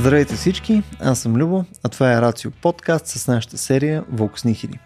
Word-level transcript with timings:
Здравейте 0.00 0.36
всички, 0.36 0.82
аз 1.00 1.18
съм 1.18 1.36
Любо, 1.36 1.64
а 1.82 1.88
това 1.88 2.12
е 2.12 2.20
Рацио 2.20 2.50
подкаст 2.50 3.06
с 3.06 3.28
нашата 3.28 3.58
серия 3.58 4.04
Волкс 4.12 4.44
Нихили. 4.44 4.78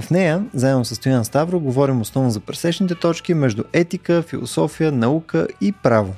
В 0.00 0.10
нея, 0.10 0.44
заедно 0.54 0.84
с 0.84 0.94
Стоян 0.94 1.24
Ставро, 1.24 1.60
говорим 1.60 2.00
основно 2.00 2.30
за 2.30 2.40
пресечните 2.40 2.94
точки 2.94 3.34
между 3.34 3.64
етика, 3.72 4.22
философия, 4.22 4.92
наука 4.92 5.48
и 5.60 5.72
право. 5.72 6.14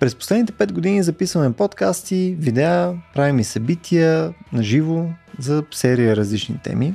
През 0.00 0.14
последните 0.14 0.52
5 0.52 0.72
години 0.72 1.02
записваме 1.02 1.52
подкасти, 1.52 2.36
видеа, 2.38 2.94
правим 3.14 3.38
и 3.38 3.44
събития 3.44 4.34
на 4.52 4.62
живо 4.62 5.06
за 5.38 5.64
серия 5.70 6.16
различни 6.16 6.58
теми. 6.64 6.94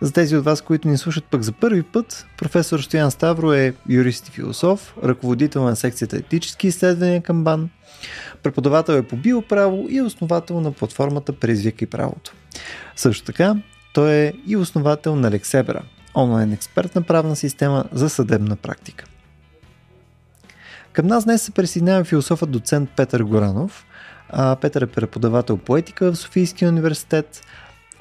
За 0.00 0.12
тези 0.12 0.36
от 0.36 0.44
вас, 0.44 0.60
които 0.60 0.88
ни 0.88 0.98
слушат 0.98 1.24
пък 1.30 1.42
за 1.42 1.52
първи 1.52 1.82
път, 1.82 2.26
професор 2.36 2.80
Стоян 2.80 3.10
Ставро 3.10 3.52
е 3.52 3.74
юрист 3.88 4.28
и 4.28 4.30
философ, 4.30 4.94
ръководител 5.04 5.62
на 5.64 5.76
секцията 5.76 6.16
етически 6.16 6.66
изследвания 6.66 7.22
към 7.22 7.44
БАН, 7.44 7.70
преподавател 8.42 8.92
е 8.92 9.02
по 9.02 9.16
биоправо 9.16 9.86
и 9.90 10.02
основател 10.02 10.60
на 10.60 10.72
платформата 10.72 11.32
Преизвикай 11.32 11.88
правото. 11.88 12.32
Също 12.96 13.24
така, 13.24 13.56
той 13.94 14.12
е 14.12 14.32
и 14.46 14.56
основател 14.56 15.16
на 15.16 15.30
Лексебера, 15.30 15.82
онлайн 16.14 16.52
експертна 16.52 17.02
правна 17.02 17.36
система 17.36 17.84
за 17.92 18.10
съдебна 18.10 18.56
практика. 18.56 19.04
Към 20.92 21.06
нас 21.06 21.24
днес 21.24 21.42
се 21.42 21.50
присъединява 21.50 22.04
философът 22.04 22.50
доцент 22.50 22.90
Петър 22.96 23.22
Горанов. 23.22 23.86
А, 24.28 24.56
Петър 24.56 24.82
е 24.82 24.86
преподавател 24.86 25.56
по 25.56 25.76
етика 25.76 26.12
в 26.12 26.16
Софийския 26.16 26.68
университет, 26.68 27.42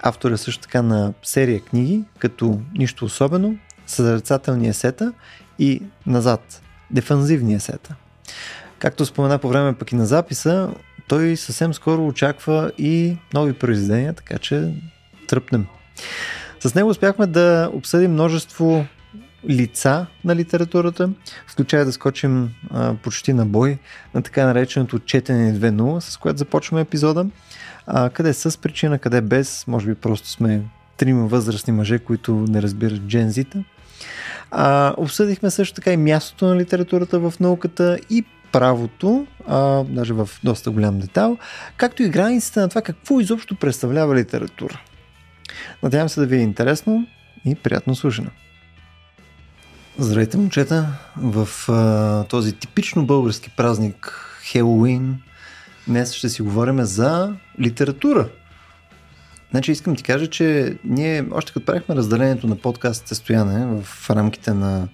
автор 0.01 0.31
е 0.31 0.37
също 0.37 0.61
така 0.61 0.81
на 0.81 1.13
серия 1.23 1.61
книги, 1.61 2.03
като 2.19 2.61
Нищо 2.73 3.05
особено, 3.05 3.57
Съзерцателния 3.87 4.73
сета 4.73 5.13
и 5.59 5.83
Назад, 6.05 6.61
Дефанзивния 6.91 7.59
сета. 7.59 7.95
Както 8.79 9.05
спомена 9.05 9.37
по 9.39 9.49
време 9.49 9.73
пък 9.73 9.91
и 9.91 9.95
на 9.95 10.05
записа, 10.05 10.69
той 11.07 11.37
съвсем 11.37 11.73
скоро 11.73 12.07
очаква 12.07 12.71
и 12.77 13.17
нови 13.33 13.53
произведения, 13.53 14.13
така 14.13 14.37
че 14.37 14.73
тръпнем. 15.27 15.65
С 16.59 16.75
него 16.75 16.89
успяхме 16.89 17.27
да 17.27 17.69
обсъдим 17.73 18.11
множество 18.11 18.85
лица 19.49 20.05
на 20.25 20.35
литературата, 20.35 21.09
включая 21.47 21.85
да 21.85 21.91
скочим 21.91 22.49
а, 22.71 22.93
почти 22.93 23.33
на 23.33 23.45
бой 23.45 23.77
на 24.13 24.21
така 24.21 24.45
нареченото 24.45 24.99
четене 24.99 25.53
2.0, 25.53 25.99
с 25.99 26.17
което 26.17 26.37
започваме 26.37 26.81
епизода. 26.81 27.25
А, 27.87 28.09
къде 28.09 28.33
с 28.33 28.61
причина, 28.61 28.99
къде 28.99 29.21
без, 29.21 29.67
може 29.67 29.87
би 29.87 29.95
просто 29.95 30.29
сме 30.29 30.61
трима 30.97 31.27
възрастни 31.27 31.73
мъже, 31.73 31.99
които 31.99 32.45
не 32.49 32.61
разбират 32.61 33.01
джензите. 33.01 33.63
А, 34.51 34.93
обсъдихме 34.97 35.49
също 35.49 35.75
така 35.75 35.91
и 35.93 35.97
мястото 35.97 36.45
на 36.45 36.57
литературата 36.57 37.19
в 37.19 37.33
науката 37.39 37.97
и 38.09 38.25
правото, 38.51 39.27
а, 39.47 39.83
даже 39.83 40.13
в 40.13 40.29
доста 40.43 40.71
голям 40.71 40.99
детал, 40.99 41.37
както 41.77 42.03
и 42.03 42.09
границите 42.09 42.59
на 42.59 42.69
това 42.69 42.81
какво 42.81 43.19
изобщо 43.19 43.55
представлява 43.55 44.15
литература. 44.15 44.81
Надявам 45.83 46.09
се 46.09 46.19
да 46.19 46.25
ви 46.25 46.35
е 46.37 46.41
интересно 46.41 47.07
и 47.45 47.55
приятно 47.55 47.95
слушане. 47.95 48.29
Здравейте, 49.97 50.37
момчета! 50.37 50.87
В 51.17 51.49
а, 51.69 52.23
този 52.23 52.53
типично 52.53 53.05
български 53.05 53.49
празник 53.57 54.25
Хелоуин 54.43 55.21
днес 55.87 56.13
ще 56.13 56.29
си 56.29 56.41
говорим 56.41 56.83
за 56.83 57.33
литература. 57.59 58.29
Значи 59.51 59.71
искам 59.71 59.95
ти 59.95 60.03
кажа, 60.03 60.27
че 60.27 60.77
ние 60.83 61.25
още 61.31 61.53
като 61.53 61.65
правихме 61.65 61.95
разделението 61.95 62.47
на 62.47 62.55
подкастите 62.55 63.15
Стояне 63.15 63.81
в 63.81 64.09
рамките 64.09 64.53
на 64.53 64.87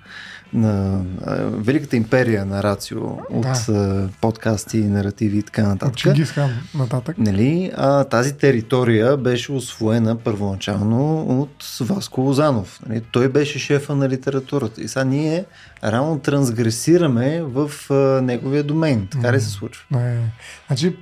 на 0.54 1.02
а, 1.26 1.36
великата 1.44 1.96
империя 1.96 2.46
на 2.46 2.64
Рацио 2.64 3.04
от 3.30 3.48
да. 3.68 4.10
подкасти, 4.22 4.78
наративи 4.78 5.38
и 5.38 5.44
така 5.44 5.64
нататък. 5.64 5.98
Чингисхан 5.98 6.52
нататък. 6.76 7.18
Нали, 7.18 7.72
а, 7.76 8.04
тази 8.04 8.34
територия 8.34 9.18
беше 9.18 9.52
освоена 9.52 10.16
първоначално 10.16 11.22
от 11.42 11.78
Васко 11.82 12.22
Лозанов. 12.22 12.80
Нали, 12.90 13.02
той 13.12 13.30
беше 13.30 13.60
шефа 13.60 13.96
на 13.96 14.10
литературата. 14.10 14.82
И 14.82 14.88
сега 14.88 15.04
ние 15.04 15.46
рано 15.84 16.20
трансгресираме 16.20 17.42
в 17.42 17.72
а, 17.90 17.94
неговия 18.22 18.64
домен. 18.64 19.08
Така 19.12 19.34
ли 19.34 19.42
се 19.42 19.50
случва? 19.50 19.86
Не. 19.92 20.20
Значи, 20.68 20.96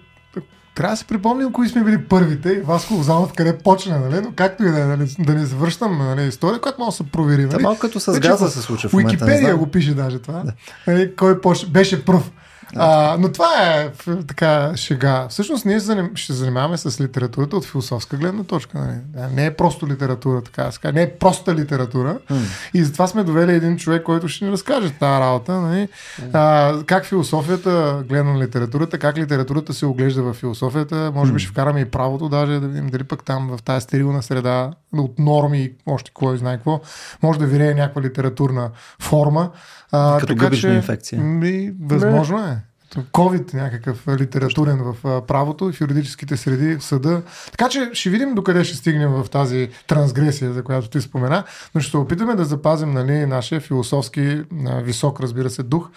трябва 0.76 0.94
да 0.94 0.98
си 0.98 1.06
припомним 1.06 1.52
кои 1.52 1.70
сме 1.70 1.84
били 1.84 2.04
първите. 2.04 2.62
Васко 2.62 2.94
Лозанов 2.94 3.34
къде 3.34 3.58
почна, 3.58 4.00
нали? 4.00 4.22
Но 4.22 4.32
както 4.36 4.64
и 4.64 4.72
да 4.72 4.80
е, 4.80 4.86
нали, 4.86 5.16
да 5.20 5.34
не 5.34 5.46
завършвам 5.46 5.98
нали, 5.98 6.28
история, 6.28 6.62
която 6.62 6.82
може 6.82 6.90
да 6.90 6.96
се 6.98 7.04
провери. 7.04 7.46
Нали? 7.46 7.64
Малко 7.64 7.80
като 7.80 8.00
с 8.00 8.20
газа 8.20 8.50
се 8.50 8.62
случва 8.62 8.90
в 8.90 8.94
момента. 8.94 9.26
Уикипедия 9.26 9.58
го 9.58 9.68
пише 9.68 9.94
даже 9.94 10.20
това. 10.20 10.44
Да. 10.44 10.54
Нали, 10.88 11.16
кой 11.16 11.42
поч... 11.42 11.66
беше 11.66 12.06
пръв. 12.06 12.32
А, 12.76 13.18
но 13.20 13.32
това 13.32 13.50
е 13.62 13.92
така 14.28 14.72
шега. 14.76 15.28
Всъщност 15.30 15.66
ние 15.66 15.80
ще 16.16 16.34
занимаваме 16.34 16.78
с 16.78 17.02
литературата 17.02 17.56
от 17.56 17.66
философска 17.66 18.18
гледна 18.18 18.44
точка. 18.44 18.78
Нали? 18.80 19.28
Не 19.34 19.46
е 19.46 19.54
просто 19.54 19.88
литература, 19.88 20.42
така 20.42 20.72
ска. 20.72 20.92
Не 20.92 21.02
е 21.02 21.10
проста 21.10 21.56
литература. 21.56 22.18
Mm. 22.32 22.70
И 22.74 22.84
затова 22.84 23.08
сме 23.08 23.24
довели 23.24 23.52
един 23.52 23.78
човек, 23.78 24.04
който 24.04 24.28
ще 24.28 24.46
ни 24.46 24.52
разкаже 24.52 24.94
тази 24.94 25.22
работа. 25.22 25.62
Нали? 25.62 25.88
А, 26.34 26.74
как 26.86 27.06
философията 27.06 28.04
гледа 28.10 28.24
на 28.24 28.40
литературата, 28.40 29.00
как 29.00 29.18
литературата 29.18 29.74
се 29.74 29.86
оглежда 29.86 30.24
в 30.24 30.34
философията. 30.34 31.12
Може 31.16 31.34
би 31.34 31.40
ще 31.40 31.52
вкараме 31.52 31.80
и 31.80 31.86
правото, 31.86 32.30
даже 32.30 32.60
да 32.60 32.68
видим 32.68 32.90
дали 32.90 33.04
пък 33.04 33.24
там 33.24 33.58
в 33.58 33.64
тази 33.64 33.84
стерилна 33.84 34.24
среда 34.24 34.72
от 34.98 35.20
норми, 35.20 35.72
още 35.86 36.12
кой 36.14 36.38
знае 36.38 36.56
какво, 36.56 36.82
може 37.24 37.40
да 37.40 37.46
вирее 37.46 37.74
някаква 37.74 38.02
литературна 38.02 38.70
форма. 39.02 39.50
А, 39.94 40.20
Като 40.20 40.36
така, 40.36 40.56
че, 40.56 40.68
инфекция. 40.68 41.22
Ми, 41.22 41.74
възможно 41.82 42.40
е. 42.40 42.58
COVID 43.02 43.54
някакъв 43.54 44.08
литературен 44.08 44.80
в 44.84 45.22
правото 45.28 45.70
и 45.70 45.74
в 45.74 45.82
юридическите 45.82 46.38
среди 46.38 46.76
в 46.76 46.84
съда. 46.84 47.22
Така 47.52 47.70
че 47.70 47.90
ще 47.94 48.10
видим 48.10 48.36
докъде 48.36 48.64
ще 48.64 48.78
стигнем 48.78 49.12
в 49.12 49.30
тази 49.30 49.70
трансгресия, 49.88 50.54
за 50.54 50.64
която 50.64 50.90
ти 50.90 51.02
спомена, 51.02 51.44
но 51.76 51.82
ще 51.82 51.98
опитаме 51.98 52.36
да 52.36 52.46
запазим 52.46 52.92
нали, 52.92 53.26
нашия 53.26 53.62
философски 53.62 54.44
висок, 54.84 55.20
разбира 55.20 55.50
се, 55.50 55.64
дух. 55.64 55.90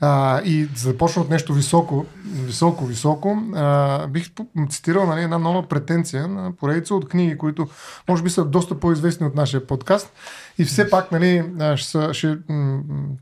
А, 0.00 0.40
и 0.44 0.68
започна 0.76 1.22
от 1.22 1.30
нещо 1.30 1.54
високо, 1.54 2.06
високо, 2.24 2.86
високо, 2.86 3.42
а, 3.54 4.06
бих 4.06 4.30
цитирал 4.68 5.06
нали, 5.06 5.22
една 5.22 5.38
нова 5.38 5.68
претенция 5.68 6.28
на 6.28 6.52
поредица 6.56 6.94
от 6.94 7.08
книги, 7.08 7.38
които 7.38 7.68
може 8.08 8.22
би 8.22 8.30
са 8.30 8.44
доста 8.44 8.80
по-известни 8.80 9.26
от 9.26 9.34
нашия 9.34 9.66
подкаст. 9.66 10.12
И 10.58 10.64
все 10.64 10.90
пак 10.90 11.12
нали, 11.12 11.44
ще, 11.76 12.14
ще 12.14 12.38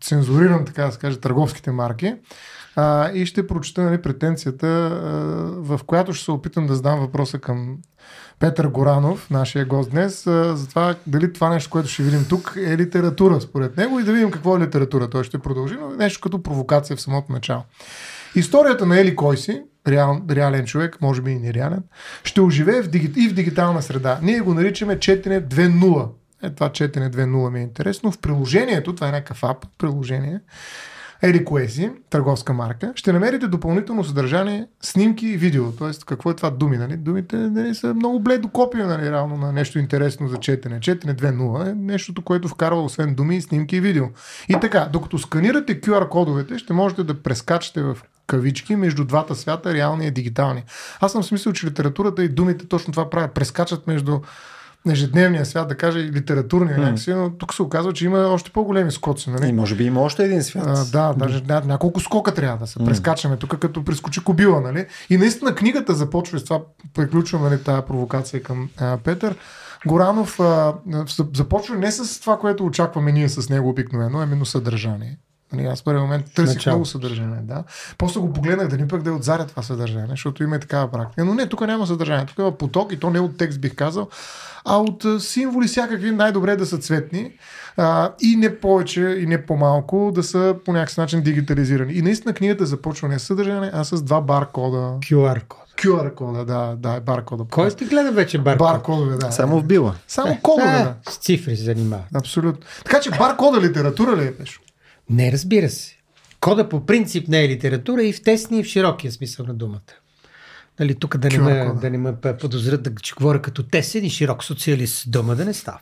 цензурирам, 0.00 0.64
така 0.64 0.84
да 0.84 0.92
се 0.92 0.98
каже, 0.98 1.20
търговските 1.20 1.70
марки. 1.70 2.14
А, 2.76 3.10
и 3.10 3.26
ще 3.26 3.46
прочета 3.46 3.82
нали, 3.82 4.02
претенцията, 4.02 4.66
а, 4.66 4.98
в 5.76 5.80
която 5.86 6.12
ще 6.12 6.24
се 6.24 6.30
опитам 6.30 6.66
да 6.66 6.74
задам 6.74 7.00
въпроса 7.00 7.38
към 7.38 7.78
Петър 8.40 8.66
Горанов, 8.66 9.30
нашия 9.30 9.64
гост 9.64 9.90
днес, 9.90 10.24
за 10.24 10.66
това 10.68 10.94
дали 11.06 11.32
това 11.32 11.48
нещо, 11.48 11.70
което 11.70 11.88
ще 11.88 12.02
видим 12.02 12.26
тук 12.28 12.54
е 12.56 12.76
литература 12.76 13.40
според 13.40 13.76
него 13.76 14.00
и 14.00 14.02
да 14.02 14.12
видим 14.12 14.30
какво 14.30 14.56
е 14.56 14.60
литература. 14.60 15.10
Той 15.10 15.24
ще 15.24 15.38
продължи, 15.38 15.76
но 15.80 15.90
нещо 15.90 16.20
като 16.20 16.42
провокация 16.42 16.96
в 16.96 17.00
самото 17.00 17.32
начало. 17.32 17.62
Историята 18.34 18.86
на 18.86 19.00
Ели 19.00 19.16
Койси, 19.16 19.62
реал, 19.88 20.20
реален 20.30 20.66
човек, 20.66 21.00
може 21.00 21.22
би 21.22 21.30
и 21.30 21.38
нереален, 21.38 21.82
ще 22.24 22.40
оживее 22.40 22.82
в 22.82 22.88
диги... 22.88 23.22
и 23.24 23.28
в 23.28 23.34
дигитална 23.34 23.82
среда. 23.82 24.18
Ние 24.22 24.40
го 24.40 24.54
наричаме 24.54 24.98
четене 24.98 25.42
2.0. 25.42 26.08
Е, 26.42 26.50
това 26.50 26.72
четене 26.72 27.10
2.0 27.10 27.50
ми 27.50 27.58
е 27.58 27.62
интересно. 27.62 28.12
В 28.12 28.18
приложението, 28.18 28.94
това 28.94 29.08
е 29.08 29.12
някакъв 29.12 29.44
ап, 29.44 29.66
приложение, 29.78 30.40
Еди 31.22 31.44
Коези, 31.44 31.90
търговска 32.10 32.52
марка, 32.52 32.92
ще 32.94 33.12
намерите 33.12 33.48
допълнително 33.48 34.04
съдържание, 34.04 34.66
снимки 34.80 35.26
и 35.26 35.36
видео. 35.36 35.72
Тоест, 35.72 36.04
какво 36.04 36.30
е 36.30 36.36
това 36.36 36.50
думи? 36.50 36.78
Нали? 36.78 36.96
Думите 36.96 37.36
нали, 37.36 37.74
са 37.74 37.94
много 37.94 38.20
бледо 38.20 38.48
копия 38.48 38.86
нали, 38.86 39.10
реално 39.10 39.36
на 39.36 39.52
нещо 39.52 39.78
интересно 39.78 40.28
за 40.28 40.36
четене. 40.36 40.80
Четене 40.80 41.14
2.0 41.14 41.70
е 41.70 41.74
нещото, 41.74 42.22
което 42.22 42.48
вкарва 42.48 42.82
освен 42.82 43.14
думи, 43.14 43.42
снимки 43.42 43.76
и 43.76 43.80
видео. 43.80 44.04
И 44.48 44.56
така, 44.60 44.88
докато 44.92 45.18
сканирате 45.18 45.80
QR 45.80 46.08
кодовете, 46.08 46.58
ще 46.58 46.72
можете 46.72 47.04
да 47.04 47.22
прескачате 47.22 47.82
в 47.82 47.98
кавички 48.26 48.76
между 48.76 49.04
двата 49.04 49.34
свята, 49.34 49.74
реалния 49.74 50.08
и 50.08 50.10
дигиталния. 50.10 50.64
Аз 51.00 51.12
съм 51.12 51.22
смисъл, 51.22 51.52
че 51.52 51.66
литературата 51.66 52.24
и 52.24 52.28
думите 52.28 52.68
точно 52.68 52.92
това 52.92 53.10
правят. 53.10 53.32
Прескачат 53.34 53.86
между 53.86 54.20
ежедневния 54.88 55.46
свят, 55.46 55.68
да 55.68 55.74
кажа, 55.74 55.98
и 55.98 56.12
литературния 56.12 56.76
mm. 56.76 56.80
някакси, 56.80 57.14
но 57.14 57.30
тук 57.30 57.54
се 57.54 57.62
оказва, 57.62 57.92
че 57.92 58.04
има 58.04 58.18
още 58.18 58.50
по-големи 58.50 58.92
скоци. 58.92 59.30
Нали? 59.30 59.48
И 59.48 59.52
може 59.52 59.74
би 59.74 59.84
има 59.84 60.00
още 60.00 60.24
един 60.24 60.42
свят. 60.42 60.64
А, 60.66 60.84
да, 60.84 61.14
даже 61.18 61.40
ня- 61.40 61.64
няколко 61.64 62.00
скока 62.00 62.34
трябва 62.34 62.58
да 62.58 62.66
се 62.66 62.78
mm. 62.78 62.84
прескачаме 62.84 63.36
тук, 63.36 63.58
като 63.58 63.84
прескочи 63.84 64.24
кобила. 64.24 64.60
Нали? 64.60 64.86
И 65.10 65.16
наистина 65.16 65.54
книгата 65.54 65.94
започва 65.94 66.38
с 66.38 66.44
това, 66.44 66.60
приключваме 66.94 67.50
нали, 67.50 67.62
тази 67.62 67.82
провокация 67.82 68.42
към 68.42 68.68
а, 68.78 68.98
Петър. 69.04 69.34
Горанов 69.86 70.40
а, 70.40 70.74
започва 71.34 71.76
не 71.76 71.92
с 71.92 72.20
това, 72.20 72.38
което 72.38 72.66
очакваме 72.66 73.12
ние 73.12 73.28
с 73.28 73.48
него 73.48 73.68
обикновено, 73.68 74.18
а 74.18 74.24
именно 74.24 74.44
съдържание. 74.44 75.18
Нали, 75.52 75.66
аз 75.66 75.80
в 75.80 75.84
първи 75.84 76.00
момент 76.00 76.24
търсих 76.34 76.54
Начало. 76.54 76.74
много 76.74 76.86
съдържание. 76.86 77.38
Да. 77.42 77.64
После 77.98 78.20
го 78.20 78.32
погледнах 78.32 78.68
да 78.68 78.76
ни 78.76 78.88
пък 78.88 79.02
да 79.02 79.10
е 79.10 79.12
от 79.12 79.24
заря 79.24 79.46
това 79.46 79.62
съдържание, 79.62 80.06
защото 80.10 80.42
има 80.42 80.56
и 80.56 80.60
такава 80.60 80.90
практика. 80.90 81.24
Но 81.24 81.34
не, 81.34 81.46
тук 81.46 81.60
няма 81.60 81.86
съдържание. 81.86 82.26
Тук 82.26 82.38
има 82.38 82.52
поток 82.52 82.92
и 82.92 82.96
то 83.00 83.10
не 83.10 83.20
от 83.20 83.36
текст 83.38 83.60
бих 83.60 83.74
казал, 83.74 84.08
а 84.64 84.76
от 84.76 85.04
символи 85.22 85.66
всякакви 85.66 86.10
най-добре 86.10 86.56
да 86.56 86.66
са 86.66 86.78
цветни 86.78 87.32
а, 87.76 88.12
и 88.22 88.36
не 88.36 88.58
повече 88.60 89.00
и 89.00 89.26
не 89.26 89.46
по-малко 89.46 90.12
да 90.14 90.22
са 90.22 90.56
по 90.64 90.72
някакъв 90.72 90.96
начин 90.96 91.22
дигитализирани. 91.22 91.92
И 91.92 92.02
наистина 92.02 92.34
книгата 92.34 92.66
започва 92.66 93.08
не 93.08 93.18
с 93.18 93.22
съдържание, 93.22 93.70
а 93.74 93.84
с 93.84 94.02
два 94.02 94.20
баркода. 94.20 94.78
QR 94.78 95.42
код. 95.48 95.60
QR 95.78 96.14
кода, 96.14 96.44
да, 96.44 96.74
да, 96.78 96.94
е 96.94 97.00
баркода. 97.00 97.44
Кой 97.50 97.70
ти 97.70 97.84
гледа 97.84 98.12
вече 98.12 98.38
баркод? 98.38 98.58
Баркодове, 98.58 99.16
да. 99.16 99.32
Само 99.32 99.60
в 99.60 99.64
била. 99.64 99.94
Само 100.08 100.38
кодове, 100.42 100.68
А, 100.70 100.84
да. 100.84 100.94
с 101.12 101.16
цифри 101.16 101.56
се 101.56 101.64
занимава. 101.64 102.02
Абсолютно. 102.14 102.62
Така 102.84 103.00
че 103.00 103.10
баркода 103.10 103.60
литература 103.60 104.16
ли 104.16 104.24
е, 104.26 104.34
Пешо? 104.34 104.60
Не, 105.10 105.32
разбира 105.32 105.70
се. 105.70 105.96
Кода 106.40 106.68
по 106.68 106.86
принцип 106.86 107.28
не 107.28 107.44
е 107.44 107.48
литература 107.48 108.02
и 108.02 108.12
в 108.12 108.22
тесния 108.22 108.60
и 108.60 108.64
в 108.64 108.66
широкия 108.66 109.12
смисъл 109.12 109.46
на 109.46 109.54
думата. 109.54 109.80
Нали, 110.80 110.94
тук 110.94 111.16
да 111.16 111.28
не, 111.28 111.38
ме, 111.38 111.72
да 111.80 111.90
не 111.90 111.98
ме 111.98 112.14
подозрят 112.40 112.82
да 112.82 112.94
че 112.94 113.14
говоря 113.14 113.42
като 113.42 113.62
тесен 113.62 114.04
и 114.04 114.10
широк 114.10 114.44
социалист. 114.44 115.10
Дума 115.10 115.36
да 115.36 115.44
не 115.44 115.54
става. 115.54 115.80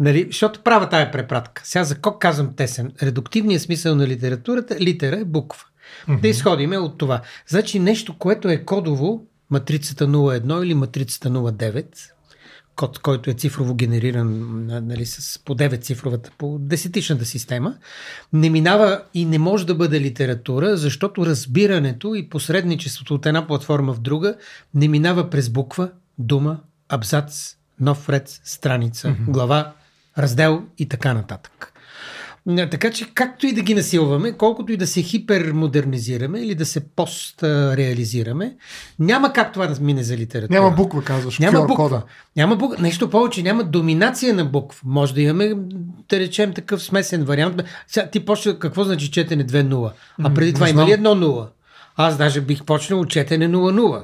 Нали, 0.00 0.24
защото 0.26 0.62
права 0.62 0.88
тая 0.88 1.10
препратка. 1.10 1.62
Сега 1.64 1.84
за 1.84 1.98
кой 1.98 2.18
казвам 2.20 2.54
тесен? 2.54 2.92
Редуктивният 3.02 3.62
смисъл 3.62 3.94
на 3.94 4.06
литературата, 4.06 4.76
литера 4.80 5.16
е 5.16 5.24
буква. 5.24 5.64
Да 6.22 6.28
изходиме 6.28 6.78
от 6.78 6.98
това. 6.98 7.22
Значи 7.46 7.78
нещо, 7.78 8.18
което 8.18 8.48
е 8.48 8.64
кодово, 8.64 9.26
матрицата 9.50 10.06
01 10.06 10.64
или 10.64 10.74
матрицата 10.74 11.30
09, 11.30 11.84
код, 12.78 12.98
който 12.98 13.30
е 13.30 13.34
цифрово 13.34 13.74
генериран 13.74 14.66
на- 14.66 14.80
нали, 14.80 15.06
с 15.06 15.38
по 15.44 15.54
9 15.54 15.82
цифровата, 15.82 16.30
по 16.38 16.58
десетичната 16.60 17.24
система, 17.24 17.74
не 18.32 18.50
минава 18.50 19.02
и 19.14 19.24
не 19.24 19.38
може 19.38 19.66
да 19.66 19.74
бъде 19.74 20.00
литература, 20.00 20.76
защото 20.76 21.26
разбирането 21.26 22.14
и 22.14 22.28
посредничеството 22.28 23.14
от 23.14 23.26
една 23.26 23.46
платформа 23.46 23.92
в 23.94 24.00
друга 24.00 24.34
не 24.74 24.88
минава 24.88 25.30
през 25.30 25.50
буква, 25.50 25.90
дума, 26.18 26.60
абзац, 26.88 27.56
нов 27.80 28.08
ред, 28.08 28.40
страница, 28.44 29.16
глава, 29.28 29.72
раздел 30.18 30.62
и 30.78 30.88
така 30.88 31.14
нататък. 31.14 31.72
Така 32.56 32.90
че 32.90 33.06
както 33.14 33.46
и 33.46 33.52
да 33.52 33.62
ги 33.62 33.74
насилваме, 33.74 34.32
колкото 34.32 34.72
и 34.72 34.76
да 34.76 34.86
се 34.86 35.02
хипермодернизираме 35.02 36.40
или 36.40 36.54
да 36.54 36.66
се 36.66 36.80
постреализираме, 36.80 38.56
няма 38.98 39.32
как 39.32 39.52
това 39.52 39.66
да 39.66 39.80
мине 39.80 40.02
за 40.02 40.16
литература. 40.16 40.60
Няма 40.60 40.76
буква, 40.76 41.04
казваш, 41.04 41.38
няма 41.38 41.60
буква. 41.60 41.76
Кода. 41.76 42.02
Няма 42.36 42.56
буква. 42.56 42.82
Нещо 42.82 43.10
повече, 43.10 43.42
няма 43.42 43.64
доминация 43.64 44.34
на 44.34 44.44
буква. 44.44 44.80
Може 44.84 45.14
да 45.14 45.20
имаме, 45.20 45.54
да 46.08 46.20
речем, 46.20 46.54
такъв 46.54 46.82
смесен 46.82 47.24
вариант. 47.24 47.62
Сега 47.86 48.10
ти 48.10 48.24
почва, 48.24 48.58
какво 48.58 48.84
значи 48.84 49.10
четене 49.10 49.46
2-0? 49.46 49.90
А 50.24 50.34
преди 50.34 50.52
това 50.52 50.68
има 50.68 50.86
ли 50.86 50.90
1-0? 50.90 51.46
Аз 52.00 52.16
даже 52.16 52.40
бих 52.40 52.64
почнал 52.64 53.04
четене 53.04 53.48
0-0. 53.48 54.02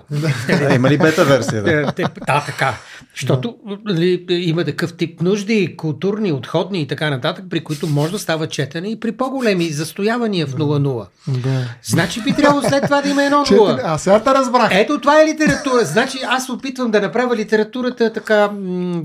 А, 0.70 0.74
има 0.74 0.90
ли 0.90 0.98
бета 0.98 1.24
версия? 1.24 1.62
Да? 1.62 1.70
Е, 1.72 2.04
Да, 2.26 2.44
така. 2.46 2.74
Защото 3.14 3.56
нали, 3.84 4.26
има 4.30 4.64
такъв 4.64 4.96
тип 4.96 5.22
нужди, 5.22 5.76
културни, 5.76 6.32
отходни 6.32 6.80
и 6.80 6.86
така 6.86 7.10
нататък, 7.10 7.44
при 7.50 7.64
които 7.64 7.86
може 7.86 8.12
да 8.12 8.18
става 8.18 8.46
четене 8.46 8.88
и 8.88 9.00
при 9.00 9.12
по-големи 9.12 9.68
застоявания 9.68 10.46
в 10.46 10.54
0-0. 10.54 11.06
Да. 11.28 11.68
Значи 11.82 12.22
би 12.22 12.32
трябвало 12.32 12.62
след 12.62 12.84
това 12.84 13.02
да 13.02 13.08
има 13.08 13.24
едно 13.24 13.44
Четири... 13.44 13.58
0. 13.58 13.80
А 13.84 13.98
сега 13.98 14.22
те 14.22 14.30
разбрах. 14.30 14.68
Ето 14.72 15.00
това 15.00 15.22
е 15.22 15.26
литература. 15.26 15.84
Значи 15.84 16.18
аз 16.28 16.46
се 16.46 16.52
опитвам 16.52 16.90
да 16.90 17.00
направя 17.00 17.36
литературата 17.36 18.12
така, 18.12 18.50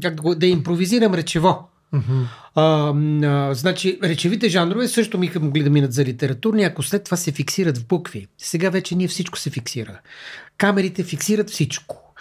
как 0.01 0.15
да, 0.15 0.21
го, 0.21 0.35
да 0.35 0.45
импровизирам 0.45 1.13
речево. 1.13 1.69
А, 2.55 2.93
м, 2.93 3.21
а, 3.23 3.53
значи, 3.53 3.99
речевите 4.03 4.49
жанрове 4.49 4.87
също 4.87 5.17
биха 5.17 5.39
могли 5.39 5.63
да 5.63 5.69
минат 5.69 5.93
за 5.93 6.05
литературни, 6.05 6.63
ако 6.63 6.83
след 6.83 7.03
това 7.03 7.17
се 7.17 7.31
фиксират 7.31 7.77
в 7.77 7.87
букви. 7.87 8.27
Сега 8.37 8.69
вече 8.69 8.95
ние 8.95 9.07
всичко 9.07 9.39
се 9.39 9.49
фиксира. 9.49 9.99
Камерите 10.57 11.03
фиксират 11.03 11.49
всичко. 11.49 12.13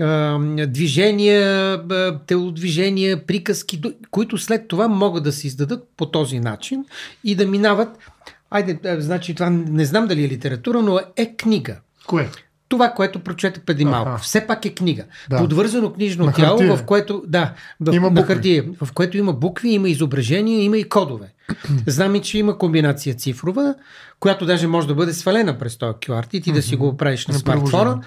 А, 0.00 0.38
движения, 0.66 1.80
телодвижения, 2.26 3.26
приказки, 3.26 3.80
които 4.10 4.38
след 4.38 4.68
това 4.68 4.88
могат 4.88 5.24
да 5.24 5.32
се 5.32 5.46
издадат 5.46 5.88
по 5.96 6.06
този 6.06 6.40
начин 6.40 6.84
и 7.24 7.34
да 7.34 7.46
минават. 7.46 7.98
Айде, 8.50 8.78
а, 8.84 9.00
значи 9.00 9.34
това 9.34 9.50
не 9.50 9.84
знам 9.84 10.06
дали 10.06 10.24
е 10.24 10.28
литература, 10.28 10.82
но 10.82 11.00
е 11.16 11.36
книга. 11.36 11.76
Кое? 12.06 12.30
Това, 12.68 12.90
което 12.90 13.18
прочетах 13.18 13.62
преди 13.62 13.84
малко. 13.84 14.10
Аха. 14.10 14.22
Все 14.22 14.46
пак 14.46 14.64
е 14.64 14.74
книга. 14.74 15.04
Да. 15.30 15.38
Подвързано 15.38 15.92
книжно 15.92 16.24
На 16.26 16.32
тяло, 16.32 16.58
хартия. 16.58 16.76
в 16.76 16.84
което, 16.84 17.22
да, 17.26 17.54
в, 17.80 17.94
Има 17.94 18.10
на 18.10 18.20
букви. 18.20 18.34
хартия, 18.34 18.64
в 18.82 18.92
което 18.92 19.16
има 19.16 19.32
букви, 19.32 19.68
има 19.70 19.88
изображения, 19.88 20.62
има 20.62 20.78
и 20.78 20.88
кодове. 20.88 21.32
Знам 21.86 22.14
и, 22.14 22.22
че 22.22 22.38
има 22.38 22.58
комбинация 22.58 23.14
цифрова, 23.14 23.74
която 24.20 24.46
даже 24.46 24.66
може 24.66 24.86
да 24.88 24.94
бъде 24.94 25.12
свалена 25.12 25.58
през 25.58 25.76
този 25.76 25.92
QR 25.92 26.34
и 26.34 26.40
ти 26.40 26.52
да 26.52 26.62
си 26.62 26.76
го 26.76 26.96
правиш 26.96 27.26
на 27.26 27.32
На 27.34 27.38
смартфона. 27.38 28.02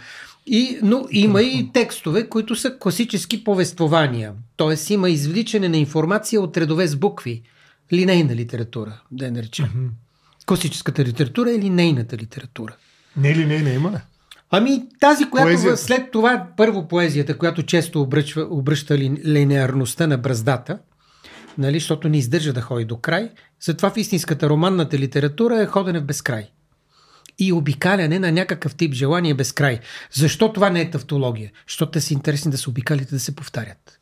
И, 0.47 0.79
но 0.83 1.05
има 1.11 1.41
и 1.41 1.69
текстове, 1.73 2.29
които 2.29 2.55
са 2.55 2.77
класически 2.79 3.43
повествования. 3.43 4.33
Тоест 4.57 4.89
има 4.89 5.09
извличане 5.09 5.69
на 5.69 5.77
информация 5.77 6.41
от 6.41 6.57
редове 6.57 6.87
с 6.87 6.95
букви. 6.95 7.41
Линейна 7.93 8.35
литература, 8.35 9.01
да 9.11 9.25
я 9.25 9.31
наречем. 9.31 9.89
Класическата 10.45 11.05
литература 11.05 11.51
е 11.51 11.59
линейната 11.59 12.17
литература. 12.17 12.75
Не 13.17 13.35
ли, 13.35 13.45
не, 13.45 13.59
не 13.59 13.73
има 13.73 13.91
ли? 13.91 13.95
Ами 14.51 14.81
тази, 14.99 15.29
която 15.29 15.47
Поезията. 15.47 15.77
в- 15.77 15.79
след 15.79 16.11
това, 16.11 16.47
първо 16.57 16.87
поезията, 16.87 17.37
която 17.37 17.63
често 17.63 18.01
обръчва, 18.01 18.47
обръща 18.49 18.97
ли, 18.97 19.17
линеарността 19.25 20.07
на 20.07 20.17
браздата, 20.17 20.79
нали, 21.57 21.79
защото 21.79 22.09
не 22.09 22.17
издържа 22.17 22.53
да 22.53 22.61
ходи 22.61 22.85
до 22.85 22.97
край, 22.97 23.29
затова 23.61 23.89
в 23.89 23.97
истинската 23.97 24.49
романната 24.49 24.97
литература 24.97 25.61
е 25.61 25.65
ходене 25.65 25.99
в 25.99 26.05
безкрай. 26.05 26.47
И 27.41 27.53
обикаляне 27.53 28.19
на 28.19 28.31
някакъв 28.31 28.75
тип 28.75 28.93
желание 28.93 29.33
без 29.33 29.51
край. 29.51 29.79
Защо 30.13 30.53
това 30.53 30.69
не 30.69 30.81
е 30.81 30.89
тавтология? 30.89 31.51
Защото 31.67 31.91
те 31.91 32.01
са 32.01 32.13
интересни 32.13 32.51
да 32.51 32.57
се 32.57 32.69
обикалят 32.69 33.01
и 33.11 33.13
да 33.13 33.19
се 33.19 33.35
повтарят. 33.35 33.99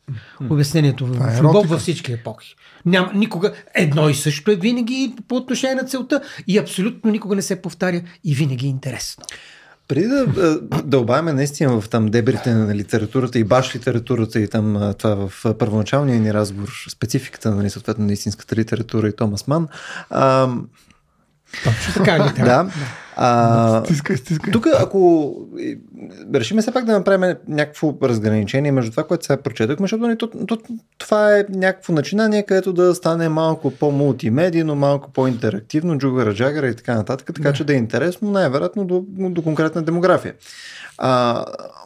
Обяснението 0.50 1.06
в, 1.06 1.12
Това 1.12 1.32
е 1.32 1.36
в 1.36 1.42
любов 1.42 1.68
във 1.68 1.80
всички 1.80 2.12
епохи. 2.12 2.54
Няма, 2.86 3.12
никога 3.14 3.54
едно 3.74 4.08
и 4.08 4.14
също 4.14 4.50
е 4.50 4.56
винаги 4.56 5.14
по 5.28 5.36
отношение 5.36 5.74
на 5.74 5.84
целта 5.84 6.20
и 6.46 6.58
абсолютно 6.58 7.10
никога 7.10 7.36
не 7.36 7.42
се 7.42 7.62
повтаря 7.62 8.02
и 8.24 8.34
винаги 8.34 8.66
е 8.66 8.70
интересно. 8.70 9.24
Преди 9.88 10.06
да 10.06 10.60
дълбаваме 10.84 11.32
наистина 11.32 11.80
в 11.80 11.88
там 11.88 12.06
дебрите 12.06 12.54
на 12.54 12.74
литературата 12.74 13.38
и 13.38 13.44
баш 13.44 13.76
литературата 13.76 14.40
и 14.40 14.48
там 14.48 14.94
това 14.98 15.28
в 15.28 15.54
първоначалния 15.54 16.20
ни 16.20 16.34
разговор, 16.34 16.68
спецификата 16.90 17.54
нали, 17.54 17.70
съответно 17.70 18.06
на 18.06 18.12
истинската 18.12 18.56
литература 18.56 19.08
и 19.08 19.16
Томас 19.16 19.46
Ман, 19.46 19.68
а, 20.10 20.48
Точно 21.64 21.94
така 21.94 22.18
ли? 22.18 22.44
да, 22.44 22.70
а, 23.20 23.84
Стискай, 23.84 24.16
стискай. 24.16 24.52
тук 24.52 24.66
ако 24.80 25.34
решиме 26.34 26.62
все 26.62 26.72
пак 26.72 26.84
да 26.84 26.92
направим 26.92 27.36
някакво 27.48 27.94
разграничение 28.02 28.72
между 28.72 28.90
това, 28.90 29.06
което 29.06 29.24
сега 29.26 29.42
прочетохме, 29.42 29.84
защото 29.84 30.02
нали, 30.02 30.18
то, 30.18 30.26
то, 30.26 30.58
това 30.98 31.38
е 31.38 31.44
някакво 31.48 31.92
начинание, 31.92 32.42
където 32.42 32.72
да 32.72 32.94
стане 32.94 33.28
малко 33.28 33.70
по-мултимедийно, 33.70 34.74
малко 34.74 35.10
по-интерактивно, 35.12 35.98
джугара, 35.98 36.34
джагара 36.34 36.68
и 36.68 36.74
така 36.74 36.94
нататък, 36.94 37.30
така 37.34 37.52
че 37.52 37.64
да 37.64 37.72
е 37.72 37.76
интересно, 37.76 38.30
най-вероятно 38.30 38.84
до, 38.84 39.04
до 39.08 39.42
конкретна 39.42 39.82
демография. 39.82 40.34
А, 40.98 41.44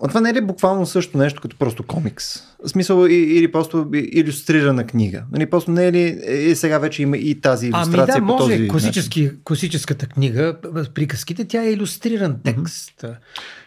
това 0.08 0.20
не 0.20 0.30
е 0.30 0.34
ли 0.34 0.40
буквално 0.40 0.86
също 0.86 1.18
нещо 1.18 1.40
като 1.40 1.56
просто 1.56 1.82
комикс? 1.82 2.42
В 2.64 2.68
смисъл 2.68 3.06
или 3.06 3.52
просто 3.52 3.90
иллюстрирана 3.92 4.86
книга? 4.86 5.22
Нали, 5.32 5.50
просто 5.50 5.70
не 5.70 5.86
е 5.86 5.92
ли 5.92 6.20
и 6.50 6.54
сега 6.54 6.78
вече 6.78 7.02
има 7.02 7.16
и 7.16 7.40
тази 7.40 7.70
Ами 7.72 7.84
иллюстрация 7.84 8.20
да, 8.20 8.26
по 8.26 8.32
може. 8.32 8.38
този 8.38 8.52
начин? 8.52 8.68
Класически, 8.68 9.30
класическата 9.44 10.06
книга, 10.06 10.56
приказките, 10.94 11.44
тя 11.44 11.62
е 11.62 11.72
иллюстриран 11.72 12.36
текст. 12.44 13.04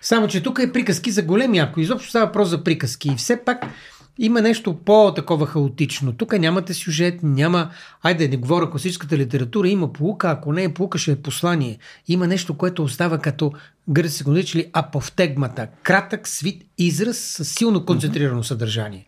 Само, 0.01 0.27
че 0.27 0.43
тук 0.43 0.59
е 0.59 0.71
приказки 0.71 1.11
за 1.11 1.21
големи, 1.21 1.59
ако 1.59 1.79
изобщо 1.79 2.09
става 2.09 2.25
въпрос 2.25 2.49
за 2.49 2.63
приказки. 2.63 3.09
И 3.09 3.15
все 3.15 3.37
пак 3.37 3.65
има 4.19 4.41
нещо 4.41 4.73
по-такова 4.73 5.45
хаотично. 5.45 6.13
Тук 6.13 6.39
нямате 6.39 6.73
сюжет, 6.73 7.19
няма... 7.23 7.69
Айде, 8.03 8.27
не 8.27 8.37
говоря 8.37 8.69
класическата 8.69 9.17
литература, 9.17 9.67
има 9.67 9.93
полука, 9.93 10.29
ако 10.29 10.53
не 10.53 10.63
е 10.63 10.73
полука, 10.73 10.97
ще 10.97 11.11
е 11.11 11.15
послание. 11.15 11.77
Има 12.07 12.27
нещо, 12.27 12.57
което 12.57 12.83
остава 12.83 13.17
като 13.17 13.51
гръци 13.89 14.23
го 14.23 14.31
наричали 14.31 14.69
аповтегмата. 14.73 15.67
Кратък, 15.83 16.27
свит 16.27 16.63
израз 16.77 17.17
с 17.17 17.45
силно 17.45 17.85
концентрирано 17.85 18.43
съдържание. 18.43 19.07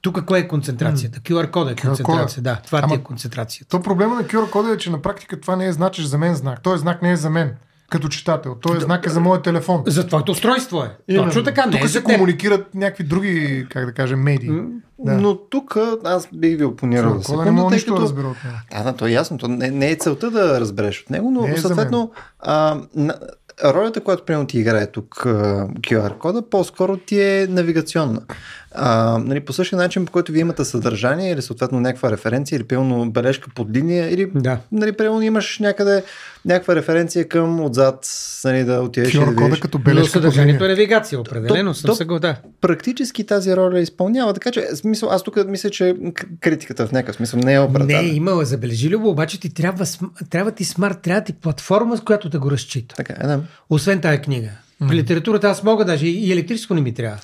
Тук 0.00 0.24
кое 0.24 0.38
е 0.38 0.48
концентрацията? 0.48 1.20
QR 1.20 1.50
кода 1.50 1.70
е 1.70 1.76
концентрация. 1.76 2.42
Да, 2.42 2.56
това 2.56 2.78
ти 2.78 2.84
Ама- 2.84 2.94
е 2.94 3.02
концентрацията. 3.02 3.70
То 3.70 3.82
проблема 3.82 4.14
на 4.14 4.24
QR 4.24 4.50
кода 4.50 4.72
е, 4.72 4.78
че 4.78 4.90
на 4.90 5.02
практика 5.02 5.40
това 5.40 5.56
не 5.56 5.66
е 5.66 5.72
значиш 5.72 6.04
за 6.04 6.18
мен 6.18 6.34
знак. 6.34 6.62
Този 6.62 6.80
знак 6.80 7.02
не 7.02 7.12
е 7.12 7.16
за 7.16 7.30
мен 7.30 7.54
като 7.90 8.08
читател. 8.08 8.54
Този 8.54 8.80
знак 8.80 9.06
е 9.06 9.08
за 9.08 9.20
моят 9.20 9.42
телефон. 9.42 9.82
За 9.86 10.06
твоето 10.06 10.32
устройство 10.32 10.82
е. 10.82 10.96
Именно. 11.08 11.26
Точно 11.26 11.44
така, 11.44 11.66
не 11.66 11.72
Тук 11.72 11.84
е 11.84 11.88
се 11.88 12.02
комуникират 12.02 12.74
някакви 12.74 13.04
други, 13.04 13.66
как 13.70 13.86
да 13.86 13.92
кажем, 13.92 14.22
медии. 14.22 14.50
Да. 14.98 15.12
Но 15.12 15.36
тук 15.36 15.78
аз 16.04 16.28
бих 16.34 16.58
ви 16.58 16.64
опонирал 16.64 17.18
за 17.18 17.24
кода 17.24 17.38
не 17.38 17.44
секунда, 17.44 17.62
мога 17.62 17.76
тъй 17.76 17.84
да 17.84 17.94
като... 17.94 18.14
него. 18.14 18.34
Да, 18.72 18.82
да, 18.82 18.92
то 18.92 19.06
е 19.06 19.10
ясно. 19.10 19.38
То 19.38 19.48
не, 19.48 19.70
не 19.70 19.90
е 19.90 19.96
целта 19.96 20.30
да 20.30 20.60
разбереш 20.60 21.02
от 21.02 21.10
него, 21.10 21.30
но 21.30 21.42
Не 21.42 21.50
е 21.50 21.56
съответно 21.56 22.10
а, 22.40 22.80
на, 22.94 23.14
ролята, 23.64 24.00
която 24.00 24.24
примерно 24.24 24.46
ти 24.46 24.58
играе 24.58 24.86
тук 24.86 25.14
QR 25.80 26.18
кода, 26.18 26.42
по-скоро 26.42 26.96
ти 26.96 27.20
е 27.20 27.46
навигационна. 27.50 28.20
А, 28.72 29.18
нали, 29.18 29.40
по 29.40 29.52
същия 29.52 29.76
начин, 29.78 30.06
по 30.06 30.12
който 30.12 30.32
вие 30.32 30.40
имате 30.40 30.64
съдържание 30.64 31.32
или 31.32 31.42
съответно 31.42 31.80
някаква 31.80 32.10
референция 32.12 32.56
или 32.56 32.64
пълно 32.64 33.10
бележка 33.10 33.48
под 33.54 33.70
линия 33.70 34.14
или 34.14 34.30
Да. 34.34 34.58
нали, 34.72 34.92
примерно 34.92 35.22
имаш 35.22 35.58
някъде 35.58 36.04
някаква 36.44 36.76
референция 36.76 37.28
към 37.28 37.60
отзад, 37.60 38.06
нали, 38.44 38.64
да 38.64 38.80
отидеш 38.80 39.14
и 39.14 39.18
да 39.18 39.24
видиш. 39.26 39.58
като 39.58 39.78
Но 39.78 39.84
бележка. 39.84 40.02
под 40.02 40.12
съдържанието 40.12 40.64
е 40.64 40.68
навигация, 40.68 41.20
определено 41.20 41.70
То- 41.70 41.78
съм 41.78 41.88
то- 41.88 41.94
съгласен. 41.94 42.20
Да. 42.20 42.36
Практически 42.60 43.26
тази 43.26 43.56
роля 43.56 43.80
изпълнява, 43.80 44.34
така 44.34 44.50
че 44.50 44.66
смисъл, 44.74 45.10
аз 45.10 45.22
тук 45.22 45.46
мисля, 45.46 45.70
че 45.70 45.96
критиката 46.40 46.86
в 46.86 46.92
някакъв 46.92 47.16
смисъл 47.16 47.40
не 47.40 47.54
е 47.54 47.60
оправдана. 47.60 48.02
Не, 48.02 48.08
имала 48.08 48.44
забележливо, 48.44 49.08
обаче 49.10 49.40
ти 49.40 49.54
трябва, 49.54 49.84
трябва 50.30 50.50
ти 50.50 50.64
смарт, 50.64 50.98
трябва 51.02 51.24
ти 51.24 51.32
платформа, 51.32 51.96
с 51.96 52.00
която 52.00 52.28
да 52.28 52.38
го 52.38 52.50
разчита. 52.50 52.94
Така 52.94 53.14
е, 53.20 53.26
да. 53.26 53.40
Освен 53.70 54.00
тая 54.00 54.22
книга. 54.22 54.48
При 54.88 54.96
литературата 54.96 55.48
аз 55.48 55.62
мога 55.62 55.84
даже 55.84 56.06
и 56.06 56.32
електрическо 56.32 56.74
не 56.74 56.80
ми 56.80 56.94
трябва. 56.94 57.16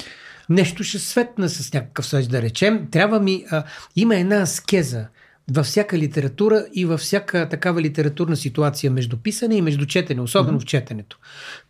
Нещо 0.48 0.84
ще 0.84 0.98
светна 0.98 1.48
с 1.48 1.72
някакъв 1.72 2.06
съж, 2.06 2.26
да 2.26 2.42
речем. 2.42 2.88
Трябва 2.90 3.20
ми... 3.20 3.44
А, 3.50 3.64
има 3.96 4.16
една 4.16 4.36
аскеза 4.36 5.06
във 5.50 5.66
всяка 5.66 5.98
литература 5.98 6.66
и 6.74 6.84
във 6.84 7.00
всяка 7.00 7.48
такава 7.48 7.82
литературна 7.82 8.36
ситуация 8.36 8.90
между 8.90 9.16
писане 9.16 9.56
и 9.56 9.62
между 9.62 9.86
четене, 9.86 10.20
особено 10.20 10.58
mm-hmm. 10.58 10.62
в 10.62 10.66
четенето. 10.66 11.18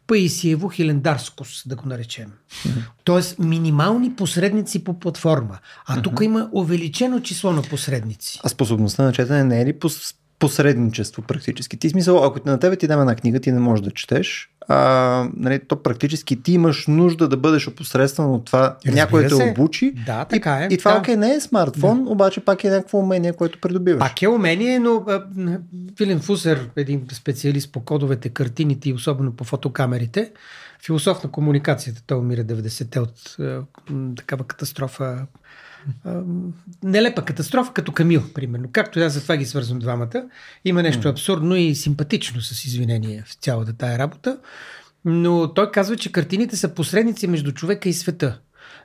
Паисиево 0.06 0.68
хилендарскост, 0.68 1.68
да 1.68 1.76
го 1.76 1.88
наречем. 1.88 2.28
Mm-hmm. 2.28 2.82
Тоест 3.04 3.38
минимални 3.38 4.16
посредници 4.16 4.84
по 4.84 5.00
платформа. 5.00 5.58
А 5.86 5.96
mm-hmm. 5.96 6.02
тук 6.02 6.20
има 6.22 6.48
увеличено 6.52 7.20
число 7.20 7.52
на 7.52 7.62
посредници. 7.62 8.40
А 8.44 8.48
способността 8.48 9.02
на 9.02 9.12
четене 9.12 9.44
не 9.44 9.60
е 9.60 9.66
ли 9.66 9.78
посредничество 10.38 11.22
практически. 11.22 11.76
Ти 11.76 11.90
смисъл, 11.90 12.24
ако 12.24 12.40
на 12.46 12.58
тебе 12.58 12.76
ти 12.76 12.86
дам 12.86 13.00
една 13.00 13.16
книга, 13.16 13.40
ти 13.40 13.52
не 13.52 13.60
можеш 13.60 13.84
да 13.84 13.90
четеш, 13.90 14.50
а, 14.68 15.28
нали, 15.37 15.61
то 15.68 15.83
практически 15.83 16.42
ти 16.42 16.52
имаш 16.52 16.87
нужда 16.87 17.28
да 17.28 17.37
бъдеш 17.37 17.68
опосредстван 17.68 18.30
от 18.30 18.44
това 18.44 18.76
Разбира 18.87 18.94
някой 18.94 19.26
те 19.26 19.35
обучи. 19.35 19.94
Да, 20.06 20.25
така 20.25 20.59
е. 20.59 20.68
И, 20.71 20.75
и 20.75 20.78
това 20.78 20.92
да. 20.92 20.99
окей, 20.99 21.16
не 21.16 21.35
е 21.35 21.40
смартфон, 21.40 22.04
да. 22.04 22.11
обаче 22.11 22.40
пак 22.40 22.64
е 22.64 22.71
някакво 22.71 22.99
умение, 22.99 23.33
което 23.33 23.61
придобиваш. 23.61 23.99
Пак 23.99 24.23
е 24.23 24.28
умение, 24.28 24.78
но 24.78 25.04
Филин 25.99 26.21
Фусер, 26.21 26.71
един 26.76 27.06
специалист 27.12 27.73
по 27.73 27.80
кодовете, 27.80 28.28
картините 28.28 28.88
и 28.88 28.92
особено 28.92 29.33
по 29.33 29.44
фотокамерите, 29.44 30.33
философ 30.85 31.25
на 31.25 31.30
комуникацията, 31.30 32.02
той 32.06 32.18
умира 32.18 32.44
90-те 32.44 33.00
от 33.00 33.37
е, 33.40 33.59
такава 34.16 34.44
катастрофа 34.44 35.26
нелепа 36.82 37.24
катастрофа, 37.24 37.72
като 37.72 37.92
Камил, 37.92 38.22
примерно. 38.34 38.68
Както 38.72 39.00
аз 39.00 39.12
затова 39.12 39.36
ги 39.36 39.46
свързвам 39.46 39.78
двамата. 39.78 40.28
Има 40.64 40.82
нещо 40.82 41.08
абсурдно 41.08 41.56
и 41.56 41.74
симпатично 41.74 42.40
с 42.40 42.64
извинение 42.64 43.24
в 43.26 43.34
цялата 43.34 43.72
тая 43.72 43.98
работа. 43.98 44.38
Но 45.04 45.54
той 45.54 45.70
казва, 45.70 45.96
че 45.96 46.12
картините 46.12 46.56
са 46.56 46.74
посредници 46.74 47.26
между 47.26 47.52
човека 47.52 47.88
и 47.88 47.92
света. 47.92 48.40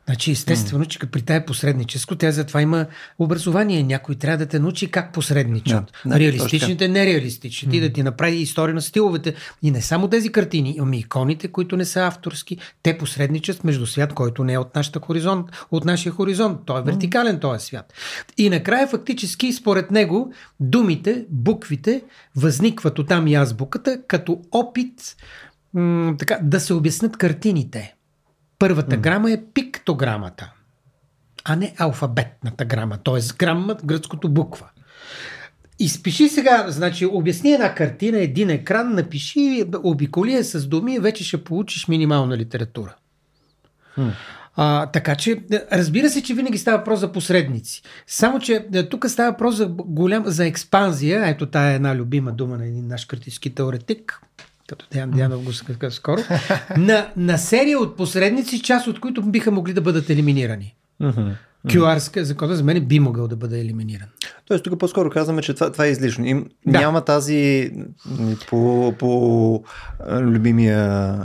Значи, 0.10 0.32
естествено, 0.32 0.86
че 0.86 1.00
при 1.00 1.22
тая 1.22 1.46
посредническо, 1.46 2.16
тя 2.16 2.32
затова 2.32 2.62
има 2.62 2.86
образование. 3.20 3.84
Някой 3.84 4.16
трябва 4.16 4.38
да 4.38 4.46
те 4.46 4.60
научи 4.60 4.92
как 4.92 5.14
посредничат. 5.14 5.94
Да, 6.06 6.10
да, 6.10 6.20
Реалистичните, 6.20 6.88
нереалистичните. 6.88 7.78
Mm. 7.78 7.82
да 7.82 7.94
ти 7.94 8.04
направи 8.04 8.36
история 8.36 8.76
на 8.76 8.82
стиловете. 8.82 9.34
И 9.62 9.72
не 9.72 9.82
само 9.82 10.08
тези 10.08 10.32
картини, 10.32 10.78
ами 10.82 10.98
иконите, 10.98 11.48
които 11.48 11.78
не 11.78 11.86
са 11.86 12.08
авторски. 12.08 12.58
Те 12.84 12.98
посредничат 12.98 13.64
между 13.64 13.86
свят, 13.86 14.14
който 14.14 14.44
не 14.44 14.54
е 14.54 14.58
от, 14.58 14.76
нашата 14.76 15.00
хоризонт, 15.00 15.48
от 15.72 15.86
нашия 15.86 16.12
хоризонт. 16.12 16.60
Той 16.66 16.80
е 16.80 16.84
вертикален, 16.84 17.38
mm. 17.38 17.42
този 17.42 17.66
свят. 17.66 17.94
И 18.38 18.50
накрая, 18.50 18.88
фактически, 18.88 19.54
според 19.54 19.92
него, 19.92 20.34
думите, 20.60 21.26
буквите 21.30 22.04
възникват 22.36 23.00
от 23.00 23.08
там 23.08 23.28
и 23.28 23.36
азбуката, 23.36 24.02
като 24.08 24.42
опит 24.52 25.16
м- 25.74 26.16
така, 26.20 26.40
да 26.44 26.60
се 26.60 26.74
обяснат 26.74 27.18
картините. 27.18 27.96
Първата 28.60 28.98
грама 28.98 29.32
е 29.32 29.44
пиктограмата, 29.54 30.52
а 31.44 31.56
не 31.56 31.76
алфабетната 31.78 32.66
грама, 32.66 32.98
т.е. 32.98 33.20
грама, 33.38 33.78
гръцкото 33.84 34.30
буква. 34.30 34.70
Изпиши 35.80 36.30
сега, 36.30 36.66
значи 36.68 37.06
обясни 37.06 37.52
една 37.52 37.76
картина, 37.76 38.20
един 38.20 38.50
екран, 38.50 38.94
напиши, 38.94 39.64
обиколи 39.84 40.34
я 40.34 40.44
с 40.44 40.68
думи 40.68 40.96
и 40.96 41.00
вече 41.00 41.24
ще 41.24 41.44
получиш 41.44 41.88
минимална 41.88 42.38
литература. 42.38 42.96
А, 44.56 44.86
така 44.86 45.16
че, 45.16 45.42
разбира 45.72 46.10
се, 46.10 46.24
че 46.24 46.34
винаги 46.34 46.58
става 46.58 46.78
въпрос 46.78 47.00
за 47.00 47.12
посредници. 47.12 47.82
Само, 48.08 48.40
че 48.40 48.68
тук 48.90 49.10
става 49.10 49.32
въпрос 49.32 49.56
за, 49.56 49.66
голям, 49.68 50.24
за 50.26 50.46
експанзия. 50.46 51.30
Ето 51.30 51.46
тая 51.46 51.72
е 51.72 51.76
една 51.76 51.96
любима 51.96 52.32
дума 52.32 52.58
на 52.58 52.66
един 52.66 52.88
наш 52.88 53.06
критически 53.06 53.56
теоретик, 53.56 54.22
като 54.70 54.86
Деян 54.92 55.12
Дианов 55.12 55.44
го 55.44 55.54
сказа 55.54 55.92
скоро, 55.92 56.22
на, 56.78 57.08
на 57.18 57.38
серия 57.38 57.80
от 57.80 57.98
посредници, 57.98 58.62
част 58.62 58.88
от 58.88 59.00
които 59.00 59.22
биха 59.22 59.52
могли 59.52 59.74
да 59.74 59.82
бъдат 59.82 60.10
елиминирани. 60.10 60.76
QR 61.68 62.22
закона 62.22 62.56
за 62.56 62.64
мен 62.64 62.86
би 62.86 63.00
могъл 63.00 63.28
да 63.28 63.36
бъде 63.36 63.60
елиминиран. 63.60 64.08
Тоест, 64.46 64.64
тук 64.64 64.80
по-скоро 64.80 65.10
казваме, 65.10 65.42
че 65.42 65.54
това, 65.54 65.72
това 65.72 65.86
е 65.86 65.90
излишно. 65.90 66.26
Им, 66.26 66.46
да. 66.68 66.80
Няма 66.80 67.02
тази 67.02 67.72
по, 68.50 68.94
по 69.00 69.64
любимия 70.10 70.80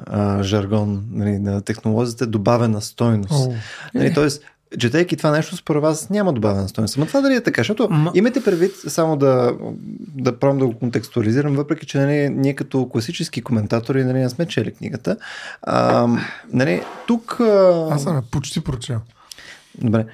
а, 0.06 0.42
жаргон 0.42 1.04
нали, 1.10 1.38
на 1.38 1.60
технологията 1.60 2.26
добавена 2.26 2.80
стойност. 2.80 3.50
Нали, 3.94 4.14
тоест, 4.14 4.42
четейки 4.78 5.16
това 5.16 5.30
нещо, 5.30 5.56
според 5.56 5.82
вас 5.82 6.10
няма 6.10 6.32
добавена 6.32 6.68
стоеност. 6.68 6.98
Но 6.98 7.06
това 7.06 7.20
дали 7.20 7.34
е 7.34 7.40
така, 7.40 7.60
защото 7.60 7.88
Ма... 7.90 8.12
имате 8.14 8.44
предвид, 8.44 8.72
само 8.88 9.16
да, 9.16 9.54
да 10.14 10.38
пробвам 10.38 10.58
да 10.58 10.66
го 10.66 10.78
контекстуализирам, 10.78 11.54
въпреки 11.54 11.86
че 11.86 11.98
нали, 11.98 12.28
ние 12.28 12.54
като 12.54 12.88
класически 12.88 13.42
коментатори 13.42 14.04
нали, 14.04 14.18
не 14.18 14.28
сме 14.28 14.46
чели 14.46 14.74
книгата. 14.74 15.16
А, 15.62 16.08
нали, 16.52 16.82
тук... 17.06 17.40
А... 17.40 17.88
Аз 17.90 18.02
съм 18.02 18.22
почти 18.30 18.60
прочел. 18.60 19.00
Добре. 19.78 20.06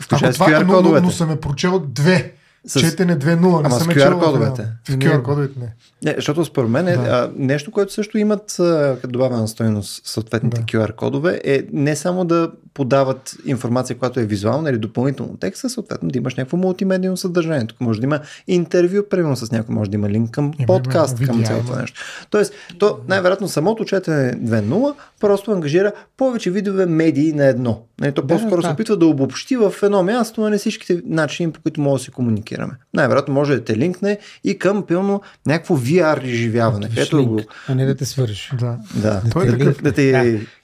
Включая 0.00 0.34
с 0.34 0.38
QR 0.38 0.66
но, 0.66 0.82
но, 0.82 1.00
но 1.00 1.10
съм 1.10 1.30
е 1.30 1.40
прочел 1.40 1.78
две. 1.88 2.32
С... 2.66 2.80
Четене 2.80 3.18
2.0. 3.18 3.62
Не 3.62 3.66
Ама 3.66 3.70
с 3.70 3.86
QR 3.86 4.24
кодовете. 4.24 4.68
В 4.88 4.92
QR 4.92 5.22
кодовете 5.22 5.60
не. 5.60 5.74
не. 6.02 6.14
Защото 6.16 6.44
според 6.44 6.70
мен 6.70 6.88
е, 6.88 6.96
да. 6.96 7.02
а, 7.02 7.30
нещо, 7.36 7.70
което 7.70 7.92
също 7.92 8.18
имат 8.18 8.58
а, 8.60 8.96
като 9.00 9.12
добавена 9.12 9.48
стоеност 9.48 10.06
съответните 10.06 10.60
да. 10.60 10.66
QR 10.66 10.94
кодове 10.94 11.40
е 11.44 11.62
не 11.72 11.96
само 11.96 12.24
да 12.24 12.50
подават 12.74 13.36
информация, 13.46 13.98
която 13.98 14.20
е 14.20 14.24
визуална 14.24 14.70
или 14.70 14.78
допълнително 14.78 15.36
текста, 15.36 15.70
съответно 15.70 16.08
да 16.08 16.18
имаш 16.18 16.34
някакво 16.34 16.56
мултимедийно 16.56 17.16
съдържание. 17.16 17.66
Тук 17.66 17.80
може 17.80 18.00
да 18.00 18.06
има 18.06 18.20
интервю, 18.48 19.02
примерно 19.10 19.36
с 19.36 19.52
някой, 19.52 19.74
може 19.74 19.90
да 19.90 19.96
има 19.96 20.08
линк 20.10 20.30
към 20.30 20.52
има, 20.58 20.66
подкаст, 20.66 21.20
има, 21.20 21.26
към 21.26 21.44
цялото 21.44 21.76
нещо. 21.76 22.00
Тоест, 22.30 22.52
то 22.78 22.98
най-вероятно 23.08 23.48
самото 23.48 23.84
четене 23.84 24.32
2.0 24.32 24.94
просто 25.20 25.50
ангажира 25.50 25.92
повече 26.16 26.50
видове 26.50 26.86
медии 26.86 27.32
на 27.32 27.46
едно. 27.46 27.70
Не, 27.70 28.06
нали, 28.06 28.14
то 28.14 28.26
по-скоро 28.26 28.62
да, 28.62 28.68
се 28.68 28.72
опитва 28.72 28.96
да 28.96 29.06
обобщи 29.06 29.56
в 29.56 29.74
едно 29.82 30.02
място, 30.02 30.40
на 30.40 30.50
не 30.50 30.58
всичките 30.58 31.02
начини, 31.04 31.52
по 31.52 31.60
които 31.60 31.80
може 31.80 32.00
да 32.00 32.04
се 32.04 32.10
комуникираме. 32.54 32.72
Най-вероятно 32.94 33.34
може 33.34 33.54
да 33.54 33.64
те 33.64 33.76
линкне 33.76 34.18
и 34.44 34.58
към 34.58 34.86
пилно 34.86 35.22
някакво 35.46 35.76
VR 35.76 36.24
изживяване. 36.24 36.90
Ето 36.96 37.26
го. 37.26 37.40
А 37.68 37.74
не 37.74 37.86
да 37.86 37.96
те 37.96 38.04
свържеш. 38.04 38.52
Да. 38.58 38.78
да. 38.94 39.22
Той 39.32 39.46
да, 39.46 39.56
да, 39.56 39.72
да 39.72 39.92
те 39.92 40.02
хипер 40.02 40.12
свърже. 40.12 40.20
Хипер 40.20 40.40
свърже. 40.40 40.40
Да 40.40 40.63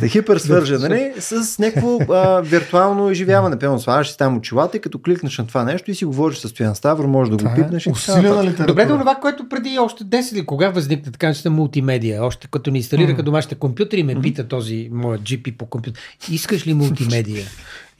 те 0.00 0.08
хипер 0.08 0.36
свърже, 0.36 0.78
нали? 0.78 1.12
С 1.18 1.58
някакво 1.58 1.98
а, 2.12 2.40
виртуално 2.40 3.10
изживяване. 3.10 3.58
Пълно 3.58 3.80
слагаш 3.80 4.10
си 4.10 4.18
там 4.18 4.36
очилата 4.36 4.76
и 4.76 4.80
като 4.80 4.98
кликнеш 4.98 5.38
на 5.38 5.46
това 5.46 5.64
нещо 5.64 5.90
и 5.90 5.94
си 5.94 6.04
говориш 6.04 6.38
с 6.38 6.48
Стоян 6.48 6.74
Ставро, 6.74 7.08
може 7.08 7.30
да 7.30 7.36
го 7.36 7.50
е 7.50 7.54
пипнеш. 7.54 7.86
Усилена 7.86 8.52
Добре, 8.66 8.86
до 8.86 8.98
това, 8.98 9.14
което 9.14 9.48
преди 9.48 9.78
още 9.78 10.04
10 10.04 10.32
или 10.32 10.46
кога 10.46 10.68
възникна 10.68 11.12
така 11.12 11.34
че 11.34 11.48
мултимедия, 11.48 12.24
още 12.24 12.48
като 12.50 12.70
ни 12.70 12.78
инсталираха 12.78 13.22
домашните 13.22 13.54
компютри, 13.54 14.02
ме 14.02 14.20
пита 14.20 14.48
този 14.48 14.88
моят 14.92 15.20
GP 15.20 15.56
по 15.56 15.66
компютър. 15.66 16.02
Искаш 16.30 16.66
ли 16.66 16.74
мултимедия? 16.74 17.44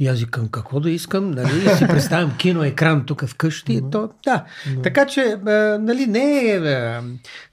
И 0.01 0.07
аз 0.07 0.21
викам, 0.21 0.49
какво 0.49 0.81
да 0.81 0.91
искам, 0.91 1.31
нали? 1.31 1.73
И 1.73 1.77
си 1.77 1.87
представям 1.87 2.37
киноекран 2.39 3.05
тук 3.07 3.27
вкъщи. 3.27 3.83
Mm-hmm. 3.83 3.93
То, 3.93 4.09
да. 4.25 4.45
Mm-hmm. 4.45 4.83
Така 4.83 5.07
че, 5.07 5.21
а, 5.21 5.79
нали, 5.81 6.07
не 6.07 6.51
е... 6.51 6.61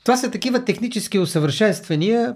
Това 0.07 0.17
са 0.17 0.31
такива 0.31 0.65
технически 0.65 1.19
усъвършенствания, 1.19 2.35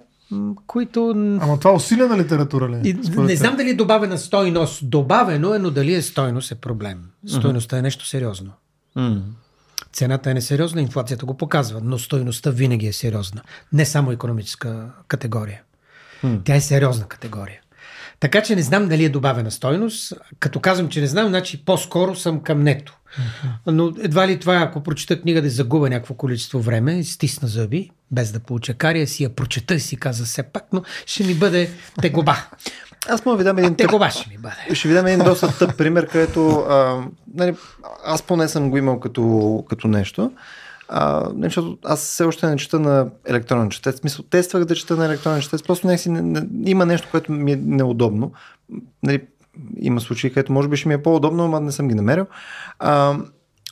които... 0.67 1.09
Ама 1.41 1.59
това 1.59 1.73
усилена 1.73 2.17
литература 2.17 2.69
ли? 2.69 2.89
И, 2.89 2.93
не 3.17 3.35
знам 3.35 3.55
дали 3.55 3.69
е 3.69 3.73
добавена 3.73 4.17
стойност. 4.17 4.89
Добавено 4.89 5.53
е, 5.53 5.59
но 5.59 5.71
дали 5.71 5.93
е 5.93 6.01
стойност 6.01 6.51
е 6.51 6.55
проблем. 6.55 7.03
Стойността 7.27 7.75
mm-hmm. 7.75 7.79
е 7.79 7.81
нещо 7.81 8.05
сериозно. 8.05 8.51
Mm-hmm. 8.97 9.21
Цената 9.93 10.31
е 10.31 10.33
несериозна, 10.33 10.81
инфлацията 10.81 11.25
го 11.25 11.37
показва, 11.37 11.81
но 11.83 11.99
стойността 11.99 12.49
винаги 12.49 12.87
е 12.87 12.93
сериозна. 12.93 13.41
Не 13.73 13.85
само 13.85 14.11
економическа 14.11 14.85
категория. 15.07 15.61
Тя 16.43 16.55
е 16.55 16.61
сериозна 16.61 17.07
категория. 17.07 17.61
Така 18.19 18.43
че 18.43 18.55
не 18.55 18.61
знам 18.61 18.87
дали 18.87 19.03
е 19.03 19.09
добавена 19.09 19.51
стойност. 19.51 20.13
Като 20.39 20.59
казвам, 20.59 20.89
че 20.89 21.01
не 21.01 21.07
знам, 21.07 21.27
значи 21.27 21.65
по-скоро 21.65 22.15
съм 22.15 22.39
към 22.39 22.63
нето. 22.63 22.97
Но 23.67 23.93
едва 24.01 24.27
ли 24.27 24.39
това, 24.39 24.55
ако 24.55 24.83
прочита 24.83 25.21
книга 25.21 25.41
да 25.41 25.49
загуба 25.49 25.89
някакво 25.89 26.13
количество 26.13 26.61
време, 26.61 27.03
стисна 27.03 27.47
зъби, 27.47 27.89
без 28.11 28.31
да 28.31 28.39
получа 28.39 28.73
кария, 28.73 29.07
си 29.07 29.23
я 29.23 29.29
прочета 29.29 29.75
и 29.75 29.79
си 29.79 29.95
каза 29.95 30.25
все 30.25 30.43
пак, 30.43 30.63
но 30.73 30.83
ще 31.05 31.23
ми 31.23 31.33
бъде 31.33 31.69
тегоба. 32.01 32.37
Аз 33.09 33.25
мога 33.25 33.37
ви 33.37 33.43
дам 33.43 33.57
един 33.57 33.75
тъп, 33.75 34.09
ще 34.11 34.29
ми 34.29 34.37
бъде. 34.37 34.75
Ще 34.75 34.87
ви 34.87 34.93
дам 34.93 35.07
един 35.07 35.25
доста 35.25 35.57
тъп 35.57 35.77
пример, 35.77 36.07
където 36.07 36.49
а, 36.49 37.03
нали, 37.33 37.55
аз 38.05 38.21
поне 38.21 38.47
съм 38.47 38.69
го 38.69 38.77
имал 38.77 38.99
като, 38.99 39.65
като 39.69 39.87
нещо. 39.87 40.31
А, 40.87 41.29
защото 41.43 41.77
аз 41.85 41.99
все 41.99 42.23
още 42.23 42.47
не 42.47 42.57
чета 42.57 42.79
на 42.79 43.07
електронен 43.27 43.69
четец. 43.69 43.99
Смисъл, 43.99 44.25
тествах 44.25 44.65
да 44.65 44.75
чета 44.75 44.95
на 44.95 45.05
електронен 45.05 45.41
четец. 45.41 45.63
Просто 45.63 45.87
някакси 45.87 46.09
не, 46.09 46.21
не, 46.21 46.47
има 46.65 46.85
нещо, 46.85 47.07
което 47.11 47.31
ми 47.31 47.51
е 47.51 47.55
неудобно. 47.55 48.31
Нали, 49.03 49.21
има 49.77 50.01
случаи, 50.01 50.33
където 50.33 50.53
може 50.53 50.67
би 50.67 50.77
ще 50.77 50.87
ми 50.87 50.93
е 50.93 51.03
по-удобно, 51.03 51.47
но 51.47 51.59
не 51.59 51.71
съм 51.71 51.87
ги 51.87 51.95
намерил. 51.95 52.25
А, 52.79 53.17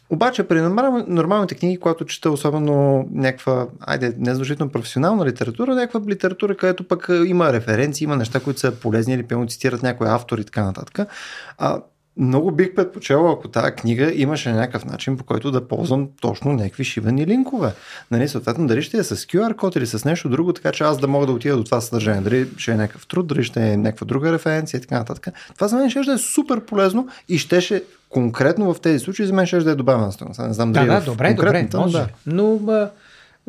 обаче 0.10 0.44
при 0.44 0.62
нормалните 0.62 1.56
книги, 1.56 1.80
когато 1.80 2.06
чета 2.06 2.32
особено 2.32 3.08
някаква, 3.12 3.68
айде, 3.80 4.14
незадължително 4.18 4.72
професионална 4.72 5.26
литература, 5.26 5.76
някаква 5.76 6.02
литература, 6.10 6.56
където 6.58 6.88
пък 6.88 7.10
има 7.26 7.54
референции, 7.54 8.06
има 8.06 8.16
неща, 8.16 8.40
които 8.40 8.60
са 8.60 8.72
полезни 8.72 9.14
или 9.14 9.24
пълно 9.24 9.48
цитират 9.48 9.84
някой 9.84 10.10
автор 10.10 10.38
и 10.38 10.46
така 10.46 10.64
нататък. 10.64 11.10
А, 11.58 11.82
много 12.20 12.52
бих 12.52 12.76
предпочел, 12.76 13.32
ако 13.32 13.48
тази 13.48 13.72
книга 13.72 14.12
имаше 14.16 14.52
някакъв 14.52 14.86
начин, 14.86 15.18
по 15.18 15.24
който 15.24 15.52
да 15.52 15.68
ползвам 15.68 16.10
точно 16.22 16.54
някакви 16.54 16.84
шивани 16.84 17.28
линкове. 17.28 17.74
Нали, 18.12 18.28
съответно, 18.28 18.68
дали 18.68 18.82
ще 18.82 18.98
е 18.98 19.04
с 19.04 19.16
QR 19.16 19.56
код 19.56 19.76
или 19.76 19.88
с 19.88 20.06
нещо 20.06 20.30
друго, 20.30 20.54
така 20.54 20.72
че 20.72 20.84
аз 20.84 21.00
да 21.00 21.08
мога 21.08 21.26
да 21.26 21.32
отида 21.32 21.58
до 21.58 21.64
това 21.64 21.82
съдържание. 21.82 22.22
Дали 22.22 22.48
ще 22.58 22.72
е 22.72 22.76
някакъв 22.76 23.08
труд, 23.08 23.28
дали 23.28 23.44
ще 23.44 23.72
е 23.72 23.78
някаква 23.78 24.06
друга 24.06 24.32
референция 24.32 24.78
и 24.78 24.82
така 24.82 25.00
нататък. 25.00 25.28
Това 25.56 25.68
за 25.68 25.76
мен 25.76 25.90
ще 25.90 26.02
да 26.02 26.14
е 26.14 26.18
супер 26.18 26.66
полезно 26.66 27.08
и 27.30 27.38
щеше 27.38 27.84
конкретно 28.10 28.74
в 28.74 28.82
тези 28.82 29.00
случаи 29.00 29.26
за 29.26 29.34
мен 29.34 29.46
ще 29.46 29.60
да 29.60 29.72
е 29.72 29.76
добавена 29.76 30.12
стойност. 30.12 30.40
Не 30.40 30.54
знам 30.54 30.72
Да, 30.72 30.80
дали 30.80 30.90
да, 30.90 31.02
в 31.02 31.06
добре, 31.06 31.34
добре, 31.34 31.68
но 31.74 31.80
може. 31.80 31.98
Да. 31.98 32.08
Но 32.26 32.72
а, 32.72 32.90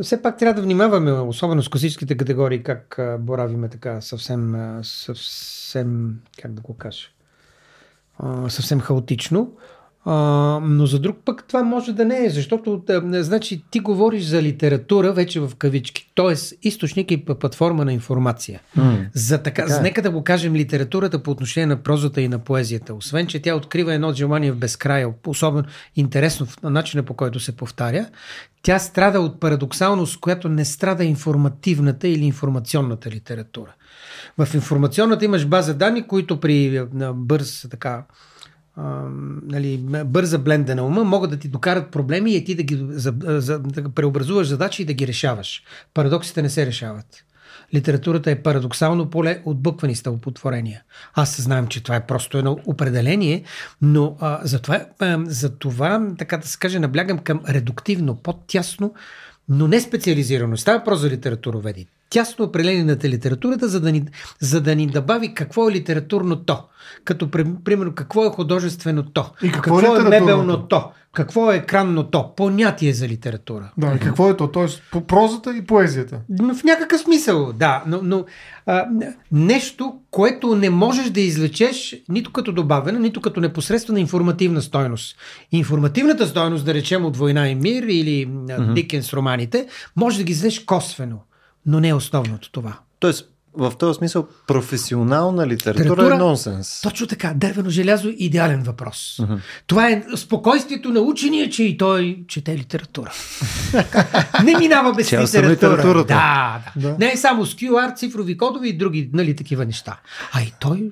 все 0.02 0.22
пак 0.22 0.38
трябва 0.38 0.54
да 0.54 0.62
внимаваме, 0.62 1.12
особено 1.12 1.62
с 1.62 1.68
класическите 1.68 2.16
категории, 2.16 2.62
как 2.62 2.98
а, 2.98 3.18
боравиме 3.20 3.68
така 3.68 4.00
съвсем, 4.00 4.54
а, 4.54 4.80
съвсем, 4.82 6.14
как 6.42 6.52
да 6.52 6.60
го 6.60 6.76
кажа, 6.76 7.08
съвсем 8.48 8.80
хаотично. 8.80 9.48
А, 10.04 10.14
но 10.62 10.86
за 10.86 10.98
друг 10.98 11.16
пък 11.24 11.44
това 11.48 11.62
може 11.62 11.92
да 11.92 12.04
не 12.04 12.24
е, 12.24 12.30
защото 12.30 12.82
да, 12.86 13.22
значи, 13.22 13.64
ти 13.70 13.80
говориш 13.80 14.24
за 14.24 14.42
литература 14.42 15.12
вече 15.12 15.40
в 15.40 15.50
кавички, 15.58 16.12
т.е. 16.16 16.34
източник 16.68 17.10
и 17.10 17.24
платформа 17.24 17.84
на 17.84 17.92
информация. 17.92 18.60
М. 18.76 18.98
За 19.14 19.38
така, 19.42 19.66
Така 19.66 19.78
е. 19.78 19.82
нека 19.82 20.02
да 20.02 20.10
го 20.10 20.24
кажем 20.24 20.54
литературата 20.54 21.22
по 21.22 21.30
отношение 21.30 21.66
на 21.66 21.82
прозата 21.82 22.20
и 22.20 22.28
на 22.28 22.38
поезията. 22.38 22.94
Освен, 22.94 23.26
че 23.26 23.42
тя 23.42 23.54
открива 23.54 23.94
едно 23.94 24.12
желание 24.12 24.52
в 24.52 24.56
безкрая, 24.56 25.14
особено 25.26 25.64
интересно 25.96 26.46
в 26.46 26.62
начина 26.62 27.02
по 27.02 27.14
който 27.14 27.40
се 27.40 27.56
повтаря, 27.56 28.06
тя 28.62 28.78
страда 28.78 29.20
от 29.20 29.40
парадоксалност, 29.40 30.20
която 30.20 30.48
не 30.48 30.64
страда 30.64 31.04
информативната 31.04 32.08
или 32.08 32.24
информационната 32.24 33.10
литература. 33.10 33.72
В 34.38 34.54
информационната 34.54 35.24
имаш 35.24 35.46
база 35.46 35.74
данни, 35.74 36.06
които 36.06 36.40
при 36.40 36.76
а, 36.76 37.12
бърз 37.12 37.66
така 37.70 38.04
нали, 39.42 39.78
бърза 40.04 40.38
бленда 40.38 40.74
на 40.74 40.82
ума 40.82 41.04
могат 41.04 41.30
да 41.30 41.36
ти 41.36 41.48
докарат 41.48 41.90
проблеми 41.90 42.34
и 42.34 42.44
ти 42.44 42.54
да 42.54 42.62
ги 42.62 42.78
за, 42.88 43.14
за, 43.22 43.58
да 43.58 43.88
преобразуваш 43.88 44.46
задачи 44.46 44.82
и 44.82 44.84
да 44.84 44.92
ги 44.92 45.06
решаваш. 45.06 45.62
Парадоксите 45.94 46.42
не 46.42 46.50
се 46.50 46.66
решават. 46.66 47.24
Литературата 47.74 48.30
е 48.30 48.42
парадоксално 48.42 49.10
поле 49.10 49.42
от 49.44 49.62
буквени 49.62 49.94
стълпотворения. 49.94 50.82
Аз 51.14 51.40
знаем, 51.40 51.66
че 51.66 51.82
това 51.82 51.96
е 51.96 52.06
просто 52.06 52.38
едно 52.38 52.58
определение, 52.66 53.42
но 53.82 54.16
а, 54.20 54.40
затова, 54.42 54.86
а, 54.98 55.18
за 55.26 55.50
това, 55.50 56.08
така 56.18 56.36
да 56.36 56.48
се 56.48 56.58
каже, 56.58 56.78
наблягам 56.78 57.18
към 57.18 57.40
редуктивно, 57.48 58.16
по-тясно, 58.16 58.94
но 59.48 59.68
не 59.68 59.80
специализирано. 59.80 60.56
Става 60.56 60.78
въпрос 60.78 61.00
за 61.00 61.10
литературоведи. 61.10 61.86
Тясно 62.10 62.44
определение 62.44 62.84
на 62.84 62.96
литературата, 63.04 63.68
за 63.68 63.80
да, 63.80 63.92
ни, 63.92 64.04
за 64.40 64.60
да 64.60 64.76
ни 64.76 64.86
добави 64.86 65.34
какво 65.34 65.68
е 65.68 65.72
литературното. 65.72 66.62
Като, 67.04 67.26
пр- 67.26 67.62
примерно, 67.64 67.94
какво 67.94 68.26
е 68.26 68.30
художественото, 68.30 69.24
И 69.42 69.50
какво 69.52 69.78
е 69.78 69.82
какво 69.82 69.96
е 69.96 69.98
литературното? 69.98 70.10
мебелното, 70.10 70.84
какво 71.12 71.52
е 71.52 71.56
екранното, 71.56 72.34
понятие 72.36 72.92
за 72.92 73.08
литература. 73.08 73.72
Да, 73.78 73.94
и 73.94 73.98
какво 73.98 74.30
е 74.30 74.36
то? 74.36 74.66
По 74.92 75.06
прозата 75.06 75.56
и 75.56 75.66
поезията. 75.66 76.20
Но 76.28 76.54
в 76.54 76.64
някакъв 76.64 77.00
смисъл, 77.00 77.52
да. 77.52 77.82
Но, 77.86 78.00
но 78.02 78.24
а, 78.66 78.86
нещо, 79.32 79.94
което 80.10 80.54
не 80.54 80.70
можеш 80.70 81.10
да 81.10 81.20
излечеш 81.20 81.96
нито 82.08 82.32
като 82.32 82.52
добавена, 82.52 82.98
нито 82.98 83.20
като 83.20 83.40
непосредствена 83.40 84.00
информативна 84.00 84.62
стойност. 84.62 85.16
Информативната 85.52 86.26
стойност, 86.26 86.64
да 86.64 86.74
речем 86.74 87.04
от 87.04 87.16
Война 87.16 87.48
и 87.48 87.54
мир 87.54 87.82
или 87.82 88.28
mm-hmm. 88.28 88.72
Дикенс 88.72 89.12
романите, 89.12 89.66
може 89.96 90.18
да 90.18 90.24
ги 90.24 90.32
извлечеш 90.32 90.64
косвено, 90.64 91.18
но 91.66 91.80
не 91.80 91.88
е 91.88 91.94
основното 91.94 92.50
това. 92.52 92.78
Тоест, 93.00 93.29
в 93.54 93.72
този 93.78 93.98
смисъл, 93.98 94.26
професионална 94.46 95.46
литература, 95.46 95.84
Литература? 95.84 96.14
е 96.14 96.18
нонсенс. 96.18 96.80
Точно 96.80 97.06
така, 97.06 97.32
дървено 97.36 97.70
желязо 97.70 98.08
идеален 98.16 98.62
въпрос. 98.62 99.16
Uh-huh. 99.20 99.38
Това 99.66 99.88
е 99.90 100.04
спокойствието 100.16 100.88
на 100.88 101.00
учения, 101.00 101.50
че 101.50 101.62
и 101.64 101.78
той 101.78 102.24
чете 102.28 102.58
литература. 102.58 103.12
не 104.44 104.58
минава 104.58 104.92
без 104.92 105.12
литература. 105.12 105.50
литературата. 105.50 106.14
Да, 106.14 106.60
да, 106.76 106.88
Да. 106.88 106.96
Не 106.98 107.12
е 107.12 107.16
само 107.16 107.46
с 107.46 107.54
QR, 107.54 107.96
цифрови 107.96 108.36
кодове 108.36 108.68
и 108.68 108.76
други 108.76 109.10
нали, 109.12 109.36
такива 109.36 109.64
неща. 109.64 110.00
А 110.32 110.42
и 110.42 110.52
той... 110.60 110.90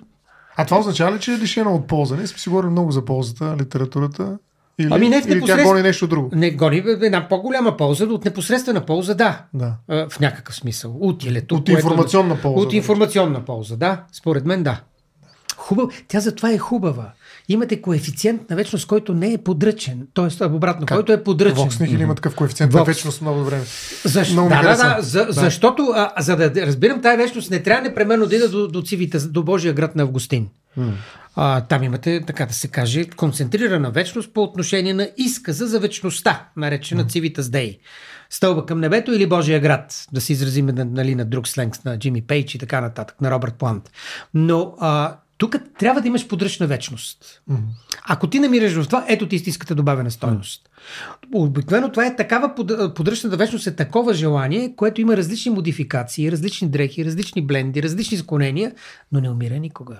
А 0.56 0.64
това 0.64 0.78
означава 0.78 1.16
ли, 1.16 1.20
че 1.20 1.32
е 1.32 1.38
лишена 1.38 1.74
от 1.74 1.86
полза? 1.86 2.16
Ние 2.16 2.26
сме 2.26 2.38
си 2.38 2.48
говорили 2.48 2.70
много 2.70 2.90
за 2.90 3.04
ползата 3.04 3.44
на 3.44 3.56
литературата. 3.56 4.38
Или, 4.78 4.88
Ами 4.90 5.08
не 5.08 5.22
в 5.22 5.26
или 5.26 5.40
тя 5.40 5.62
гони 5.62 5.82
нещо 5.82 6.06
друго. 6.06 6.30
Не 6.32 6.50
гони 6.50 6.82
една 6.86 7.28
по-голяма 7.28 7.76
полза, 7.76 8.06
но 8.06 8.14
от 8.14 8.24
непосредствена 8.24 8.86
полза, 8.86 9.14
да. 9.14 9.44
Да. 9.54 9.74
А, 9.88 10.08
В 10.08 10.20
някакъв 10.20 10.54
смисъл. 10.54 10.96
От 11.00 11.20
телето. 11.20 11.54
От 11.54 11.68
информационна 11.68 12.40
полза. 12.40 12.66
От 12.66 12.72
информационна 12.72 13.44
полза, 13.44 13.76
да. 13.76 14.04
Според 14.12 14.44
мен, 14.44 14.62
да. 14.62 14.80
Хубав. 15.56 16.04
Тя 16.08 16.20
затова 16.20 16.50
е 16.50 16.58
хубава. 16.58 17.12
Имате 17.48 17.82
коефициент 17.82 18.50
на 18.50 18.56
вечност, 18.56 18.86
който 18.86 19.14
не 19.14 19.32
е 19.32 19.38
подръчен. 19.38 20.06
Тоест, 20.14 20.40
обратно, 20.42 20.86
Как? 20.86 20.96
който 20.98 21.12
е 21.12 21.24
подръчен. 21.24 21.56
Вокс 21.56 21.80
Нихил 21.80 21.98
има 21.98 22.14
такъв 22.14 22.34
коефициент 22.34 22.72
на 22.72 22.78
Вокс. 22.78 22.86
вечност 22.88 23.20
много 23.20 23.44
време. 23.44 23.64
Защо? 24.04 24.32
Много 24.32 24.48
Да, 24.48 24.62
да, 24.62 24.76
да, 24.96 25.02
за, 25.02 25.26
Да. 25.26 25.32
Защото, 25.32 25.92
а, 25.94 26.12
за 26.18 26.36
да 26.36 26.66
разбирам 26.66 27.02
тази 27.02 27.16
вечност, 27.16 27.50
не 27.50 27.62
трябва 27.62 27.82
непременно 27.82 28.26
да 28.26 28.36
ида 28.36 28.48
до, 28.48 28.68
до 28.68 28.82
цивите, 28.82 29.18
до 29.18 29.42
Божия 29.42 29.72
град 29.72 29.96
на 29.96 30.02
Августин. 30.02 30.48
А, 31.36 31.60
там 31.60 31.82
имате, 31.82 32.22
така 32.26 32.46
да 32.46 32.54
се 32.54 32.68
каже, 32.68 33.04
концентрирана 33.06 33.90
вечност 33.90 34.34
по 34.34 34.42
отношение 34.42 34.94
на 34.94 35.08
изказа 35.16 35.66
за 35.66 35.80
вечността, 35.80 36.48
наречена 36.56 37.04
Цивитас 37.04 37.48
Дей. 37.48 37.78
Стълба 38.30 38.66
към 38.66 38.80
небето 38.80 39.12
или 39.12 39.26
Божия 39.26 39.60
град, 39.60 40.06
да 40.12 40.20
се 40.20 40.32
изразим 40.32 40.66
на- 40.66 40.84
нали, 40.84 41.14
на 41.14 41.24
друг 41.24 41.48
сленг 41.48 41.84
на 41.84 41.98
Джимми 41.98 42.22
Пейдж 42.22 42.54
и 42.54 42.58
така 42.58 42.80
нататък, 42.80 43.20
на 43.20 43.30
Робърт 43.30 43.54
Плант. 43.54 43.90
Но 44.34 44.74
а, 44.80 45.16
тук 45.38 45.56
трябва 45.78 46.00
да 46.00 46.08
имаш 46.08 46.26
подръчна 46.28 46.66
вечност. 46.66 47.42
Ако 48.08 48.26
ти 48.26 48.38
намираш 48.40 48.72
в 48.72 48.84
това, 48.86 49.04
ето 49.08 49.28
ти 49.28 49.36
истинската 49.36 49.74
добавена 49.74 50.10
стойност. 50.10 50.68
Обикновено 51.34 51.88
това 51.92 52.06
е 52.06 52.16
такава 52.16 52.54
под- 52.54 52.94
подръчната 52.94 53.36
вечност 53.36 53.66
е 53.66 53.76
такова 53.76 54.14
желание, 54.14 54.74
което 54.76 55.00
има 55.00 55.16
различни 55.16 55.50
модификации, 55.52 56.32
различни 56.32 56.68
дрехи, 56.68 57.04
различни 57.04 57.42
бленди, 57.42 57.82
различни 57.82 58.16
склонения, 58.18 58.72
но 59.12 59.20
не 59.20 59.30
умира 59.30 59.58
никога. 59.58 59.96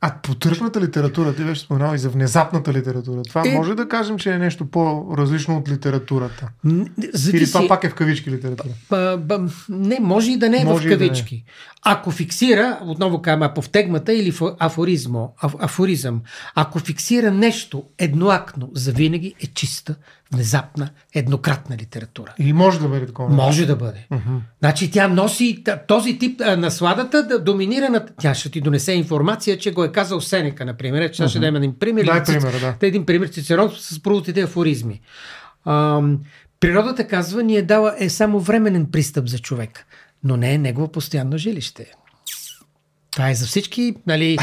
А 0.00 0.14
потръчната 0.14 0.80
литература, 0.80 1.34
ти 1.34 1.44
беше 1.44 1.60
споменал 1.60 1.94
и 1.94 1.98
за 1.98 2.08
внезапната 2.10 2.72
литература. 2.72 3.22
Това 3.22 3.42
Е- 3.46 3.52
може 3.52 3.74
да 3.74 3.88
кажем, 3.88 4.18
че 4.18 4.32
е 4.32 4.38
нещо 4.38 4.66
по-различно 4.66 5.56
от 5.56 5.68
литературата. 5.68 6.48
Н- 6.64 6.86
Или 6.98 7.10
Зависи... 7.14 7.52
това 7.52 7.68
пак 7.68 7.84
е 7.84 7.88
в 7.88 7.94
кавички 7.94 8.30
литература. 8.30 8.68
Ба, 8.90 9.16
ба, 9.18 9.40
не, 9.68 9.98
може 10.00 10.30
и 10.30 10.36
да 10.36 10.48
не 10.48 10.60
е 10.60 10.64
Може 10.64 10.82
в 10.82 10.86
и 10.86 10.88
да 10.88 10.96
не. 10.96 11.08
кавички. 11.08 11.44
Ако 11.82 12.10
фиксира, 12.10 12.78
отново 12.82 13.22
казвам, 13.22 13.42
аповтегмата 13.42 14.12
или 14.12 14.32
фо- 14.32 14.56
афоризмо, 14.58 15.28
аф, 15.38 15.54
афоризъм, 15.58 16.20
ако 16.54 16.78
фиксира 16.78 17.30
нещо 17.30 17.84
едноакно, 17.98 18.70
завинаги 18.74 19.34
е 19.40 19.46
чиста, 19.46 19.94
внезапна, 20.32 20.90
еднократна 21.14 21.76
литература. 21.76 22.34
И 22.38 22.52
може 22.52 22.80
да 22.80 22.88
бъде 22.88 23.06
такова. 23.06 23.28
Може 23.34 23.66
да 23.66 23.76
бъде. 23.76 24.06
Значи 24.58 24.90
тя 24.90 25.08
носи 25.08 25.64
този 25.88 26.18
тип 26.18 26.40
а, 26.44 26.56
насладата 26.56 27.26
да 27.26 27.38
доминира 27.38 27.88
на... 27.88 28.06
Тя 28.20 28.34
ще 28.34 28.50
ти 28.50 28.60
донесе 28.60 28.92
информация, 28.92 29.58
че 29.58 29.72
го 29.72 29.84
е 29.84 29.92
казал 29.92 30.20
Сенека, 30.20 30.64
например. 30.64 31.02
Ето, 31.02 31.16
Сега 31.16 31.28
ще 31.28 31.38
дадем 31.38 31.56
един 31.56 31.78
пример. 31.78 32.04
Дай 32.04 32.20
Ци- 32.20 32.26
примера, 32.26 32.60
да. 32.60 32.86
Един 32.86 33.06
пример 33.06 33.28
Цицерон 33.28 33.70
с 33.78 34.02
продуктите 34.02 34.42
афоризми. 34.42 35.00
Ам, 35.66 36.18
природата 36.60 37.06
казва, 37.06 37.42
ни 37.42 37.56
е 37.56 37.62
дала 37.62 37.94
е 37.98 38.08
само 38.08 38.40
временен 38.40 38.86
пристъп 38.86 39.28
за 39.28 39.38
човек, 39.38 39.86
но 40.24 40.36
не 40.36 40.54
е 40.54 40.58
негово 40.58 40.88
постоянно 40.88 41.38
жилище. 41.38 41.86
Това 43.18 43.30
е 43.30 43.34
за 43.34 43.46
всички, 43.46 43.94
нали, 44.06 44.38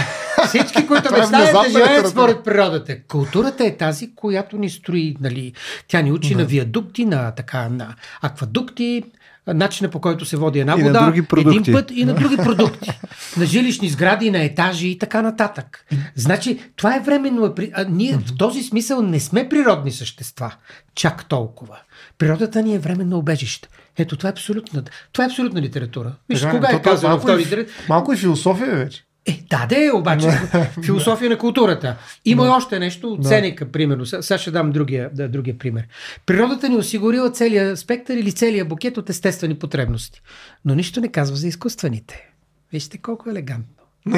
всички, 0.48 0.88
които 0.88 1.10
е 1.16 1.20
мечтаят 1.20 1.32
да 1.32 1.38
внезапна 1.38 1.70
живеят 1.70 2.10
според 2.10 2.44
природата. 2.44 3.02
Културата 3.08 3.66
е 3.66 3.78
тази, 3.78 4.16
която 4.16 4.58
ни 4.58 4.70
строи, 4.70 5.16
нали, 5.22 5.54
тя 5.88 6.02
ни 6.02 6.12
учи 6.12 6.36
на 6.36 6.46
виадукти, 6.46 7.06
на, 7.06 7.32
така, 7.32 7.70
на 7.70 7.96
аквадукти, 8.22 9.04
начина 9.48 9.90
по 9.90 10.02
който 10.02 10.26
се 10.26 10.38
води 10.38 10.60
една 10.60 10.76
И 10.80 10.84
на 10.84 10.88
вода, 10.88 11.14
един 11.38 11.74
път 11.74 11.92
и 11.92 12.06
на 12.06 12.14
други 12.14 12.38
продукти. 12.38 12.92
на 13.38 13.46
жилищни 13.46 13.90
сгради, 13.90 14.32
на 14.32 14.44
етажи 14.44 14.88
и 14.88 14.98
така 14.98 15.22
нататък. 15.22 15.86
Значи, 16.16 16.60
това 16.76 16.96
е 16.96 17.00
временно. 17.00 17.54
е 17.60 17.72
А 17.74 17.86
ние 17.90 18.18
в 18.18 18.38
този 18.38 18.64
смисъл 18.64 19.02
не 19.02 19.20
сме 19.20 19.50
природни 19.50 19.92
същества. 19.92 20.56
Чак 20.96 21.26
толкова. 21.26 21.78
Природата 22.18 22.62
ни 22.62 22.76
е 22.76 22.80
временно 22.80 23.18
обежище. 23.18 23.70
Ето, 23.98 24.18
това 24.18 24.30
е 24.30 24.32
абсолютна, 24.32 24.84
това 25.12 25.24
е 25.24 25.28
абсолютна 25.28 25.62
литература. 25.62 26.16
Виж, 26.30 26.42
Така, 26.42 26.52
кога 26.52 26.70
е 26.70 26.72
то 26.72 26.82
казано 26.82 27.10
малко, 27.10 27.28
този 27.28 27.56
и, 27.56 27.66
малко 27.90 28.14
и 28.14 28.18
философия 28.18 28.72
е 28.72 28.76
вече. 28.76 29.04
е, 29.26 29.44
да, 29.50 29.66
да 29.66 29.86
е, 29.86 29.92
обаче 29.92 30.28
философия 30.86 31.30
на 31.30 31.38
културата. 31.38 31.98
Има 32.26 32.46
и 32.46 32.50
още 32.50 32.80
нещо 32.80 33.14
от 33.14 33.28
Сенека, 33.28 33.72
примерно. 33.72 34.06
Сега 34.06 34.38
ще 34.38 34.52
дам 34.52 34.72
другия, 34.72 35.10
да, 35.14 35.30
другия 35.30 35.58
пример. 35.58 35.88
Природата 36.26 36.70
ни 36.70 36.76
осигурила 36.76 37.32
целият 37.32 37.80
спектър 37.80 38.18
или 38.18 38.32
целият 38.32 38.68
букет 38.68 38.98
от 38.98 39.10
естествени 39.10 39.56
потребности. 39.56 40.22
Но 40.66 40.76
нищо 40.76 41.02
не 41.02 41.12
казва 41.12 41.36
за 41.38 41.48
изкуствените. 41.48 42.30
Вижте 42.72 42.98
колко 42.98 43.30
елегантно. 43.30 43.84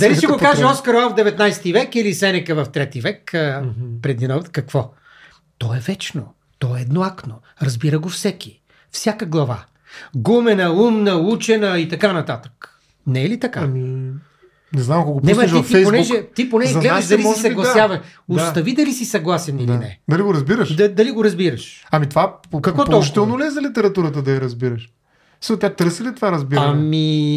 Дали 0.00 0.14
ще 0.16 0.26
го 0.26 0.36
каже 0.38 0.64
Оскар 0.64 0.94
в 0.94 1.14
19 1.14 1.72
век 1.72 1.94
или 1.94 2.14
Сенека 2.14 2.54
в 2.54 2.66
3 2.66 3.02
век, 3.02 3.30
преди 4.02 4.28
новата, 4.28 4.50
какво? 4.50 4.92
То 5.58 5.74
е 5.74 5.78
вечно, 5.78 6.34
то 6.58 6.76
е 6.76 6.80
едноакно, 6.80 7.40
разбира 7.62 7.98
го 7.98 8.08
всеки, 8.08 8.61
всяка 8.92 9.26
глава. 9.26 9.64
Гумена, 10.16 10.72
умна, 10.72 11.16
учена 11.16 11.78
и 11.78 11.88
така 11.88 12.12
нататък. 12.12 12.78
Не 13.06 13.24
е 13.24 13.28
ли 13.28 13.40
така? 13.40 13.60
Ами, 13.60 14.12
Не 14.74 14.82
знам, 14.82 15.00
ако 15.00 15.12
го 15.12 15.20
пуснеш 15.20 15.50
ти, 15.50 15.56
във 15.56 15.66
Фейсбук. 15.66 15.92
понеже, 15.92 16.26
ти 16.34 16.50
поне 16.50 16.66
за 16.66 16.72
гледаш 16.72 16.90
нас 16.90 17.08
дали 17.08 17.22
си 17.24 17.40
съгласява. 17.40 18.00
да. 18.28 18.34
Остави 18.34 18.74
дали 18.74 18.92
си 18.92 19.04
съгласен 19.04 19.58
или 19.58 19.66
Да. 19.66 19.76
не. 19.76 20.00
Дали 20.08 20.22
го 20.22 20.34
разбираш? 20.34 20.76
Да, 20.76 20.88
дали 20.88 21.10
го 21.10 21.24
разбираш? 21.24 21.84
Ами 21.90 22.08
това 22.08 22.38
Какво 22.62 22.84
положително 22.84 23.38
ли 23.38 23.46
е 23.46 23.50
за 23.50 23.62
литературата 23.62 24.22
да 24.22 24.32
я 24.32 24.40
разбираш? 24.40 24.88
Също 25.42 25.58
тя 25.58 25.70
търси 25.74 26.04
ли 26.04 26.14
това 26.14 26.32
разбиране? 26.32 26.66
Ами, 26.66 27.34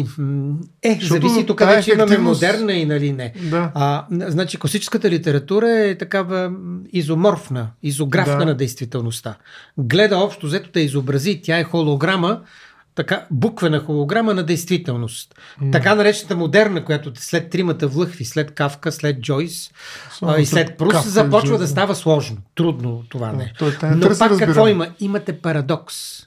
е, 0.82 0.98
Защото 1.00 1.28
зависи 1.28 1.46
тук 1.46 1.60
вече 1.60 1.92
имаме 1.92 2.18
модерна 2.18 2.72
и 2.72 2.86
нали 2.86 3.12
не. 3.12 3.32
Да. 3.50 3.70
А, 3.74 4.04
значи 4.10 4.58
класическата 4.58 5.10
литература 5.10 5.70
е 5.70 5.98
такава 5.98 6.52
изоморфна, 6.92 7.68
изографна 7.82 8.38
Да. 8.38 8.44
на 8.44 8.54
действителността. 8.54 9.34
Гледа 9.78 10.18
общо 10.18 10.46
взето 10.46 10.70
да 10.72 10.80
изобрази, 10.80 11.40
тя 11.44 11.58
е 11.58 11.64
холограма, 11.64 12.40
така, 12.94 13.26
буквена 13.30 13.80
холограма 13.80 14.34
на 14.34 14.42
действителност. 14.42 15.34
Така 15.72 15.94
наречената 15.94 16.36
модерна, 16.36 16.84
която 16.84 17.12
след 17.14 17.50
тримата 17.50 17.88
влъхви, 17.88 18.24
след 18.24 18.50
Кавка, 18.54 18.92
след 18.92 19.20
Джойс 19.20 19.70
Само 20.18 20.32
а, 20.32 20.40
и 20.40 20.46
след 20.46 20.76
Прус 20.78 20.92
Кафка 20.92 21.08
и 21.08 21.12
започва 21.12 21.58
да 21.58 21.66
става 21.66 21.94
сложно. 21.94 22.36
Трудно 22.54 23.02
това 23.08 23.32
не. 23.32 23.52
Той 23.58 23.76
тя 23.80 23.90
не 23.90 23.94
Но 23.96 24.08
пак 24.08 24.18
какво 24.18 24.36
разбиране. 24.46 24.70
има? 24.70 24.86
Имате 25.00 25.32
парадокс. 25.32 26.26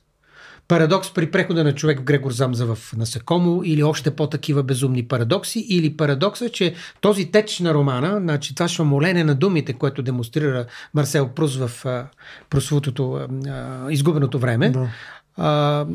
Парадокс 0.70 1.14
при 1.14 1.32
прехода 1.32 1.64
на 1.64 1.76
човек 1.76 2.00
в 2.00 2.04
Грегор 2.04 2.32
Замза 2.32 2.66
в 2.66 2.94
Насекомо 2.98 3.62
или 3.64 3.84
още 3.84 4.12
по-такива 4.12 4.64
безумни 4.64 5.08
парадокси 5.08 5.60
или 5.60 5.98
парадокса, 5.98 6.50
че 6.50 6.74
този 7.02 7.32
теч 7.32 7.60
на 7.60 7.74
романа, 7.74 8.18
значи 8.20 8.56
това 8.56 8.68
шамолене 8.68 9.24
на 9.24 9.36
думите, 9.36 9.74
което 9.74 10.02
демонстрира 10.02 10.66
Марсел 10.94 11.28
Прус 11.28 11.56
в 11.56 11.86
а, 11.86 12.06
прослутото 12.50 13.14
а, 13.14 13.92
изгубеното 13.92 14.40
време, 14.40 14.70
Да. 14.70 14.90
а, 15.38 15.86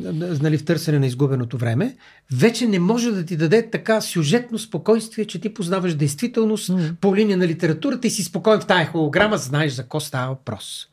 нали, 0.43 0.59
в 0.59 0.65
търсене 0.65 0.99
на 0.99 1.07
изгубеното 1.07 1.59
време, 1.59 1.97
вече 2.33 2.67
не 2.67 2.79
може 2.79 3.13
да 3.13 3.25
ти 3.25 3.37
даде 3.37 3.71
така 3.71 4.01
сюжетно 4.01 4.59
спокойствие, 4.59 5.25
че 5.25 5.41
ти 5.41 5.55
познаваш 5.55 5.95
действителност 5.95 6.71
mm. 6.71 6.95
по 7.01 7.17
линия 7.17 7.39
на 7.39 7.47
литературата 7.47 8.07
и 8.07 8.11
си 8.11 8.25
спокоен 8.25 8.61
в 8.61 8.67
тая 8.67 8.87
холограма, 8.87 9.37
знаеш 9.37 9.73
за 9.73 9.83
какво 9.83 10.01
става 10.01 10.29
въпрос. 10.29 10.87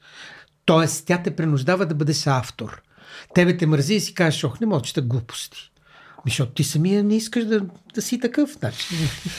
Тоест, 0.65 1.05
тя 1.05 1.21
те 1.23 1.35
принуждава 1.35 1.85
да 1.85 1.95
бъдеш 1.95 2.27
автор. 2.27 2.81
Тебе 3.35 3.57
те 3.57 3.65
мързи 3.65 3.93
и 3.93 3.99
си 3.99 4.13
кажеш, 4.13 4.43
ох, 4.43 4.59
не 4.59 4.67
мога 4.67 4.79
да 4.79 4.85
чета 4.85 5.01
глупости. 5.01 5.71
Защото 6.25 6.51
ти 6.51 6.63
самия 6.63 7.03
не 7.03 7.15
искаш 7.15 7.45
да, 7.45 7.61
да 7.95 8.01
си 8.01 8.19
такъв. 8.19 8.49
Значи, 8.59 8.85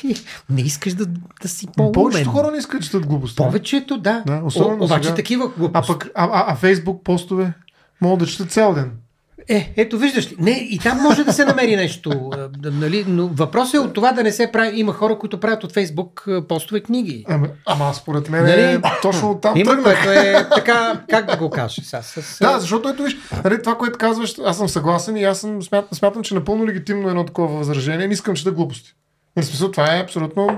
не 0.50 0.60
искаш 0.60 0.94
да, 0.94 1.06
да 1.42 1.48
си 1.48 1.66
по-умен. 1.76 1.92
Повечето 1.92 2.30
хора 2.30 2.50
не 2.50 2.58
искат 2.58 2.80
да 2.80 2.84
четат 2.84 3.06
глупости. 3.06 3.36
Повечето, 3.36 3.98
да. 3.98 4.22
Да, 4.26 4.42
особено 4.44 4.82
О, 4.82 4.84
обаче 4.84 5.04
сега. 5.04 5.14
такива 5.14 5.44
А 5.44 5.58
глупости. 5.58 5.92
пък, 5.92 6.10
а, 6.14 6.24
а, 6.24 6.52
а 6.52 6.56
Фейсбук 6.56 7.04
постове 7.04 7.52
могат 8.00 8.18
да 8.18 8.26
четат 8.26 8.50
цял 8.50 8.74
ден. 8.74 8.90
Е, 9.48 9.72
ето 9.76 9.98
виждаш 9.98 10.30
ли. 10.32 10.36
Не, 10.38 10.50
и 10.50 10.78
там 10.78 10.98
може 11.02 11.24
да 11.24 11.32
се 11.32 11.44
намери 11.44 11.76
нещо. 11.76 12.30
да, 12.58 12.70
Нали, 12.70 13.04
но 13.08 13.26
въпросът 13.28 13.74
е 13.74 13.78
от 13.78 13.92
това 13.94 14.12
да 14.12 14.22
не 14.22 14.32
се 14.32 14.52
прави. 14.52 14.80
Има 14.80 14.92
хора, 14.92 15.18
които 15.18 15.40
правят 15.40 15.64
от 15.64 15.72
Фейсбук 15.72 16.24
а, 16.28 16.46
постове 16.46 16.80
книги. 16.80 17.24
Ама, 17.28 17.48
ама 17.66 17.94
според 17.94 18.28
мен 18.30 18.44
Нали? 18.44 18.60
е 18.62 18.80
точно 19.02 19.30
оттам 19.30 19.56
Има, 19.56 19.70
тръгнах. 19.70 20.06
е 20.06 20.46
така, 20.54 21.02
как 21.10 21.26
да 21.26 21.36
го 21.36 21.50
кажа 21.50 21.82
сега. 21.82 22.02
С, 22.02 22.38
Да, 22.40 22.60
защото 22.60 22.88
ето 22.88 23.02
виж, 23.02 23.16
нали, 23.44 23.62
това, 23.62 23.78
което 23.78 23.98
казваш, 23.98 24.34
аз 24.46 24.56
съм 24.56 24.68
съгласен 24.68 25.16
и 25.16 25.24
аз 25.24 25.40
съм, 25.40 25.62
смятам, 25.62 25.98
смятам, 25.98 26.22
че 26.22 26.34
напълно 26.34 26.66
легитимно 26.66 27.08
е 27.08 27.10
едно 27.10 27.24
такова 27.26 27.58
възражение. 27.58 28.06
Не 28.06 28.14
искам, 28.14 28.34
че 28.34 28.44
да 28.44 28.52
глупости. 28.52 28.94
В 29.36 29.42
смисъл, 29.42 29.70
това 29.70 29.96
е 29.96 30.00
абсолютно 30.00 30.48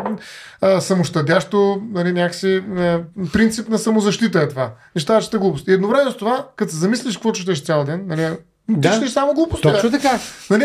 а, 0.60 0.80
самощадящо, 0.80 1.82
нали, 1.92 2.12
някакси 2.12 2.56
а, 2.78 3.00
принцип 3.32 3.68
на 3.68 3.78
самозащита 3.78 4.40
е 4.40 4.48
това. 4.48 4.70
Неща, 4.94 5.20
че 5.20 5.38
глупости. 5.38 5.70
И 5.70 5.74
едновременно 5.74 6.10
с 6.10 6.16
това, 6.16 6.48
като 6.56 6.72
се 6.72 6.78
замислиш 6.78 7.14
какво 7.14 7.32
четеш 7.32 7.64
цял 7.64 7.84
ден, 7.84 8.04
нали, 8.06 8.28
ти 8.68 8.80
Да. 8.80 8.92
четеш 8.92 9.10
само 9.10 9.34
глупости. 9.34 9.62
Точно 9.62 9.90
така. 9.90 10.18
Нали, 10.50 10.64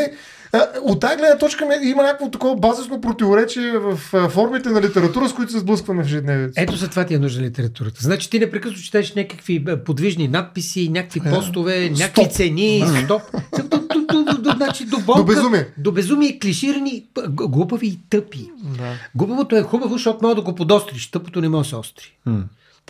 от 0.82 1.00
тази 1.00 1.18
гледна 1.18 1.38
точка 1.38 1.80
има 1.84 2.04
някакво 2.04 2.32
такова 2.32 2.56
базисно 2.56 3.02
противоречие 3.02 3.72
в 3.78 3.96
формите 4.30 4.70
на 4.70 4.82
литература, 4.82 5.30
с 5.30 5.34
които 5.34 5.52
се 5.52 5.60
сблъскваме 5.60 6.04
в 6.04 6.06
ежедневието. 6.06 6.54
Ето 6.58 6.76
за 6.76 6.88
това 6.90 7.06
ти 7.06 7.14
е 7.14 7.20
нужда 7.20 7.42
литературата. 7.42 7.98
Значи 8.02 8.30
ти 8.30 8.40
непрекъснато 8.40 8.84
четеш 8.84 9.14
някакви 9.16 9.66
е, 9.70 9.84
подвижни 9.84 10.28
надписи, 10.28 10.90
някакви 10.90 11.20
постове, 11.20 11.90
някакви 11.90 12.24
Стоп. 12.24 12.32
цени, 12.32 12.84
стоп. 13.06 13.22
До, 13.58 13.64
до, 13.64 13.78
до, 13.80 14.24
до, 14.24 14.42
до, 14.42 14.52
значи, 14.52 14.86
до, 14.86 15.00
болка, 15.00 15.22
До 15.22 15.26
безумие. 15.26 15.68
До 15.78 15.92
безумие, 15.92 16.40
клиширани, 16.40 17.06
глупави 17.30 17.88
и 17.88 18.00
тъпи. 18.10 18.50
Да. 18.64 18.94
Глупавото 19.16 19.56
е 19.56 19.62
хубаво, 19.64 19.94
защото 19.94 20.20
може 20.22 20.36
да 20.36 20.42
го 20.42 20.56
подостриш. 20.56 21.12
Тъпото 21.12 21.42
не 21.42 21.50
може 21.50 21.68
да 21.68 21.70
се 21.70 21.76
остри. 21.76 22.18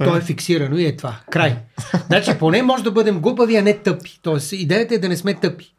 То 0.06 0.16
е 0.16 0.22
фиксирано 0.22 0.78
и 0.78 0.86
е 0.86 0.96
това. 0.96 1.20
Край. 1.32 1.58
Значи 2.08 2.32
поне 2.40 2.62
може 2.62 2.84
да 2.84 2.92
бъдем 2.92 3.20
глупави, 3.20 3.56
а 3.56 3.62
не 3.62 3.78
тъпи. 3.78 4.20
Тоест 4.22 4.52
идеята 4.52 4.96
е 4.96 4.98
да 4.98 5.10
не 5.10 5.18
сме 5.18 5.34
тъпи. 5.34 5.74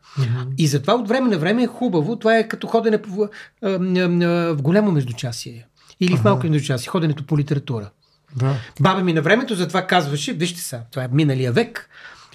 И 0.59 0.67
затова 0.67 0.95
от 0.95 1.09
време 1.09 1.31
на 1.31 1.39
време 1.39 1.63
е 1.63 1.67
хубаво. 1.67 2.17
Това 2.17 2.37
е 2.37 2.49
като 2.49 2.67
ходене 2.67 3.03
по, 3.03 3.23
а, 3.23 3.29
а, 3.63 3.69
а, 3.69 4.55
в 4.55 4.63
голямо 4.63 4.93
междучасие. 4.93 5.67
Или 6.01 6.17
в 6.17 6.25
малко 6.25 6.47
междучасие. 6.47 6.89
Ходенето 6.89 7.27
по 7.27 7.39
литература. 7.39 7.91
Да. 8.37 8.57
Баба 8.81 9.01
ми 9.01 9.13
на 9.13 9.23
времето 9.23 9.55
затова 9.55 9.87
казваше, 9.87 10.33
вижте 10.33 10.61
са, 10.61 10.81
това 10.91 11.05
е 11.05 11.09
миналия 11.13 11.53
век, 11.53 11.89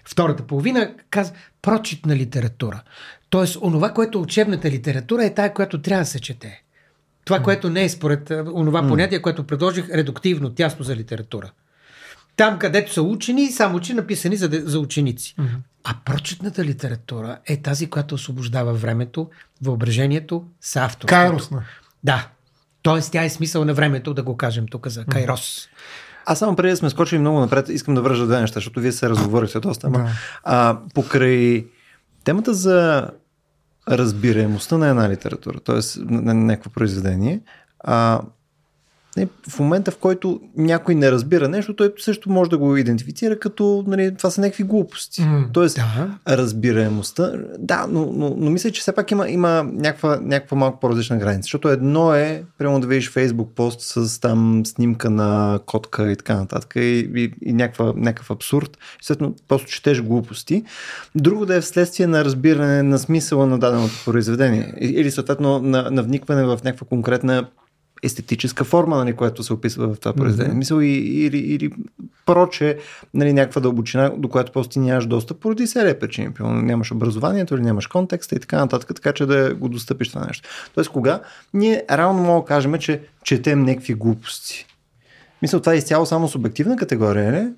втората 0.06 0.44
половина, 0.44 0.94
казва 1.10 1.36
прочит 1.62 2.06
на 2.06 2.16
литература. 2.16 2.82
Тоест, 3.30 3.58
онова, 3.62 3.94
което 3.94 4.18
е 4.18 4.22
учебната 4.22 4.72
литература 4.72 5.26
е 5.26 5.34
тая, 5.34 5.54
която 5.54 5.82
трябва 5.82 6.04
да 6.04 6.10
се 6.10 6.20
чете. 6.20 6.64
Това, 7.26 7.40
което 7.40 7.70
не 7.70 7.84
е 7.84 7.90
според 7.90 8.32
онова 8.32 8.88
понятие, 8.88 9.22
което 9.22 9.48
предложих, 9.48 9.90
редуктивно, 9.90 10.50
тясно 10.50 10.86
за 10.86 10.96
литература. 10.96 11.52
Там, 12.36 12.60
където 12.60 12.94
са 12.94 13.02
учени, 13.02 13.52
само 13.52 13.80
че 13.80 13.94
написани 13.94 14.36
за, 14.38 14.50
за 14.64 14.80
ученици. 14.80 15.36
А 15.84 15.96
прочетната 16.06 16.66
литература 16.66 17.38
е 17.46 17.62
тази, 17.62 17.90
която 17.90 18.16
освобождава 18.16 18.74
времето, 18.74 19.30
въображението, 19.62 20.46
с 20.62 20.76
авторството. 20.76 21.08
Кайросна. 21.08 21.64
Да. 22.04 22.28
Тоест, 22.82 23.12
тя 23.12 23.24
е 23.24 23.30
смисъл 23.30 23.66
на 23.66 23.74
времето, 23.74 24.14
да 24.14 24.24
го 24.24 24.38
кажем 24.38 24.66
тук 24.68 24.88
за 24.88 25.06
Кайрос. 25.06 25.70
Аз 26.26 26.40
само 26.40 26.56
преди 26.56 26.72
да 26.72 26.78
сме 26.78 26.90
скочили 26.90 27.20
много 27.20 27.40
напред, 27.40 27.70
искам 27.70 27.96
да 27.96 28.02
вържа 28.02 28.26
две 28.26 28.42
неща, 28.42 28.54
защото 28.54 28.80
вие 28.80 28.92
се 28.92 29.10
разговорихте 29.10 29.60
доста. 29.60 29.88
Ама, 29.88 29.98
Да. 29.98 30.10
а, 30.44 30.80
покрай 30.94 31.66
темата 32.24 32.54
за 32.54 33.10
разбираемостта 33.90 34.78
на 34.78 34.88
една 34.88 35.10
литература, 35.10 35.60
т.е. 35.60 36.00
на, 36.00 36.22
на 36.22 36.34
някакво 36.34 36.70
произведение, 36.70 37.42
а, 37.80 38.22
в 39.50 39.60
момента, 39.60 39.92
в 39.92 39.98
който 39.98 40.42
някой 40.58 40.96
не 40.96 41.12
разбира 41.12 41.48
нещо, 41.50 41.76
той 41.76 41.94
също 41.98 42.30
може 42.30 42.50
да 42.50 42.58
го 42.58 42.78
идентифицира 42.78 43.40
като 43.40 43.84
нали, 43.88 44.16
това 44.18 44.30
са 44.30 44.42
някакви 44.42 44.64
глупости. 44.64 45.22
М, 45.22 45.50
Тоест, 45.54 45.76
Да. 45.76 46.36
разбираемостта, 46.38 47.32
да, 47.60 47.86
но, 47.90 48.12
но, 48.14 48.36
но 48.38 48.52
мисля, 48.52 48.72
че 48.72 48.82
все 48.82 48.92
пак 48.92 49.12
има, 49.12 49.30
има 49.30 49.64
някаква, 49.74 50.20
някаква 50.22 50.58
малко 50.58 50.80
по-различна 50.80 51.18
граница. 51.18 51.42
Защото 51.42 51.70
едно 51.70 52.14
е, 52.14 52.44
примерно 52.58 52.80
да 52.80 52.88
видиш 52.88 53.14
Facebook 53.14 53.48
пост 53.48 53.82
с 53.82 54.22
там 54.22 54.66
снимка 54.66 55.10
на 55.10 55.60
котка 55.66 56.12
и 56.12 56.16
така 56.16 56.36
нататък 56.36 56.74
и, 56.76 57.10
и, 57.16 57.32
и 57.42 57.54
някаква, 57.54 57.94
някакъв 57.96 58.32
абсурд. 58.32 58.78
Съответно, 59.02 59.36
просто 59.48 59.68
четеш 59.68 60.02
глупости. 60.02 60.64
Друго 61.16 61.46
да 61.46 61.56
е 61.56 61.62
вследствие 61.62 62.08
на 62.08 62.26
разбиране 62.26 62.84
на 62.84 63.00
смисъла 63.00 63.48
на 63.48 63.60
даденото 63.60 63.94
произведение. 64.06 64.74
Или 64.80 65.12
съответно 65.12 65.60
на, 65.60 65.92
на 65.92 66.04
вникване 66.04 66.44
в 66.44 66.60
някаква 66.64 66.88
конкретна 66.88 67.48
естетическа 68.06 68.64
форма, 68.64 68.98
нали, 68.98 69.14
която 69.14 69.44
се 69.44 69.54
описва 69.54 69.94
в 69.94 70.00
това 70.00 70.14
произведение. 70.14 70.54
Mm-hmm. 70.54 70.58
Мисъл 70.58 70.80
и, 70.80 70.94
или, 71.26 71.38
или 71.38 71.72
проче, 72.26 72.78
нали, 73.14 73.34
някаква 73.34 73.62
дълбочина, 73.62 74.12
до 74.18 74.28
която 74.28 74.52
просто 74.52 74.74
ти 74.74 74.80
нямаш 74.80 75.06
достъп 75.06 75.40
поради 75.40 75.68
серия 75.68 76.00
причини. 76.00 76.30
Нямаш 76.40 76.92
образованието 76.92 77.56
или 77.56 77.62
нямаш 77.62 77.88
контекста 77.88 78.36
и 78.36 78.40
така 78.40 78.58
нататък, 78.58 78.92
така 78.96 79.14
че 79.14 79.26
да 79.26 79.56
го 79.56 79.70
достъпиш 79.70 80.10
това 80.10 80.26
нещо. 80.26 80.50
Тоест, 80.76 80.90
кога 80.90 81.20
ние 81.54 81.84
реално 81.92 82.24
мога 82.24 82.42
да 82.42 82.48
кажем, 82.48 82.74
че 82.80 83.02
четем 83.24 83.64
някакви 83.64 83.94
глупости. 83.94 84.66
Мисля, 85.42 85.60
това 85.60 85.74
е 85.74 85.78
изцяло 85.78 86.06
само 86.06 86.28
субективна 86.28 86.76
категория, 86.76 87.32
не? 87.32 87.52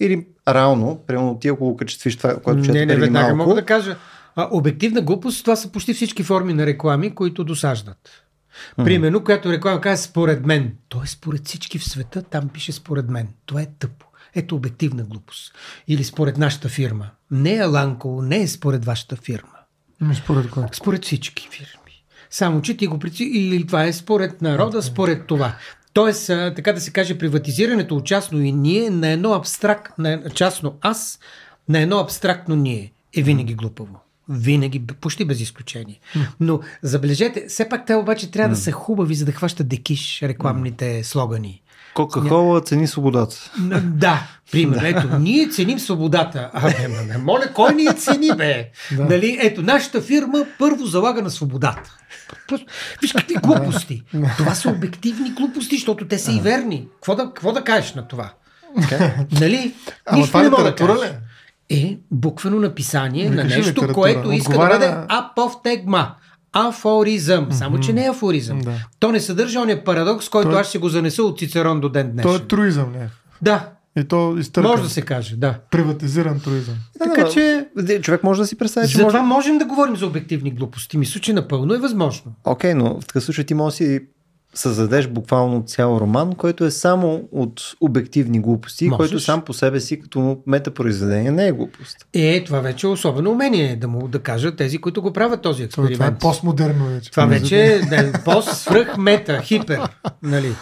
Или 0.00 0.26
реално, 0.48 1.00
примерно 1.06 1.38
ти 1.38 1.48
ако 1.48 1.64
го 1.64 1.76
качествиш 1.76 2.16
това, 2.16 2.36
което 2.36 2.62
чете 2.62 2.78
Не, 2.78 2.86
не, 2.86 2.96
веднага 2.96 3.34
малко, 3.34 3.48
мога 3.48 3.54
да 3.60 3.66
кажа. 3.66 3.96
А, 4.36 4.48
обективна 4.50 5.00
глупост, 5.00 5.44
това 5.44 5.56
са 5.56 5.72
почти 5.72 5.94
всички 5.94 6.22
форми 6.22 6.54
на 6.54 6.66
реклами, 6.66 7.14
които 7.14 7.44
досаждат. 7.44 8.21
Примерно, 8.76 9.24
която 9.24 9.52
реклама 9.52 9.80
казва 9.80 10.04
според 10.04 10.46
мен. 10.46 10.74
То 10.88 11.02
е 11.02 11.06
според 11.06 11.46
всички 11.46 11.78
в 11.78 11.84
света, 11.84 12.22
там 12.22 12.48
пише 12.48 12.72
според 12.72 13.08
мен. 13.08 13.28
Това 13.46 13.62
е 13.62 13.66
тъпо. 13.78 14.06
Ето 14.34 14.56
обективна 14.56 15.02
глупост. 15.02 15.54
Или 15.88 16.04
според 16.04 16.38
нашата 16.38 16.68
фирма. 16.68 17.10
Не 17.30 17.54
е 17.54 17.64
Ланко, 17.64 18.22
не 18.22 18.42
е 18.42 18.48
според 18.48 18.84
вашата 18.84 19.16
фирма. 19.16 19.48
Ами, 20.02 20.14
Според 20.14 20.50
кой? 20.50 20.64
Според 20.72 21.04
всички 21.04 21.48
фирми. 21.50 22.04
Само, 22.30 22.62
че 22.62 22.76
ти 22.76 22.86
го 22.86 22.98
преци... 22.98 23.24
Или 23.24 23.66
това 23.66 23.84
е 23.84 23.92
според 23.92 24.42
народа, 24.42 24.82
според 24.82 25.26
това. 25.26 25.56
Тоест, 25.92 26.26
така 26.26 26.72
да 26.72 26.80
се 26.80 26.92
каже, 26.92 27.18
приватизирането 27.18 27.96
от 27.96 28.06
частно 28.06 28.42
и 28.42 28.52
ние 28.52 28.90
на 28.90 29.08
едно 29.08 29.32
абстракт, 29.32 29.98
на 29.98 30.30
частно 30.34 30.78
аз, 30.80 31.18
на 31.68 31.78
едно 31.78 31.98
абстрактно 31.98 32.56
ние 32.56 32.92
е 33.16 33.22
винаги 33.22 33.54
глупаво. 33.54 34.00
Винаги, 34.28 34.86
почти 34.86 35.24
без 35.24 35.40
изключение. 35.40 36.00
Но 36.40 36.60
забележете, 36.82 37.44
все 37.48 37.68
пак 37.68 37.86
те 37.86 37.94
обаче 37.94 38.30
трябва 38.30 38.54
да 38.54 38.60
са 38.60 38.72
хубави, 38.72 39.14
за 39.14 39.24
да 39.24 39.32
хващат 39.32 39.68
декиш 39.68 40.22
рекламните 40.22 41.04
слогани. 41.04 41.62
Кока-кола 41.94 42.60
цени 42.60 42.86
свободата. 42.86 43.52
Да, 43.82 44.22
примерно. 44.52 44.86
Ето, 44.86 45.18
ние 45.18 45.48
ценим 45.48 45.78
свободата. 45.78 46.50
Абе, 46.52 46.88
ма, 46.88 47.02
не, 47.02 47.18
моля, 47.18 47.52
кой 47.54 47.74
ни 47.74 47.84
я 47.84 47.94
цени, 47.94 48.30
бе? 48.36 48.70
Да. 48.96 49.04
Нали, 49.04 49.38
ето, 49.40 49.62
нашата 49.62 50.02
фирма 50.02 50.46
първо 50.58 50.86
залага 50.86 51.22
на 51.22 51.30
свободата. 51.30 51.96
Просто, 52.48 52.66
Виж 53.02 53.12
какви 53.12 53.34
глупости. 53.34 54.02
Това 54.38 54.54
са 54.54 54.68
обективни 54.68 55.30
глупости, 55.30 55.76
защото 55.76 56.08
те 56.08 56.18
са 56.18 56.32
и 56.32 56.40
верни. 56.40 56.88
Какво 56.94 57.14
да, 57.14 57.24
какво 57.24 57.52
да 57.52 57.64
кажеш 57.64 57.94
на 57.94 58.08
това? 58.08 58.32
Нали? 59.40 59.74
Ама 60.06 60.26
това 60.26 60.42
не 60.42 60.50
мога 60.50 60.62
да 60.64 60.74
кажеш. 60.74 61.02
ли? 61.02 61.14
Е, 61.72 61.98
буквено 62.10 62.58
написание 62.58 63.30
Не 63.30 63.36
на 63.36 63.44
нещо, 63.44 63.60
литература. 63.60 63.92
което 63.92 64.32
иска 64.32 64.50
Отговаря 64.50 64.72
да 64.72 64.78
бъде 64.78 64.90
на- 64.90 65.06
аповтегма. 65.08 66.14
Афоризъм. 66.54 67.46
Само, 67.50 67.80
че 67.80 67.92
не 67.92 68.04
е 68.04 68.10
афоризъм. 68.10 68.60
Да. 68.60 68.72
То 68.98 69.12
не 69.12 69.20
съдържа 69.20 69.60
ония 69.60 69.84
парадокс, 69.84 70.28
който 70.28 70.50
Той- 70.50 70.60
аз 70.60 70.68
ще 70.68 70.78
го 70.78 70.88
занеса 70.88 71.22
от 71.22 71.38
Цицерон 71.38 71.80
до 71.80 71.88
ден 71.88 72.12
днешен. 72.12 72.30
То 72.30 72.36
е 72.36 72.40
труизъм, 72.40 72.92
не? 72.92 73.08
Да, 73.42 73.68
И 73.96 74.04
то 74.04 74.36
изтъркан. 74.38 74.70
може 74.70 74.82
да 74.82 74.88
се 74.88 75.02
каже, 75.02 75.36
да. 75.36 75.54
Приватизиран 75.70 76.40
труизъм. 76.40 76.74
Така 76.98 77.28
че, 77.28 77.66
Човек 78.02 78.22
може 78.22 78.40
да 78.40 78.46
си 78.46 78.58
представи, 78.58 78.88
че 78.88 78.96
затова 78.96 79.22
може... 79.22 79.28
можем 79.28 79.58
да 79.58 79.64
говорим 79.64 79.96
за 79.96 80.06
обективни 80.06 80.50
глупости. 80.50 80.98
Мисля, 80.98 81.20
че 81.20 81.32
напълно 81.32 81.74
е 81.74 81.78
възможно. 81.78 82.32
Окей, 82.44 82.74
но 82.74 83.00
в 83.00 83.06
такъв 83.06 83.24
случай 83.24 83.44
ти 83.44 83.54
може 83.54 83.72
да 83.72 83.76
си 83.76 84.00
създадеш 84.54 85.08
буквално 85.08 85.62
цял 85.66 85.98
роман, 86.00 86.34
който 86.34 86.64
е 86.64 86.70
само 86.70 87.28
от 87.32 87.60
обективни 87.80 88.40
глупости, 88.40 88.88
Можеш. 88.88 88.98
който 88.98 89.24
сам 89.24 89.42
по 89.42 89.52
себе 89.52 89.80
си 89.80 90.00
като 90.00 90.38
метапроизведение 90.46 91.30
не 91.30 91.46
е 91.46 91.52
глупост. 91.52 92.06
Е, 92.14 92.44
това 92.44 92.60
вече 92.60 92.86
е 92.86 92.90
особено 92.90 93.30
умение 93.30 93.76
да 93.76 93.88
му 93.88 94.08
да 94.08 94.18
кажат 94.18 94.56
тези, 94.56 94.78
които 94.78 95.02
го 95.02 95.12
правят 95.12 95.42
този 95.42 95.68
Това, 95.68 95.70
това 95.70 95.88
е 95.88 95.90
експеримент. 95.92 96.18
постмодерно 96.20 96.86
вече. 96.86 97.10
Това 97.10 97.26
вече 97.26 97.64
е 97.64 97.78
да, 97.78 98.12
пост, 98.24 98.56
свръх, 98.56 98.98
мета, 98.98 99.40
хипер. 99.42 99.80
Нали? 100.22 100.52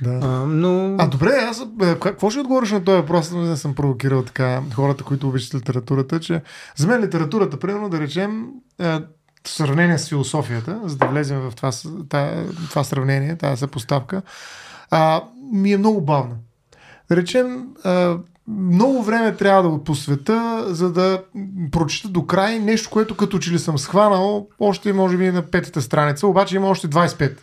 Да. 0.00 0.20
А, 0.22 0.26
но... 0.46 0.96
А 0.98 1.06
добре, 1.06 1.30
аз 1.50 1.66
е, 1.82 1.94
какво 2.00 2.30
ще 2.30 2.40
отговориш 2.40 2.70
на 2.70 2.84
този 2.84 2.96
въпрос? 2.96 3.32
Не 3.32 3.56
съм 3.56 3.74
провокирал 3.74 4.22
така 4.22 4.62
хората, 4.74 5.04
които 5.04 5.28
обичат 5.28 5.54
литературата, 5.54 6.20
че 6.20 6.42
за 6.76 6.86
мен 6.86 7.00
литературата, 7.00 7.58
примерно 7.58 7.88
да 7.88 8.00
речем, 8.00 8.46
е, 8.80 8.98
в 9.46 9.50
сравнение 9.50 9.98
с 9.98 10.08
философията, 10.08 10.80
за 10.84 10.96
да 10.96 11.06
влезем 11.06 11.40
в 11.40 11.52
това, 11.56 11.70
това 12.70 12.84
сравнение, 12.84 13.36
тази 13.36 13.60
съпоставка, 13.60 14.22
а, 14.90 15.22
ми 15.52 15.72
е 15.72 15.78
много 15.78 16.00
бавна. 16.00 16.34
Речем, 17.10 17.66
а, 17.84 18.18
много 18.48 19.02
време 19.02 19.36
трябва 19.36 19.62
да 19.62 19.68
го 19.68 19.84
посвета, 19.84 20.64
за 20.68 20.92
да 20.92 21.22
прочита 21.70 22.08
до 22.08 22.26
край 22.26 22.58
нещо, 22.58 22.90
което 22.90 23.16
като 23.16 23.38
че 23.38 23.50
ли 23.50 23.58
съм 23.58 23.78
схванал 23.78 24.48
още 24.60 24.92
може 24.92 25.16
би 25.16 25.30
на 25.30 25.42
петата 25.42 25.82
страница, 25.82 26.26
обаче 26.26 26.56
има 26.56 26.68
още 26.68 26.88
25. 26.88 27.36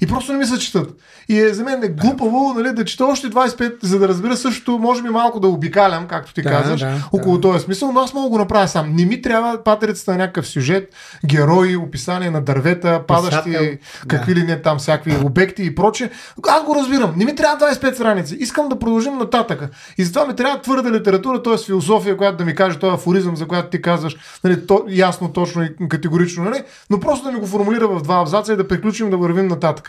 И 0.00 0.06
просто 0.06 0.32
не 0.32 0.38
ми 0.38 0.46
се 0.46 0.58
четат. 0.58 0.94
И 1.28 1.40
е, 1.40 1.54
за 1.54 1.64
мен 1.64 1.82
е 1.82 1.88
глупаво 1.88 2.54
нали, 2.56 2.72
да 2.72 2.84
чета 2.84 3.06
още 3.06 3.30
25, 3.30 3.74
за 3.82 3.98
да 3.98 4.08
разбера 4.08 4.36
същото, 4.36 4.78
може 4.78 5.02
би 5.02 5.08
малко 5.08 5.40
да 5.40 5.48
обикалям, 5.48 6.06
както 6.06 6.34
ти 6.34 6.42
Да, 6.42 6.50
казваш, 6.50 6.80
да, 6.80 7.08
около 7.12 7.38
да. 7.38 7.40
този 7.40 7.64
смисъл, 7.64 7.92
но 7.92 8.00
аз 8.00 8.14
мога 8.14 8.24
да 8.24 8.30
го 8.30 8.38
направя 8.38 8.68
сам. 8.68 8.92
Не 8.96 9.04
ми 9.04 9.22
трябва 9.22 9.64
патерицата 9.64 10.10
на 10.10 10.16
някакъв 10.16 10.46
сюжет, 10.46 10.94
герои, 11.26 11.76
описание 11.76 12.30
на 12.30 12.40
дървета, 12.40 13.02
падащи, 13.06 13.50
Писател, 13.50 13.76
какви 14.08 14.34
ли 14.34 14.42
не 14.42 14.62
там, 14.62 14.78
всякакви 14.78 15.16
обекти 15.24 15.64
и 15.64 15.74
прочее. 15.74 16.10
Аз 16.48 16.64
го 16.64 16.74
разбирам. 16.74 17.14
Не 17.16 17.24
ми 17.24 17.34
трябва 17.34 17.66
25 17.66 17.94
страници. 17.94 18.36
Искам 18.40 18.68
да 18.68 18.78
продължим 18.78 19.18
нататъка. 19.18 19.68
И 19.98 20.04
затова 20.04 20.26
ми 20.26 20.36
трябва 20.36 20.60
твърда 20.60 20.90
литература, 20.90 21.42
т.е. 21.42 21.58
философия, 21.58 22.16
която 22.16 22.36
да 22.36 22.44
ми 22.44 22.54
каже 22.54 22.78
този 22.78 22.94
афоризъм, 22.94 23.36
за 23.36 23.46
която 23.46 23.70
ти 23.70 23.82
казваш, 23.82 24.16
нали, 24.44 24.66
то, 24.66 24.84
ясно, 24.88 25.32
точно 25.32 25.62
и 25.62 25.88
категорично, 25.88 26.44
нали? 26.44 26.62
но 26.90 27.00
просто 27.00 27.24
да 27.24 27.32
ми 27.32 27.40
го 27.40 27.46
формулира 27.46 27.88
в 27.88 28.02
два 28.02 28.20
абзаца 28.20 28.52
и 28.52 28.56
да 28.56 28.68
приключим 28.68 29.10
да 29.10 29.16
вървим 29.16 29.46
нататък. 29.46 29.85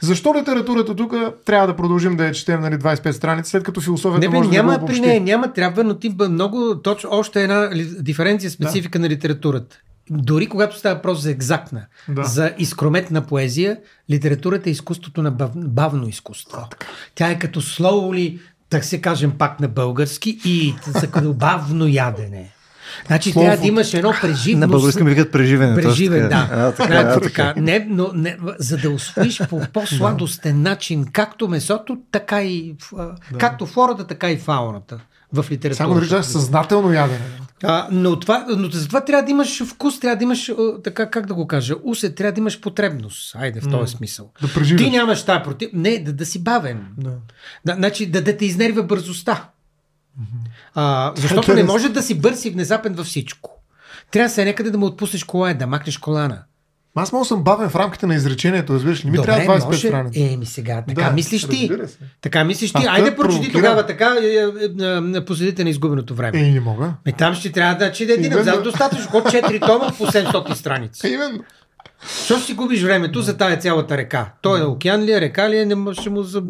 Защо 0.00 0.34
литературата 0.34 0.96
тук 0.96 1.14
трябва 1.44 1.66
да 1.66 1.76
продължим 1.76 2.16
да 2.16 2.24
я 2.24 2.32
четем 2.32 2.60
нали, 2.60 2.74
25 2.74 3.10
страници, 3.10 3.50
след 3.50 3.62
като 3.62 3.80
философията 3.80 4.26
Не, 4.26 4.30
бе, 4.30 4.36
може 4.36 4.50
да 4.50 4.56
няма 4.56 4.78
го 4.78 4.86
при 4.86 5.00
нея, 5.00 5.20
няма, 5.20 5.52
трябва, 5.52 5.84
но 5.84 5.94
ти 5.94 6.16
много 6.30 6.80
точно, 6.82 7.10
още 7.12 7.42
една 7.42 7.70
диференция, 8.00 8.50
специфика 8.50 8.98
на 8.98 9.08
литературата. 9.08 9.76
Дори 10.10 10.46
когато 10.46 10.78
става 10.78 10.94
въпрос 10.94 11.20
за 11.20 11.30
екзактна, 11.30 11.86
Да. 12.08 12.24
за 12.24 12.52
изкрометна 12.58 13.26
поезия, 13.26 13.78
литературата 14.10 14.68
е 14.68 14.72
изкуството 14.72 15.22
на 15.22 15.30
бав, 15.30 15.50
бавно 15.54 16.08
изкуство. 16.08 16.68
Тя 17.14 17.30
е 17.30 17.38
като 17.38 17.60
slowly, 17.60 18.40
так 18.70 18.84
се 18.84 19.00
кажем 19.00 19.32
пак 19.38 19.60
на 19.60 19.68
български, 19.68 20.38
и 20.44 20.74
за 20.86 21.32
бавно 21.32 21.88
ядене. 21.88 22.52
Значи 23.06 23.32
Слово. 23.32 23.46
трябва 23.46 23.62
да 23.62 23.68
имаш 23.68 23.94
едно 23.94 24.14
преживно... 24.20 24.60
На 24.60 24.68
български 24.68 25.02
ми 25.02 25.10
викат 25.10 25.32
Преживен, 25.32 25.74
така. 25.74 26.28
да. 26.28 26.48
А, 26.52 26.72
така, 26.72 27.00
Значи 27.00 27.18
а, 27.18 27.20
така. 27.20 27.54
Не, 27.56 27.86
но 27.90 28.10
не, 28.14 28.36
за 28.58 28.76
да 28.76 28.90
усвоиш 28.90 29.40
по 29.50 29.60
по-сладостен 29.72 30.62
начин 30.62 31.06
както 31.12 31.48
месото, 31.48 31.98
така 32.12 32.42
и 32.42 32.74
а, 32.98 33.08
както 33.38 33.66
флората, 33.66 34.06
така 34.06 34.30
и 34.30 34.36
фауната 34.36 35.00
в 35.32 35.46
литературата. 35.50 35.76
Само 35.76 35.94
да 35.94 36.00
речеш 36.00 36.24
съзнателно 36.32 36.92
ядене. 36.92 37.20
А, 37.62 37.88
но, 37.90 38.20
това, 38.20 38.46
но 38.56 38.70
за 38.70 38.86
това 38.86 39.04
трябва 39.04 39.24
да 39.24 39.30
имаш 39.30 39.64
вкус, 39.64 40.00
трябва 40.00 40.16
да 40.16 40.24
имаш, 40.24 40.52
така 40.84 41.10
как 41.10 41.26
да 41.26 41.34
го 41.34 41.46
кажа, 41.46 41.74
усе, 41.84 42.14
трябва 42.14 42.32
да 42.32 42.40
имаш 42.40 42.60
потребност. 42.60 43.36
Айде, 43.36 43.60
в 43.60 43.70
този 43.70 43.96
смисъл. 43.96 44.30
Да 44.42 44.52
преживеш. 44.54 44.82
Ти 44.82 44.90
нямаш 44.90 45.24
тази 45.24 45.42
против... 45.44 45.70
Не, 45.72 45.98
да, 45.98 46.12
да 46.12 46.26
си 46.26 46.42
бавен. 46.42 46.86
Да. 46.98 47.12
Да, 47.64 47.74
значи 47.74 48.06
да, 48.06 48.22
да 48.22 48.36
те 48.36 48.44
изнервя 48.44 48.82
бързостта. 48.82 49.48
А, 50.74 51.12
защото 51.16 51.52
е 51.52 51.54
не 51.54 51.64
може 51.64 51.88
да 51.88 52.02
си 52.02 52.20
бърз 52.20 52.44
и 52.44 52.50
внезапен 52.50 52.94
във 52.94 53.06
всичко. 53.06 53.62
Трябва 54.10 54.28
да 54.28 54.34
се 54.34 54.44
някъде 54.44 54.70
да 54.70 54.78
му 54.78 54.86
отпуснеш 54.86 55.24
кола, 55.24 55.54
да 55.54 55.66
махнеш 55.66 55.98
колана. 55.98 56.42
Аз 56.94 57.12
мога 57.12 57.24
съм 57.24 57.42
бавен 57.42 57.68
в 57.68 57.76
рамките 57.76 58.06
на 58.06 58.14
изречението, 58.14 58.74
разбираш 58.74 59.04
ли? 59.04 59.10
Ми 59.10 59.16
Добре, 59.16 59.32
трябва 59.32 59.60
25 59.60 59.64
може... 59.64 59.88
страници. 59.88 60.22
Е, 60.22 60.36
ми 60.36 60.46
сега, 60.46 60.84
така 60.88 61.02
Да, 61.02 61.10
мислиш 61.10 61.44
ти. 61.44 61.70
Така 62.20 62.44
мислиш 62.44 62.72
ти. 62.72 62.82
А, 62.86 62.92
Айде 62.92 63.16
прочети 63.16 63.52
тогава 63.52 63.86
така 63.86 64.16
е, 64.22 64.26
е, 64.26 64.38
е, 64.84 65.18
е, 65.18 65.24
посредите 65.24 65.64
на 65.64 65.70
изгубеното 65.70 66.14
време. 66.14 66.38
Е, 66.38 66.50
не 66.50 66.60
мога. 66.60 66.94
Е, 67.06 67.12
там 67.12 67.34
ще 67.34 67.52
трябва 67.52 67.74
да 67.74 67.92
че 67.92 68.06
да 68.06 68.12
един 68.12 68.32
абзац 68.32 68.62
достатъчно, 68.62 69.18
от 69.18 69.24
4 69.24 69.66
тома 69.66 69.92
по 69.98 70.06
700 70.06 70.54
страници. 70.54 71.06
Е, 71.06 71.10
именно. 71.10 71.44
Защо 72.08 72.36
ще 72.36 72.46
си 72.46 72.54
губиш 72.54 72.82
времето 72.82 73.22
за 73.22 73.36
тая 73.36 73.58
цялата 73.58 73.96
река? 73.96 74.32
Той 74.42 74.60
е 74.60 74.64
океан 74.64 75.02
ли 75.02 75.12
е, 75.12 75.20
река 75.20 75.50
ли 75.50 75.58
е, 75.58 75.66
не 75.66 75.74
може 75.74 76.00
ще 76.00 76.10
му... 76.10 76.22
За... 76.22 76.42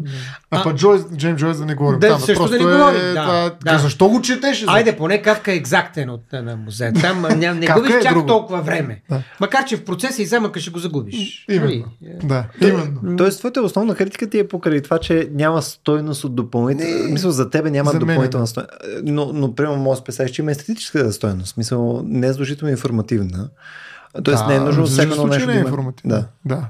А, 0.51 0.59
а 0.59 0.63
пък 0.63 0.75
Джойс, 0.75 1.01
Джеймс 1.15 1.39
Джойс 1.39 1.57
да 1.57 1.65
не 1.65 1.75
говорим. 1.75 1.99
Да, 1.99 2.07
там, 2.07 2.19
също 2.19 2.47
да 2.47 2.57
не 2.57 2.63
е, 2.63 2.65
говорим, 2.65 3.13
да, 3.13 3.23
това, 3.23 3.51
да. 3.73 3.79
Защо 3.79 4.09
го 4.09 4.21
четеш? 4.21 4.63
Айде, 4.67 4.97
поне 4.97 5.21
Кавка 5.21 5.51
е 5.51 5.55
екзактен 5.55 6.09
от 6.09 6.21
на 6.33 6.55
музея. 6.55 6.93
Там 6.93 7.21
не 7.39 7.65
Кавка 7.65 7.81
губиш 7.81 7.95
е 7.95 8.01
чак 8.01 8.13
друго. 8.13 8.27
толкова 8.27 8.61
време. 8.61 9.01
Да. 9.09 9.23
Макар, 9.39 9.65
че 9.65 9.77
в 9.77 9.85
процеса 9.85 10.21
и 10.21 10.25
замъка 10.25 10.59
ще 10.59 10.71
го 10.71 10.79
загубиш. 10.79 11.45
Именно. 11.49 11.65
Нали? 11.65 11.85
Да, 12.23 12.45
именно. 12.61 13.17
Тоест, 13.17 13.39
твоята 13.39 13.61
основна 13.61 13.95
критика 13.95 14.29
ти 14.29 14.39
е 14.39 14.47
покрай 14.47 14.81
това, 14.81 14.99
че 14.99 15.29
няма 15.31 15.61
стойност 15.61 16.23
от 16.23 16.35
допълнителна. 16.35 17.09
Мисъл, 17.09 17.31
за 17.31 17.49
тебе 17.49 17.71
няма 17.71 17.91
за 17.91 17.99
допълнителна 17.99 18.43
не. 18.43 18.47
стойност. 18.47 18.73
Но, 19.03 19.31
но 19.33 19.55
примерно, 19.55 19.77
може 19.77 20.01
да 20.01 20.29
че 20.29 20.41
има 20.41 20.51
естетическа 20.51 21.11
стойност. 21.11 21.57
Мисъл, 21.57 22.01
не 22.05 22.27
е 22.27 22.31
задължително 22.31 22.71
информативна. 22.71 23.49
Тоест, 24.23 24.47
не 24.47 24.55
е 24.55 24.59
нужно 24.59 24.85
всяко 24.85 25.13
едно 25.13 25.27
нещо 25.27 25.47
не 25.47 25.53
да 25.53 25.59
е 25.59 25.61
информативно. 25.61 26.15
Да. 26.15 26.25
да. 26.45 26.67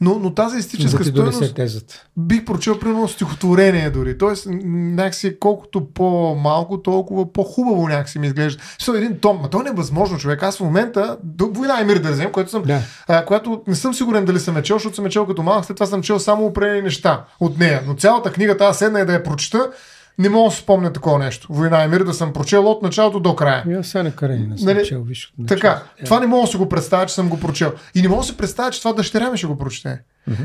Но, 0.00 0.18
но 0.18 0.34
тази 0.34 0.58
естетическа 0.58 1.04
да 1.04 1.10
стойност 1.10 1.54
тезата. 1.54 2.04
бих 2.16 2.44
прочел 2.44 2.78
примерно 2.78 3.08
стихотворение 3.08 3.90
дори. 3.90 4.18
Тоест, 4.18 4.46
някакси 4.50 5.38
колкото 5.40 5.86
по-малко, 5.94 6.82
толкова 6.82 7.32
по-хубаво 7.32 7.88
някакси 7.88 8.18
ми 8.18 8.26
изглежда. 8.26 8.62
Защото 8.78 8.98
един 8.98 9.18
том, 9.18 9.38
ма 9.42 9.50
то 9.50 9.62
не 9.62 9.70
е 9.70 9.72
възможно, 9.72 10.18
човек. 10.18 10.42
Аз 10.42 10.56
в 10.56 10.60
момента, 10.60 11.16
до 11.22 11.46
Война 11.46 11.80
и 11.82 11.84
мир 11.84 11.98
да 11.98 12.12
взем, 12.12 12.32
което 12.32 12.50
съм, 12.50 12.62
Да. 12.62 12.80
а, 13.08 13.24
която 13.24 13.62
не 13.66 13.74
съм 13.74 13.94
сигурен 13.94 14.24
дали 14.24 14.40
съм 14.40 14.56
е 14.56 14.62
чел, 14.62 14.76
защото 14.76 14.96
съм 14.96 15.06
е 15.06 15.10
чел 15.10 15.26
като 15.26 15.42
малък, 15.42 15.64
след 15.64 15.76
това 15.76 15.86
съм 15.86 16.02
чел 16.02 16.18
само 16.18 16.46
определени 16.46 16.82
неща 16.82 17.24
от 17.40 17.58
нея. 17.58 17.82
Но 17.86 17.94
цялата 17.94 18.32
книга 18.32 18.56
тази 18.56 18.78
седна 18.78 19.00
и 19.00 19.04
да 19.04 19.12
я 19.12 19.22
прочета, 19.22 19.70
не 20.18 20.28
мога 20.28 20.50
да 20.50 20.56
спомня 20.56 20.92
такова 20.92 21.18
нещо. 21.18 21.46
Война 21.50 21.84
и 21.84 21.88
мир 21.88 22.00
да 22.00 22.14
съм 22.14 22.32
прочел 22.32 22.66
от 22.66 22.82
началото 22.82 23.20
до 23.20 23.36
края. 23.36 23.64
Я 23.68 23.84
сега 23.84 24.02
на 24.02 24.10
Каренина 24.10 24.58
съм 24.58 24.66
Нали, 24.66 24.86
чел, 24.86 25.02
виж 25.02 25.32
от 25.40 25.46
Така, 25.48 25.68
начало. 25.68 25.84
това 26.04 26.20
не 26.20 26.26
мога 26.26 26.42
да 26.42 26.50
си 26.50 26.56
го 26.56 26.68
представя, 26.68 27.06
че 27.06 27.14
съм 27.14 27.28
го 27.28 27.40
прочел. 27.40 27.72
И 27.94 28.02
не 28.02 28.08
мога 28.08 28.20
да 28.20 28.26
си 28.26 28.36
представя, 28.36 28.70
че 28.70 28.78
това 28.78 28.92
дъщеря 28.92 29.30
ми 29.30 29.38
ще 29.38 29.46
го 29.46 29.58
прочете. 29.58 29.98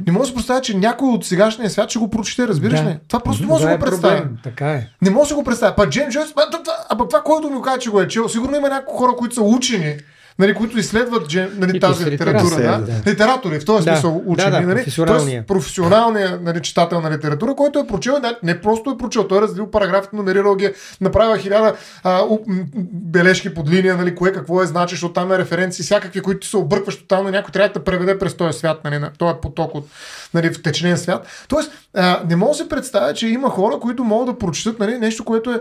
Не 0.06 0.12
мога 0.12 0.20
да 0.20 0.28
си 0.28 0.34
представя, 0.34 0.62
че 0.62 0.78
някой 0.78 1.10
от 1.10 1.26
сегашния 1.26 1.70
свят 1.70 1.90
ще 1.90 2.00
го 2.00 2.10
прочете, 2.10 2.48
разбираш 2.48 2.80
Да. 2.80 2.86
ли? 2.86 2.98
Това 3.08 3.20
просто 3.20 3.42
не 3.44 3.48
мога 3.48 3.60
да 3.60 3.68
си 3.68 3.74
е 3.74 3.78
го 3.78 3.82
представя. 3.82 4.18
проблем, 4.18 4.38
Така 4.44 4.68
е. 4.68 4.88
Не 5.02 5.10
мога 5.10 5.24
да 5.24 5.28
си 5.28 5.34
го 5.34 5.44
представя. 5.44 5.76
Па 5.76 5.90
Джеймс 5.90 6.14
Джойс, 6.14 6.34
а, 6.38 6.50
това- 6.52 6.64
а 6.90 6.98
пък 6.98 7.10
това, 7.10 7.22
който 7.22 7.50
ми 7.50 7.56
го 7.56 7.62
каза, 7.62 7.80
че 7.80 7.90
го 7.90 8.02
е 8.02 8.08
чел, 8.08 8.30
сигурно 8.30 8.58
има 8.58 8.70
някои 8.70 8.98
хора, 8.98 9.12
които 9.12 9.36
са 9.36 9.42
учени, 9.42 9.96
нали, 10.40 10.54
които 10.54 10.80
изследват 10.80 11.28
Джейм, 11.28 11.50
нали, 11.58 11.78
И 11.78 11.80
тази 11.80 12.06
литература. 12.06 12.56
Да? 12.56 12.78
да. 12.78 13.12
Литератори, 13.12 13.60
в 13.60 13.66
този 13.66 13.86
Да, 13.86 13.92
смисъл 13.92 14.24
учени. 14.26 14.52
да, 14.52 14.60
да, 14.60 14.68
нали? 14.68 14.76
професионалния. 14.76 15.34
Тоест, 15.34 15.48
професионалният 15.48 16.44
нали, 16.44 16.62
читател 16.62 17.02
на 17.02 17.12
литература, 17.12 17.56
който 17.56 17.80
е 17.80 17.88
прочел, 17.88 18.20
не, 18.24 18.36
не 18.44 18.62
просто 18.62 18.90
е 18.90 18.98
прочел, 18.98 19.28
той 19.28 19.38
е 19.38 19.42
разделил 19.42 19.72
параграфите, 19.72 20.16
номерирал 20.16 20.56
ги, 20.56 20.66
е, 20.66 20.74
направил 21.02 21.42
хиляда 21.42 21.74
а, 22.04 22.22
у, 22.24 22.40
м, 22.48 22.64
бележки 22.92 23.54
под 23.54 23.70
линия, 23.70 23.98
нали, 23.98 24.16
кое 24.16 24.32
какво 24.32 24.64
е 24.64 24.66
значи, 24.66 24.96
защото 24.96 25.14
там 25.14 25.32
е 25.32 25.38
референции, 25.38 25.84
всякакви, 25.84 26.22
които 26.22 26.48
се 26.48 26.58
объркваш 26.58 26.98
тотално, 26.98 27.30
някой 27.30 27.52
трябва 27.52 27.70
да 27.74 27.84
преведе 27.84 28.20
през 28.20 28.34
този 28.34 28.60
свят, 28.60 28.84
нали, 28.84 29.00
на 29.00 29.12
този 29.18 29.34
поток 29.42 29.76
от 29.76 29.88
нали, 30.34 30.54
втечнен 30.54 30.98
свят. 30.98 31.28
Тоест, 31.48 31.72
а, 31.94 32.22
не 32.30 32.36
мога 32.36 32.52
да 32.52 32.58
се 32.58 32.70
представя, 32.70 33.14
че 33.14 33.28
има 33.28 33.50
хора, 33.50 33.80
които 33.80 34.04
могат 34.04 34.36
да 34.36 34.40
прочитат 34.40 34.80
нали, 34.80 34.98
нещо, 34.98 35.26
което 35.26 35.52
е 35.52 35.60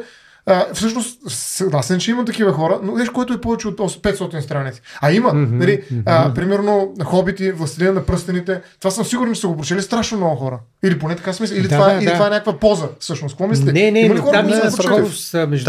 А, 0.49 0.67
всъщност, 0.75 1.19
съгласен, 1.29 1.99
че 1.99 2.11
има 2.11 2.25
такива 2.25 2.53
хора, 2.53 2.81
но 2.83 2.95
виж, 2.95 3.09
което 3.09 3.33
е 3.33 3.41
повече 3.41 3.69
от 3.69 3.79
500 3.79 4.41
страници. 4.41 4.81
А 5.01 5.13
има, 5.13 5.31
mm-hmm, 5.31 5.51
нали, 5.51 5.83
mm-hmm. 5.83 6.03
А, 6.07 6.35
примерно, 6.35 6.95
Хобити, 7.05 7.53
Властелина 7.53 7.93
на 7.93 8.07
пръстените, 8.07 8.61
това 8.79 8.91
съм 8.91 9.05
сигурен, 9.05 9.35
че 9.35 9.41
са 9.41 9.49
го 9.49 9.57
прочели 9.57 9.83
страшно 9.83 10.19
много 10.19 10.37
хора. 10.37 10.61
Или 10.85 10.99
поне 10.99 11.17
така 11.17 11.33
смисъл. 11.33 11.57
Или, 11.57 11.69
да, 11.69 11.69
това, 11.69 11.87
да, 11.87 11.95
или 11.95 12.05
да. 12.05 12.13
това 12.13 12.27
е 12.27 12.31
някаква 12.31 12.59
поза, 12.59 12.89
всъщност. 13.01 13.33
Какво 13.35 13.47
мислите? 13.47 13.73
Не, 13.73 13.91
не, 13.91 14.01
има 14.01 14.15
ли 14.15 14.19
хора, 14.19 14.33
там 14.33 14.49
има 14.49 14.71
скорост. 14.71 15.35
Между 15.35 15.65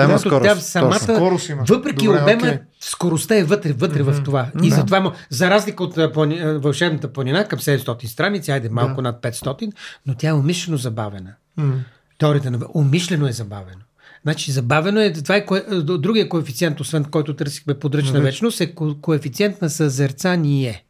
самата, 0.62 1.00
скорост 1.00 1.50
има. 1.50 1.64
въпреки 1.70 2.06
Добре, 2.06 2.22
обема, 2.22 2.42
okay. 2.42 2.60
скоростта 2.80 3.36
е 3.36 3.44
вътре, 3.44 3.74
вътре 3.74 4.04
mm-hmm. 4.04 4.22
в 4.22 4.24
това. 4.24 4.48
И 4.64 4.70
да. 4.70 4.76
затова, 4.76 5.14
за 5.30 5.50
разлика 5.50 5.84
от 5.84 6.14
плани, 6.14 6.42
вълшебната 6.44 7.14
планина 7.14 7.46
към 7.46 7.60
700 7.60 8.06
страници, 8.06 8.52
айде 8.52 8.70
малко 8.70 8.96
да. 8.96 9.02
над 9.02 9.22
500, 9.22 9.72
но 10.06 10.16
тя 10.16 10.30
е 10.30 10.34
умишлено 10.34 10.78
забавена. 10.78 11.34
Mm. 11.60 11.72
Теорията 12.18 12.52
на 12.52 12.60
умишлено 12.74 13.28
е 13.28 13.32
забавено. 13.32 13.82
Значи 14.24 14.52
забавено 14.52 15.00
е, 15.00 15.14
това 15.14 15.36
е 15.36 15.46
кое, 15.46 15.64
другия 15.82 16.30
коефициент, 16.30 16.80
освен 16.80 17.04
който 17.04 17.36
търсихме 17.36 17.74
подръчна 17.74 18.22
вечност, 18.22 18.62
е 18.62 18.74
ко, 18.74 18.96
коефициент 19.02 19.62
на 19.62 19.70
съзерцание. 19.70 20.84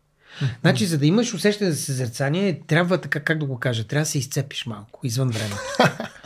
Значи, 0.61 0.85
за 0.85 0.97
да 0.97 1.05
имаш 1.05 1.33
усещане 1.33 1.71
за 1.71 1.81
съзерцание, 1.81 2.61
трябва 2.67 2.97
така, 2.97 3.19
как 3.19 3.39
да 3.39 3.45
го 3.45 3.59
кажа, 3.59 3.83
трябва 3.83 4.01
да 4.01 4.09
се 4.09 4.17
изцепиш 4.17 4.65
малко, 4.65 4.99
извън 5.03 5.29
времето. 5.29 5.57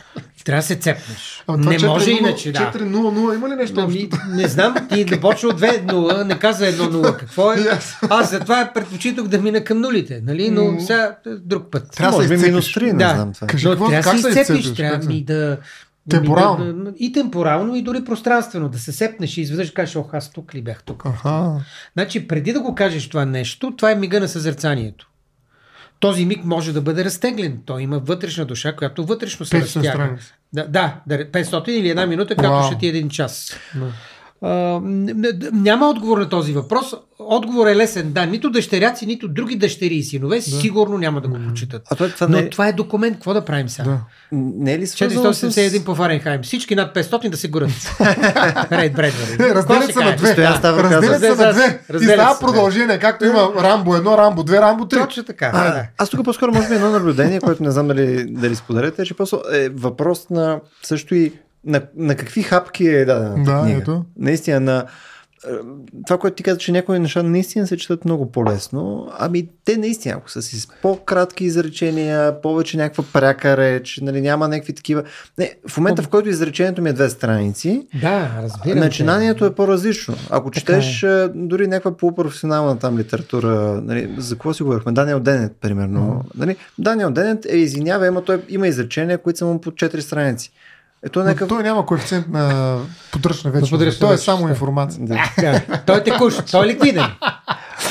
Трябва 0.44 0.60
да 0.60 0.66
се 0.66 0.76
цепнеш. 0.76 1.42
А, 1.46 1.56
не 1.56 1.78
4, 1.78 1.86
може 1.86 2.10
0, 2.10 2.18
иначе, 2.18 2.52
да. 2.52 2.72
4-0-0 2.74 3.34
има 3.34 3.48
ли 3.48 3.54
нещо 3.54 3.80
ами, 3.80 4.08
Не 4.28 4.48
знам, 4.48 4.74
ти 4.92 5.04
да 5.04 5.20
почва 5.20 5.48
от 5.48 5.60
2-0, 5.60 6.24
не 6.24 6.38
каза 6.38 6.64
1-0. 6.64 7.16
Какво 7.16 7.52
е? 7.52 7.56
Yes. 7.56 8.06
Аз 8.10 8.30
затова 8.30 8.70
предпочитах 8.74 9.24
да 9.24 9.38
мина 9.38 9.64
към 9.64 9.80
нулите, 9.80 10.22
нали? 10.26 10.50
но 10.50 10.62
mm. 10.62 10.80
сега 10.80 11.16
друг 11.26 11.70
път. 11.70 11.90
Трябва 11.90 12.22
да 12.22 12.28
се 12.28 12.46
минус 12.46 12.66
3, 12.66 12.92
не 12.92 12.98
да. 12.98 13.14
знам 13.14 13.32
това. 13.32 13.46
Кажи, 13.46 13.68
но 13.68 13.88
трябва 13.88 14.12
да 14.12 14.18
се 14.18 14.40
изцепиш, 14.40 14.74
трябва 14.74 15.06
ми 15.06 15.24
да 15.24 15.58
Темпорално. 16.10 16.84
Да, 16.84 16.92
и 16.98 17.12
темпорално, 17.12 17.76
и 17.76 17.82
дори 17.82 18.04
пространствено. 18.04 18.68
Да 18.68 18.78
се 18.78 18.92
сепнеш 18.92 19.36
и 19.36 19.40
изведнъж 19.40 19.70
кажеш, 19.70 19.96
ох, 19.96 20.14
аз 20.14 20.30
тук 20.30 20.54
ли 20.54 20.62
бях 20.62 20.82
тук. 20.82 21.06
Аха. 21.06 21.60
Значи, 21.92 22.28
преди 22.28 22.52
да 22.52 22.60
го 22.60 22.74
кажеш 22.74 23.08
това 23.08 23.24
нещо, 23.24 23.76
това 23.76 23.90
е 23.90 23.94
мига 23.94 24.20
на 24.20 24.28
съзерцанието. 24.28 25.10
Този 26.00 26.24
миг 26.24 26.44
може 26.44 26.72
да 26.72 26.80
бъде 26.80 27.04
разтеглен. 27.04 27.60
Той 27.66 27.82
има 27.82 27.98
вътрешна 27.98 28.44
душа, 28.44 28.76
която 28.76 29.06
вътрешно 29.06 29.46
се 29.46 29.60
разтяга. 29.60 30.16
Да, 30.52 30.66
да, 30.66 31.00
500 31.08 31.68
или 31.68 31.88
една 31.88 32.06
минута, 32.06 32.36
както 32.36 32.66
ще 32.66 32.78
ти 32.78 32.86
е 32.86 32.88
един 32.88 33.08
час. 33.08 33.56
Да 33.74 33.92
няма 35.52 35.88
отговор 35.88 36.18
на 36.18 36.28
този 36.28 36.52
въпрос. 36.52 36.94
Отговор 37.18 37.66
е 37.66 37.76
лесен. 37.76 38.12
Да, 38.12 38.26
нито 38.26 38.50
дъщеряци, 38.50 39.06
нито 39.06 39.28
други 39.28 39.56
дъщери 39.56 39.94
и 39.94 40.02
синове 40.02 40.36
да. 40.36 40.42
сигурно 40.42 40.98
няма 40.98 41.20
да 41.20 41.28
го 41.28 41.38
прочитат. 41.48 41.82
А 41.90 41.94
това, 41.94 42.08
това 42.08 42.26
Но 42.28 42.36
не... 42.36 42.50
това 42.50 42.68
е 42.68 42.72
документ. 42.72 43.14
Какво 43.14 43.34
да 43.34 43.44
правим 43.44 43.68
сега? 43.68 43.84
Да. 43.84 43.98
Не 44.32 44.72
е 44.72 44.78
ли 44.78 44.86
471 44.86 45.80
с... 45.80 45.84
по 45.84 45.94
Фаренхайм. 45.94 46.42
Всички 46.42 46.74
над 46.74 46.94
500 46.94 47.28
да 47.28 47.36
се 47.36 47.48
горят. 47.48 47.70
Рейд 48.72 48.92
Бредвари. 48.92 49.54
Разделят 49.54 49.92
се 49.92 50.04
на 50.04 50.16
две. 50.16 50.36
Разделят 50.36 51.20
се 51.20 51.44
на 51.44 51.52
две. 51.52 51.80
И 52.00 52.04
става 52.04 52.40
продължение, 52.40 52.98
както 52.98 53.24
има 53.24 53.50
Рамбо 53.62 53.94
1, 53.94 54.16
Рамбо 54.16 54.42
2, 54.42 54.60
Рамбо 54.60 54.84
3. 54.84 55.04
Точно 55.04 55.24
така. 55.24 55.50
А, 55.54 55.86
аз 55.98 56.10
тук 56.10 56.24
по-скоро 56.24 56.52
може 56.52 56.68
би 56.68 56.74
едно 56.74 56.90
наблюдение, 56.90 57.40
което 57.40 57.62
не 57.62 57.70
знам 57.70 57.88
дали, 57.88 58.24
дали 58.28 58.56
споделяте, 58.56 59.02
е, 59.02 59.04
че 59.04 59.14
просто 59.14 59.42
е 59.52 59.68
въпрос 59.68 60.30
на 60.30 60.60
също 60.82 61.14
и 61.14 61.32
на, 61.66 61.82
на 61.96 62.14
какви 62.14 62.42
хапки 62.42 62.86
е 62.86 63.04
дадена 63.04 63.44
да, 63.44 63.62
книга. 63.62 63.78
Ето. 63.78 64.04
Наистина 64.16 64.60
на 64.60 64.86
това, 66.06 66.18
което 66.18 66.36
ти 66.36 66.42
каза, 66.42 66.58
че 66.58 66.72
някои 66.72 66.98
неща 66.98 67.22
наистина 67.22 67.66
се 67.66 67.76
четат 67.76 68.04
много 68.04 68.32
по-лесно, 68.32 69.12
ами 69.18 69.48
те 69.64 69.76
наистина, 69.76 70.14
ако 70.14 70.30
са 70.30 70.42
си 70.42 70.60
с 70.60 70.68
по-кратки 70.82 71.44
изречения, 71.44 72.40
повече 72.40 72.76
някаква 72.76 73.04
пряка 73.12 73.56
реч, 73.56 73.98
нали, 74.02 74.20
няма 74.20 74.48
някакви 74.48 74.72
такива. 74.72 75.02
Не, 75.38 75.54
в 75.68 75.76
момента, 75.76 76.02
в 76.02 76.08
който 76.08 76.28
изречението 76.28 76.82
ми 76.82 76.90
е 76.90 76.92
две 76.92 77.10
страници, 77.10 77.86
да, 78.00 78.30
разбирам 78.42 78.78
начинанието 78.78 79.44
е 79.44 79.54
по-различно. 79.54 80.14
Ако 80.30 80.50
четеш 80.50 81.02
е. 81.02 81.28
дори 81.34 81.66
някаква 81.66 81.96
полупрофесионална 81.96 82.78
там 82.78 82.98
литература, 82.98 83.82
нали, 83.84 84.14
за 84.18 84.34
какво 84.34 84.54
си 84.54 84.62
говорихме? 84.62 84.92
Даниел 84.92 85.20
Денет, 85.20 85.52
примерно. 85.60 86.00
Mm. 86.00 86.38
Нали, 86.38 86.56
Даниел 86.78 87.10
Денет 87.10 87.46
е 87.46 87.56
извинява, 87.56 88.06
има, 88.06 88.24
той 88.24 88.42
има 88.48 88.68
изречения, 88.68 89.18
които 89.18 89.38
са 89.38 89.46
му 89.46 89.60
по 89.60 89.70
4 89.70 90.00
страници. 90.00 90.52
Ето 91.06 91.18
някакъв... 91.18 91.48
той 91.48 91.62
няма 91.62 91.86
коефициент 91.86 92.28
на 92.28 92.76
подръчна 93.12 93.50
вечност. 93.50 94.00
Той 94.00 94.14
е 94.14 94.18
само 94.18 94.48
информация. 94.48 95.04
Да. 95.04 95.32
да. 95.40 95.60
той 95.86 95.96
е 95.96 96.02
текущ, 96.04 96.50
той 96.50 96.64
е 96.64 96.68
ликвиден. 96.68 97.06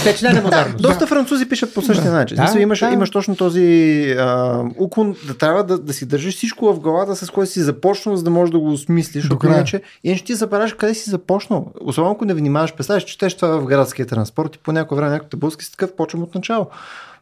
Течна 0.04 0.34
на 0.34 0.42
модерност. 0.42 0.82
Доста 0.82 1.08
французи 1.08 1.50
пишат 1.50 1.74
по 1.74 1.82
същия 1.82 2.12
да. 2.12 2.18
начин. 2.18 2.38
Да, 2.38 2.60
имаш, 2.60 2.80
да. 2.80 2.90
имаш 2.90 3.10
точно 3.10 3.36
този 3.36 4.16
а, 4.20 4.64
уклон 4.78 5.16
да 5.28 5.38
трябва 5.38 5.64
да, 5.64 5.78
да 5.78 5.94
си 5.94 6.06
държиш 6.06 6.36
всичко 6.36 6.74
в 6.74 6.80
главата, 6.80 7.16
с 7.16 7.30
което 7.30 7.52
си 7.52 7.60
започнал, 7.60 8.16
за 8.16 8.24
да 8.24 8.30
можеш 8.30 8.52
да 8.52 8.60
го 8.60 8.72
осмислиш. 8.72 9.30
Иначе, 9.44 9.82
иначе 10.04 10.24
ти 10.24 10.36
забравяш 10.36 10.74
къде 10.74 10.94
си 10.94 11.10
започнал. 11.10 11.72
Особено 11.82 12.12
ако 12.12 12.26
не 12.26 12.34
внимаваш, 12.34 12.74
представяш, 12.74 13.04
четеш 13.04 13.34
това 13.34 13.58
в 13.58 13.66
градския 13.66 14.06
транспорт 14.06 14.56
и 14.56 14.60
по 14.60 14.72
някое 14.72 14.96
време 14.96 15.12
някой 15.12 15.28
те 15.58 15.64
си 15.64 15.72
такъв, 15.72 15.96
почвам 15.96 16.24
от 16.24 16.36
начало. 16.36 16.68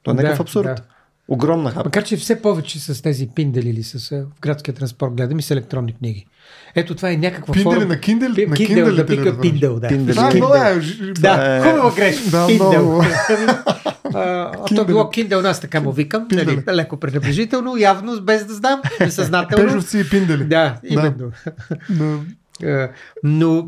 То 0.03 0.11
е 0.11 0.13
някакъв 0.13 0.37
да, 0.37 0.43
абсурд. 0.43 0.65
Да. 0.65 0.75
Огромна 1.31 1.69
хапка. 1.69 1.87
Макар, 1.87 2.03
че 2.03 2.17
все 2.17 2.41
повече 2.41 2.79
с 2.79 3.01
тези 3.01 3.27
пиндели 3.35 3.69
или 3.69 3.83
с 3.83 4.09
в 4.09 4.41
градския 4.41 4.73
транспорт 4.75 5.13
гледам 5.13 5.39
и 5.39 5.41
с 5.41 5.51
електронни 5.51 5.93
книги. 5.93 6.25
Ето 6.75 6.95
това 6.95 7.11
е 7.11 7.17
някаква 7.17 7.53
пиндели 7.53 7.73
форма. 7.75 7.85
на 7.85 7.95
Kindle? 7.95 8.35
Пи, 8.35 8.47
на 8.47 8.55
Kindle, 8.55 8.85
Kindle 8.85 8.95
да 8.95 9.05
пика 9.05 9.33
да 9.33 9.41
Пиндел, 9.41 9.79
да. 9.79 9.87
Пиндел. 9.87 10.15
Да, 10.15 10.31
много 10.35 10.55
е. 10.55 10.81
Да, 11.19 11.61
хубава 11.63 11.95
грешка. 11.95 12.29
Да, 12.31 12.47
Kindle. 12.47 13.05
То 14.75 14.85
било 14.85 15.03
Kindle, 15.03 15.49
аз 15.49 15.59
така 15.59 15.81
му 15.81 15.91
викам, 15.91 16.27
нали, 16.31 16.63
леко 16.73 16.97
пренебрежително, 16.97 17.77
явно 17.77 18.21
без 18.21 18.45
да 18.45 18.53
знам, 18.53 18.81
несъзнателно. 18.99 19.65
Пежовци 19.65 19.99
и 19.99 20.09
пиндели. 20.09 20.43
Да, 20.43 20.79
именно. 20.83 21.31
Да. 21.89 22.19
Е, 22.63 22.89
но 23.23 23.67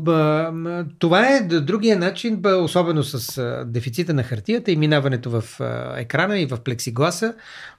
това 0.98 1.28
е 1.28 1.40
другия 1.40 1.98
начин, 1.98 2.42
особено 2.44 3.02
с 3.02 3.42
дефицита 3.66 4.14
на 4.14 4.22
хартията 4.22 4.70
и 4.70 4.76
минаването 4.76 5.30
в 5.30 5.44
екрана 5.96 6.38
и 6.38 6.46
в 6.46 6.58
плексигласа, 6.64 7.34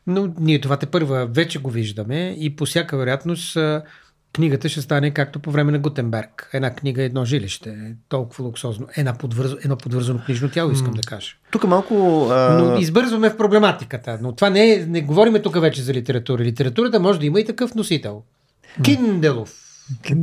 но 0.07 0.33
ние 0.39 0.61
това 0.61 0.77
те 0.77 0.85
първа 0.85 1.25
вече 1.25 1.59
го 1.59 1.69
виждаме 1.69 2.35
и 2.39 2.55
по 2.55 2.65
всяка 2.65 2.97
вероятност 2.97 3.57
книгата 4.35 4.69
ще 4.69 4.81
стане 4.81 5.11
както 5.11 5.39
по 5.39 5.51
време 5.51 5.71
на 5.71 5.79
Гутенберг. 5.79 6.49
Една 6.53 6.75
книга, 6.75 7.03
едно 7.03 7.25
жилище. 7.25 7.95
Толкова 8.09 8.43
луксозно. 8.43 8.87
Една 8.95 9.13
подвърз... 9.13 9.51
Едно 9.63 9.75
подвързано 9.77 10.19
книжно 10.25 10.49
тяло, 10.49 10.71
искам 10.71 10.93
да 10.93 11.01
кажа. 11.01 11.31
Тук 11.51 11.63
малко... 11.63 12.27
А... 12.31 12.63
Но 12.63 12.77
избързваме 12.79 13.29
в 13.29 13.37
проблематиката. 13.37 14.19
Но 14.21 14.35
това 14.35 14.49
не 14.49 14.73
е... 14.73 14.85
Не 14.85 15.01
говориме 15.01 15.41
тук 15.41 15.61
вече 15.61 15.81
за 15.81 15.93
литература. 15.93 16.43
Литературата 16.43 16.99
може 16.99 17.19
да 17.19 17.25
има 17.25 17.39
и 17.39 17.45
такъв 17.45 17.75
носител. 17.75 18.23
Кинделов. 18.83 19.64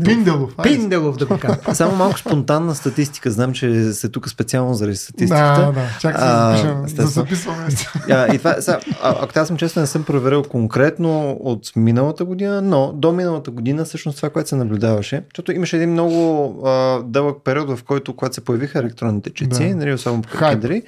Пинделов. 0.05 0.51
Пинделов 0.63 1.17
да 1.17 1.27
го 1.27 1.39
кажа. 1.39 1.59
Само 1.75 1.97
малко 1.97 2.19
спонтанна 2.19 2.75
статистика. 2.75 3.31
Знам, 3.31 3.53
че 3.53 3.93
се 3.93 4.09
тук 4.09 4.29
специално 4.29 4.75
заради 4.75 4.97
статистиката. 4.97 5.67
Да, 5.67 5.73
да. 5.73 5.89
Чакай 6.01 6.29
да 6.29 6.57
запишем. 6.57 6.97
Да 6.97 7.07
записваме. 7.07 7.69
А, 8.11 8.35
и 8.35 8.39
това, 8.39 8.55
сега, 8.61 8.81
а, 9.03 9.17
ако 9.21 9.39
аз 9.39 9.49
съм 9.49 9.57
честен, 9.57 9.83
не 9.83 9.87
съм 9.87 10.05
проверил 10.05 10.43
конкретно 10.43 11.31
от 11.41 11.73
миналата 11.77 12.25
година, 12.25 12.63
но 12.63 12.93
до 12.93 13.13
миналата 13.13 13.51
година 13.51 13.85
всъщност 13.85 14.17
това, 14.17 14.31
което 14.31 14.49
се 14.49 14.57
наблюдаваше, 14.57 15.23
защото 15.25 15.53
имаше 15.53 15.77
един 15.77 15.91
много 15.91 16.47
а, 16.67 17.03
дълъг 17.03 17.37
период, 17.45 17.79
в 17.79 17.85
който, 17.85 18.17
когато 18.17 18.35
се 18.35 18.45
появиха 18.45 18.79
електронните 18.79 19.31
четци, 19.31 19.69
да. 19.69 19.77
нали, 19.77 19.93
особено 19.93 20.23
по 20.23 20.29
Kindle, 20.39 20.83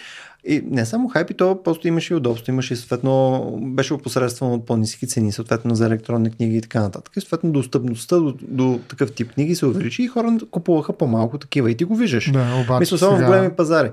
и 0.46 0.62
не 0.70 0.86
само 0.86 1.08
хайп, 1.08 1.30
и 1.30 1.34
то 1.34 1.62
просто 1.62 1.88
имаше 1.88 2.14
и 2.14 2.16
удобство, 2.16 2.52
имаше 2.52 2.74
и 2.74 2.76
съответно, 2.76 3.42
беше 3.62 3.94
опосредствено 3.94 4.54
от 4.54 4.66
по-низки 4.66 5.06
цени, 5.06 5.32
съответно 5.32 5.74
за 5.74 5.86
електронни 5.86 6.30
книги 6.30 6.56
и 6.56 6.60
така 6.60 6.80
нататък. 6.80 7.16
И 7.16 7.20
съответно 7.20 7.52
достъпността 7.52 8.16
до, 8.16 8.34
до 8.42 8.80
такъв 8.88 9.12
тип 9.12 9.32
книги 9.32 9.54
се 9.54 9.66
увеличи 9.66 10.02
и 10.02 10.08
хората 10.08 10.46
купуваха 10.50 10.92
по-малко 10.92 11.38
такива 11.38 11.70
и 11.70 11.76
ти 11.76 11.84
го 11.84 11.96
виждаш. 11.96 12.32
Да, 12.32 12.62
обаче 12.64 12.80
Мисля, 12.80 12.98
само 12.98 13.16
сега... 13.16 13.26
в 13.26 13.30
големи 13.30 13.56
пазари. 13.56 13.90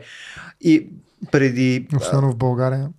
И 0.62 0.88
преди... 1.32 1.88
Особено 1.96 2.32
в 2.32 2.36
България. 2.36 2.90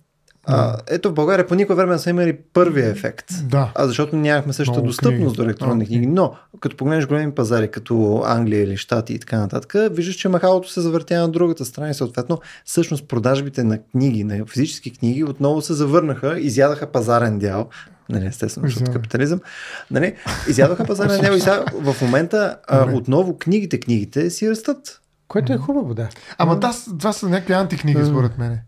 А, 0.45 0.77
ето 0.87 1.09
в 1.09 1.13
България 1.13 1.47
по 1.47 1.55
никое 1.55 1.75
време 1.75 1.93
не 1.93 1.99
са 1.99 2.09
имали 2.09 2.37
първия 2.53 2.89
ефект. 2.89 3.25
Да. 3.43 3.71
А 3.75 3.87
защото 3.87 4.15
нямахме 4.15 4.53
същата 4.53 4.77
Много 4.77 4.87
достъпност 4.87 5.19
книги. 5.19 5.35
до 5.35 5.43
електронни 5.43 5.85
книги. 5.85 6.05
Но 6.07 6.33
като 6.59 6.77
погледнеш 6.77 7.07
големи 7.07 7.31
пазари, 7.31 7.71
като 7.71 8.23
Англия 8.25 8.63
или 8.63 8.77
Штати 8.77 9.13
и 9.13 9.19
така 9.19 9.39
нататък, 9.39 9.73
виждаш, 9.91 10.15
че 10.15 10.29
махалото 10.29 10.69
се 10.69 10.81
завъртя 10.81 11.19
на 11.19 11.29
другата 11.29 11.65
страна 11.65 11.89
и 11.89 11.93
съответно 11.93 12.39
всъщност 12.65 13.07
продажбите 13.07 13.63
на 13.63 13.77
книги, 13.77 14.23
на 14.23 14.45
физически 14.45 14.93
книги 14.93 15.23
отново 15.23 15.61
се 15.61 15.73
завърнаха, 15.73 16.39
изядаха 16.39 16.87
пазарен 16.87 17.39
дял 17.39 17.69
нали, 18.09 18.25
естествено, 18.25 18.67
защото 18.67 18.91
капитализъм, 18.91 19.41
нали, 19.91 20.15
изядоха 20.49 20.85
пазарен 20.85 21.21
дял 21.21 21.33
и 21.33 21.39
сега 21.39 21.65
в 21.81 22.01
момента 22.01 22.57
а, 22.67 22.91
отново 22.93 23.37
книгите, 23.37 23.79
книгите 23.79 24.29
си 24.29 24.49
растат. 24.49 24.99
Което 25.27 25.53
е 25.53 25.57
хубаво, 25.57 25.93
да. 25.93 26.09
Ама 26.37 26.59
да, 26.59 26.71
това 26.99 27.13
са 27.13 27.29
някакви 27.29 27.53
антикниги, 27.53 28.05
според 28.05 28.37
мен. 28.37 28.59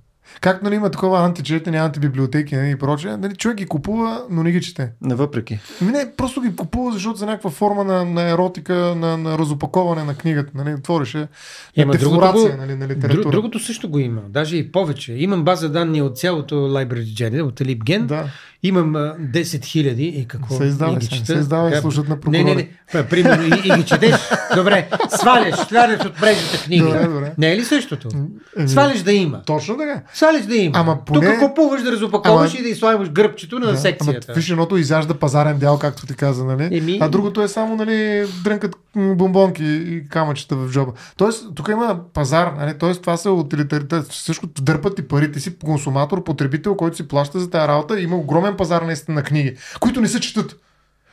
Как 0.42 0.64
нали, 0.64 0.76
има 0.76 0.92
такова 0.92 1.26
античетене, 1.26 1.78
антибиблиотеки 1.78 2.56
нали, 2.56 2.70
и 2.70 2.76
прочее, 2.76 3.18
нали, 3.18 3.36
човек 3.36 3.58
ги 3.58 3.66
купува, 3.66 4.24
но 4.30 4.44
не 4.44 4.52
ги 4.52 4.62
чете. 4.62 4.92
Не 5.02 5.16
въпреки. 5.16 5.60
Ами 5.82 5.92
не, 5.92 6.12
просто 6.18 6.42
ги 6.42 6.56
купува, 6.56 6.92
защото 6.92 7.18
за 7.18 7.26
някаква 7.26 7.50
форма 7.50 7.84
на, 7.84 8.06
на 8.06 8.30
еротика, 8.30 8.74
на, 8.74 9.18
на 9.18 9.38
разопаковане 9.38 10.04
на 10.04 10.16
книгата. 10.16 10.52
Нали, 10.56 10.74
отворише 10.74 11.28
е, 11.76 11.86
дефлорация 11.86 12.58
нали, 12.58 12.76
на 12.76 12.88
литература. 12.88 13.32
Другото 13.32 13.60
също 13.60 13.90
го 13.90 14.00
има, 14.00 14.22
даже 14.30 14.58
и 14.58 14.72
повече. 14.72 15.14
Имам 15.14 15.44
база 15.44 15.70
данни 15.70 16.02
от 16.02 16.18
цялото 16.18 16.56
Library 16.56 17.04
Gen, 17.04 17.42
от 17.42 17.60
LibGen. 17.60 18.06
Да. 18.06 18.26
Имам 18.66 18.96
а, 18.96 19.16
10 19.22 19.66
хиляди 19.66 20.04
и 20.06 20.26
какво? 20.26 20.56
Се 20.56 20.64
издава, 20.66 20.96
ги 20.96 21.06
се, 21.06 21.12
чета. 21.12 21.26
се 21.26 21.34
издава 21.34 21.70
и 21.70 21.76
служат 21.76 22.08
на 22.08 22.16
Не, 22.16 22.22
прокурори. 22.22 22.44
не, 22.46 22.56
не. 22.56 22.70
П- 22.92 23.06
Примерно 23.06 23.44
и, 23.46 23.62
и 23.66 23.72
ги 23.72 23.84
четеш. 23.84 24.16
Добре, 24.56 24.88
сваляш, 25.12 25.56
сваляш 25.58 26.00
от 26.02 26.22
мрежата 26.22 26.58
книги. 26.60 26.84
Добре, 26.84 27.06
добре. 27.06 27.34
Не 27.38 27.52
е 27.52 27.58
ли 27.58 27.64
същото? 27.64 28.10
Еми, 28.58 28.70
Сваляш 28.70 29.00
да 29.00 29.14
има. 29.14 29.42
Точно 29.44 29.78
така. 29.78 30.02
Сваляш 30.14 30.42
да 30.42 30.56
има. 30.56 30.72
Ама 30.76 30.98
поне- 30.98 31.32
Тук 31.32 31.50
купуваш 31.50 31.82
да 31.82 31.92
разопаковаш 31.92 32.52
Ама- 32.52 32.60
и 32.60 32.64
да 32.64 32.70
изслагаш 32.70 33.10
гръбчето 33.10 33.60
на 33.60 33.66
Да, 33.66 33.78
секцията. 33.78 34.26
Ама, 34.30 34.36
виж, 34.36 34.50
едното 34.50 34.78
изяжда 34.78 35.14
пазарен 35.14 35.58
дял, 35.58 35.80
както 35.80 36.06
ти 36.06 36.14
каза, 36.16 36.46
нали? 36.46 36.70
Еми- 36.72 36.98
А 37.02 37.10
другото 37.10 37.42
е 37.42 37.48
само, 37.48 37.76
нали, 37.76 38.24
дрънкат 38.44 38.76
бомбонки 38.96 39.64
и 39.66 40.08
камъчета 40.10 40.56
в 40.56 40.72
джоба. 40.72 40.92
Тоест, 41.18 41.56
тук 41.56 41.68
има 41.68 42.00
пазар, 42.14 42.54
нали? 42.58 42.78
Тоест, 42.78 43.02
това 43.02 43.18
са 43.18 43.32
утилитаритет. 43.32 44.08
Всичко 44.08 44.48
дърпат 44.62 44.96
ти 44.96 45.08
пари. 45.08 45.32
Ти 45.32 45.40
си 45.40 45.58
консуматор, 45.60 46.24
потребител, 46.24 46.76
който 46.76 46.96
си 46.96 47.08
плаща 47.08 47.40
за 47.40 47.50
тази 47.50 47.68
работа. 47.68 48.00
Има 48.02 48.16
огромен 48.16 48.58
пазар 48.58 48.82
наистина 48.82 49.16
на 49.16 49.24
книги, 49.24 49.56
които 49.80 50.02
не 50.02 50.08
се 50.08 50.20
четат. 50.20 50.56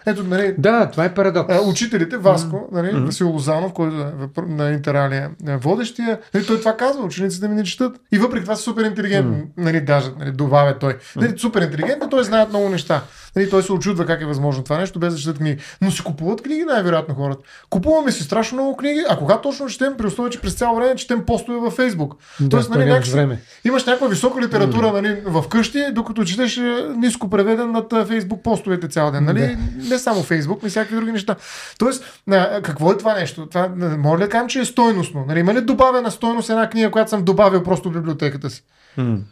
Ето, 0.06 0.24
нали, 0.24 0.54
Да, 0.58 0.90
това 0.90 1.04
е 1.04 1.14
парадокс. 1.14 1.54
а, 1.54 1.60
учителите, 1.60 2.16
Васко, 2.16 2.68
нали, 2.72 2.90
Васил 3.00 3.30
Лозанов, 3.30 3.72
който 3.72 3.96
е 3.96 4.12
на 4.48 4.70
Интералия 4.70 5.30
е 5.48 5.56
водещия, 5.56 6.18
нали, 6.34 6.46
той 6.46 6.58
това 6.58 6.76
казва, 6.76 7.04
учениците 7.04 7.48
ми 7.48 7.54
не 7.54 7.64
четат. 7.64 8.00
И 8.12 8.18
въпреки 8.18 8.44
това 8.44 8.56
са 8.56 8.62
супер 8.62 8.84
интелигентни, 8.84 9.42
нали, 9.56 9.80
даже 9.80 10.10
нали, 10.18 10.30
добавя 10.30 10.78
той. 10.78 10.96
Нали, 11.16 11.38
супер 11.38 11.62
интелигентни, 11.62 12.10
той 12.10 12.24
знаят 12.24 12.48
много 12.48 12.68
неща. 12.68 13.02
Нали, 13.36 13.50
той 13.50 13.62
се 13.62 13.72
очудва 13.72 14.06
как 14.06 14.20
е 14.20 14.26
възможно 14.26 14.64
това 14.64 14.78
нещо, 14.78 14.98
без 14.98 15.14
да 15.14 15.20
четат 15.20 15.38
книги. 15.38 15.62
Но 15.80 15.90
си 15.90 16.02
купуват 16.02 16.42
книги 16.42 16.64
най-вероятно 16.64 17.14
хората. 17.14 17.40
Купуваме 17.70 18.12
си 18.12 18.22
страшно 18.22 18.58
много 18.58 18.76
книги, 18.76 19.04
а 19.08 19.18
кога 19.18 19.40
точно 19.40 19.68
четем, 19.68 19.94
при 19.98 20.06
условие, 20.06 20.30
че 20.30 20.40
през 20.40 20.54
цяло 20.54 20.76
време 20.76 20.96
четем 20.96 21.24
постове 21.24 21.58
във 21.58 21.72
Фейсбук. 21.74 22.14
Да, 22.40 22.48
Тоест, 22.48 22.72
то 22.72 22.78
нали, 22.78 22.90
някакси- 22.90 23.12
време. 23.12 23.40
Имаш 23.64 23.84
някаква 23.84 24.08
висока 24.08 24.40
литература 24.40 24.92
нали, 24.92 25.22
в 25.26 25.48
къщи, 25.48 25.84
докато 25.92 26.24
четеш 26.24 26.56
е, 26.56 26.86
ниско 26.96 27.30
преведен 27.30 27.72
над 27.72 27.92
а, 27.92 28.04
Фейсбук 28.06 28.42
постовете 28.42 28.88
цял 28.88 29.10
ден. 29.10 29.24
Нали? 29.24 29.58
Не 29.88 29.98
само 29.98 30.22
Фейсбук, 30.22 30.62
но 30.62 30.66
и 30.66 30.70
всякакви 30.70 30.96
други 30.96 31.12
неща. 31.12 31.36
Тоест, 31.78 32.04
а, 32.30 32.62
какво 32.62 32.92
е 32.92 32.96
това 32.96 33.14
нещо? 33.14 33.46
Това, 33.46 33.68
може 33.98 34.22
ли 34.22 34.26
да 34.26 34.28
кажем, 34.28 34.48
че 34.48 34.60
е 34.60 34.64
стойностно? 34.64 35.24
Нали, 35.28 35.40
има 35.40 35.54
ли 35.54 35.60
добавена 35.60 36.10
стойност 36.10 36.50
една 36.50 36.70
книга, 36.70 36.90
която 36.90 37.10
съм 37.10 37.24
добавил 37.24 37.62
просто 37.62 37.90
в 37.90 37.92
библиотеката 37.92 38.50
си? 38.50 38.62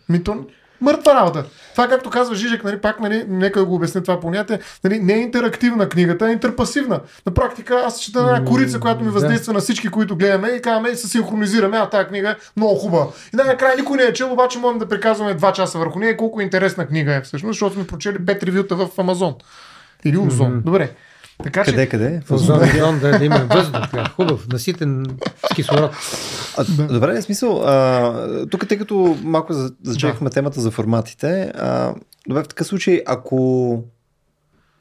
Ми 0.09 0.25
то 0.25 0.37
мъртва 0.81 1.14
работа. 1.14 1.45
Това, 1.72 1.89
както 1.89 2.11
казва 2.11 2.35
Жижек, 2.35 2.64
нали, 2.64 2.78
пак, 2.78 3.01
нали, 3.01 3.24
нека 3.28 3.59
да 3.59 3.66
го 3.66 3.74
обясня 3.74 4.03
това 4.03 4.20
понятие, 4.20 4.59
нали, 4.85 4.99
не 4.99 5.14
е 5.14 5.18
интерактивна 5.18 5.89
книгата, 5.89 6.24
а 6.24 6.33
интерпасивна. 6.33 7.01
На 7.26 7.35
практика 7.35 7.83
аз 7.87 8.01
чета 8.01 8.22
на 8.22 8.37
една 8.37 8.45
корица, 8.45 8.81
която 8.81 9.01
ми 9.01 9.07
да. 9.07 9.12
въздейства 9.12 9.53
на 9.53 9.61
всички, 9.61 9.89
които 9.89 10.16
гледаме 10.16 10.49
и 10.49 10.62
казваме 10.62 10.89
и 10.89 10.97
се 10.97 11.09
синхронизираме, 11.09 11.76
а 11.76 11.89
тази 11.89 12.09
книга 12.09 12.31
е 12.31 12.37
много 12.57 12.74
хубава. 12.74 13.07
И 13.35 13.37
накрая 13.37 13.76
никой 13.76 13.97
не 13.97 14.03
е 14.03 14.12
чел, 14.12 14.33
обаче 14.33 14.59
можем 14.59 14.78
да 14.78 14.89
приказваме 14.89 15.35
два 15.35 15.53
часа 15.53 15.78
върху 15.78 15.99
нея 15.99 16.16
колко 16.16 16.41
интересна 16.41 16.87
книга 16.87 17.14
е 17.14 17.20
всъщност, 17.20 17.55
защото 17.55 17.74
сме 17.74 17.87
прочели 17.87 18.26
пет 18.26 18.43
ревюта 18.43 18.76
в 18.76 18.89
Амазон. 18.99 19.35
Или 20.05 20.18
Озон. 20.18 20.62
Добре. 20.64 20.91
Така 21.43 21.64
че, 21.64 21.70
Къде, 21.70 21.88
къде? 21.88 22.22
В 22.24 22.30
Озон, 22.30 22.59
да, 23.01 23.18
да 23.18 23.24
има 23.24 23.47
въздух. 23.51 23.91
Да, 23.93 24.09
хубав, 24.09 24.49
наситен 24.49 25.07
с 25.51 25.55
кислород. 25.55 25.91
А, 26.57 26.64
Добре, 26.86 27.20
в 27.20 27.22
смисъл, 27.22 27.62
а, 27.62 28.47
тук 28.47 28.68
тъй 28.68 28.78
като 28.78 29.16
малко 29.22 29.53
за- 29.53 29.72
зачекахме 29.82 30.30
темата 30.30 30.61
за 30.61 30.70
форматите, 30.70 31.53
а, 31.55 31.95
добре, 32.28 32.43
в 32.43 32.49
такъв 32.49 32.66
случай, 32.66 33.03
ако 33.07 33.82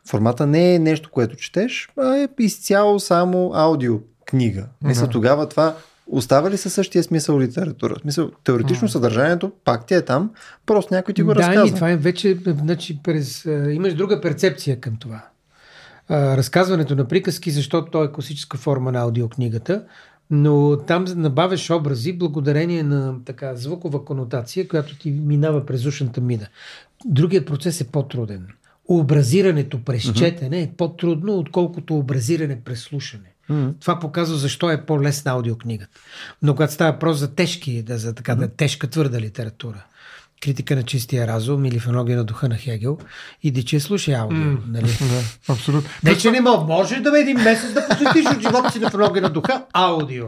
формата 0.07 0.47
не 0.47 0.75
е 0.75 0.79
нещо, 0.79 1.09
което 1.11 1.35
четеш, 1.35 1.89
а 1.99 2.17
е 2.17 2.27
изцяло 2.39 2.99
само 2.99 3.51
аудио 3.53 3.99
книга. 4.25 4.65
Мисля, 4.83 5.03
Мгм. 5.03 5.11
тогава 5.11 5.49
това 5.49 5.75
остава 6.07 6.49
ли 6.49 6.57
със 6.57 6.73
същия 6.73 7.03
смисъл 7.03 7.39
литература? 7.39 7.95
Смисъл, 8.01 8.31
теоретично 8.43 8.87
съдържанието 8.87 9.51
пак 9.65 9.85
ти 9.85 9.93
е 9.93 10.01
там, 10.01 10.31
просто 10.65 10.93
някой 10.93 11.13
ти 11.13 11.21
го 11.23 11.33
да, 11.33 11.39
разказва. 11.39 11.67
и 11.67 11.73
това 11.73 11.89
е 11.89 11.97
вече, 11.97 12.37
значи, 12.45 12.99
през, 13.03 13.45
а, 13.45 13.71
имаш 13.71 13.93
друга 13.93 14.21
перцепция 14.21 14.79
към 14.79 14.93
това. 14.95 15.21
А, 16.09 16.37
разказването 16.37 16.95
на 16.95 17.07
приказки, 17.07 17.51
защото 17.51 17.91
то 17.91 18.03
е 18.03 18.11
класическа 18.11 18.57
форма 18.57 18.91
на 18.91 18.99
аудиокнигата, 18.99 19.83
но 20.31 20.77
там 20.87 21.05
набавяш 21.15 21.69
образи 21.69 22.13
благодарение 22.13 22.83
на 22.83 23.15
така 23.25 23.55
звукова 23.55 24.05
конотация, 24.05 24.67
която 24.67 24.97
ти 24.97 25.11
минава 25.11 25.65
през 25.65 25.85
ушната 25.85 26.21
мина. 26.21 26.47
Другият 27.05 27.47
процес 27.47 27.81
е 27.81 27.87
по-труден. 27.87 28.47
Образирането 28.87 29.83
през 29.83 30.13
четене 30.13 30.61
е 30.61 30.71
по-трудно, 30.77 31.37
отколкото 31.37 31.97
образиране 31.97 32.61
през 32.65 32.81
слушане. 32.81 33.33
Това 33.79 33.99
показва 33.99 34.37
защо 34.37 34.71
е 34.71 34.85
по-лесна 34.85 35.31
аудиокнигата. 35.31 35.99
Но 36.41 36.55
когато 36.55 36.73
става 36.73 36.91
въпрос 36.91 37.17
за 37.17 37.35
тежки, 37.35 37.83
да, 37.83 37.97
за 37.97 38.13
така 38.13 38.35
да 38.35 38.47
тежка 38.47 38.87
твърда 38.87 39.19
литература, 39.19 39.85
критика 40.41 40.75
на 40.75 40.83
чистия 40.83 41.27
разум 41.27 41.65
или 41.65 41.79
фенология 41.79 42.17
на 42.17 42.23
духа 42.23 42.49
на 42.49 42.57
Хегел, 42.57 42.97
иди, 43.43 43.65
че 43.65 43.79
слушай 43.79 44.15
аудио. 44.15 44.57
Нали? 44.67 44.87
да, 45.01 45.53
абсолютно. 45.53 45.89
Не, 46.03 46.17
че 46.17 46.31
не 46.31 46.41
мога. 46.41 46.65
Може 46.65 46.95
да 46.95 47.11
бе 47.11 47.19
един 47.19 47.37
месец 47.37 47.73
да 47.73 47.87
посветиш 47.87 48.25
от 48.25 48.41
живота 48.41 48.71
си 48.71 48.79
на 48.79 48.89
фенология 48.89 49.21
на 49.21 49.29
духа 49.29 49.65
аудио. 49.73 50.25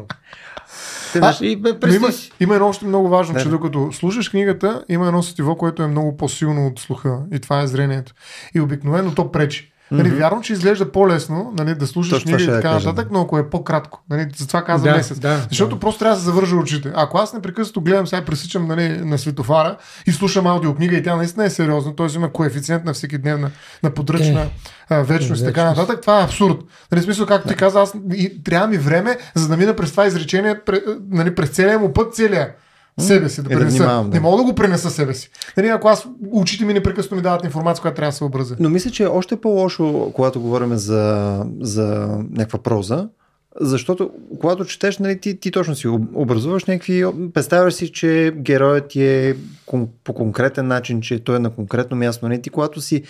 А, 1.21 1.35
и 1.41 1.55
бе, 1.55 1.69
има, 1.95 2.09
има 2.39 2.55
едно 2.55 2.67
още 2.67 2.85
много 2.85 3.09
важно, 3.09 3.33
Да, 3.33 3.39
че 3.39 3.45
да. 3.45 3.51
докато 3.51 3.91
слушаш 3.91 4.29
книгата, 4.29 4.83
има 4.89 5.07
едно 5.07 5.23
сетиво, 5.23 5.57
което 5.57 5.83
е 5.83 5.87
много 5.87 6.17
по-силно 6.17 6.67
от 6.67 6.79
слуха. 6.79 7.19
И 7.33 7.39
това 7.39 7.61
е 7.61 7.67
зрението. 7.67 8.13
И 8.55 8.61
обикновено 8.61 9.15
то 9.15 9.31
пречи. 9.31 9.71
Нали, 9.91 10.09
вярно, 10.09 10.41
че 10.41 10.53
изглежда 10.53 10.91
по-лесно 10.91 11.53
нали, 11.57 11.75
да 11.75 11.87
слушаш 11.87 12.11
Точно 12.11 12.37
книга 12.37 12.43
и 12.43 12.45
така 12.45 12.69
да 12.69 12.73
кажа, 12.73 12.89
нататък, 12.89 13.11
но 13.11 13.21
ако 13.21 13.37
е 13.37 13.49
по-кратко. 13.49 14.03
Нали, 14.09 14.27
затова 14.37 14.63
казвам 14.63 14.91
Да, 14.91 14.97
месец. 14.97 15.19
да, 15.19 15.45
Защото 15.49 15.75
да. 15.75 15.79
просто 15.79 15.99
трябва 15.99 16.15
да 16.15 16.19
се 16.19 16.25
завържа 16.25 16.55
очите. 16.55 16.91
Ако 16.95 17.17
аз 17.17 17.33
непрекъснато 17.33 17.81
гледам, 17.81 18.07
сега 18.07 18.25
пресичам 18.25 18.67
нали, 18.67 18.97
на 18.97 19.17
светофара 19.17 19.77
и 20.07 20.11
слушам 20.11 20.47
аудиокнига 20.47 20.97
и 20.97 21.03
тя 21.03 21.15
наистина 21.15 21.45
е 21.45 21.49
сериозна, 21.49 21.95
т.е. 21.95 22.07
има 22.15 22.31
коефициент 22.31 22.85
на 22.85 22.93
всеки 22.93 23.17
дневна 23.17 23.51
на 23.83 23.93
подръчна 23.93 24.47
а, 24.89 25.01
вечност 25.01 25.41
и 25.41 25.45
така 25.45 25.63
нататък, 25.63 26.01
това 26.01 26.19
е 26.19 26.23
абсурд. 26.23 26.57
Нали, 26.91 27.01
смисъл, 27.01 27.25
както 27.25 27.47
ти 27.47 27.55
каза, 27.55 27.81
аз 27.81 27.93
и, 28.13 28.43
трябва 28.43 28.67
ми 28.67 28.77
време, 28.77 29.17
за 29.35 29.47
да 29.47 29.57
мина 29.57 29.75
през 29.75 29.91
това 29.91 30.05
изречение, 30.05 30.59
пре, 30.65 30.81
нали, 31.09 31.35
през 31.35 31.49
целия 31.49 31.79
му 31.79 31.93
път, 31.93 32.15
целия 32.15 32.49
себе 33.01 33.29
си 33.29 33.41
да 33.41 33.49
да 33.49 33.55
пренеса. 33.55 33.77
внимавам, 33.77 34.09
да. 34.09 34.13
Не 34.15 34.19
мога 34.19 34.37
да 34.37 34.43
го 34.43 34.55
пренеса 34.55 34.89
себе 34.89 35.13
си. 35.13 35.29
Нали, 35.57 35.67
ако 35.67 35.87
аз 35.87 36.07
очите 36.31 36.65
ми 36.65 36.73
непрекъснато 36.73 37.15
ми 37.15 37.21
дават 37.21 37.43
информация, 37.43 37.81
която 37.81 37.95
трябва 37.95 38.11
да 38.11 38.15
се 38.17 38.23
образя. 38.23 38.55
Но 38.59 38.69
мисля, 38.69 38.91
че 38.91 39.03
е 39.03 39.07
още 39.07 39.35
по-лошо, 39.35 40.11
когато 40.15 40.41
говорим 40.41 40.75
за, 40.77 41.43
за 41.61 42.07
някаква 42.31 42.59
проза, 42.59 43.07
защото 43.59 44.11
когато 44.39 44.65
четеш, 44.65 44.97
нали, 44.97 45.19
ти, 45.19 45.39
ти 45.39 45.51
точно 45.51 45.75
си 45.75 45.87
об- 45.87 46.15
образуваш 46.15 46.65
някакви... 46.65 47.05
Представяш 47.33 47.73
си, 47.73 47.91
че 47.91 48.33
героят 48.37 48.95
е 48.95 49.35
по 50.03 50.13
конкретен 50.13 50.67
начин, 50.67 51.01
че 51.01 51.19
той 51.19 51.35
е 51.35 51.39
на 51.39 51.49
конкретно 51.49 51.97
място. 51.97 52.27
Нали? 52.27 52.41
Ти 52.41 52.49
когато 52.49 52.81
си 52.81 53.03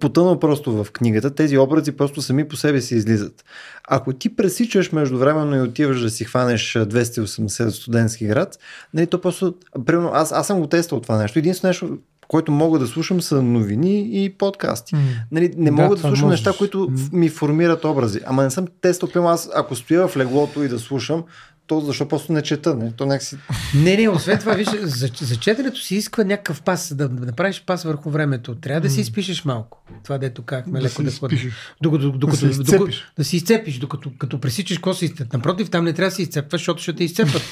потънал 0.00 0.38
просто 0.38 0.84
в 0.84 0.92
книгата, 0.92 1.34
тези 1.34 1.58
образи 1.58 1.92
просто 1.92 2.22
сами 2.22 2.48
по 2.48 2.56
себе 2.56 2.80
си 2.80 2.94
излизат. 2.94 3.44
Ако 3.88 4.12
ти 4.12 4.36
пресичаш 4.36 4.92
междувременно 4.92 5.56
и 5.56 5.60
отиваш 5.60 6.00
да 6.00 6.10
си 6.10 6.24
хванеш 6.24 6.76
а, 6.76 6.86
280 6.86 7.68
студентски 7.68 8.26
град, 8.26 8.58
нали, 8.94 9.06
то 9.06 9.20
просто... 9.20 9.54
Примерно, 9.86 10.10
аз, 10.14 10.32
аз 10.32 10.46
съм 10.46 10.60
го 10.60 10.66
тествал 10.66 11.00
това 11.00 11.18
нещо. 11.18 11.38
Единствено 11.38 11.68
нещо, 11.68 11.98
което 12.28 12.52
мога 12.52 12.78
да 12.78 12.86
слушам 12.86 13.22
са 13.22 13.42
новини 13.42 14.24
и 14.24 14.30
подкасти. 14.30 14.94
М. 14.94 15.00
Нали, 15.32 15.54
не 15.56 15.64
Да, 15.66 15.72
мога 15.72 15.88
да, 15.88 15.96
това 15.96 16.08
слушам 16.08 16.28
можеш. 16.28 16.40
неща, 16.40 16.58
които 16.58 16.88
в- 16.88 17.12
ми 17.12 17.28
формират 17.28 17.84
образи. 17.84 18.20
Ама 18.26 18.42
не 18.42 18.50
съм 18.50 18.66
примерно 19.06 19.30
аз 19.30 19.50
ако 19.54 19.74
стоя 19.74 20.08
в 20.08 20.16
леглото 20.16 20.62
и 20.62 20.68
да 20.68 20.78
слушам, 20.78 21.24
то 21.68 21.80
защо 21.80 22.08
просто 22.08 22.32
не 22.32 22.42
чета? 22.42 22.74
Не? 22.74 22.92
То 22.92 23.06
някакси... 23.06 23.36
Не, 23.74 23.96
не, 23.96 24.08
освен 24.08 24.38
това, 24.38 24.54
виж, 24.54 24.68
за, 24.82 25.08
за 25.20 25.36
четенето 25.36 25.80
си 25.80 25.96
иска 25.96 26.24
някакъв 26.24 26.62
пас, 26.62 26.94
да, 26.94 27.08
да 27.08 27.26
направиш 27.26 27.62
пас 27.66 27.82
върху 27.82 28.10
времето. 28.10 28.54
Трябва 28.54 28.80
да 28.80 28.90
си 28.90 29.00
изпишеш 29.00 29.44
малко. 29.44 29.82
Това 30.04 30.18
дето 30.18 30.42
казахме, 30.42 30.78
Да 30.78 30.84
леко 30.84 30.96
си 30.96 31.04
да 31.04 31.10
хвърли. 31.10 31.52
Докато, 31.82 32.10
докато, 32.10 32.38
се 32.38 32.46
докато, 32.46 32.62
изцепиш. 32.62 33.12
да 33.16 33.24
си 33.24 33.36
изцепиш, 33.36 33.78
докато 33.78 34.10
като 34.18 34.40
пресичаш, 34.40 34.80
изцепиш. 35.02 35.32
Напротив, 35.32 35.70
там 35.70 35.84
не 35.84 35.92
трябва 35.92 36.10
да 36.10 36.14
се 36.14 36.22
изцепваш, 36.22 36.60
защото 36.60 36.82
ще 36.82 36.92
те 36.92 37.04
изцепват. 37.04 37.42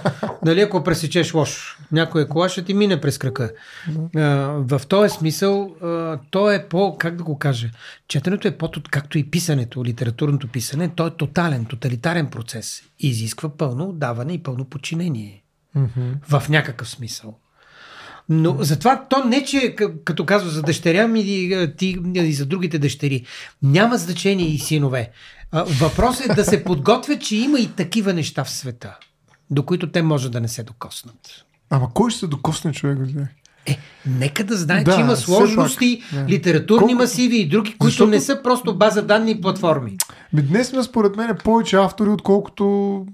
нали, 0.44 0.60
ако 0.60 0.84
пресечеш 0.84 1.34
лош, 1.34 1.78
някоя 1.92 2.28
кола 2.28 2.48
ще 2.48 2.62
ти 2.62 2.74
мине 2.74 3.00
през 3.00 3.18
крака. 3.18 3.52
А, 4.16 4.20
в 4.58 4.80
този 4.88 5.08
смисъл, 5.14 5.74
а, 5.82 6.18
то 6.30 6.50
е 6.50 6.68
по, 6.68 6.96
как 6.98 7.16
да 7.16 7.22
го 7.22 7.38
кажа, 7.38 7.70
четенето 8.08 8.48
е 8.48 8.50
по, 8.50 8.70
както 8.90 9.18
и 9.18 9.30
писането, 9.30 9.84
литературното 9.84 10.48
писане, 10.48 10.90
то 10.96 11.06
е 11.06 11.10
тотален, 11.10 11.64
тоталитарен 11.64 12.26
процес. 12.26 12.82
Изисква 13.02 13.48
пълно 13.48 13.84
отдаване 13.84 14.32
и 14.32 14.42
пълно 14.42 14.64
подчинение 14.64 15.42
Мгм. 15.74 16.10
в 16.22 16.48
някакъв 16.48 16.88
смисъл. 16.88 17.38
Но 18.28 18.56
затова 18.60 19.06
то 19.10 19.24
не, 19.24 19.44
че 19.44 19.56
к- 19.56 20.04
като 20.04 20.26
казва 20.26 20.50
за 20.50 20.62
дъщеря 20.62 21.08
ми 21.08 21.20
и, 21.20 21.68
ти, 21.78 21.86
и 22.14 22.32
за 22.32 22.46
другите 22.46 22.78
дъщери, 22.78 23.24
няма 23.62 23.96
значение 23.96 24.46
и 24.46 24.58
синове. 24.58 25.10
Въпросът 25.52 26.26
е 26.26 26.34
да 26.34 26.44
се 26.44 26.64
подготвят, 26.64 27.22
че 27.22 27.36
има 27.36 27.58
и 27.58 27.68
такива 27.68 28.12
неща 28.14 28.44
в 28.44 28.50
света, 28.50 28.98
до 29.50 29.62
които 29.62 29.90
те 29.90 30.02
може 30.02 30.30
да 30.30 30.40
не 30.40 30.48
се 30.48 30.62
докоснат. 30.62 31.44
Ама 31.70 31.90
кой 31.94 32.10
ще 32.10 32.20
се 32.20 32.26
докосне 32.26 32.72
човек? 32.72 32.98
Е, 33.66 33.78
нека 34.08 34.44
да 34.44 34.56
знае, 34.56 34.84
Да, 34.84 34.94
че 34.94 35.00
има 35.00 35.16
сложности, 35.16 36.02
пак, 36.10 36.20
да. 36.20 36.28
литературни 36.28 36.80
Колко- 36.80 36.94
масиви 36.94 37.36
и 37.36 37.48
други, 37.48 37.70
които 37.70 37.84
Защото- 37.84 38.10
не 38.10 38.20
са 38.20 38.40
просто 38.42 38.78
база 38.78 39.02
данни 39.02 39.30
и 39.30 39.40
платформи. 39.40 39.96
Ми, 40.32 40.42
днес 40.42 40.68
сме 40.68 40.82
според 40.82 41.16
мен 41.16 41.36
повече 41.36 41.76
автори, 41.76 42.08
отколкото 42.08 43.06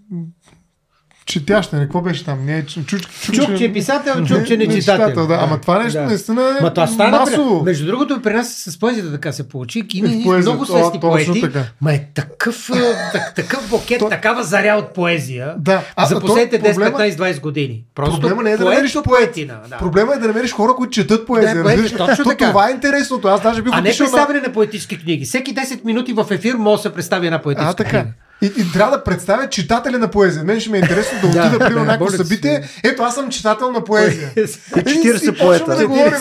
четящ, 1.29 1.72
не, 1.72 1.81
какво 1.81 2.01
беше 2.01 2.24
там? 2.24 2.45
Не, 2.45 2.62
чуч, 2.62 2.85
чуч, 2.87 3.03
чуч, 3.22 3.37
Чук, 3.37 3.57
че 3.59 3.64
е 3.64 3.72
писател, 3.72 4.24
чук, 4.24 4.47
че 4.47 4.57
не 4.57 4.64
е 4.64 4.68
читател. 4.70 5.26
да. 5.26 5.35
Ама 5.35 5.61
това 5.61 5.79
нещо 5.79 6.01
Да. 6.01 6.07
наистина 6.07 6.57
е 6.61 6.62
Ма 6.62 6.74
това 6.74 6.87
стана. 6.87 7.18
масово. 7.18 7.59
При... 7.59 7.64
Между 7.64 7.87
другото, 7.87 8.22
при 8.22 8.33
нас 8.33 8.49
с 8.59 8.79
поезията 8.79 9.12
така 9.12 9.33
се 9.33 9.49
получи. 9.49 9.79
И 9.89 9.99
Има 9.99 10.09
в 10.09 10.24
поезията, 10.24 10.51
много 10.51 10.66
точно 10.66 11.01
поети. 11.01 11.41
така. 11.41 11.64
Ма 11.81 11.93
е 11.93 12.05
такъв, 12.14 12.70
так, 13.12 13.35
такъв 13.35 13.68
букет, 13.70 13.99
То- 13.99 14.09
такава 14.09 14.43
заря 14.45 14.74
от 14.74 14.95
поезия. 14.95 15.55
Да. 15.59 15.83
А, 15.97 16.07
за 16.07 16.20
последните 16.20 16.61
10, 16.61 16.74
проблема- 16.74 16.99
15, 16.99 17.11
20 17.12 17.41
години. 17.41 17.85
Просто 17.95 18.20
Проблема 18.20 18.43
не 18.43 18.51
е 18.51 18.57
да 18.57 18.64
намериш 18.64 18.97
поетина. 19.05 19.55
Да. 19.68 19.79
Проблема 19.79 20.14
е 20.14 20.18
да 20.18 20.26
намериш 20.26 20.53
хора, 20.53 20.72
които 20.72 20.91
четат 20.91 21.26
поезия. 21.26 21.55
Да, 21.55 21.62
поезия, 21.62 21.99
точно 21.99 22.24
То 22.24 22.31
така. 22.31 22.49
Това 22.49 22.68
е 22.68 22.72
интересното. 22.72 23.29
Аз 23.29 23.43
даже 23.43 23.62
бих 23.62 23.72
А 23.72 23.81
не 23.81 23.91
представяне 23.99 24.41
на 24.41 24.53
поетически 24.53 24.99
книги. 24.99 25.24
Всеки 25.24 25.55
10 25.55 25.85
минути 25.85 26.12
в 26.12 26.26
ефир 26.31 26.55
може 26.55 26.79
да 26.79 26.89
се 26.89 26.95
представи 26.95 27.26
една 27.26 27.39
поетическа 27.39 27.85
книга. 27.85 28.07
И, 28.43 28.47
и 28.47 28.72
трябва 28.72 28.97
да 28.97 29.05
представя 29.05 29.49
читателя 29.49 29.99
на 29.99 30.09
поезия. 30.09 30.45
Мен 30.45 30.61
ще 30.61 30.70
ми 30.70 30.78
е 30.78 30.80
интересно 30.80 31.18
да 31.22 31.28
Да, 31.32 31.47
отида 31.47 31.59
при 31.59 31.74
някакво 31.74 32.09
събитие. 32.09 32.68
Ето, 32.84 33.03
аз 33.03 33.14
съм 33.14 33.28
читател 33.30 33.72
на 33.72 33.84
поезия. 33.84 34.30
И 34.36 34.41
40 34.41 35.34
И 35.34 35.39
почваме 35.39 35.39
поета. 35.39 35.76
Да, 35.76 35.86
говорим, 35.86 36.20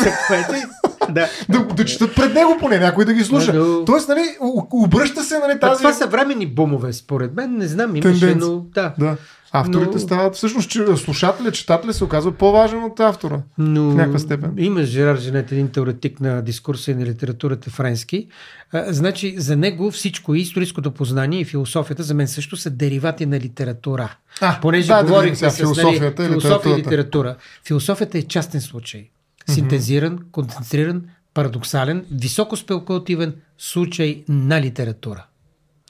да. 1.09 1.29
да, 1.49 1.59
да 1.75 1.85
четат 1.85 2.15
пред 2.15 2.33
него 2.33 2.57
поне, 2.59 2.79
някой 2.79 3.05
да 3.05 3.13
ги 3.13 3.23
слуша. 3.23 3.53
Да. 3.53 3.85
Тоест, 3.85 4.09
нали, 4.09 4.37
обръща 4.71 5.23
се, 5.23 5.39
нали, 5.39 5.51
А 5.51 5.59
тази... 5.59 5.77
това 5.77 5.93
са 5.93 6.07
временни 6.07 6.45
бумове, 6.45 6.93
според 6.93 7.35
мен. 7.35 7.57
Не 7.57 7.67
знам, 7.67 7.95
имаше, 7.95 8.35
но 8.35 8.59
да. 8.59 8.93
Да. 8.99 9.15
Авторите 9.51 9.91
Но- 9.93 9.99
стават, 9.99 10.35
всъщност, 10.35 10.69
че 10.69 10.97
слушателя, 10.97 11.51
читателя 11.51 11.93
се 11.93 12.03
оказва 12.03 12.31
по-важен 12.31 12.83
от 12.83 12.99
автора. 12.99 13.41
Но 13.57 13.91
В 13.91 13.95
някаква 13.95 14.19
степен. 14.19 14.53
има 14.57 14.83
Жерар 14.83 15.17
Женет, 15.17 15.51
един 15.51 15.69
теоретик 15.69 16.19
на 16.19 16.41
дискурса 16.41 16.91
и 16.91 16.95
на 16.95 17.05
литературата 17.05 17.69
френски. 17.69 18.27
А, 18.73 18.93
значи, 18.93 19.35
за 19.37 19.55
него 19.55 19.91
всичко 19.91 20.35
и 20.35 20.39
историческото 20.41 20.91
познание 20.91 21.39
и 21.39 21.45
философията 21.45 22.03
за 22.03 22.13
мен 22.13 22.27
също 22.27 22.57
са 22.57 22.69
деривати 22.69 23.25
на 23.25 23.39
литература. 23.39 24.15
А, 24.41 24.59
Понеже 24.61 24.87
да, 24.87 24.95
да 24.97 25.03
говорихме 25.03 25.23
видим 25.23 25.35
сега, 25.35 25.49
с 25.49 25.57
философията 25.57 26.23
и 26.23 26.27
нали, 26.27 26.41
философия 26.41 26.73
и 26.73 26.77
литература. 26.77 27.35
Философията 27.67 28.17
е 28.17 28.21
частен 28.21 28.61
случай. 28.61 29.09
Синтезиран, 29.49 30.19
концентриран, 30.31 31.03
парадоксален, 31.33 32.05
високо 32.11 32.55
спекулативен 32.57 33.35
случай 33.57 34.23
на 34.29 34.61
литература. 34.61 35.25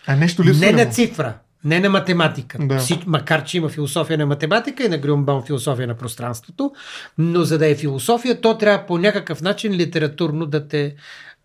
А 0.07 0.15
нещо 0.15 0.43
липсва. 0.43 0.65
Не 0.65 0.73
ли 0.73 0.75
на 0.75 0.85
цифра, 0.85 1.33
не 1.63 1.79
на 1.79 1.89
математика. 1.89 2.57
Да. 2.61 2.79
Всич- 2.79 3.03
макар, 3.07 3.43
че 3.43 3.57
има 3.57 3.69
философия 3.69 4.17
на 4.17 4.25
математика 4.25 4.83
и 4.83 4.89
на 4.89 4.97
Грюмбаум 4.97 5.43
философия 5.43 5.87
на 5.87 5.95
пространството, 5.95 6.71
но 7.17 7.43
за 7.43 7.57
да 7.57 7.67
е 7.67 7.75
философия, 7.75 8.41
то 8.41 8.57
трябва 8.57 8.85
по 8.85 8.97
някакъв 8.97 9.41
начин 9.41 9.73
литературно 9.73 10.45
да 10.45 10.67
те, 10.67 10.95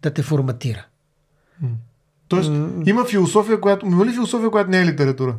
да 0.03 0.11
те 0.11 0.23
форматира. 0.23 0.85
Тоест, 2.29 2.51
има 2.87 3.05
философия, 3.05 3.61
която... 3.61 3.87
Има 3.87 4.07
ли 4.07 4.13
философия, 4.13 4.51
която 4.51 4.71
не 4.71 4.81
е 4.81 4.87
литература? 4.87 5.37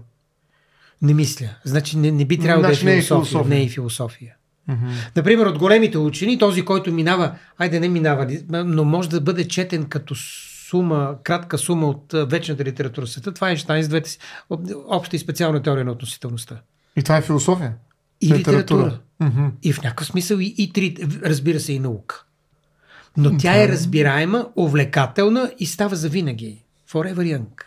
Не 1.02 1.14
мисля. 1.14 1.50
Значи 1.64 1.98
не, 1.98 2.12
не 2.12 2.26
би 2.26 2.40
трябвало 2.40 2.68
Значи 2.68 2.80
да 2.80 2.86
не 2.86 2.96
е 2.96 2.98
е 2.98 3.02
философия. 3.02 3.30
философия. 3.32 3.58
Не 3.58 3.64
е 3.64 3.70
философия. 3.70 4.36
Например, 5.16 5.46
от 5.46 5.58
големите 5.58 5.98
учени, 5.98 6.40
този, 6.40 6.66
който 6.66 6.92
минава, 6.92 7.32
айде 7.58 7.80
не 7.80 7.90
минава, 7.90 8.28
но 8.50 8.84
може 8.84 9.10
да 9.10 9.22
бъде 9.22 9.48
четен 9.48 9.86
като 9.86 10.16
сума, 10.74 11.16
кратка 11.24 11.58
сума 11.58 11.88
от 11.88 12.14
вечната 12.30 12.64
литература 12.64 13.06
в 13.06 13.10
света, 13.10 13.32
това 13.34 13.48
е 13.48 13.50
Айнщайн 13.50 13.84
с 13.84 13.88
двете 13.88 14.10
си, 14.10 14.18
об- 14.50 14.72
обща 14.88 15.16
и 15.16 15.20
специална 15.20 15.62
теория 15.62 15.86
на 15.86 15.92
относителността. 15.92 16.62
И 16.96 17.04
това 17.04 17.18
е 17.18 17.22
философия. 17.22 17.74
И 18.22 18.34
литература. 18.34 19.00
Мгм. 19.20 19.46
И 19.64 19.74
в 19.74 19.84
някакъв 19.84 20.08
смисъл 20.08 20.38
и, 20.38 20.56
и 20.58 20.74
три, 20.74 20.96
разбира 21.24 21.60
се, 21.60 21.74
и 21.74 21.80
наука. 21.80 22.24
Но 23.18 23.38
тя 23.38 23.64
е 23.64 23.68
разбираема, 23.68 24.48
увлекателна 24.56 25.52
и 25.60 25.66
става 25.66 25.96
завинаги. 25.96 26.64
Forever 26.92 27.38
young. 27.38 27.64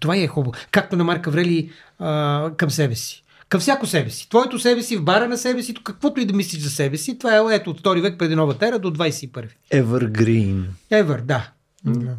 Това 0.00 0.16
е 0.16 0.26
хубаво. 0.26 0.52
Както 0.70 0.96
на 0.96 1.04
Марк 1.04 1.26
Аврели 1.26 1.70
а, 1.98 2.50
към 2.56 2.70
себе 2.70 2.94
си. 2.94 3.24
Към 3.48 3.60
всяко 3.60 3.86
себе 3.86 4.10
си. 4.10 4.28
Твоето 4.28 4.58
себе 4.58 4.82
си, 4.82 4.96
в 4.96 5.04
бара 5.04 5.28
на 5.28 5.38
себе 5.38 5.62
си, 5.62 5.74
каквото 5.84 6.20
и 6.20 6.24
да 6.24 6.34
мислиш 6.34 6.62
за 6.62 6.70
себе 6.70 6.96
си, 6.96 7.18
това 7.18 7.36
е 7.36 7.54
ето 7.54 7.70
от 7.70 7.82
2 7.82 8.00
век 8.02 8.18
преди 8.18 8.34
новата 8.34 8.68
ера 8.68 8.78
до 8.78 8.90
21. 8.90 9.48
Evergreen. 9.72 10.64
Ever, 10.92 11.20
да. 11.22 11.50
Да. 11.84 12.16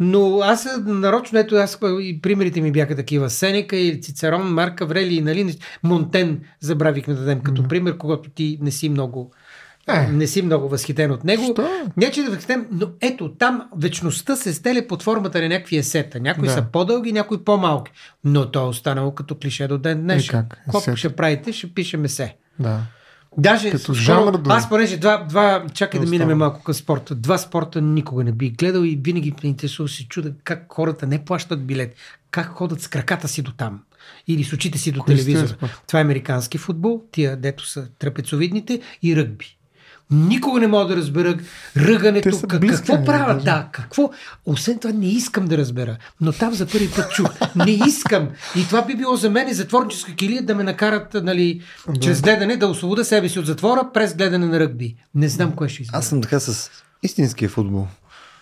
Но 0.00 0.40
аз 0.40 0.68
нарочно, 0.86 1.38
ето 1.38 1.54
аз 1.54 1.78
и 2.00 2.20
примерите 2.22 2.60
ми 2.60 2.72
бяха 2.72 2.96
такива. 2.96 3.30
Сенека 3.30 3.76
и 3.76 4.00
Цицерон, 4.00 4.54
Марк 4.54 4.80
Аврели, 4.80 5.20
нали, 5.20 5.58
Монтен 5.82 6.40
забравихме 6.60 7.14
да 7.14 7.20
дадем 7.20 7.40
като 7.40 7.68
пример, 7.68 7.96
когато 7.96 8.30
ти 8.30 8.58
не 8.60 8.70
си 8.70 8.88
много 8.88 9.32
Е. 9.88 10.06
не 10.06 10.26
си 10.26 10.42
много 10.42 10.68
възхитен 10.68 11.10
от 11.10 11.24
него. 11.24 11.44
Що? 11.52 11.68
Не, 11.96 12.10
че 12.10 12.22
да 12.22 12.30
възхитен, 12.30 12.66
но 12.72 12.86
ето 13.00 13.34
там 13.34 13.62
вечността 13.76 14.36
се 14.36 14.54
стеля 14.54 14.86
под 14.88 15.02
формата 15.02 15.40
на 15.40 15.48
някакви 15.48 15.76
есета. 15.76 16.20
Някои 16.20 16.48
Да. 16.48 16.54
са 16.54 16.62
по-дълги, 16.72 17.12
някои 17.12 17.44
по-малки. 17.44 17.92
Но 18.24 18.50
то 18.50 18.60
е 18.60 18.68
останало 18.68 19.14
като 19.14 19.34
клише 19.34 19.68
до 19.68 19.78
ден 19.78 20.02
днешен. 20.02 20.46
Как? 20.48 20.62
Какво 20.72 20.96
ще 20.96 21.16
правите? 21.16 21.52
Ще 21.52 21.74
пишем 21.74 22.04
есе. 22.04 22.36
Да. 22.58 22.80
Даже 23.38 23.70
Като 23.70 23.82
скоро- 23.84 23.94
жанр 23.96 24.32
дори. 24.32 24.54
аз 24.54 24.68
понеже 24.68 24.96
два, 24.96 25.18
два 25.18 25.64
чакай 25.74 26.00
да 26.00 26.06
Не 26.06 26.10
минем 26.10 26.38
малко 26.38 26.62
към 26.62 26.74
спорта. 26.74 27.14
Два 27.14 27.38
спорта 27.38 27.80
никога 27.80 28.24
не 28.24 28.32
бих 28.32 28.52
гледал 28.52 28.80
и 28.80 29.00
винаги 29.04 29.34
ме 29.42 29.48
интересува 29.48 29.88
се 29.88 30.08
чуда 30.08 30.32
как 30.44 30.66
хората 30.68 31.06
не 31.06 31.24
плащат 31.24 31.66
билет, 31.66 31.94
как 32.30 32.46
ходят 32.46 32.80
с 32.80 32.88
краката 32.88 33.28
си 33.28 33.42
до 33.42 33.52
там 33.52 33.80
или 34.26 34.44
с 34.44 34.52
очите 34.52 34.78
си 34.78 34.92
до 34.92 35.00
Кои 35.00 35.14
телевизора. 35.14 35.56
Това 35.86 35.98
е 35.98 36.02
американски 36.02 36.58
футбол, 36.58 37.02
тия 37.12 37.36
дето 37.36 37.66
са 37.66 37.88
трапецовидните 37.98 38.80
и 39.02 39.16
ръгби. 39.16 39.56
Никога 40.10 40.60
не 40.60 40.66
мога 40.66 40.86
да 40.86 40.96
разбера 40.96 41.36
ръгането. 41.76 42.40
Как, 42.48 42.60
близки, 42.60 42.76
какво 42.76 42.94
нали, 42.94 43.06
правят? 43.06 43.44
Да, 43.44 43.68
какво? 43.72 44.10
Освен 44.46 44.78
това 44.78 44.94
не 44.94 45.06
искам 45.06 45.46
да 45.46 45.58
разбера. 45.58 45.96
Но 46.20 46.32
там 46.32 46.54
за 46.54 46.66
първи 46.66 46.90
път 46.90 47.10
чух. 47.10 47.28
Не 47.56 47.70
искам. 47.70 48.28
И 48.56 48.66
това 48.66 48.82
би 48.82 48.94
било 48.94 49.16
за 49.16 49.30
мен 49.30 49.48
и 49.48 49.54
затворническа 49.54 50.14
килия 50.14 50.42
да 50.42 50.54
ме 50.54 50.64
накарат 50.64 51.14
нали, 51.14 51.60
чрез 52.00 52.22
гледане 52.22 52.56
да 52.56 52.66
освобода 52.66 53.04
себе 53.04 53.28
си 53.28 53.38
от 53.38 53.46
затвора 53.46 53.90
през 53.94 54.14
гледане 54.14 54.46
на 54.46 54.60
ръгби. 54.60 54.96
Не 55.14 55.28
знам 55.28 55.52
кое 55.52 55.68
ще 55.68 55.82
избера. 55.82 55.98
Аз 55.98 56.06
съм 56.06 56.22
така 56.22 56.40
с 56.40 56.70
истинския 57.02 57.48
футбол. 57.48 57.86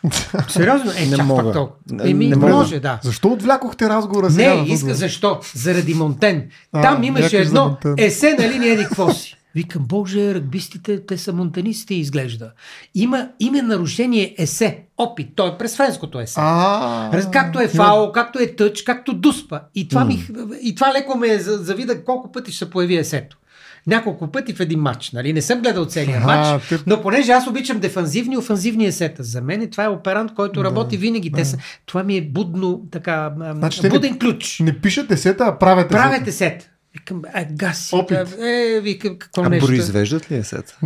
Сериозно? 0.49 0.93
Е, 0.97 1.07
Не 1.07 1.17
чак 1.17 1.27
мога. 1.27 1.53
пак 1.53 2.01
Еми, 2.09 2.29
не 2.29 2.37
може, 2.37 2.75
мога. 2.75 2.81
да. 2.81 2.99
Защо 3.03 3.29
отвлякохте 3.29 3.89
разговора 3.89 4.31
сега? 4.31 4.55
Не, 4.55 4.69
иска 4.69 4.95
защо? 4.95 5.41
Заради 5.55 5.95
Монтен. 5.95 6.45
А, 6.73 6.83
Там 6.83 7.03
имаше 7.03 7.23
някой 7.23 7.45
за 7.45 7.49
едно 7.49 7.77
есе 7.99 8.37
на 8.39 8.49
линия 8.49 8.73
еди 8.73 8.85
какво 8.85 9.13
си. 9.13 9.38
Викам, 9.55 9.85
боже, 9.85 10.35
ръгбистите, 10.35 11.07
те 11.07 11.19
са 11.19 11.33
монтанисти, 11.33 11.95
изглежда. 11.95 12.51
Има 12.95 13.29
име 13.41 13.63
нарушение 13.63 14.35
есе, 14.39 14.79
опит, 14.99 15.29
то 15.35 15.47
е 15.47 15.59
през 15.59 15.77
френското 15.77 16.21
есе. 16.21 16.35
А, 16.37 17.13
Раз, 17.13 17.31
както 17.31 17.61
е 17.61 17.69
фаул, 17.69 18.13
както 18.13 18.39
е 18.39 18.47
тъч, 18.49 18.83
както 18.83 19.15
дуспа. 19.15 19.61
И 19.75 19.89
това, 19.89 20.05
ми, 20.05 20.27
и 20.63 20.75
това 20.75 20.93
леко 20.93 21.19
ме 21.19 21.39
за- 21.39 21.57
завида 21.57 22.05
колко 22.05 22.33
пъти 22.33 22.51
ще 22.51 22.59
се 22.59 22.71
появи 22.71 22.97
есето. 22.97 23.37
Няколко 23.87 24.27
пъти 24.29 24.55
в 24.55 24.61
един 24.61 24.81
матч. 24.81 25.11
Нали? 25.11 25.33
Не 25.33 25.43
съм 25.43 25.61
гледал 25.61 25.85
целият 25.85 26.23
А, 26.23 26.27
матч, 26.27 26.69
те- 26.69 26.79
но 26.87 27.03
понеже 27.03 27.33
аз 27.33 27.47
обичам 27.47 27.79
дефанзивни 27.79 28.35
и 28.35 28.39
офанзивни 28.39 28.87
есета. 28.87 29.23
За 29.23 29.43
мен 29.43 29.71
това 29.71 29.85
е 29.85 29.89
оперант, 29.89 30.35
който 30.35 30.65
работи 30.65 30.97
винаги. 30.97 31.33
Те 31.33 31.45
са, 31.45 31.59
това 31.87 32.03
ми 32.03 32.17
е 32.17 32.23
будно, 32.23 32.83
така, 32.91 33.33
Значи 33.55 33.89
буден 33.89 34.13
не- 34.13 34.19
ключ. 34.19 34.61
Не 34.61 34.73
пишат 34.75 35.09
десета, 35.09 35.45
а 35.45 35.59
правят 35.59 35.89
Правете 35.89 36.25
десета. 36.25 36.61
сет. 36.63 36.71
Викам, 36.99 37.23
а, 37.35 37.45
гаси. 37.53 37.95
Опит. 37.95 38.19
Е, 38.41 38.81
викам, 38.83 39.17
какво 39.19 39.43
А 39.43 39.49
нещо. 39.49 39.67
произвеждат 39.67 40.31
ли 40.31 40.37
е 40.37 40.43
сет? 40.45 40.77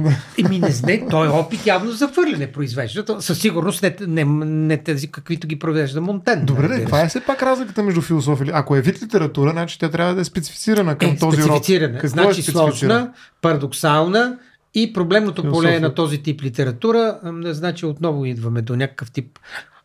Еми, 0.45 0.59
не 0.59 0.71
знае, 0.71 1.03
той 1.11 1.27
е 1.27 1.31
опит 1.31 1.67
явно 1.67 1.91
за 1.91 2.09
хвърляне 2.09 2.53
произвежда. 2.53 3.05
То 3.05 3.21
Със 3.21 3.39
сигурност 3.39 3.83
не, 3.83 3.97
не, 4.01 4.25
не 4.45 4.77
тези, 4.77 5.11
каквито 5.11 5.47
ги 5.47 5.59
провежда 5.59 6.01
Монтен. 6.01 6.45
Добре, 6.47 6.69
де, 6.69 6.75
се. 6.79 6.85
това 6.85 7.01
е 7.01 7.09
все 7.09 7.21
пак 7.21 7.43
разликата 7.43 7.83
между 7.83 8.01
философия. 8.01 8.51
Ако 8.55 8.77
е 8.77 8.81
вид 8.81 9.03
литература, 9.03 9.51
значи 9.51 9.79
тя 9.79 9.91
трябва 9.91 10.15
да 10.15 10.21
е 10.21 10.25
специфицирана 10.25 10.99
към 10.99 11.11
е, 11.11 11.19
този 11.19 11.37
род. 11.37 11.45
специфицирана. 11.45 11.93
Какво 11.93 12.09
значи 12.09 12.41
е 12.41 12.45
сложна, 12.45 13.13
парадоксална 13.43 14.39
и 14.75 14.93
проблемното 14.93 15.51
поле 15.51 15.81
на 15.81 15.95
този 15.95 16.23
тип 16.23 16.43
литература, 16.43 17.19
значи 17.45 17.87
отново 17.87 18.25
идваме 18.25 18.63
до 18.63 18.77
някакъв 18.77 19.11
тип 19.11 19.39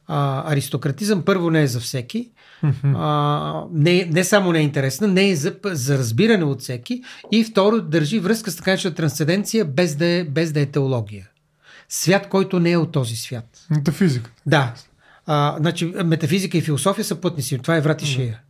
а, 0.08 0.52
аристократизъм. 0.52 1.22
Първо 1.22 1.50
не 1.50 1.62
е 1.62 1.68
за 1.68 1.80
всеки. 1.80 2.32
А, 2.84 3.64
не, 3.72 4.10
не 4.12 4.24
само 4.24 4.52
не 4.52 4.60
е 4.60 4.64
интересна, 4.64 5.08
не 5.08 5.30
е 5.30 5.36
за, 5.36 5.56
за 5.66 5.98
разбиране 5.98 6.44
от 6.44 6.62
всеки. 6.62 7.04
И 7.32 7.44
второ, 7.44 7.82
държи 7.82 8.20
връзка 8.20 8.52
с 8.52 8.56
така 8.56 8.72
наречена 8.72 8.94
трансценденция, 8.94 9.66
без 9.66 9.96
да, 9.96 10.06
е, 10.06 10.24
без 10.24 10.52
да 10.52 10.60
е 10.60 10.66
теология. 10.66 11.30
Свят, 11.90 12.30
който 12.30 12.60
не 12.60 12.72
е 12.72 12.78
от 12.78 12.92
този 12.92 13.16
свят. 13.16 13.66
Метафизика. 13.70 14.32
Да. 14.46 14.74
А, 15.26 15.56
значи, 15.60 15.94
метафизика 16.06 16.58
и 16.58 16.62
философия 16.62 17.06
са 17.06 17.16
пътни 17.16 17.44
си. 17.44 17.58
Това 17.58 17.76
е 17.76 17.82
врат 17.82 18.02
и 18.02 18.06
шия. 18.06 18.42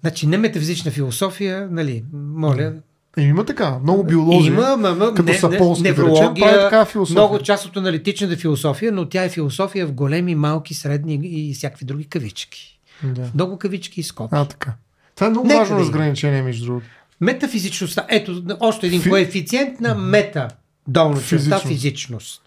Значи, 0.00 0.26
не 0.26 0.38
метафизична 0.38 0.90
философия, 0.90 1.68
нали, 1.70 2.04
моля. 2.12 2.72
Има 3.18 3.44
така. 3.44 3.78
Много 3.82 4.04
биолози. 4.04 4.48
Има, 4.48 4.76
ма, 4.76 4.94
ма, 4.94 5.14
като 5.14 5.22
не, 5.22 5.34
Саполски, 5.34 5.82
не, 5.82 5.92
да 5.92 6.02
речем, 6.02 6.34
прави 6.34 6.54
такава 6.54 6.84
философия. 6.84 7.20
много 7.20 7.38
част 7.38 7.66
от 7.66 7.76
аналитичната 7.76 8.36
философия, 8.36 8.92
но 8.92 9.08
тя 9.08 9.24
е 9.24 9.28
философия 9.28 9.86
в 9.86 9.92
големи, 9.92 10.34
малки, 10.34 10.74
средни 10.74 11.20
и 11.22 11.54
всякакви 11.54 11.84
други 11.86 12.04
кавички. 12.04 12.80
Да. 13.02 13.30
Много 13.34 13.58
кавички 13.58 14.00
и 14.00 14.02
скоби. 14.02 14.28
А, 14.32 14.44
така. 14.44 14.72
Това 15.14 15.26
е 15.26 15.30
много 15.30 15.46
Нека 15.46 15.58
важно 15.58 15.76
да 15.76 15.82
разграничение, 15.82 16.42
между 16.42 16.66
другото. 16.66 16.86
Метафизичността. 17.20 18.06
Ето, 18.08 18.42
още 18.60 18.86
един 18.86 19.02
Фи- 19.02 19.08
коефициент 19.10 19.80
на 19.80 19.94
мета. 19.94 20.48
Долна 20.88 21.16
черта 21.22 21.28
Физичност. 21.36 21.66
физичност. 21.66 22.42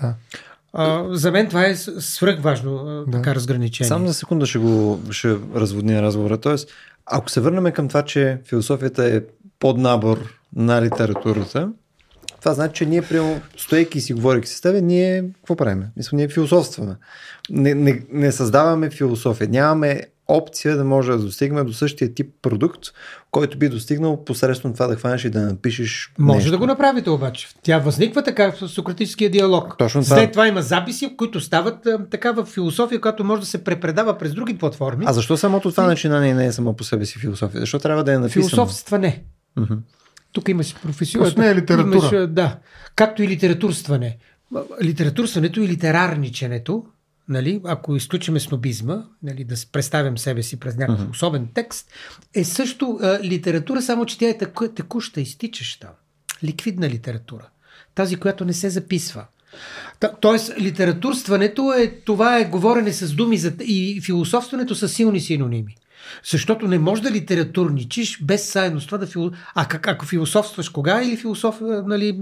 Да. 0.00 0.14
А, 0.72 1.04
за 1.10 1.30
мен 1.32 1.48
това 1.48 1.66
е 1.66 1.76
свръхважно 1.76 3.04
Да. 3.06 3.12
така 3.12 3.34
разграничение. 3.34 3.88
Само 3.88 4.06
за 4.06 4.14
секунда 4.14 4.46
ще 4.46 4.58
го 4.58 5.00
ще 5.10 5.36
разводня 5.54 6.02
разговора. 6.02 6.38
Тоест, 6.38 6.70
Ако 7.06 7.30
се 7.30 7.40
върнем 7.40 7.72
към 7.72 7.88
това, 7.88 8.02
че 8.02 8.38
философията 8.44 9.16
е 9.16 9.20
поднабор 9.58 10.18
на 10.56 10.82
литературата, 10.82 11.68
това 12.40 12.54
значи, 12.54 12.74
че 12.74 12.86
ние, 12.86 13.02
прямо, 13.02 13.40
стоейки 13.56 13.98
и 13.98 14.00
си 14.00 14.12
говорейки 14.12 14.48
с 14.48 14.60
тебе, 14.60 14.80
ние 14.80 15.24
какво 15.36 15.56
правим? 15.56 15.84
Мисля, 15.96 16.16
ние 16.16 16.28
философстваме. 16.28 16.96
Не, 17.50 17.74
не, 17.74 18.02
не 18.12 18.32
създаваме 18.32 18.90
философия. 18.90 19.48
Нямаме 19.50 20.02
опция 20.32 20.76
да 20.76 20.84
може 20.84 21.12
да 21.12 21.18
достигнем 21.18 21.66
до 21.66 21.72
същия 21.72 22.14
тип 22.14 22.26
продукт, 22.42 22.80
който 23.30 23.58
би 23.58 23.68
достигнал 23.68 24.24
посредством 24.24 24.72
това 24.72 24.86
да 24.86 24.96
хванеш 24.96 25.24
и 25.24 25.30
да 25.30 25.40
напишеш. 25.40 26.12
Може 26.18 26.36
нещо. 26.36 26.50
да 26.50 26.58
го 26.58 26.66
направите 26.66 27.10
обаче. 27.10 27.48
Тя 27.62 27.78
възниква 27.78 28.22
така 28.22 28.52
в 28.60 28.68
сократическия 28.68 29.30
диалог. 29.30 29.74
Точно 29.78 30.02
това. 30.02 30.16
След 30.16 30.32
това 30.32 30.48
има 30.48 30.62
записи, 30.62 31.16
които 31.16 31.40
стават 31.40 31.86
а, 31.86 32.06
такава 32.10 32.44
философия, 32.44 33.00
която 33.00 33.24
може 33.24 33.40
да 33.40 33.46
се 33.46 33.64
препредава 33.64 34.18
през 34.18 34.34
други 34.34 34.58
платформи. 34.58 35.04
А 35.08 35.12
защо 35.12 35.36
самото 35.36 35.70
това 35.70 35.86
начинание 35.86 36.34
не 36.34 36.46
е 36.46 36.52
само 36.52 36.76
по 36.76 36.84
себе 36.84 37.06
си 37.06 37.18
философия? 37.18 37.60
Защо 37.60 37.78
трябва 37.78 38.04
да 38.04 38.12
е 38.12 38.18
написано? 38.18 38.48
Философства 38.48 38.98
не. 38.98 39.24
Тук 40.32 40.48
имаш 40.48 40.76
професионална. 40.82 41.26
Просто 41.26 41.40
не 41.40 41.48
е 41.48 41.54
литература. 41.54 42.16
Имаш, 42.16 42.28
да. 42.28 42.58
Както 42.96 43.22
и 43.22 43.28
литературстване. 43.28 44.18
Литературстването 44.82 45.60
и 45.60 45.68
литерарниченето, 45.68 46.84
нали, 47.28 47.60
ако 47.64 47.96
изключиме 47.96 48.40
снобизма, 48.40 49.04
нали, 49.22 49.44
да 49.44 49.54
представям 49.72 50.18
себе 50.18 50.42
си 50.42 50.60
през 50.60 50.76
някакъв 50.76 51.10
особен 51.10 51.48
текст, 51.54 51.90
е 52.34 52.44
също 52.44 52.98
а, 53.02 53.20
литература, 53.22 53.82
само 53.82 54.06
че 54.06 54.18
тя 54.18 54.28
е 54.28 54.38
таку, 54.38 54.68
текуща, 54.68 55.20
изтичаща. 55.20 55.88
Ликвидна 56.44 56.88
литература. 56.88 57.48
Тази, 57.94 58.16
която 58.16 58.44
не 58.44 58.52
се 58.52 58.70
записва. 58.70 59.24
Та- 60.00 60.12
Тоест, 60.20 60.52
литературстването 60.60 61.72
е, 61.72 61.88
това 62.04 62.38
е 62.38 62.44
говорене 62.44 62.92
с 62.92 63.12
думи 63.14 63.38
за, 63.38 63.52
и 63.60 64.00
философстването 64.00 64.74
са 64.74 64.88
силни 64.88 65.20
синоними. 65.20 65.76
Защото 66.30 66.68
не 66.68 66.78
можеш 66.78 67.02
да 67.02 67.10
литературничиш 67.10 68.22
без 68.22 68.52
заедно 68.52 68.80
с 68.80 68.86
това 68.86 68.98
да 68.98 69.06
фило... 69.06 69.30
А 69.54 69.64
как, 69.64 69.88
ако 69.88 70.06
философстваш 70.06 70.68
кога 70.68 71.02
или 71.02 71.16
философ, 71.16 71.60
нали, 71.86 72.18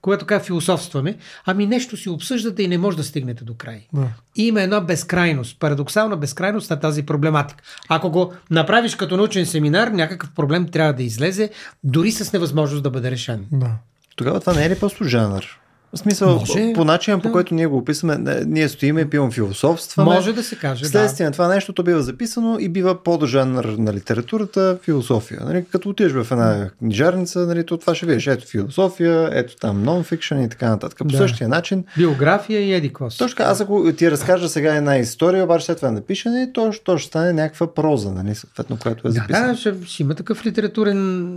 когато 0.00 0.20
така 0.20 0.40
философстваме, 0.40 1.16
ами 1.46 1.66
нещо 1.66 1.96
си 1.96 2.08
обсъждате 2.08 2.62
и 2.62 2.68
не 2.68 2.78
може 2.78 2.96
да 2.96 3.04
стигнете 3.04 3.44
до 3.44 3.54
край. 3.54 3.86
Да. 3.92 4.08
Има 4.36 4.62
една 4.62 4.80
безкрайност, 4.80 5.58
парадоксална 5.58 6.16
безкрайност 6.16 6.70
на 6.70 6.80
тази 6.80 7.02
проблематика. 7.02 7.64
Ако 7.88 8.10
го 8.10 8.32
направиш 8.50 8.94
като 8.94 9.16
научен 9.16 9.46
семинар, 9.46 9.88
някакъв 9.88 10.30
проблем 10.30 10.68
трябва 10.68 10.92
да 10.92 11.02
излезе, 11.02 11.50
дори 11.84 12.12
с 12.12 12.32
невъзможност 12.32 12.82
да 12.82 12.90
бъде 12.90 13.10
решен. 13.10 13.46
Да. 13.52 13.70
Тогава 14.16 14.40
това 14.40 14.54
не 14.54 14.64
е 14.64 14.70
ли 14.70 14.78
просто 14.78 15.04
жанр? 15.04 15.58
В 15.94 15.98
смисъл, 15.98 16.38
Може, 16.38 16.72
по 16.74 16.84
начина 16.84 17.18
по 17.18 17.28
да. 17.28 17.32
който 17.32 17.54
ние 17.54 17.66
го 17.66 17.76
описваме, 17.76 18.42
ние 18.46 18.68
стоиме 18.68 19.00
и 19.00 19.04
пивам 19.04 19.30
философстваме. 19.30 20.10
Може 20.10 20.32
да 20.32 20.42
се 20.42 20.56
каже, 20.56 20.84
Вследствие 20.84 21.26
на 21.26 21.32
това 21.32 21.48
нещо, 21.48 21.72
то 21.72 21.82
бива 21.82 22.02
записано 22.02 22.56
и 22.60 22.68
бива 22.68 23.02
поджанр 23.02 23.64
на 23.64 23.92
литературата 23.92 24.78
философия. 24.82 25.40
Нали, 25.44 25.64
като 25.72 25.88
отидеш 25.88 26.12
в 26.12 26.26
една 26.30 26.70
книжарница, 26.78 27.46
нали, 27.46 27.66
то 27.66 27.76
това 27.76 27.94
ще 27.94 28.06
видиш. 28.06 28.26
Ето 28.26 28.46
философия, 28.46 29.28
ето 29.32 29.56
там 29.56 29.84
нон-фикшн 29.84 30.46
и 30.46 30.48
така 30.48 30.68
нататък. 30.68 30.98
По 30.98 31.04
Да. 31.04 31.16
същия 31.16 31.48
начин. 31.48 31.84
Биография 31.96 32.60
и 32.60 32.72
еди. 32.74 32.92
Точно 32.92 33.28
така, 33.28 33.42
аз 33.44 33.60
ако 33.60 33.92
ти 33.96 34.10
разкажа 34.10 34.48
сега 34.48 34.74
една 34.74 34.96
история, 34.96 35.44
обаче 35.44 35.66
след 35.66 35.76
това 35.76 35.88
е 35.88 35.92
напишене, 35.92 36.50
то, 36.52 36.72
то 36.84 36.98
ще 36.98 37.08
стане 37.08 37.32
някаква 37.32 37.74
проза, 37.74 38.12
нали, 38.12 38.34
съответно, 38.34 38.78
която 38.78 39.08
е 39.08 39.10
Да, 39.10 39.14
записана. 39.14 39.48
да, 39.48 39.56
ще, 39.56 39.74
ще 39.86 40.02
има 40.02 40.14
такъв 40.14 40.46
литературен 40.46 41.32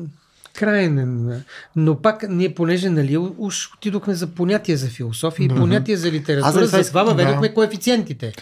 крайен. 0.57 1.43
Но 1.75 2.01
пак 2.01 2.25
ние, 2.29 2.53
понеже 2.53 2.89
нали, 2.89 3.17
уж 3.17 3.73
отидохме 3.73 4.13
за 4.13 4.27
понятия 4.27 4.77
за 4.77 4.87
философия 4.87 5.45
и 5.45 5.49
понятия 5.49 5.97
за 5.97 6.07
Аз 6.07 6.13
литература, 6.13 6.67
за 6.67 6.87
това 6.87 7.03
въведохме 7.03 7.47
да. 7.47 7.53
коефициентите. 7.53 8.33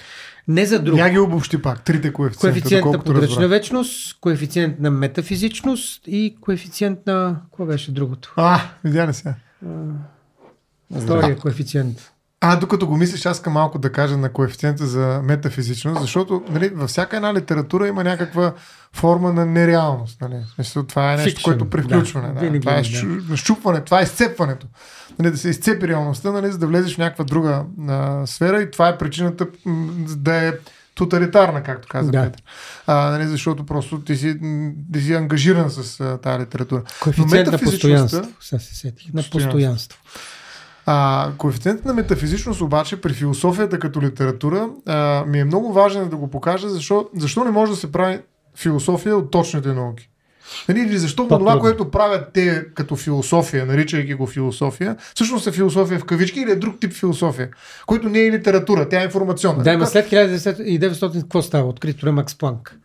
Не 0.47 0.65
за 0.65 0.79
друго. 0.79 0.97
Я 0.97 1.09
ги 1.09 1.19
обобщи 1.19 1.61
пак. 1.61 1.83
Трите 1.83 2.13
коефициента. 2.13 2.53
Коефициент 2.53 2.85
на 2.85 2.99
подръчна 2.99 3.47
вечност, 3.47 4.19
коефициент 4.19 4.79
на 4.79 4.91
метафизичност 4.91 6.01
и 6.07 6.35
коефициент 6.41 6.99
на... 7.05 7.41
Какво 7.43 7.65
беше 7.65 7.91
другото? 7.91 8.33
А, 8.35 8.61
видя 8.83 9.07
ли 9.07 9.13
сега? 9.13 9.35
Втория 11.01 11.37
коефициент. 11.37 12.11
А, 12.45 12.55
докато 12.55 12.87
го 12.87 12.97
мислиш, 12.97 13.25
аз 13.25 13.37
искам 13.37 13.53
малко 13.53 13.79
да 13.79 13.91
кажа 13.91 14.17
на 14.17 14.29
коефициента 14.29 14.85
за 14.87 15.21
метафизичност, 15.23 16.01
защото 16.01 16.43
нали, 16.49 16.69
във 16.69 16.89
всяка 16.89 17.15
една 17.15 17.33
литература 17.33 17.87
има 17.87 18.03
някаква 18.03 18.53
форма 18.93 19.33
на 19.33 19.45
нереалност. 19.45 20.21
Нали? 20.21 20.35
Смисъл, 20.55 20.83
това 20.83 21.13
е 21.13 21.17
нещо, 21.17 21.39
Fiction, 21.39 21.43
което 21.43 21.69
привключване. 21.69 22.27
да. 22.27 22.33
Да, 22.33 22.39
Винаги 22.39 22.59
това 22.59 22.75
е 22.75 22.83
щу- 22.83 23.35
щупване, 23.35 23.81
това 23.81 23.99
е 23.99 24.03
изцепването. 24.03 24.67
Нали, 25.19 25.31
да 25.31 25.37
се 25.37 25.49
изцепи 25.49 25.87
реалността, 25.87 26.31
нали, 26.31 26.51
за 26.51 26.57
да 26.57 26.67
влезеш 26.67 26.95
в 26.95 26.97
някаква 26.97 27.25
друга 27.25 27.63
а, 27.89 28.27
сфера 28.27 28.61
и 28.61 28.71
това 28.71 28.89
е 28.89 28.97
причината 28.97 29.47
м, 29.65 29.87
да 30.07 30.47
е 30.47 30.53
тоталитарна, 30.95 31.63
както 31.63 31.87
каза 31.87 32.11
Да. 32.11 32.23
Петър. 32.23 32.43
А, 32.87 33.09
нали, 33.09 33.27
защото 33.27 33.65
просто 33.65 33.99
ти 34.01 34.15
си, 34.15 34.39
ти 34.93 35.01
си 35.01 35.13
ангажиран 35.13 35.69
с 35.69 35.99
а, 35.99 36.17
тази 36.17 36.43
литература. 36.43 36.81
Коефициент 37.01 37.51
на 37.51 37.57
постоянство. 37.59 38.21
Сега 38.41 38.59
се 38.59 38.75
сетих. 38.75 39.13
На 39.13 39.21
Постоянство. 39.21 39.49
постоянство. 39.51 39.99
А, 40.85 41.29
коефициентът 41.37 41.85
на 41.85 41.93
метафизичност 41.93 42.61
обаче 42.61 43.01
при 43.01 43.13
философията 43.13 43.79
като 43.79 44.01
литература 44.01 44.69
а, 44.85 45.23
ми 45.27 45.39
е 45.39 45.45
много 45.45 45.73
важен 45.73 46.09
да 46.09 46.15
го 46.15 46.29
покажа, 46.29 46.69
защо, 46.69 47.09
защо 47.17 47.43
не 47.43 47.51
може 47.51 47.71
да 47.71 47.77
се 47.77 47.91
прави 47.91 48.19
философия 48.55 49.17
от 49.17 49.31
точните 49.31 49.73
науки. 49.73 50.09
Нали, 50.69 50.79
или 50.79 50.97
защо 50.97 51.23
По-трудно. 51.27 51.45
това, 51.45 51.59
което 51.59 51.91
правят 51.91 52.27
те 52.33 52.65
като 52.75 52.95
философия, 52.95 53.65
наричайки 53.65 54.13
го 54.13 54.27
философия, 54.27 54.95
всъщност 55.15 55.47
е 55.47 55.51
философия 55.51 55.99
в 55.99 56.05
кавички 56.05 56.39
или 56.39 56.51
е 56.51 56.55
друг 56.55 56.79
тип 56.79 56.93
философия, 56.93 57.49
който 57.85 58.09
не 58.09 58.19
е 58.19 58.31
литература, 58.31 58.89
тя 58.89 59.01
е 59.01 59.03
информационна. 59.03 59.63
Да, 59.63 59.71
Така- 59.71 59.85
след 59.85 60.09
1900 60.09 61.21
какво 61.21 61.41
става? 61.41 61.67
Открито 61.67 62.05
на 62.05 62.11
Макс 62.11 62.35
Планк. 62.37 62.77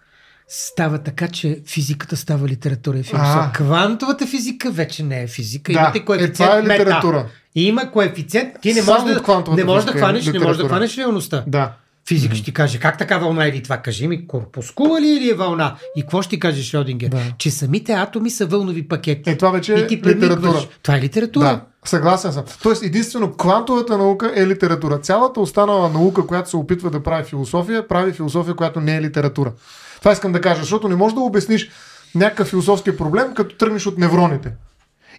Става 0.48 0.98
така, 0.98 1.28
че 1.28 1.60
физиката 1.66 2.16
става 2.16 2.48
литература 2.48 2.98
и 2.98 3.02
философия. 3.02 3.42
А. 3.42 3.52
Квантовата 3.52 4.26
физика 4.26 4.70
вече 4.70 5.02
не 5.02 5.22
е 5.22 5.26
физика. 5.26 5.72
Да, 5.72 5.92
Имате 5.94 6.24
е, 6.24 6.32
това 6.32 6.58
е 6.58 6.62
мета. 6.62 7.26
И 7.58 7.66
има 7.66 7.90
коефициент. 7.90 8.54
Ти 8.62 8.74
не 8.74 8.82
можеш 8.82 9.04
да, 9.04 9.44
не 9.56 9.64
можеш 9.64 9.84
да 9.84 9.92
физика 9.92 9.98
е 9.98 10.00
хванеш, 10.00 10.26
не 10.26 10.38
можеш 10.38 10.56
да 10.56 10.68
хванеш 10.68 10.98
реалността. 10.98 11.44
Да. 11.46 11.72
Физик 12.08 12.34
ще 12.34 12.44
ти 12.44 12.52
каже 12.52 12.78
как 12.78 12.98
така 12.98 13.18
вълна 13.18 13.46
или 13.46 13.62
това. 13.62 13.76
Кажи 13.76 14.08
ми, 14.08 14.26
корпускула 14.26 15.00
ли 15.00 15.06
е 15.06 15.16
или 15.16 15.30
е 15.30 15.34
вълна? 15.34 15.76
И 15.96 16.00
какво 16.00 16.22
ще 16.22 16.30
ти 16.30 16.40
каже 16.40 16.62
Шродингер? 16.62 17.08
Да. 17.08 17.22
Че 17.38 17.50
самите 17.50 17.92
атоми 17.92 18.30
са 18.30 18.46
вълнови 18.46 18.88
пакети. 18.88 19.30
Е, 19.30 19.36
това 19.36 19.50
вече 19.50 19.74
е 19.74 19.78
и 19.78 19.86
ти 19.86 20.02
премигваш. 20.02 20.30
литература. 20.30 20.68
Това 20.82 20.96
е 20.96 21.00
литература. 21.00 21.44
Да, 21.44 21.60
съгласен 21.84 22.32
съм. 22.32 22.44
Тоест, 22.62 22.82
единствено 22.82 23.32
квантовата 23.32 23.98
наука 23.98 24.32
е 24.36 24.46
литература. 24.46 24.98
Цялата 24.98 25.40
останала 25.40 25.88
наука, 25.88 26.26
която 26.26 26.50
се 26.50 26.56
опитва 26.56 26.90
да 26.90 27.02
прави 27.02 27.24
философия, 27.24 27.88
прави 27.88 28.12
философия, 28.12 28.54
която 28.54 28.80
не 28.80 28.96
е 28.96 29.02
литература. 29.02 29.52
Това 29.98 30.12
искам 30.12 30.32
да 30.32 30.40
кажа, 30.40 30.60
защото 30.60 30.88
не 30.88 30.96
можеш 30.96 31.14
да 31.14 31.20
обясниш 31.20 31.70
някакъв 32.14 32.48
философски 32.48 32.96
проблем, 32.96 33.34
като 33.34 33.56
тръгнеш 33.56 33.86
от 33.86 33.98
невроните. 33.98 34.52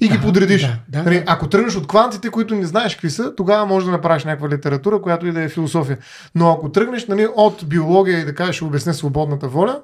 И 0.02 0.08
ги 0.08 0.22
подредиш. 0.22 0.62
да, 0.62 0.78
да, 0.89 1.04
Нали, 1.04 1.16
да. 1.16 1.24
Ако 1.28 1.50
тръгнеш 1.50 1.76
от 1.76 1.88
квантите, 1.88 2.30
които 2.30 2.56
не 2.56 2.66
знаеш 2.66 2.93
какви 2.93 3.10
са, 3.10 3.36
тогава 3.36 3.66
можеш 3.66 3.86
да 3.86 3.91
направиш 3.91 4.24
някаква 4.24 4.50
литература, 4.50 5.02
която 5.02 5.28
и 5.28 5.32
да 5.32 5.41
е 5.41 5.50
философия. 5.50 5.97
Но 6.36 6.52
ако 6.52 6.72
тръгнеш 6.72 7.08
нали, 7.08 7.28
от 7.36 7.66
биология 7.66 8.20
и 8.20 8.26
да 8.26 8.36
кажеш, 8.36 8.62
обясня 8.62 8.93
свободната 8.93 9.47
воля, 9.47 9.82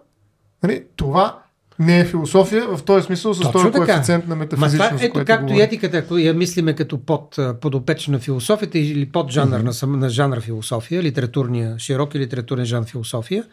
нали, 0.64 0.84
това 0.96 1.40
не 1.80 2.00
е 2.00 2.06
философия 2.06 2.68
в 2.68 2.84
този 2.84 3.06
смисъл 3.06 3.34
с 3.34 3.52
този 3.52 3.72
коефициент 3.72 4.28
на 4.28 4.36
Ма 4.36 4.40
метафизичност. 4.40 4.90
това, 4.90 5.06
ето 5.06 5.24
както 5.26 5.54
и 5.54 5.62
етиката, 5.62 5.98
ако 5.98 6.18
я 6.18 6.34
мислиме 6.34 6.74
като 6.74 6.98
под, 6.98 7.40
подопечна 7.62 8.12
на 8.12 8.20
философията 8.20 8.80
или 8.80 9.06
под 9.06 9.32
жанр 9.32 9.60
на, 9.60 9.74
сам- 9.74 10.00
на 10.00 10.10
жанра 10.10 10.42
философия, 10.42 11.04
литературния, 11.04 11.80
широк 11.80 12.16
и 12.16 12.20
литературен 12.20 12.66
жанр 12.66 12.86
философия, 12.86 13.44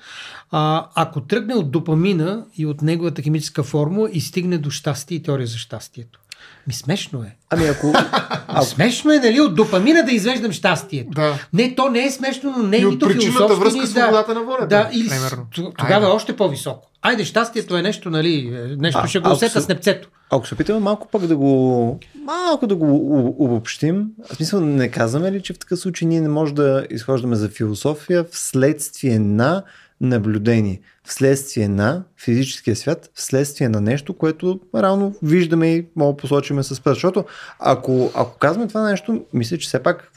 а, 0.51 0.87
ако 0.95 1.21
тръгне 1.21 1.55
от 1.55 1.71
допамина 1.71 2.45
и 2.57 2.67
от 2.67 2.83
неговата 2.83 3.23
химическа 3.23 3.63
формула 3.63 4.09
и 4.13 4.21
стигне 4.21 4.59
до 4.59 4.71
щастие 4.71 5.17
и 5.17 5.23
теория 5.23 5.47
за 5.47 5.59
щастието. 5.59 6.21
Ми 6.67 6.75
смешно 6.75 7.23
е. 7.23 7.37
Ами 7.51 7.65
ако... 7.65 7.93
А, 8.49 8.63
смешно 8.63 9.13
е, 9.13 9.19
нали, 9.19 9.41
от 9.41 9.55
допамина 9.55 10.03
да 10.03 10.13
извеждам 10.13 10.53
щастието. 10.53 11.11
Да. 11.11 11.35
Не, 11.53 11.75
то 11.75 11.89
не 11.89 12.05
е 12.05 12.11
смешно, 12.11 12.55
но 12.57 12.63
не 12.63 12.77
е 12.77 12.81
И 12.81 12.85
нито 12.85 13.09
философски, 13.09 13.61
връзка 13.61 13.81
ни- 13.81 13.87
с 13.87 13.91
свободата 13.91 14.35
на 14.35 14.43
волята, 14.43 14.67
Да, 14.67 14.91
или 14.93 15.09
тогава 15.77 15.95
Айде. 15.97 16.07
още 16.07 16.37
по-високо. 16.37 16.91
Айде, 17.03 17.25
щастието 17.25 17.77
е 17.77 17.83
нещо, 17.83 18.11
нали, 18.11 18.35
е, 18.65 18.77
нещо 18.77 19.01
А, 19.03 19.09
ще 19.09 19.19
го 19.19 19.31
усета 19.31 19.53
се- 19.53 19.61
с 19.61 19.69
непцето. 19.69 20.09
Ако 20.31 20.47
се 20.47 20.55
опитаме 20.55 20.81
малко 20.81 21.09
пък 21.09 21.23
да 21.23 21.37
го 21.37 22.01
малко 22.17 22.67
да 22.67 22.75
го 22.77 22.87
обобщим, 23.39 24.05
в 24.25 24.37
смисъл 24.37 24.61
не 24.61 24.89
казваме 24.89 25.33
ли, 25.33 25.43
че 25.43 25.53
в 25.53 25.59
такъв 25.59 25.79
случай 25.79 26.09
ние 26.09 26.21
не 26.21 26.29
можем 26.29 26.55
да 26.55 26.87
изхождаме 26.91 27.37
за 27.37 27.49
философия 27.49 28.25
вследствие 28.25 29.19
на 29.19 29.63
наблюдение, 30.03 30.81
вследствие 31.05 31.69
на 31.69 32.05
физическия 32.19 32.77
свят, 32.77 33.11
вследствие 33.15 33.69
на 33.69 33.81
нещо, 33.81 34.15
което 34.15 34.61
реално 34.77 35.15
виждаме 35.23 35.75
и 35.75 35.87
мога 35.97 36.17
посочиме 36.17 36.63
с 36.63 36.81
пръст. 36.81 36.97
Защото 36.97 37.25
ако, 37.59 38.11
ако 38.15 38.39
казваме 38.39 38.69
това 38.69 38.91
нещо, 38.91 39.25
мисля, 39.35 39.59
че 39.59 39.69
все 39.69 39.83
пак 39.83 40.13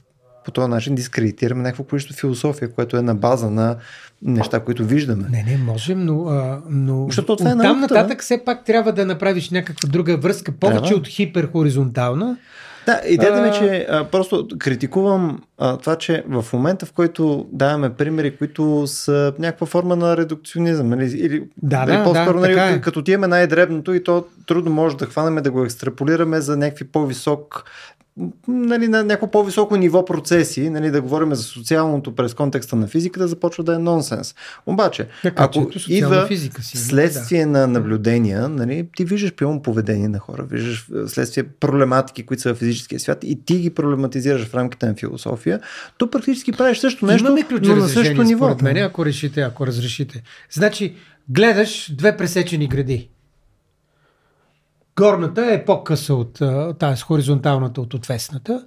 по 0.45 0.51
този 0.51 0.69
начин 0.69 0.95
дискредитираме 0.95 1.63
някакво 1.63 1.83
количество 1.83 2.19
философия, 2.19 2.71
което 2.71 2.97
е 2.97 3.01
на 3.01 3.15
база 3.15 3.49
на 3.49 3.75
неща, 4.21 4.59
които 4.59 4.85
виждаме. 4.85 5.27
Не, 5.29 5.43
не, 5.43 5.57
можем, 5.57 6.05
но, 6.05 6.27
а, 6.27 6.61
но 6.69 7.05
Защото 7.05 7.35
това 7.35 7.49
е 7.49 7.53
там 7.53 7.79
науката, 7.79 7.93
нататък 7.93 8.21
все 8.21 8.41
пак 8.45 8.65
трябва 8.65 8.93
да 8.93 9.05
направиш 9.05 9.49
някаква 9.49 9.89
друга 9.89 10.17
връзка, 10.17 10.51
повече 10.51 10.79
Трябва. 10.79 10.95
от 10.95 11.07
хиперхоризонтална 11.07 12.37
Да, 12.85 13.01
идеята 13.07 13.41
ми 13.41 13.47
е, 13.47 13.51
че 13.51 13.87
а, 13.89 14.03
просто 14.03 14.47
критикувам 14.59 15.41
а, 15.57 15.77
това, 15.77 15.95
че 15.95 16.23
в 16.27 16.45
момента, 16.53 16.85
в 16.85 16.91
който 16.93 17.45
даваме 17.51 17.93
примери, 17.93 18.37
които 18.37 18.83
са 18.87 19.33
някаква 19.39 19.67
форма 19.67 19.95
на 19.95 20.17
редукционизъм, 20.17 20.89
нали, 20.89 21.05
или, 21.05 21.43
Да, 21.63 21.85
нали, 21.85 21.97
да, 21.97 22.03
по-скоро, 22.03 22.39
да, 22.39 22.47
нали, 22.47 22.75
е. 22.75 22.81
като 22.81 22.99
отиваме 22.99 23.27
най-дребното 23.27 23.93
и 23.93 24.03
то 24.03 24.25
трудно 24.47 24.71
може 24.71 24.97
да 24.97 25.05
хванем 25.05 25.43
да 25.43 25.51
го 25.51 25.63
екстраполираме 25.63 26.41
за 26.41 26.57
някакви 26.57 26.85
по-висок 26.85 27.63
нали, 28.47 28.87
на 28.87 29.03
някакво 29.03 29.31
по-високо 29.31 29.75
ниво 29.75 30.05
процеси, 30.05 30.69
нали, 30.69 30.91
да 30.91 31.01
говорим 31.01 31.35
за 31.35 31.43
социалното 31.43 32.15
през 32.15 32.33
контекста 32.33 32.75
на 32.75 32.87
физиката, 32.87 33.27
започва 33.27 33.63
да 33.63 33.75
е 33.75 33.77
нонсенс. 33.77 34.35
Обаче, 34.65 35.07
Така, 35.23 35.43
ако 35.43 35.71
идва 35.87 36.27
физика 36.27 36.61
си, 36.61 36.77
следствие 36.77 37.45
на 37.45 37.67
наблюдения, 37.67 38.49
нали, 38.49 38.87
ти 38.95 39.05
виждаш 39.05 39.33
прямо 39.33 39.61
поведение 39.61 40.07
на 40.07 40.19
хора, 40.19 40.43
виждаш 40.43 40.87
е, 41.05 41.07
следствие 41.07 41.43
проблематики, 41.43 42.25
които 42.25 42.41
са 42.41 42.53
в 42.53 42.57
физическия 42.57 42.99
свят 42.99 43.23
и 43.23 43.45
ти 43.45 43.57
ги 43.57 43.69
проблематизираш 43.69 44.45
в 44.45 44.55
рамките 44.55 44.85
на 44.85 44.95
философия, 44.95 45.59
то 45.97 46.11
практически 46.11 46.51
правиш 46.51 46.77
също 46.77 47.05
нещо, 47.05 47.27
Имаме 47.27 47.43
ключови 47.43 47.75
но 47.75 47.75
на 47.75 47.89
същото 47.89 48.23
ниво. 48.23 48.55
мен, 48.61 48.77
ако 48.77 49.05
решите, 49.05 49.41
ако 49.41 49.67
разрешите. 49.67 50.23
Значи, 50.51 50.95
гледаш 51.29 51.91
две 51.95 52.17
пресечени 52.17 52.67
гради. 52.67 53.09
Горната 54.97 55.45
е 55.51 55.65
по-къса 55.65 56.13
от 56.15 56.39
тази 56.79 57.01
хоризонталната 57.01 57.81
от 57.81 57.93
отвесната. 57.93 58.65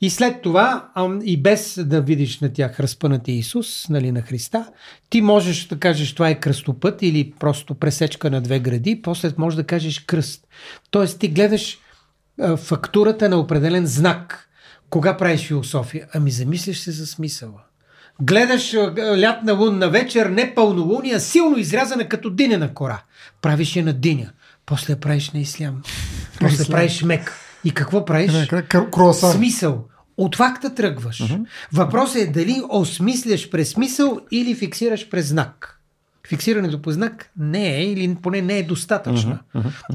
И 0.00 0.10
след 0.10 0.42
това, 0.42 0.88
и 1.24 1.42
без 1.42 1.78
да 1.84 2.00
видиш 2.00 2.40
на 2.40 2.52
тях 2.52 2.80
разпънати 2.80 3.32
Исус, 3.32 3.88
нали, 3.88 4.12
на 4.12 4.22
Христа, 4.22 4.66
ти 5.10 5.20
можеш 5.20 5.66
да 5.66 5.78
кажеш 5.78 6.14
това 6.14 6.28
е 6.28 6.40
кръстопът 6.40 7.02
или 7.02 7.32
просто 7.40 7.74
пресечка 7.74 8.30
на 8.30 8.40
две 8.40 8.60
гради, 8.60 9.02
после 9.02 9.32
можеш 9.38 9.56
да 9.56 9.64
кажеш 9.64 9.98
кръст. 9.98 10.46
Тоест 10.90 11.18
ти 11.18 11.28
гледаш 11.28 11.78
фактурата 12.56 13.28
на 13.28 13.36
определен 13.36 13.86
знак. 13.86 14.48
Кога 14.90 15.16
правиш 15.16 15.46
философия? 15.46 16.06
Ами 16.14 16.30
замисляш 16.30 16.78
се 16.78 16.90
за 16.90 17.06
смисъла. 17.06 17.60
Гледаш 18.20 18.74
лятна 18.98 19.52
лунна 19.52 19.88
вечер, 19.90 20.26
не 20.26 20.54
пълнолуния, 20.54 21.20
силно 21.20 21.58
изрязана 21.58 22.08
като 22.08 22.30
динена 22.30 22.74
кора. 22.74 23.02
Правиш 23.42 23.76
я 23.76 23.84
на 23.84 23.92
диня. 23.92 24.30
После 24.66 24.92
я 24.92 25.00
правиш 25.00 25.30
на 25.30 25.40
ислям. 25.40 25.82
После 26.40 26.54
ислям. 26.54 26.68
правиш 26.70 27.02
мек. 27.02 27.32
И 27.64 27.70
какво 27.70 28.04
правиш? 28.04 28.48
Круасан. 28.92 29.32
Смисъл. 29.32 29.84
От 30.16 30.36
факта 30.36 30.74
тръгваш. 30.74 31.22
Въпросът 31.72 32.16
е 32.16 32.26
дали 32.26 32.62
осмисляш 32.70 33.50
през 33.50 33.70
смисъл 33.70 34.20
или 34.30 34.54
фиксираш 34.54 35.08
през 35.08 35.28
знак. 35.28 35.80
Фиксирането 36.28 36.82
по 36.82 36.92
знак 36.92 37.30
не 37.36 37.76
е 37.76 37.84
или 37.84 38.16
поне 38.22 38.42
не 38.42 38.58
е 38.58 38.62
достатъчна. 38.62 39.38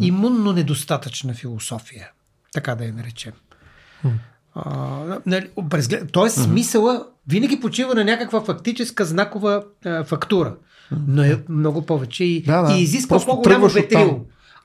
Имунно 0.01 0.53
недостатъчна 0.53 1.33
философия. 1.33 2.09
Така 2.53 2.75
да 2.75 2.85
я 2.85 2.93
наречем. 2.93 3.33
А, 4.55 4.71
нали, 5.25 5.49
през, 5.69 5.87
глед- 5.87 6.11
тоест 6.11 6.35
смисъла 6.37 7.05
винаги 7.27 7.59
почива 7.59 7.95
на 7.95 8.03
някаква 8.03 8.41
фактическа 8.41 9.05
знакова 9.05 9.63
а, 9.85 10.03
фактура. 10.03 10.55
Но 11.07 11.23
е 11.23 11.43
много 11.49 11.85
повече 11.85 12.23
и, 12.23 12.43
Да, 12.43 12.61
да. 12.61 12.73
и 12.73 12.81
изисква 12.81 13.19
по-голямо 13.19 13.43
тръгваш 13.43 13.73
ветрил. 13.73 14.01
оттам. 14.01 14.19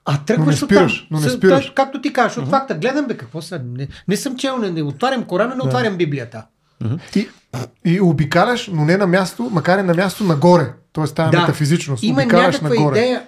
А 0.07 0.18
тръгваш 0.18 0.46
Но 0.46 0.50
не 0.50 0.57
спираш, 0.57 0.94
оттам. 0.94 1.07
но 1.11 1.20
не 1.20 1.28
спираш. 1.28 1.64
той, 1.64 1.74
както 1.74 2.00
ти 2.00 2.12
кажеш, 2.12 2.38
от 2.38 2.48
факта 2.48 2.74
гледам 2.74 3.07
бе, 3.07 3.16
какво 3.16 3.42
са? 3.42 3.61
Не, 3.66 3.88
не 4.09 4.16
съм 4.16 4.36
чел, 4.36 4.59
не, 4.59 4.70
не 4.70 4.82
отварям 4.82 5.24
Корана, 5.24 5.54
не 5.54 5.62
отварям 5.62 5.96
Библията. 5.96 6.42
И, 7.16 7.28
и 7.84 8.00
обикаляш, 8.00 8.68
но 8.68 8.84
не 8.84 8.96
на 8.96 9.07
място, 9.07 9.48
макар 9.52 9.78
и 9.78 9.82
на 9.82 9.94
място 9.94 10.24
нагоре. 10.24 10.72
Тоест 10.92 11.14
тази 11.14 11.30
Да. 11.30 11.40
метафизичност. 11.40 12.02
Има 12.02 12.20
обикаляш 12.20 12.44
някаква 12.54 12.68
нагоре. 12.70 12.98
идея. 12.98 13.22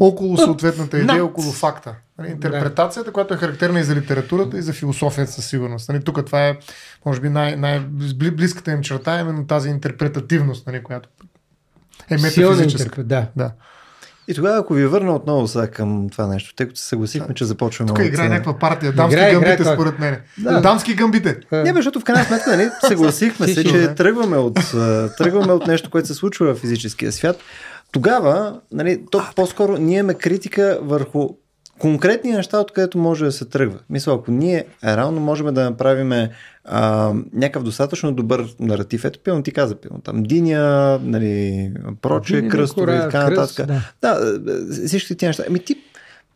Около 0.00 0.36
съответната 0.36 0.98
идея, 0.98 1.18
Над. 1.18 1.22
около 1.22 1.52
факта. 1.52 1.94
Нали, 2.18 2.30
Интерпретацията, 2.30 3.12
която 3.12 3.34
е 3.34 3.36
характерна 3.36 3.80
и 3.80 3.84
за 3.84 3.94
литературата, 3.94 4.58
и 4.58 4.62
за 4.62 4.72
философията 4.72 5.32
със 5.32 5.46
сигурност. 5.46 5.88
Нали, 5.88 6.04
тук 6.04 6.26
това 6.26 6.46
е, 6.48 6.56
може 7.06 7.20
би, 7.20 7.28
най- 7.28 7.56
най-близката 7.56 8.72
им 8.72 8.82
черта, 8.82 9.16
е 9.16 9.20
именно 9.20 9.46
тази 9.46 9.68
интерпретативност, 9.68 10.66
нали, 10.66 10.82
която 10.82 11.08
е 12.10 12.14
метафизическа. 12.14 12.82
интерпрет, 12.82 13.08
да. 13.08 13.26
Да. 13.36 13.50
И 14.28 14.34
тогава, 14.34 14.58
ако 14.58 14.74
ви 14.74 14.86
върна 14.86 15.14
отново 15.14 15.48
сега 15.48 15.66
към 15.66 16.08
това 16.10 16.26
нещо, 16.26 16.54
тъй 16.54 16.66
като 16.66 16.80
се 16.80 16.86
съгласихме, 16.86 17.34
че 17.34 17.44
започваме 17.44 17.88
Тук 17.88 18.04
играе 18.04 18.28
някаква 18.28 18.58
партия. 18.58 18.92
Дамски 18.92 19.14
Играе, 19.14 19.28
играе 19.28 19.40
гъмбите, 19.40 19.62
това. 19.62 19.74
според 19.74 19.98
мен. 19.98 20.16
Да. 20.38 20.60
Дамски 20.60 20.94
гъмбите. 20.94 21.40
Не, 21.52 21.72
бе, 21.72 21.78
защото 21.78 22.00
в 22.00 22.04
крайна 22.04 22.24
сметка 22.24 22.56
нали, 22.56 22.68
съгласихме 22.88 23.48
се, 23.48 23.64
че 23.64 23.94
тръгваме 23.94 24.36
от, 24.36 24.54
тръгваме 25.18 25.52
от 25.52 25.66
нещо, 25.66 25.90
което 25.90 26.08
се 26.08 26.14
случва 26.14 26.54
в 26.54 26.58
физическия 26.58 27.12
свят. 27.12 27.36
Тогава, 27.92 28.60
нали, 28.72 29.02
то 29.10 29.22
по-скоро 29.36 29.76
ние 29.76 29.98
имаме 29.98 30.14
критика 30.14 30.78
върху 30.82 31.28
конкретни 31.84 32.32
неща, 32.32 32.58
от 32.58 32.72
където 32.72 32.98
може 32.98 33.24
да 33.24 33.32
се 33.32 33.44
тръгва. 33.44 33.78
Мисля, 33.90 34.14
ако 34.14 34.30
ние 34.30 34.64
реално 34.84 35.20
можем 35.20 35.54
да 35.54 35.64
направим 35.64 36.28
а, 36.64 37.12
някакъв 37.32 37.62
достатъчно 37.62 38.12
добър 38.12 38.46
наратив, 38.60 39.04
ето 39.04 39.18
пилно 39.18 39.42
ти 39.42 39.52
каза, 39.52 39.74
пилно 39.74 40.00
там 40.00 40.22
Диня, 40.22 40.98
нали, 41.02 41.72
проче, 42.02 42.48
кръстове 42.48 42.96
и 42.96 42.98
така 42.98 43.30
нататък. 43.30 43.66
да. 43.66 43.80
Да, 44.02 44.38
да, 44.38 44.86
всички 44.86 45.16
тези 45.16 45.26
неща. 45.26 45.44
Ами 45.48 45.58
ти 45.58 45.76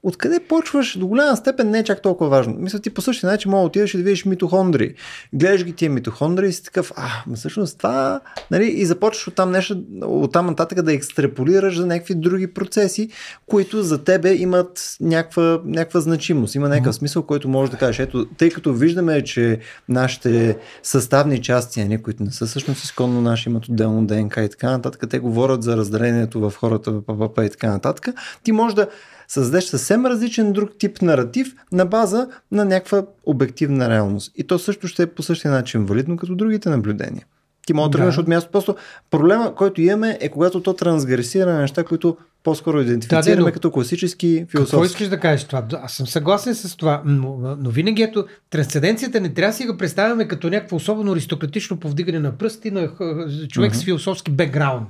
Откъде 0.02 0.40
почваш 0.40 0.98
до 0.98 1.06
голяма 1.06 1.36
степен 1.36 1.70
не 1.70 1.78
е 1.78 1.84
чак 1.84 2.02
толкова 2.02 2.30
важно. 2.30 2.54
Мисля, 2.58 2.78
ти 2.78 2.90
по 2.90 3.00
същия 3.00 3.30
начин 3.30 3.50
мога 3.50 3.60
да 3.60 3.66
отидеш 3.66 3.94
и 3.94 3.96
да 3.96 4.02
видиш 4.02 4.24
митохондри. 4.24 4.94
Гледаш 5.32 5.64
ги 5.64 5.72
тия 5.72 5.90
митохондри 5.90 6.48
и 6.48 6.52
си 6.52 6.64
такъв, 6.64 6.92
а, 6.96 7.34
всъщност 7.34 7.78
това, 7.78 8.20
нали, 8.50 8.64
и 8.64 8.86
започваш 8.86 9.28
оттам 9.28 9.50
нещо, 9.50 9.82
оттам 10.02 10.46
нататък 10.46 10.82
да 10.82 10.92
екстраполираш 10.92 11.76
за 11.76 11.86
някакви 11.86 12.14
други 12.14 12.54
процеси, 12.54 13.08
които 13.46 13.82
за 13.82 14.04
тебе 14.04 14.34
имат 14.34 14.96
някаква, 15.00 15.60
някаква 15.64 16.00
значимост, 16.00 16.54
има 16.54 16.68
някакъв 16.68 16.94
смисъл, 16.94 17.22
който 17.22 17.48
можеш 17.48 17.70
да 17.70 17.76
кажеш. 17.76 17.98
Ето, 17.98 18.26
тъй 18.26 18.50
като 18.50 18.72
виждаме, 18.72 19.24
че 19.24 19.58
нашите 19.88 20.58
съставни 20.82 21.42
части, 21.42 21.84
нали, 21.84 22.02
които 22.02 22.22
не 22.22 22.30
са 22.30 22.46
всъщност 22.46 22.84
изконно 22.84 23.20
наши, 23.20 23.48
имат 23.48 23.68
отделно 23.68 24.06
ДНК 24.06 24.42
и 24.42 24.48
така 24.48 24.70
нататък, 24.70 25.10
те 25.10 25.18
говорят 25.18 25.62
за 25.62 25.76
разделението 25.76 26.40
в 26.40 26.52
хората, 26.56 27.00
и 27.44 27.50
така 27.50 27.70
нататък, 27.70 28.08
ти 28.42 28.52
можеш 28.52 28.74
да 28.74 28.88
създадеш 29.28 29.64
съвсем 29.64 30.06
различен 30.06 30.52
друг 30.52 30.70
тип 30.78 31.02
наратив 31.02 31.54
на 31.72 31.86
база 31.86 32.28
на 32.52 32.64
някаква 32.64 33.02
обективна 33.24 33.88
реалност. 33.88 34.32
И 34.36 34.44
то 34.44 34.58
също 34.58 34.88
ще 34.88 35.02
е 35.02 35.06
по 35.06 35.22
същия 35.22 35.50
начин 35.50 35.84
валидно 35.84 36.16
като 36.16 36.34
другите 36.34 36.68
наблюдения. 36.68 37.26
Ти 37.66 37.72
може 37.72 37.90
да 37.90 37.98
тръгнеш 37.98 38.18
от 38.18 38.28
място. 38.28 38.50
Просто 38.50 38.76
проблема, 39.10 39.54
който 39.54 39.80
имаме 39.80 40.18
е 40.20 40.28
когато 40.28 40.62
то 40.62 40.74
трансгресира 40.74 41.52
на 41.52 41.60
неща, 41.60 41.84
които 41.84 42.16
по-скоро 42.44 42.80
идентифицираме 42.80 43.22
Да, 43.26 43.36
да, 43.36 43.42
но- 43.42 43.52
като 43.52 43.70
класически 43.70 44.36
Какво 44.40 44.50
философски. 44.50 44.86
искаш 44.86 45.08
да 45.08 45.20
кажеш 45.20 45.44
това? 45.44 45.66
Аз 45.74 45.92
съм 45.92 46.06
съгласен 46.06 46.54
с 46.54 46.76
това, 46.76 47.02
но, 47.04 47.56
но 47.58 47.70
винаги 47.70 48.02
ето, 48.02 48.26
трансценденцията 48.50 49.20
не 49.20 49.34
трябва 49.34 49.50
да 49.50 49.56
си 49.56 49.66
го 49.66 49.76
представяме 49.76 50.28
като 50.28 50.50
някакво 50.50 50.76
особено 50.76 51.12
аристократично 51.12 51.76
повдигане 51.76 52.18
на 52.18 52.32
пръсти 52.32 52.70
на 52.70 52.88
х- 52.88 53.04
човек 53.48 53.74
с 53.76 53.84
философски 53.84 54.30
бекграунд. 54.30 54.88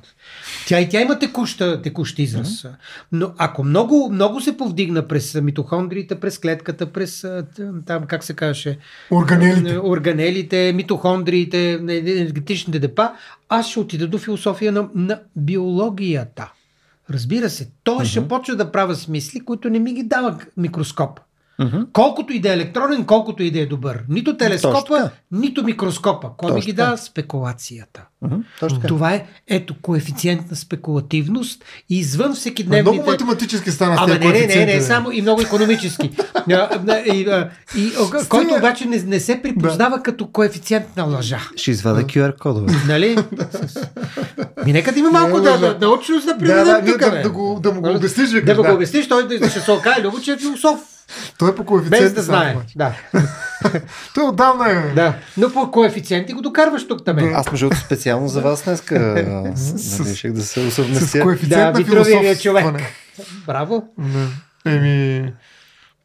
Тя 0.66 0.80
и 0.80 0.88
тя 0.88 1.00
има 1.00 1.18
текуща, 1.18 1.82
текущ 1.82 2.18
израз. 2.18 2.66
Но 3.12 3.32
ако 3.38 3.64
много, 3.64 4.10
много 4.12 4.40
се 4.40 4.56
повдигна 4.56 5.08
през 5.08 5.34
митохондриите, 5.34 6.14
през 6.14 6.38
клетката, 6.38 6.86
през 6.86 7.20
т- 7.20 7.44
там, 7.86 8.02
как 8.04 8.24
се 8.24 8.32
казваше, 8.34 8.78
Органелите. 9.10 9.78
органелите, 9.78 10.72
митохондриите, 10.72 11.72
енергетичните 11.72 12.78
депа, 12.78 13.10
аз 13.48 13.68
ще 13.68 13.80
отида 13.80 14.06
до 14.06 14.18
философия 14.18 14.72
на, 14.72 14.88
на 14.94 15.20
биологията. 15.36 16.52
Разбира 17.10 17.50
се, 17.50 17.70
той 17.84 18.04
ще 18.04 18.28
почва 18.28 18.56
да 18.56 18.72
правя 18.72 18.94
смисли, 18.94 19.40
които 19.40 19.70
не 19.70 19.78
ми 19.78 19.92
ги 19.92 20.02
дава 20.02 20.38
микроскоп. 20.56 21.20
Мгм. 21.58 21.80
Колкото 21.92 22.32
и 22.32 22.40
да 22.40 22.50
е 22.50 22.52
електронен, 22.52 23.04
колкото 23.04 23.42
и 23.42 23.50
да 23.50 23.60
е 23.60 23.66
добър. 23.66 24.00
Нито 24.08 24.36
телескопа, 24.36 25.10
нито 25.32 25.64
микроскопа. 25.64 26.30
Кой 26.36 26.52
ми 26.52 26.60
ги 26.60 26.72
дава? 26.72 26.98
Спекулацията. 26.98 28.02
Така. 28.60 28.86
Това 28.88 29.14
е, 29.14 29.26
ето, 29.48 29.74
коефициент 29.82 30.50
на 30.50 30.56
спекулативност 30.56 31.64
и 31.90 31.98
извън 31.98 32.34
всеки 32.34 32.64
Много 32.64 32.82
дневните... 32.82 33.10
математически 33.10 33.70
стана 33.70 33.96
Ама 33.98 34.14
не, 34.14 34.18
не, 34.18 34.46
не, 34.46 34.66
не, 34.66 34.80
само 34.80 35.12
и 35.12 35.22
много 35.22 35.40
економически. 35.40 36.10
И, 36.48 36.52
и, 37.16 37.26
а, 37.28 37.50
който 38.28 38.54
обаче 38.54 38.84
не, 38.84 39.02
не 39.02 39.20
се 39.20 39.42
припознава 39.42 40.02
като 40.02 40.26
коефициент 40.26 40.96
на 40.96 41.04
лъжа. 41.04 41.40
Ще 41.56 41.70
извада 41.70 42.02
QR 42.02 42.38
кодове. 42.38 42.72
Нали? 42.88 43.16
Ми 44.64 44.72
нека 44.72 44.92
да 44.92 44.98
има 44.98 45.10
малко 45.10 45.38
Не, 45.38 45.42
да, 45.42 45.58
да, 45.58 45.86
научност 45.86 46.26
да 46.26 46.32
Да, 46.32 46.38
приведем 46.38 46.84
да, 46.84 46.98
да, 46.98 47.10
бе. 47.10 47.22
да, 47.22 47.30
го, 47.30 47.60
да 47.62 47.72
му 47.72 47.80
го 47.80 47.90
обясниш, 47.90 48.30
Да 48.30 48.54
му 48.54 48.62
го 48.62 48.68
да. 48.68 48.74
обясниш, 48.74 49.08
той 49.08 49.28
да 49.28 49.50
ще 49.50 49.60
се 49.60 49.70
окаже 49.70 50.02
че 50.22 50.32
е 50.32 50.36
философ. 50.36 50.97
Той 51.38 51.50
е 51.50 51.54
по 51.54 51.64
коефициенти. 51.64 52.04
Без 52.04 52.12
да 52.12 52.22
знае. 52.22 52.56
Да, 52.76 52.92
Той 54.14 54.24
отдавна 54.24 54.70
е. 54.70 54.94
да. 54.94 55.14
Но 55.36 55.52
по 55.52 55.70
коефициенти 55.70 56.32
го 56.32 56.40
докарваш 56.42 56.88
тук 56.88 57.04
там. 57.04 57.18
Аз 57.34 57.50
между 57.50 57.68
другото 57.68 57.84
специално 57.86 58.28
за 58.28 58.40
вас 58.40 58.66
нали, 58.66 58.80
реших 60.10 60.32
да 60.32 60.42
се 60.42 60.60
С 60.60 60.66
усъвместя. 60.68 61.20
коефициент 61.20 61.74
Да, 61.74 61.78
на 61.80 61.84
човек. 61.84 62.06
философстване. 62.08 62.88
Браво. 63.46 63.88
Да. 63.98 64.28
Еми, 64.72 65.32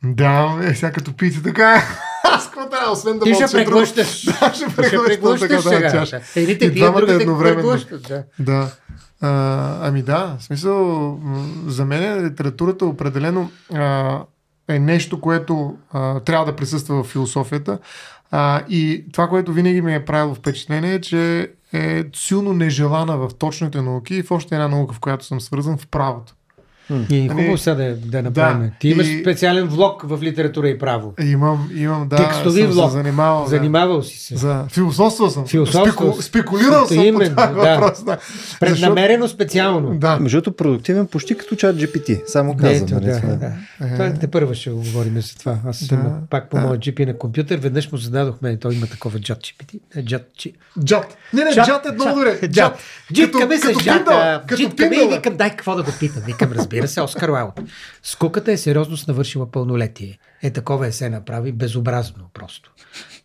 да, 0.04 0.60
е, 0.64 0.76
сега 0.76 0.92
като 0.92 1.14
пиете 1.14 1.44
така. 1.44 1.84
Аз 2.24 2.46
какво 2.46 2.70
трябва, 2.70 2.92
освен 2.92 3.20
да 3.20 3.26
Ти 3.26 3.34
ще 3.34 3.46
преглъщаш. 3.52 4.26
Да, 4.40 4.54
ще 4.54 4.66
преглъщам 4.66 5.06
преглъщаш 5.06 5.64
така 5.64 5.78
да 5.80 5.92
чаша. 5.92 6.22
Едните 6.36 6.74
пият, 6.74 6.96
другите 6.96 7.22
едновременно. 7.22 7.56
преглъщат. 7.58 8.02
Да. 8.08 8.24
Да. 8.40 8.72
А, 9.22 9.88
ами 9.88 10.02
да, 10.02 10.36
в 10.40 10.44
смисъл, 10.44 11.20
за 11.68 11.86
мен 11.86 12.26
литературата 12.26 12.86
определено 12.86 13.52
а, 13.74 14.20
е 14.68 14.80
нещо, 14.80 15.22
което 15.22 15.78
а, 15.92 16.20
трябва 16.20 16.46
да 16.46 16.56
присъства 16.56 17.04
в 17.04 17.08
философията. 17.08 17.80
А, 18.32 18.64
и 18.70 19.06
това, 19.12 19.28
което 19.28 19.54
винаги 19.54 19.82
ми 19.82 19.96
е 19.96 20.06
правило 20.06 20.36
впечатление, 20.36 20.94
е, 20.94 21.02
че 21.02 21.52
е 21.74 22.04
силно 22.16 22.54
нежелана 22.54 23.18
в 23.18 23.30
точните 23.40 23.82
науки 23.82 24.16
и 24.16 24.24
в 24.24 24.32
още 24.32 24.56
една 24.56 24.68
наука, 24.68 24.94
в 24.94 25.00
която 25.00 25.26
съм 25.26 25.42
свързан, 25.42 25.78
в 25.78 25.88
правото. 25.88 26.34
И 27.10 27.30
хубаво 27.30 27.58
сега 27.58 27.76
да, 27.76 27.96
да 27.96 28.22
направим. 28.22 28.62
Да, 28.68 28.72
Ти 28.80 28.90
имаш 28.90 29.08
и- 29.08 29.20
специален 29.22 29.68
влог 29.68 30.02
в 30.04 30.20
литература 30.24 30.70
и 30.70 30.78
право. 30.78 31.14
Имам, 31.24 31.70
имам, 31.76 32.08
да, 32.08 32.16
Текстови 32.16 32.62
съм 32.62 32.72
влог. 32.72 32.92
се 32.92 32.98
занимавал. 32.98 33.46
Занимавал 33.48 34.04
си 34.04 34.20
се. 34.20 34.34
Да. 34.34 34.40
За 34.40 34.66
философство 34.72 35.30
съм. 35.30 35.48
Философство. 35.48 35.92
Спеку... 36.14 36.22
Спекулирал 36.22 36.86
съм 36.88 37.00
Именно, 37.00 37.36
по 37.36 37.42
този 37.42 37.54
да. 37.56 37.76
въпрос. 37.76 38.04
Да. 38.04 38.18
Преднамерено 38.60 39.28
специално. 39.28 39.96
Да. 39.96 40.20
Между 40.20 40.38
другото, 40.38 40.58
продуктивен 40.58 41.08
почти 41.08 41.38
като 41.38 41.56
чат 41.56 41.76
GPT. 41.76 42.22
Само 42.28 42.58
казвам. 42.58 42.88
Ето, 42.88 42.94
нали, 42.94 43.06
да, 43.06 43.22
това. 43.22 43.34
да. 43.36 43.52
Това 43.94 44.14
те 44.20 44.28
първа 44.28 44.56
ще 44.56 44.70
го 44.70 44.78
говорим 44.78 45.22
за 45.22 45.36
това. 45.36 45.58
Аз 45.68 45.78
съм 45.78 45.98
Да. 46.04 46.12
пак 46.30 46.50
по 46.50 46.58
моя 46.58 46.80
GP 46.80 47.06
на 47.06 47.18
компютър. 47.18 47.58
Веднъж 47.58 47.92
му 47.92 47.98
зададохме, 47.98 48.58
той 48.58 48.74
има 48.74 48.88
такова 48.88 49.20
джат 49.20 49.40
GPT. 49.40 49.80
е, 49.96 50.06
Джат, 50.06 50.32
Джат. 50.84 51.18
Не, 51.34 51.44
не, 51.44 51.52
Джат, 51.54 51.66
джат, 51.66 51.86
е 51.86 51.92
много 51.92 52.10
джат, 52.10 52.16
добре. 52.16 52.40
джат. 52.42 52.52
Джат. 52.54 52.74
Джиткаме 53.14 53.58
се 53.58 53.74
Като 53.74 54.56
Джиткаме 54.56 54.96
и 54.96 55.16
викам, 55.16 55.38
дай 55.38 55.50
какво 55.50 55.76
да 55.76 55.84
го 55.84 55.92
питам. 56.00 56.24
Викам, 56.26 56.52
разбира 56.52 56.83
се, 56.88 57.02
Оскар 57.02 57.30
Уайлд. 57.30 57.62
Скуката 58.04 58.52
е 58.52 58.58
сериозност 58.58 59.08
навършила 59.08 59.52
пълнолетие. 59.52 60.20
Е, 60.44 60.52
такова 60.52 60.88
есе 60.88 61.10
направи 61.10 61.52
безобразно 61.52 62.24
просто. 62.34 62.72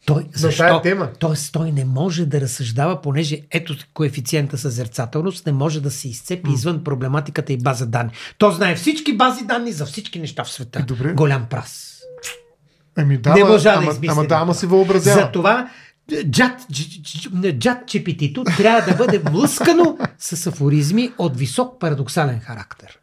Той, 0.07 0.27
защо? 0.35 0.81
тема. 0.83 1.11
Тоест, 1.19 1.53
той 1.53 1.73
не 1.73 1.85
може 1.85 2.27
да 2.27 2.41
разсъждава, 2.41 3.01
понеже 3.01 3.41
ето 3.51 3.75
коефициента 3.95 4.59
съзерцателност 4.59 5.47
не 5.47 5.53
може 5.53 5.81
да 5.81 5.91
се 5.91 6.09
изцепи 6.09 6.51
извън 6.53 6.85
проблематиката 6.85 7.53
и 7.53 7.59
база 7.59 7.87
данни. 7.87 8.11
То 8.39 8.51
знае 8.51 8.77
всички 8.77 9.17
бази 9.17 9.45
данни 9.45 9.73
за 9.73 9.87
всички 9.87 10.19
неща 10.19 10.45
в 10.45 10.51
света. 10.51 10.85
Добре. 10.89 11.13
Голям 11.13 11.47
прас. 11.51 12.01
Еми 12.99 13.19
да, 13.19 13.35
не 13.35 13.41
ама- 13.41 13.51
можа 13.51 13.73
да 13.73 13.79
ама, 13.79 13.91
измисли. 13.93 14.13
ама 14.13 14.27
да, 14.27 14.35
ама 14.35 14.55
си 14.55 14.67
въобразява. 14.67 15.21
Затова 15.21 15.71
джат, 16.31 16.61
дж- 16.61 17.03
дж- 17.03 17.59
джат 17.59 17.89
чепитито 17.89 18.45
трябва 18.57 18.91
да 18.93 18.97
бъде 18.97 19.19
блъскано 19.19 19.99
с 20.19 20.47
афоризми 20.47 21.13
от 21.19 21.37
висок 21.37 21.81
парадоксален 21.81 22.41
характер. 22.41 22.98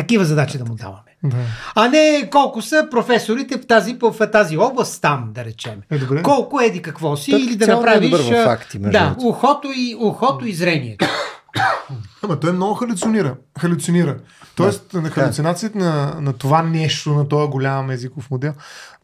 Такива 0.00 0.24
задачи 0.24 0.58
да 0.58 0.64
му 0.64 0.74
даваме. 0.74 1.16
Да. 1.24 1.36
А 1.74 1.88
не 1.88 2.28
колко 2.32 2.62
са 2.62 2.88
професорите 2.90 3.58
в 3.58 3.66
тази, 3.66 3.96
в 4.02 4.30
тази 4.32 4.56
област 4.56 5.02
там, 5.02 5.30
да 5.34 5.44
речем. 5.44 5.82
Е, 5.90 5.98
добре. 5.98 6.22
Колко 6.22 6.60
еди 6.60 6.82
какво 6.82 7.16
си 7.16 7.30
Той 7.30 7.40
или 7.40 7.56
да 7.56 7.66
не 7.66 7.72
е 7.72 7.76
направиш... 7.76 8.10
добър 8.10 8.22
в 8.22 8.32
а, 8.32 8.44
факти, 8.44 8.78
да, 8.78 9.16
ухото 9.24 9.68
и, 9.74 9.96
ухото 10.00 10.46
и 10.46 10.52
зрението. 10.52 11.06
Ама 12.22 12.40
той 12.40 12.52
много 12.52 12.74
халюцинира. 12.74 13.34
халюцинира. 13.60 14.16
Тоест, 14.54 14.94
на 14.94 15.10
халюцинацията 15.10 15.78
на, 15.78 16.14
на 16.20 16.32
това 16.32 16.62
нещо, 16.62 17.10
на 17.10 17.28
този 17.28 17.50
голям 17.50 17.90
езиков 17.90 18.30
модел, 18.30 18.52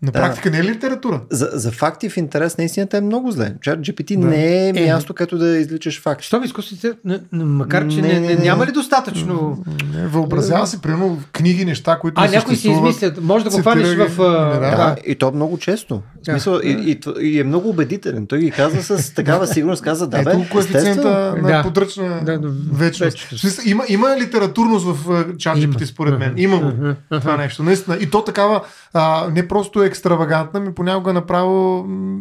на 0.02 0.12
практика 0.12 0.50
не 0.50 0.58
е 0.58 0.64
литература. 0.64 1.20
За, 1.30 1.50
за 1.52 1.72
факти 1.72 2.08
в 2.08 2.16
интерес 2.16 2.58
на 2.58 2.64
истината 2.64 2.96
е 2.96 3.00
много 3.00 3.30
зле. 3.30 3.54
Чат 3.62 3.80
GPT 3.80 4.16
не 4.16 4.66
е 4.66 4.68
Е. 4.68 4.86
място, 4.86 5.14
където 5.14 5.38
да 5.38 5.58
изличаш 5.58 6.02
факти. 6.02 6.26
Що 6.26 6.40
ви 6.40 6.46
изкуствите, 6.46 6.92
макар 7.32 7.88
че 7.88 8.00
Не, 8.00 8.08
не, 8.08 8.20
не, 8.20 8.34
не, 8.34 8.34
няма 8.34 8.66
ли 8.66 8.72
достатъчно... 8.72 9.64
Не, 9.94 10.06
въобразява 10.06 10.66
си, 10.66 10.80
примерно, 10.80 11.08
в 11.16 11.26
книги, 11.32 11.64
неща, 11.64 11.98
които 11.98 12.20
А, 12.20 12.24
не 12.24 12.30
някои 12.36 12.56
си 12.56 12.70
измислят. 12.70 13.22
Може 13.22 13.44
да 13.44 13.50
го 13.50 13.58
хванеш 13.58 13.86
в... 13.88 14.16
Да, 14.16 14.60
да. 14.60 14.96
и 15.06 15.14
то 15.14 15.32
много 15.32 15.58
често. 15.58 16.02
В 16.22 16.24
смисъл, 16.24 16.60
и, 16.64 16.70
и, 16.70 17.00
и, 17.26 17.40
е 17.40 17.44
много 17.44 17.68
убедителен. 17.68 18.26
Той 18.26 18.38
ги 18.38 18.50
казва 18.50 18.82
с 18.98 19.10
такава 19.14 19.46
сигурност, 19.46 19.82
каза 19.82 20.06
да, 20.06 20.22
бе, 20.22 20.30
Ето 20.30 20.46
коефициента 20.52 21.34
на 21.42 21.48
Да. 21.48 21.62
подръчна 21.62 22.20
Да, 22.24 22.38
да, 22.38 22.48
вечност. 22.48 22.78
вечност. 22.78 23.05
В 23.05 23.05
смисъл, 23.10 23.62
Има, 23.66 23.84
има 23.88 24.16
литературност 24.18 24.86
в 24.86 25.24
чат 25.38 25.58
Има. 25.58 25.72
GPT, 25.72 25.84
според 25.84 26.18
мен. 26.18 26.34
Има 26.36 26.58
го 26.58 26.72
това 27.20 27.36
нещо. 27.36 27.62
Наистина. 27.62 27.96
И 28.00 28.10
то 28.10 28.24
такава 28.24 28.60
а, 28.94 29.28
не 29.32 29.48
просто 29.48 29.82
екстравагантна, 29.82 30.60
ми 30.60 30.74
понякога 30.74 31.12
направо 31.12 31.84
м, 31.88 32.18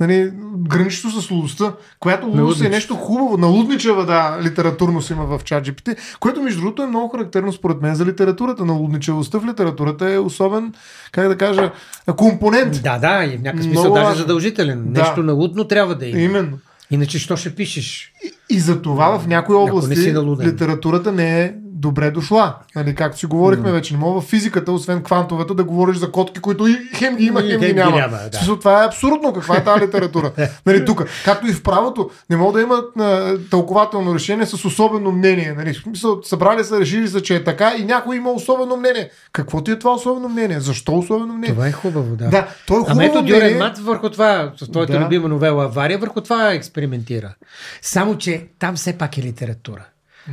нали, 0.00 0.32
гранично 0.56 1.10
с 1.10 1.30
лудостта, 1.30 1.72
която 2.00 2.26
лудост 2.26 2.64
е 2.64 2.68
нещо 2.68 2.94
хубаво, 2.94 3.36
налудничева, 3.36 4.06
да, 4.06 4.38
литературност 4.42 5.10
има 5.10 5.24
в 5.24 5.44
GPT, 5.44 5.96
което 6.20 6.42
между 6.42 6.60
другото 6.60 6.82
е 6.82 6.86
много 6.86 7.08
характерно 7.08 7.52
според 7.52 7.82
мен 7.82 7.94
за 7.94 8.06
литературата. 8.06 8.64
Налудничевостта 8.64 9.38
в 9.38 9.46
литературата 9.46 10.10
е 10.10 10.18
особен, 10.18 10.74
как 11.12 11.28
да 11.28 11.36
кажа, 11.36 11.72
компонент. 12.16 12.82
Да, 12.82 12.98
да, 12.98 13.24
и 13.24 13.36
в 13.38 13.42
някакъв 13.42 13.64
смисъл 13.64 13.82
Много 13.82 13.94
даже 13.94 14.18
задължителен. 14.18 14.84
Да. 14.86 15.00
Нещо 15.00 15.22
налудно 15.22 15.64
трябва 15.64 15.94
да 15.94 16.06
има. 16.06 16.20
Именно. 16.20 16.58
Иначе 16.90 17.18
що 17.18 17.36
ще 17.36 17.54
пишеш? 17.54 18.12
И 18.50 18.60
за 18.60 18.82
това 18.82 19.18
в 19.18 19.26
някои 19.26 19.56
не 19.56 19.62
области 19.62 20.12
налуден. 20.12 20.48
литературата 20.48 21.12
не 21.12 21.42
е 21.42 21.54
добре 21.76 22.10
дошла. 22.10 22.54
Нали, 22.76 22.94
както 22.94 23.18
си 23.18 23.26
говорихме 23.26 23.72
вече, 23.72 23.94
не 23.94 24.00
мога 24.00 24.20
в 24.20 24.24
физиката, 24.24 24.72
освен 24.72 25.02
квантовата, 25.02 25.54
да 25.54 25.64
говориш 25.64 25.96
за 25.96 26.12
котки, 26.12 26.40
които 26.40 26.66
и 26.66 26.78
хем 26.94 27.16
ги 27.16 27.24
има, 27.24 27.42
хем 27.42 27.60
ги 27.60 27.72
няма. 27.72 27.96
няма, 27.96 28.18
да. 28.32 28.58
Това 28.58 28.82
е 28.82 28.86
абсурдно. 28.86 29.32
Каква 29.32 29.56
е 29.56 29.64
тази 29.64 29.80
литература? 29.86 30.32
нали, 30.66 30.84
тук. 30.84 31.04
Както 31.24 31.46
и 31.46 31.52
в 31.52 31.62
правото, 31.62 32.10
не 32.30 32.36
могат 32.36 32.54
да 32.54 32.60
имат 32.60 32.96
а, 33.00 33.38
тълкователно 33.50 34.14
решение 34.14 34.46
с 34.46 34.64
особено 34.64 35.12
мнение. 35.12 35.54
Нали, 35.56 35.74
смисъл, 35.74 36.22
събрали 36.22 36.64
са, 36.64 36.80
решили 36.80 37.08
са, 37.08 37.22
че 37.22 37.36
е 37.36 37.44
така 37.44 37.74
и 37.78 37.84
някой 37.84 38.16
има 38.16 38.30
особено 38.30 38.76
мнение. 38.76 39.10
Какво 39.32 39.62
ти 39.62 39.70
е 39.70 39.78
това 39.78 39.94
особено 39.94 40.28
мнение? 40.28 40.60
Защо 40.60 40.98
особено 40.98 41.34
мнение? 41.34 41.54
Това 41.54 41.68
е 41.68 41.72
хубаво, 41.72 42.16
да. 42.16 42.28
Да, 42.28 42.48
то 42.66 42.74
е 42.74 42.78
хубаво 42.78 42.92
Ама 42.92 43.04
ето. 43.04 43.22
Дюрен 43.22 43.58
Мат 43.58 43.78
върху 43.78 44.10
това, 44.10 44.52
с 44.56 44.70
твоята 44.70 44.92
Да. 44.92 45.00
любима 45.00 45.28
новела 45.28 45.64
Авария, 45.64 45.98
върху 45.98 46.20
това 46.20 46.52
експериментира. 46.52 47.34
Само, 47.82 48.18
че 48.18 48.46
там 48.58 48.76
все 48.76 48.92
пак 48.92 49.18
е 49.18 49.22
литература. 49.22 49.84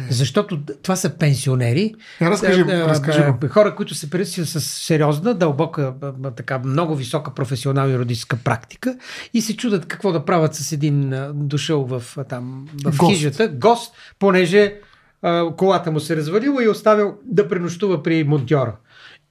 Защото 0.09 0.59
това 0.83 0.95
са 0.95 1.09
пенсионери, 1.09 1.95
разкажи, 2.21 2.61
а, 2.61 2.65
а, 2.65 2.89
разкажи 2.89 3.21
го. 3.21 3.47
хора, 3.49 3.75
които 3.75 3.95
се 3.95 4.09
пресят 4.09 4.49
с 4.49 4.61
сериозна, 4.61 5.33
дълбока, 5.33 5.93
така 6.35 6.59
много 6.59 6.95
висока 6.95 7.33
професионална 7.33 7.93
юридическа 7.93 8.37
практика 8.43 8.97
и 9.33 9.41
се 9.41 9.57
чудат 9.57 9.85
какво 9.85 10.11
да 10.11 10.25
правят 10.25 10.55
с 10.55 10.71
един 10.71 11.13
дошъл 11.33 11.85
в, 11.85 12.03
там, 12.29 12.67
в 12.85 12.97
Гост. 12.97 13.11
хижата, 13.11 13.47
гост, 13.47 13.95
понеже 14.19 14.75
а, 15.21 15.55
колата 15.55 15.91
му 15.91 15.99
се 15.99 16.15
развалила 16.15 16.63
и 16.63 16.65
е 16.65 16.69
оставил 16.69 17.13
да 17.25 17.47
пренощува 17.49 18.03
при 18.03 18.23
монтьора. 18.23 18.75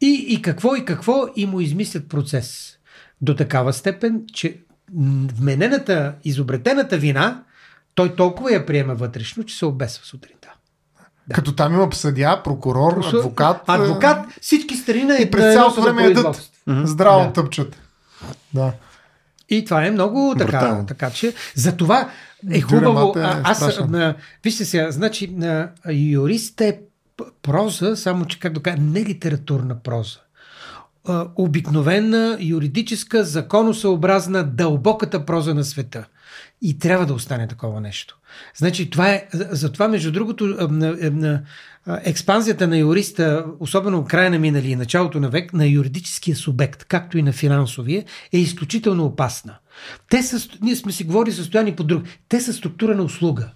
И, 0.00 0.26
и 0.28 0.42
какво 0.42 0.76
и 0.76 0.84
какво 0.84 1.26
и 1.36 1.46
му 1.46 1.60
измислят 1.60 2.08
процес. 2.08 2.78
До 3.20 3.36
такава 3.36 3.72
степен, 3.72 4.22
че 4.34 4.60
вменената, 5.38 6.14
изобретената 6.24 6.96
вина, 6.96 7.42
той 7.94 8.14
толкова 8.16 8.52
я 8.52 8.66
приема 8.66 8.94
вътрешно, 8.94 9.44
че 9.44 9.56
се 9.56 9.66
обесва 9.66 10.04
сутринта. 11.24 11.34
Като 11.34 11.54
там 11.54 11.74
има 11.74 11.88
съдия, 11.92 12.42
прокурор, 12.42 13.04
адвокат. 13.06 13.56
е, 13.58 13.62
Адвокат, 13.66 14.18
всички 14.40 14.76
страни 14.76 15.04
на 15.04 15.14
И 15.16 15.30
през 15.30 15.54
цялото 15.54 15.82
време 15.82 16.02
ядат. 16.02 16.14
производство. 16.14 16.52
Здраво 16.84 17.24
Да. 17.24 17.32
тъпчат. 17.32 17.76
Да. 18.54 18.72
И 19.48 19.64
това 19.64 19.86
е 19.86 19.90
много 19.90 20.34
така, 20.38 20.50
Брутално. 20.52 20.86
така 20.86 21.10
че 21.10 21.34
за 21.54 21.76
това 21.76 22.08
е 22.50 22.60
хубаво. 22.60 23.18
е 23.18 23.22
аз, 23.22 23.62
а, 23.62 24.14
вижте 24.44 24.64
сега, 24.64 24.90
значи 24.90 25.28
на 25.28 25.68
юрист 25.90 26.60
е 26.60 26.80
проза, 27.42 27.96
само 27.96 28.24
че 28.24 28.38
как 28.40 28.52
да 28.52 28.62
кажа, 28.62 28.76
не 28.80 29.04
литературна 29.04 29.76
проза. 29.76 30.18
А, 31.04 31.26
обикновена, 31.36 32.36
юридическа, 32.40 33.24
законосъобразна, 33.24 34.44
дълбоката 34.44 35.26
проза 35.26 35.54
на 35.54 35.64
света. 35.64 36.04
И 36.62 36.78
трябва 36.78 37.06
да 37.06 37.14
остане 37.14 37.48
такова 37.48 37.80
нещо. 37.80 38.18
Значи 38.56 38.90
това 38.90 39.10
е, 39.10 39.28
за- 39.32 39.48
затова 39.50 39.88
между 39.88 40.12
другото 40.12 40.56
експанзията 42.04 42.68
на 42.68 42.78
юриста, 42.78 43.44
особено 43.60 44.02
в 44.02 44.06
края 44.06 44.30
на 44.30 44.38
минали 44.38 44.70
и 44.70 44.76
началото 44.76 45.20
на 45.20 45.28
век, 45.28 45.52
на 45.52 45.66
юридическия 45.66 46.36
субект, 46.36 46.84
както 46.84 47.18
и 47.18 47.22
на 47.22 47.32
финансовия, 47.32 48.04
е 48.32 48.38
изключително 48.38 49.04
опасна. 49.04 49.54
Те 50.10 50.22
са, 50.22 50.48
ние 50.62 50.76
сме 50.76 50.92
си 50.92 51.04
говорили 51.04 51.34
състояние 51.34 51.76
по 51.76 51.84
друг. 51.84 52.02
Те 52.28 52.40
са 52.40 52.52
структура 52.52 52.94
на 52.94 53.02
услуга. 53.02 53.48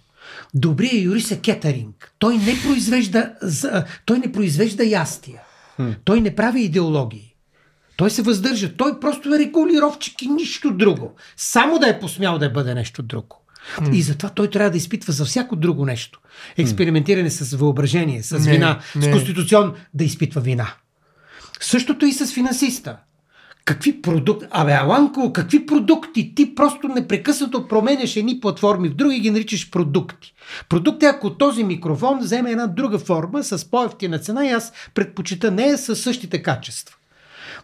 Добрият 0.55 1.03
юрист 1.05 1.31
е 1.31 1.41
кетеринг. 1.41 2.13
Той 2.19 2.39
не 2.39 2.63
произвежда, 2.67 3.33
той 4.05 4.19
не 4.19 4.33
произвежда 4.33 4.85
ястия. 4.85 5.41
Той 6.05 6.21
не 6.21 6.35
прави 6.35 6.61
идеологии. 6.63 7.35
Той 7.97 8.11
се 8.11 8.23
въздържа. 8.23 8.77
Той 8.77 9.01
просто 9.01 9.35
е 9.35 9.39
регулировчик 9.39 10.23
и 10.23 10.29
нищо 10.29 10.71
друго. 10.73 11.15
Само 11.37 11.79
да 11.79 11.89
е 11.89 12.01
посмял 12.01 12.39
да 12.39 12.51
бъде 12.51 12.75
нещо 12.75 13.03
друго. 13.03 13.46
И 13.93 14.03
затова 14.03 14.29
той 14.29 14.51
трябва 14.51 14.71
да 14.71 14.77
изпитва 14.77 15.13
за 15.13 15.25
всяко 15.25 15.57
друго 15.57 15.87
нещо. 15.87 16.21
Експериментиране 16.57 17.31
с 17.31 17.57
въображение, 17.57 18.23
с 18.23 18.39
Не, 18.39 18.53
вина, 18.53 18.81
с 18.93 18.95
не. 18.95 19.11
конституцион 19.11 19.75
да 19.95 20.05
изпитва 20.05 20.41
вина. 20.41 20.73
Същото 21.61 22.07
и 22.07 22.13
с 22.13 22.35
финансиста. 22.35 22.97
Какви 23.65 24.03
продукти? 24.03 24.47
Абе, 24.51 24.73
Аланко, 24.73 25.33
какви 25.33 25.67
продукти? 25.67 26.35
Ти 26.35 26.55
просто 26.55 26.89
непрекъснато 26.89 27.69
променяш 27.69 28.17
едни 28.17 28.41
платформи 28.41 28.89
в 28.89 28.95
други 28.95 29.21
ги 29.21 29.31
наричаш 29.31 29.71
продукти. 29.71 30.35
Продукт 30.69 31.03
е 31.03 31.07
ако 31.07 31.37
този 31.37 31.65
микрофон 31.65 32.19
вземе 32.19 32.51
една 32.51 32.67
друга 32.67 32.99
форма 32.99 33.45
с 33.45 33.71
по-ефтина 33.71 34.19
цена 34.19 34.47
и 34.47 34.51
аз 34.51 34.73
предпочита 34.95 35.51
нея 35.51 35.79
със 35.79 36.03
същите 36.03 36.43
качества. 36.43 36.97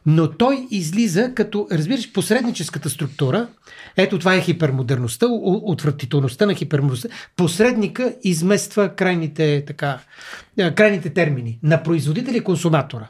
Но 0.07 0.30
той 0.30 0.66
излиза 0.70 1.32
като, 1.34 1.66
разбираш, 1.72 2.12
посредническата 2.12 2.90
структура. 2.90 3.48
Ето 3.96 4.18
това 4.18 4.34
е 4.34 4.40
хипермодерността, 4.40 5.26
отвратителността 5.42 6.46
на 6.46 6.55
хипермодерността. 6.55 7.09
Посредника 7.36 8.14
измества 8.24 8.88
крайните, 8.88 9.64
така, 9.66 9.98
а, 10.61 10.74
крайните 10.74 11.11
термини 11.11 11.59
на 11.62 11.82
производителя 11.82 12.36
и 12.36 12.44
консуматора. 12.44 13.09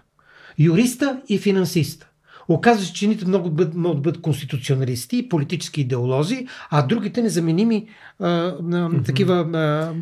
Юриста 0.59 1.21
и 1.29 1.39
финансиста. 1.39 2.09
Оказва 2.49 2.85
се, 2.85 2.93
че 2.93 3.07
нито 3.07 3.29
много 3.29 3.51
бъд, 3.51 3.75
могат 3.75 3.97
да 3.97 4.03
бъдат 4.03 4.23
конституционалисти 4.23 5.19
и 5.19 5.29
политически 5.29 5.81
идеолози, 5.81 6.47
а 6.71 6.87
другите 6.87 7.23
незаменими 7.23 7.87
а, 8.21 8.29
а, 8.73 8.91
такива 9.03 9.35
а, 9.35 9.93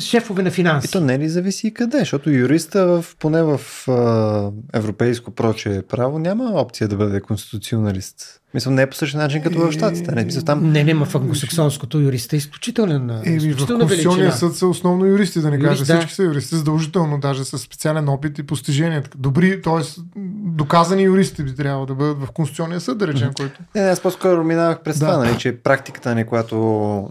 шефове 0.00 0.42
на 0.42 0.50
финанси. 0.50 0.86
И 0.86 0.90
то 0.90 1.00
не 1.00 1.18
ли 1.18 1.28
зависи 1.28 1.66
и 1.66 1.74
къде, 1.74 1.98
защото 1.98 2.30
юриста 2.30 2.86
в, 2.86 3.16
поне 3.18 3.42
в 3.42 3.60
а, 3.88 4.50
европейско 4.78 5.30
проче 5.30 5.82
право 5.88 6.18
няма 6.18 6.44
опция 6.54 6.88
да 6.88 6.96
бъде 6.96 7.20
конституционалист. 7.20 8.40
Мисля, 8.56 8.70
не 8.70 8.82
е 8.82 8.86
по 8.86 8.96
същия 8.96 9.20
начин 9.20 9.42
като 9.42 9.58
в 9.58 9.72
Штатите. 9.72 10.12
Не, 10.12 10.24
мисля, 10.24 10.42
там... 10.42 10.72
не, 10.72 10.84
не, 10.84 10.94
ма 10.94 11.04
в 11.04 11.14
англосаксонското 11.14 12.00
юриста 12.00 12.36
е 12.36 12.38
изключителен. 12.38 13.10
Е, 13.10 13.30
изключителна 13.30 13.84
в 13.84 13.88
Конституционния 13.88 14.32
съд 14.32 14.56
са 14.56 14.66
основно 14.66 15.06
юристи, 15.06 15.40
да 15.40 15.50
не 15.50 15.58
кажа. 15.58 15.68
Юрист, 15.68 15.86
да. 15.86 15.98
Всички 15.98 16.14
са 16.14 16.22
юристи, 16.22 16.54
задължително, 16.54 17.18
даже 17.18 17.44
с 17.44 17.58
специален 17.58 18.08
опит 18.08 18.38
и 18.38 18.42
постижения. 18.42 19.02
Добри, 19.16 19.62
т.е. 19.62 20.00
доказани 20.44 21.02
юристи 21.02 21.44
би 21.44 21.54
трябвало 21.54 21.86
да 21.86 21.94
бъдат 21.94 22.18
в 22.18 22.30
Конституционния 22.32 22.80
съд, 22.80 22.98
да 22.98 23.06
речем, 23.06 23.30
който. 23.36 23.60
Не, 23.74 23.82
не, 23.82 23.88
аз 23.88 24.00
по-скоро 24.00 24.44
минавах 24.44 24.82
през 24.82 24.98
да. 24.98 25.06
това, 25.06 25.24
нали, 25.24 25.38
че 25.38 25.56
практиката, 25.56 26.14
нали, 26.14 26.26
която 26.26 26.56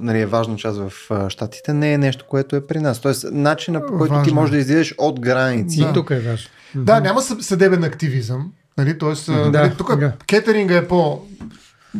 нали, 0.01 0.19
е 0.21 0.25
важна 0.25 0.55
част 0.55 0.79
в 0.79 0.91
Штатите, 1.29 1.73
не 1.73 1.93
е 1.93 1.97
нещо, 1.97 2.25
което 2.29 2.55
е 2.55 2.67
при 2.67 2.79
нас. 2.79 2.99
Тоест, 2.99 3.25
начина 3.31 3.85
по 3.85 3.97
който 3.97 4.13
Важно. 4.13 4.25
ти 4.25 4.33
можеш 4.33 4.51
да 4.51 4.57
излизаш 4.57 4.95
от 4.97 5.19
граници. 5.19 5.81
Да. 5.81 5.89
И 5.89 5.93
тук 5.93 6.09
е 6.09 6.19
важно. 6.19 6.49
Да, 6.75 6.99
няма 6.99 7.21
съдебен 7.21 7.83
активизъм. 7.83 8.51
Нали, 8.77 8.97
тоест, 8.97 9.25
да, 9.25 9.49
нали, 9.51 9.73
тук 9.77 9.95
да. 9.95 10.13
кетеринга 10.27 10.75
е 10.75 10.87
по 10.87 11.21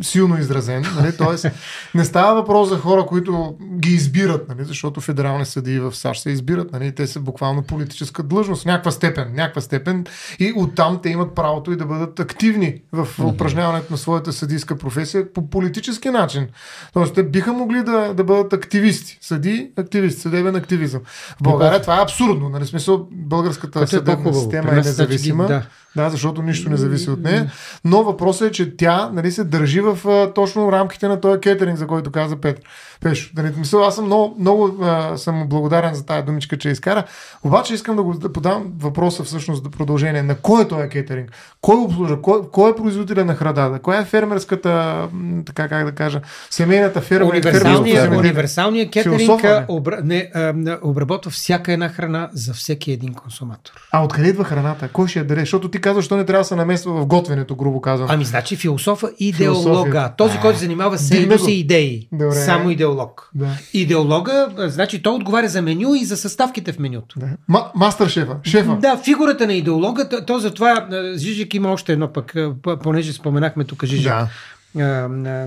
силно 0.02 0.38
изразен. 0.38 0.84
Нали? 0.96 1.16
Тоест, 1.16 1.46
не 1.94 2.04
става 2.04 2.34
въпрос 2.34 2.68
за 2.68 2.78
хора, 2.78 3.06
които 3.06 3.56
ги 3.78 3.90
избират, 3.90 4.48
нали? 4.48 4.64
защото 4.64 5.00
федерални 5.00 5.46
съдии 5.46 5.80
в 5.80 5.94
САЩ 5.94 6.22
се 6.22 6.30
избират. 6.30 6.72
Нали? 6.72 6.94
Те 6.94 7.06
са 7.06 7.20
буквално 7.20 7.62
политическа 7.62 8.22
длъжност, 8.22 8.66
някаква 8.66 8.90
степен, 8.90 9.32
някаква 9.34 9.60
степен 9.60 10.06
и 10.38 10.52
оттам 10.56 11.00
те 11.02 11.08
имат 11.08 11.34
правото 11.34 11.72
и 11.72 11.76
да 11.76 11.86
бъдат 11.86 12.20
активни 12.20 12.82
в 12.92 13.08
упражняването 13.24 13.92
на 13.92 13.96
своята 13.96 14.32
съдийска 14.32 14.78
професия 14.78 15.32
по 15.32 15.50
политически 15.50 16.10
начин. 16.10 16.46
Тоест, 16.92 17.14
те 17.14 17.22
биха 17.22 17.52
могли 17.52 17.82
да, 17.82 18.14
да 18.14 18.24
бъдат 18.24 18.52
активисти. 18.52 19.18
Съди, 19.20 19.70
активисти, 19.76 20.20
съдебен 20.20 20.56
активизъм. 20.56 21.00
В 21.06 21.42
България 21.42 21.82
това 21.82 21.98
е 21.98 22.02
абсурдно. 22.02 22.48
Нали? 22.48 22.66
Смисъл, 22.66 23.08
българската 23.12 23.80
е 23.80 23.86
съдебна 23.86 24.34
система 24.34 24.72
е 24.72 24.74
независима. 24.74 25.46
Да. 25.46 25.62
Да, 25.96 26.10
защото 26.10 26.42
нищо 26.42 26.70
не 26.70 26.76
зависи 26.76 27.10
от 27.10 27.22
нея. 27.22 27.52
Но 27.84 28.04
въпросът 28.04 28.48
е, 28.48 28.52
че 28.52 28.76
тя 28.76 29.10
нали, 29.12 29.32
се 29.32 29.44
държи 29.44 29.80
в 29.80 29.98
точно 30.34 30.72
рамките 30.72 31.08
на 31.08 31.20
този 31.20 31.40
кетеринг, 31.40 31.78
за 31.78 31.86
който 31.86 32.12
каза 32.12 32.36
Петър. 32.36 32.64
Пешо. 33.00 33.30
Да 33.34 33.42
не 33.42 33.52
мисля, 33.58 33.86
аз 33.86 33.94
съм 33.94 34.04
много, 34.04 34.36
много 34.38 34.76
а, 34.82 35.16
съм 35.16 35.46
благодарен 35.48 35.94
за 35.94 36.06
тази 36.06 36.22
думичка, 36.22 36.58
че 36.58 36.68
изкара. 36.68 37.04
Обаче 37.44 37.74
искам 37.74 37.96
да 37.96 38.02
го 38.02 38.14
да 38.14 38.32
подам 38.32 38.72
въпроса 38.78 39.24
всъщност 39.24 39.62
да 39.62 39.70
продължение. 39.70 40.22
На 40.22 40.34
кой 40.34 40.62
е 40.62 40.68
този 40.68 40.88
кетеринг? 40.88 41.30
Кой 41.60 41.76
обслужва? 41.76 42.22
Кой, 42.22 42.40
кой 42.52 42.70
е 42.70 42.74
производителя 42.76 43.24
на 43.24 43.34
храдата? 43.34 43.78
Коя 43.78 44.00
е 44.00 44.04
фермерската, 44.04 45.08
така 45.46 45.68
как 45.68 45.84
да 45.84 45.92
кажа, 45.92 46.20
семейната 46.50 47.00
ферма? 47.00 47.30
Универсалният, 47.30 48.10
универсалният 48.10 48.90
кетеринг 48.90 49.40
обра... 49.68 50.00
не, 50.04 50.30
а, 50.34 50.54
обработва 50.82 51.30
всяка 51.30 51.72
една 51.72 51.88
храна 51.88 52.28
за 52.32 52.54
всеки 52.54 52.92
един 52.92 53.14
консуматор. 53.14 53.72
А 53.92 54.04
откъде 54.04 54.28
идва 54.28 54.44
храната? 54.44 54.88
Кой 54.92 55.08
ще 55.08 55.18
я 55.18 55.24
даде? 55.24 55.40
Защото 55.40 55.68
ти 55.68 55.80
казваш, 55.80 56.04
що 56.04 56.16
не 56.16 56.24
трябва 56.24 56.40
да 56.40 56.44
се 56.44 56.56
намества 56.56 56.92
в 56.92 57.06
готвенето, 57.06 57.56
грубо 57.56 57.80
казвам. 57.80 58.08
Ами, 58.10 58.24
значи 58.24 58.56
философа 58.56 59.10
и 59.18 59.28
идеолога. 59.28 60.12
Този, 60.16 60.38
който 60.38 60.58
занимава 60.58 60.98
си 60.98 61.52
идеи. 61.52 62.08
Добре. 62.12 62.34
Само 62.34 62.70
идеолог. 62.86 63.30
Да. 63.34 63.58
Идеолога, 63.72 64.48
значи 64.58 65.02
той 65.02 65.14
отговаря 65.14 65.48
за 65.48 65.62
меню 65.62 65.94
и 65.94 66.04
за 66.04 66.16
съставките 66.16 66.72
в 66.72 66.78
менюто. 66.78 67.18
Да. 67.18 67.28
Ма, 67.48 67.70
мастер 67.74 68.08
шефа. 68.08 68.36
шефа. 68.42 68.76
Да, 68.76 68.96
фигурата 69.04 69.46
на 69.46 69.52
идеолога, 69.52 70.08
то, 70.08 70.24
то 70.24 70.38
затова 70.38 70.88
Жижик 71.16 71.54
има 71.54 71.72
още 71.72 71.92
едно 71.92 72.12
пък, 72.12 72.34
понеже 72.82 73.12
споменахме 73.12 73.64
тук 73.64 73.84
Жижик. 73.84 74.08
Да 74.08 74.28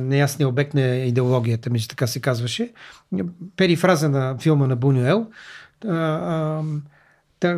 неясния 0.01 0.47
обект 0.47 0.73
на 0.73 0.81
идеологията, 0.81 1.69
мисля, 1.69 1.87
така 1.87 2.07
се 2.07 2.19
казваше. 2.19 2.71
Перифраза 3.57 4.09
на 4.09 4.37
филма 4.37 4.67
на 4.67 4.75
Бунюел. 4.75 5.27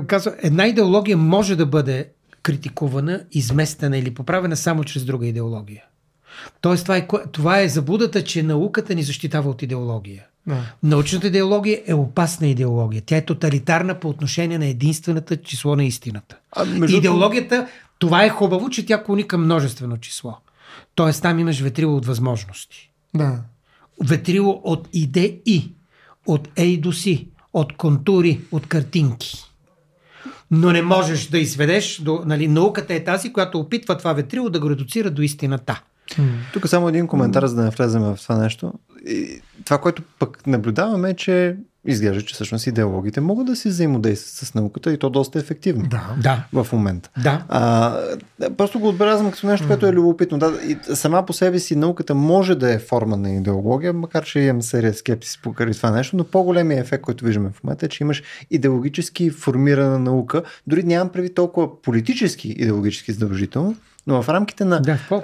казва, 0.07 0.33
една 0.41 0.67
идеология 0.67 1.17
може 1.17 1.55
да 1.55 1.65
бъде 1.65 2.09
критикувана, 2.43 3.21
изместена 3.31 3.97
или 3.97 4.13
поправена 4.13 4.55
само 4.55 4.83
чрез 4.83 5.05
друга 5.05 5.27
идеология. 5.27 5.83
Тоест, 6.61 6.83
това 6.83 6.97
е, 6.97 7.07
това 7.31 7.59
е 7.59 7.69
заблудата, 7.69 8.23
че 8.23 8.43
науката 8.43 8.95
ни 8.95 9.03
защитава 9.03 9.49
от 9.49 9.61
идеология. 9.61 10.25
Да. 10.47 10.73
Научната 10.83 11.27
идеология 11.27 11.81
е 11.85 11.93
опасна 11.93 12.47
идеология. 12.47 13.01
Тя 13.05 13.17
е 13.17 13.25
тоталитарна 13.25 13.99
по 13.99 14.09
отношение 14.09 14.57
на 14.57 14.65
единствената 14.65 15.37
число 15.37 15.75
на 15.75 15.83
истината. 15.83 16.37
А, 16.51 16.65
между... 16.65 16.97
Идеологията, 16.97 17.67
това 17.99 18.23
е 18.23 18.29
хубаво, 18.29 18.69
че 18.69 18.85
тя 18.85 19.03
клони 19.03 19.27
към 19.27 19.43
множествено 19.43 19.97
число. 19.97 20.37
Тоест, 20.95 21.21
там 21.21 21.39
имаш 21.39 21.59
ветрило 21.59 21.95
от 21.95 22.05
възможности. 22.05 22.91
Да. 23.15 23.41
Ветрило 24.03 24.61
от 24.63 24.87
идеи, 24.93 25.71
от 26.27 26.47
ей 26.55 26.77
до 26.77 26.91
си, 26.91 27.27
от 27.53 27.77
контури, 27.77 28.39
от 28.51 28.67
картинки 28.67 29.51
но 30.51 30.71
не 30.71 30.81
можеш 30.81 31.27
да 31.27 31.39
изведеш 31.39 31.97
до... 31.97 32.21
Нали, 32.25 32.47
науката 32.47 32.93
е 32.93 33.03
тази, 33.03 33.33
която 33.33 33.59
опитва 33.59 33.97
това 33.97 34.13
ветрило 34.13 34.49
да 34.49 34.59
го 34.59 34.69
редуцира 34.69 35.11
до 35.11 35.21
истината. 35.21 35.81
Тук 36.53 36.67
само 36.67 36.89
един 36.89 37.07
коментар, 37.07 37.45
за 37.45 37.55
да 37.55 37.63
не 37.63 37.69
влезем 37.69 38.01
в 38.01 38.19
това 38.23 38.37
нещо. 38.37 38.73
И 39.07 39.41
това, 39.65 39.77
което 39.77 40.03
пък 40.19 40.47
наблюдаваме 40.47 41.09
е, 41.09 41.13
че 41.13 41.57
изглежда, 41.85 42.21
че 42.21 42.33
всъщност 42.33 42.67
идеологите 42.67 43.21
могат 43.21 43.47
да 43.47 43.55
си 43.55 43.69
взаимодействат 43.69 44.47
с 44.47 44.53
науката 44.53 44.93
и 44.93 44.97
то 44.97 45.09
доста 45.09 45.39
ефективно 45.39 45.87
да. 45.89 46.15
да. 46.23 46.63
в 46.63 46.73
момента. 46.73 47.09
Да. 47.23 47.45
А, 47.49 47.97
просто 48.57 48.79
го 48.79 48.87
отбелязвам 48.87 49.31
като 49.31 49.47
нещо, 49.47 49.67
което 49.67 49.85
е 49.85 49.93
любопитно. 49.93 50.37
Да, 50.37 50.53
и 50.67 50.77
сама 50.95 51.25
по 51.25 51.33
себе 51.33 51.59
си 51.59 51.75
науката 51.75 52.15
може 52.15 52.55
да 52.55 52.73
е 52.73 52.79
форма 52.79 53.17
на 53.17 53.31
идеология, 53.31 53.93
макар 53.93 54.23
че 54.23 54.39
имам 54.39 54.61
серия 54.61 54.93
скепсис 54.93 55.37
покрай 55.41 55.71
това 55.71 55.91
нещо, 55.91 56.17
но 56.17 56.23
по-големия 56.23 56.79
ефект, 56.79 57.03
който 57.03 57.25
виждаме 57.25 57.49
в 57.49 57.63
момента 57.63 57.85
е, 57.85 57.89
че 57.89 58.03
имаш 58.03 58.23
идеологически 58.51 59.29
формирана 59.29 59.99
наука. 59.99 60.43
Дори 60.67 60.83
нямам 60.83 61.09
преди 61.09 61.33
толкова 61.33 61.81
политически 61.81 62.49
идеологически 62.49 63.11
задължително, 63.11 63.75
но 64.07 64.21
в 64.21 64.29
рамките 64.29 64.65
на. 64.65 64.79
Да, 64.79 64.97
в, 65.09 65.21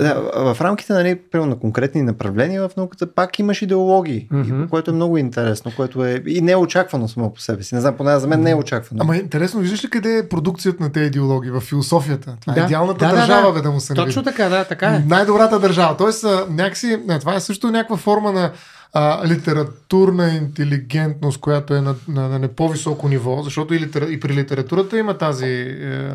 да, 0.00 0.54
в 0.54 0.60
рамките 0.60 0.92
нали, 0.92 1.20
на 1.34 1.58
конкретни 1.58 2.02
направления 2.02 2.68
в 2.68 2.76
науката 2.76 3.14
пак 3.14 3.38
имаш 3.38 3.62
идеологии, 3.62 4.28
mm-hmm. 4.32 4.68
което 4.68 4.90
е 4.90 4.94
много 4.94 5.18
интересно, 5.18 5.72
което 5.76 6.04
е 6.04 6.22
и 6.26 6.40
не 6.40 6.52
е 6.52 6.56
очаквано 6.56 7.08
само 7.08 7.34
по 7.34 7.40
себе 7.40 7.62
си. 7.62 7.74
Не 7.74 7.80
знам, 7.80 7.96
поне 7.96 8.18
за 8.18 8.26
мен 8.26 8.40
не 8.40 8.50
е 8.50 8.54
очаквано. 8.54 9.02
Ама 9.02 9.16
интересно, 9.16 9.60
виждаш 9.60 9.84
ли 9.84 9.90
къде 9.90 10.18
е 10.18 10.28
продукцията 10.28 10.82
на 10.82 10.92
тези 10.92 11.06
идеологии? 11.06 11.50
В 11.50 11.60
философията. 11.60 12.36
Това 12.40 12.52
е 12.52 12.56
да. 12.56 12.62
е 12.62 12.64
идеалната 12.64 13.06
да, 13.06 13.14
държава, 13.14 13.46
да, 13.46 13.52
да. 13.52 13.62
да 13.62 13.70
му 13.70 13.80
се 13.80 13.94
Точно 13.94 14.22
така, 14.22 14.48
да, 14.48 14.64
така 14.64 14.86
е. 14.86 14.98
Най-добрата 15.06 15.58
държава. 15.58 15.96
Тоест, 15.96 16.24
някакси, 16.50 16.98
това 17.20 17.34
е 17.34 17.40
също 17.40 17.70
някаква 17.70 17.96
форма 17.96 18.32
на 18.32 18.52
а, 18.92 19.28
литературна 19.28 20.34
интелигентност, 20.34 21.40
която 21.40 21.74
е 21.74 21.80
на, 21.80 21.94
на, 22.08 22.28
на, 22.28 22.38
на 22.38 22.48
по-високо 22.48 23.08
ниво, 23.08 23.42
защото 23.42 23.74
и, 23.74 23.80
литера, 23.80 24.04
и 24.04 24.20
при 24.20 24.34
литературата 24.34 24.98
има 24.98 25.18
тази, 25.18 25.46
е, 25.46 26.10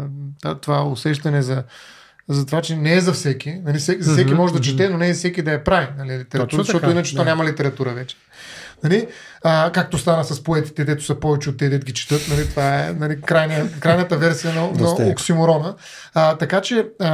това 0.62 0.84
усещане 0.84 1.42
за 1.42 1.64
за 2.30 2.46
това, 2.46 2.62
че 2.62 2.76
не 2.76 2.94
е 2.94 3.02
за 3.02 3.14
всеки. 3.14 3.54
Нали, 3.66 3.80
за 3.80 4.14
всеки 4.14 4.34
може 4.34 4.54
да 4.54 4.62
чете, 4.62 4.90
но 4.90 4.98
не 4.98 5.10
е 5.10 5.14
всеки 5.14 5.42
да 5.42 5.52
я 5.52 5.64
прави. 5.64 5.88
Нали, 5.98 6.20
литература, 6.20 6.64
защото 6.64 6.80
така, 6.80 6.92
иначе 6.92 7.14
да. 7.14 7.20
то 7.20 7.26
няма 7.26 7.46
литература 7.46 7.94
вече. 7.94 8.16
Нали? 8.84 9.08
А, 9.44 9.72
както 9.72 9.98
стана 9.98 10.24
с 10.24 10.44
поетите, 10.44 10.86
дето 10.86 11.04
са 11.04 11.20
повече 11.20 11.50
от 11.50 11.58
те, 11.58 11.70
дето 11.70 11.86
ги 11.86 11.94
четат. 11.94 12.28
Нали? 12.30 12.50
Това 12.50 12.80
е 12.80 12.94
нали, 12.94 13.22
крайния, 13.22 13.72
крайната 13.80 14.18
версия 14.18 14.54
на, 14.54 14.72
на 14.72 15.10
оксиморона. 15.12 15.76
А, 16.14 16.38
така 16.38 16.62
че 16.62 16.88
а, 17.00 17.08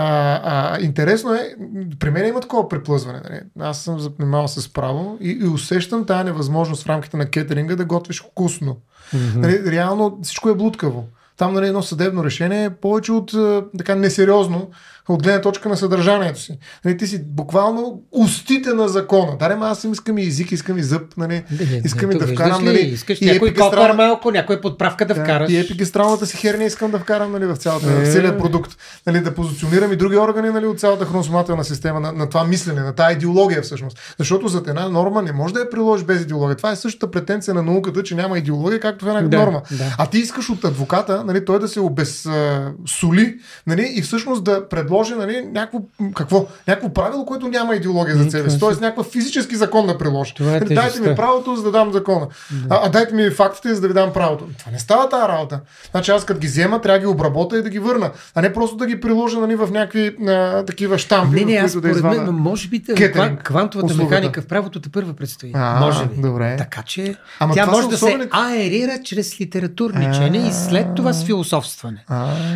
а, 0.44 0.82
интересно 0.82 1.34
е, 1.34 1.56
при 2.00 2.10
мен 2.10 2.28
има 2.28 2.40
такова 2.40 2.70
преплъзване. 2.70 3.22
Нали? 3.30 3.40
Аз 3.60 3.82
съм 3.82 4.00
занимавал 4.00 4.48
с 4.48 4.74
право 4.74 5.18
и, 5.22 5.38
и 5.42 5.48
усещам 5.48 6.06
тази 6.06 6.24
невъзможност 6.24 6.84
в 6.84 6.90
рамките 6.90 7.18
на 7.18 7.26
кетеринга 7.26 7.76
да 7.76 7.86
готвиш 7.86 8.24
вкусно. 8.24 8.78
Mm-hmm. 9.16 9.36
Нали, 9.36 9.72
реално 9.72 10.20
всичко 10.24 10.50
е 10.50 10.56
блудкаво. 10.56 11.08
Там 11.38 11.54
нали, 11.54 11.68
едно 11.68 11.84
съдебно 11.84 12.24
решение 12.24 12.64
е 12.66 12.70
повече 12.70 13.12
от 13.12 13.32
така 13.78 13.96
несериозно 13.96 14.70
от 15.10 15.24
гледна 15.24 15.42
точка 15.42 15.70
на 15.70 15.78
съдържанието 15.78 16.40
си. 16.40 16.58
Нали, 16.86 16.98
ти 16.98 17.08
си 17.08 17.24
буквално 17.26 18.02
устите 18.12 18.74
на 18.74 18.88
закона. 18.88 19.38
Даре, 19.38 19.58
аз 19.62 19.84
им 19.84 19.92
искам 19.92 20.18
и 20.18 20.28
език, 20.28 20.52
искам 20.52 20.78
и 20.78 20.84
зъб, 20.84 21.18
нали, 21.18 21.44
искам 21.86 22.12
и 22.12 22.16
да 22.16 22.28
вкарам. 22.28 22.66
Нали, 22.66 22.80
искаш 22.80 23.22
и 23.22 23.26
някой 23.26 23.50
епигастрал... 23.50 23.96
малко, 23.96 24.32
някой 24.32 24.62
подправка 24.62 25.06
да, 25.06 25.14
да 25.14 25.24
вкараш. 25.24 25.52
И 25.52 25.60
епигастралната 25.60 26.26
си 26.26 26.38
херния 26.38 26.68
искам 26.68 26.92
да 26.92 27.00
вкарам 27.00 27.32
нали, 27.32 27.46
в, 27.46 27.56
цялата, 27.56 27.92
е... 27.92 28.06
в 28.06 28.14
целият 28.14 28.40
продукт. 28.40 28.78
Нали, 29.08 29.20
да 29.20 29.36
позиционирам 29.36 29.94
и 29.94 29.96
други 29.96 30.18
органи 30.18 30.50
нали, 30.50 30.66
от 30.66 30.80
цялата 30.80 31.06
хроносомателна 31.06 31.64
система 31.64 32.00
на, 32.00 32.12
на 32.12 32.30
това 32.30 32.44
мислене, 32.44 32.82
на 32.82 32.94
тази 32.94 33.16
идеология 33.16 33.62
всъщност. 33.62 34.00
Защото 34.20 34.48
за 34.48 34.58
една 34.68 34.90
норма 34.90 35.22
не 35.22 35.32
може 35.32 35.54
да 35.54 35.60
я 35.60 35.70
приложиш 35.70 36.06
без 36.06 36.22
идеология. 36.22 36.58
Това 36.58 36.72
е 36.72 36.76
същата 36.76 37.12
претенция 37.12 37.54
на 37.54 37.64
науката, 37.64 38.04
че 38.04 38.16
няма 38.16 38.38
идеология, 38.38 38.80
както 38.80 39.06
в 39.06 39.08
една 39.08 39.22
да, 39.22 39.38
норма. 39.38 39.62
Да. 39.72 39.96
А 39.98 40.06
ти 40.06 40.18
искаш 40.18 40.50
от 40.50 40.66
адвоката 40.66 41.24
нали, 41.26 41.46
той 41.46 41.60
да 41.60 41.68
се 41.68 41.80
обезсоли 41.80 43.40
нали, 43.68 43.94
и 43.96 44.02
всъщност 44.02 44.44
да 44.44 44.70
предложи 44.70 44.92
нали, 45.10 45.42
някакво, 45.44 45.80
какво? 46.16 46.46
някакво 46.68 46.90
правило, 46.90 47.26
което 47.26 47.48
няма 47.48 47.76
идеология 47.76 48.16
за 48.16 48.32
себе 48.32 48.50
си. 48.50 48.60
Тоест 48.60 48.82
някакъв 48.82 49.06
физически 49.08 49.56
закон 49.56 49.88
да 49.88 49.98
приложи. 49.98 50.34
Това 50.34 50.56
е 50.56 50.60
дайте 50.60 51.00
ми 51.00 51.16
правото, 51.16 51.56
за 51.56 51.64
да 51.64 51.72
дам 51.72 51.92
закона. 51.92 52.28
А, 52.70 52.80
а 52.84 52.90
дайте 52.90 53.16
ми 53.16 53.30
фактите, 53.30 53.76
за 53.76 53.82
да 53.82 53.88
ви 53.88 53.94
дам 53.94 54.14
правото. 54.14 54.46
Това 54.60 54.72
не 54.72 54.80
става 54.80 55.10
тази 55.10 55.28
работа. 55.28 55.60
Значи 55.92 56.12
аз 56.12 56.26
като 56.26 56.40
ги 56.40 56.48
взема, 56.48 56.82
трябва 56.82 56.94
да 56.94 57.02
ги 57.02 57.08
обработя 57.08 57.58
и 57.58 57.64
да 57.64 57.70
ги 57.70 57.80
върна. 57.80 58.12
А 58.36 58.42
не 58.42 58.54
просто 58.54 58.76
да 58.76 58.86
ги 58.88 59.00
приложа 59.00 59.40
нали, 59.40 59.56
в 59.56 59.70
някакви 59.72 60.16
а, 60.28 60.66
такива 60.66 60.98
щампи, 60.98 61.36
Не, 61.36 61.52
не, 61.52 61.58
аз 61.58 61.72
които 61.72 61.82
да 61.82 61.90
извада. 61.90 62.22
мен, 62.22 62.36
може 62.36 62.68
би 62.68 62.84
те- 62.84 62.94
Кетеринг, 62.94 63.40
ква- 63.40 63.44
квантовата 63.44 63.86
услугата. 63.86 64.16
механика 64.16 64.42
в 64.42 64.46
правото 64.46 64.82
те 64.82 64.90
първа 64.90 65.14
предстои. 65.14 65.52
А, 65.56 65.80
може 65.80 66.06
би. 66.06 66.22
добре. 66.22 66.56
Така 66.58 66.82
че 66.84 67.16
Ама 67.40 67.54
тя 67.54 67.66
може 67.66 67.88
да 67.88 67.96
особени- 67.96 68.24
се 68.24 68.30
аерира 68.32 69.00
чрез 69.04 69.42
литературничене 69.42 70.38
и 70.38 70.54
след 70.54 70.88
това 70.96 71.14
с 71.14 71.24
философстване. 71.24 72.06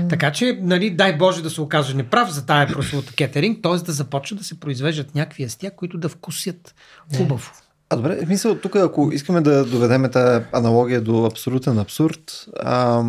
Така 0.09 0.31
че, 0.31 0.59
нали, 0.61 0.89
дай 0.89 1.17
Боже 1.17 1.43
да 1.43 1.49
се 1.49 1.61
окаже 1.61 1.93
неправ 1.95 2.24
за 2.31 2.45
тая 2.45 2.67
прословута 2.67 3.13
кетеринг, 3.13 3.63
т.е. 3.63 3.77
да 3.77 3.91
започне 3.91 4.37
да 4.37 4.43
се 4.43 4.59
произвеждат 4.59 5.15
някакви 5.15 5.43
ястия, 5.43 5.71
които 5.75 5.97
да 5.97 6.09
вкусят 6.09 6.75
хубаво. 7.17 7.51
А 7.89 7.95
добре, 7.95 8.15
в 8.15 8.25
смисъл, 8.25 8.55
тук 8.55 8.75
ако 8.75 9.09
искаме 9.13 9.41
да 9.41 9.65
доведем 9.65 10.11
тази 10.11 10.45
аналогия 10.51 11.01
до 11.01 11.25
абсолютен 11.25 11.79
абсурд, 11.79 12.45
а, 12.63 13.03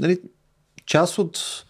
нали, 0.00 0.18
част 0.86 1.18
от 1.18 1.64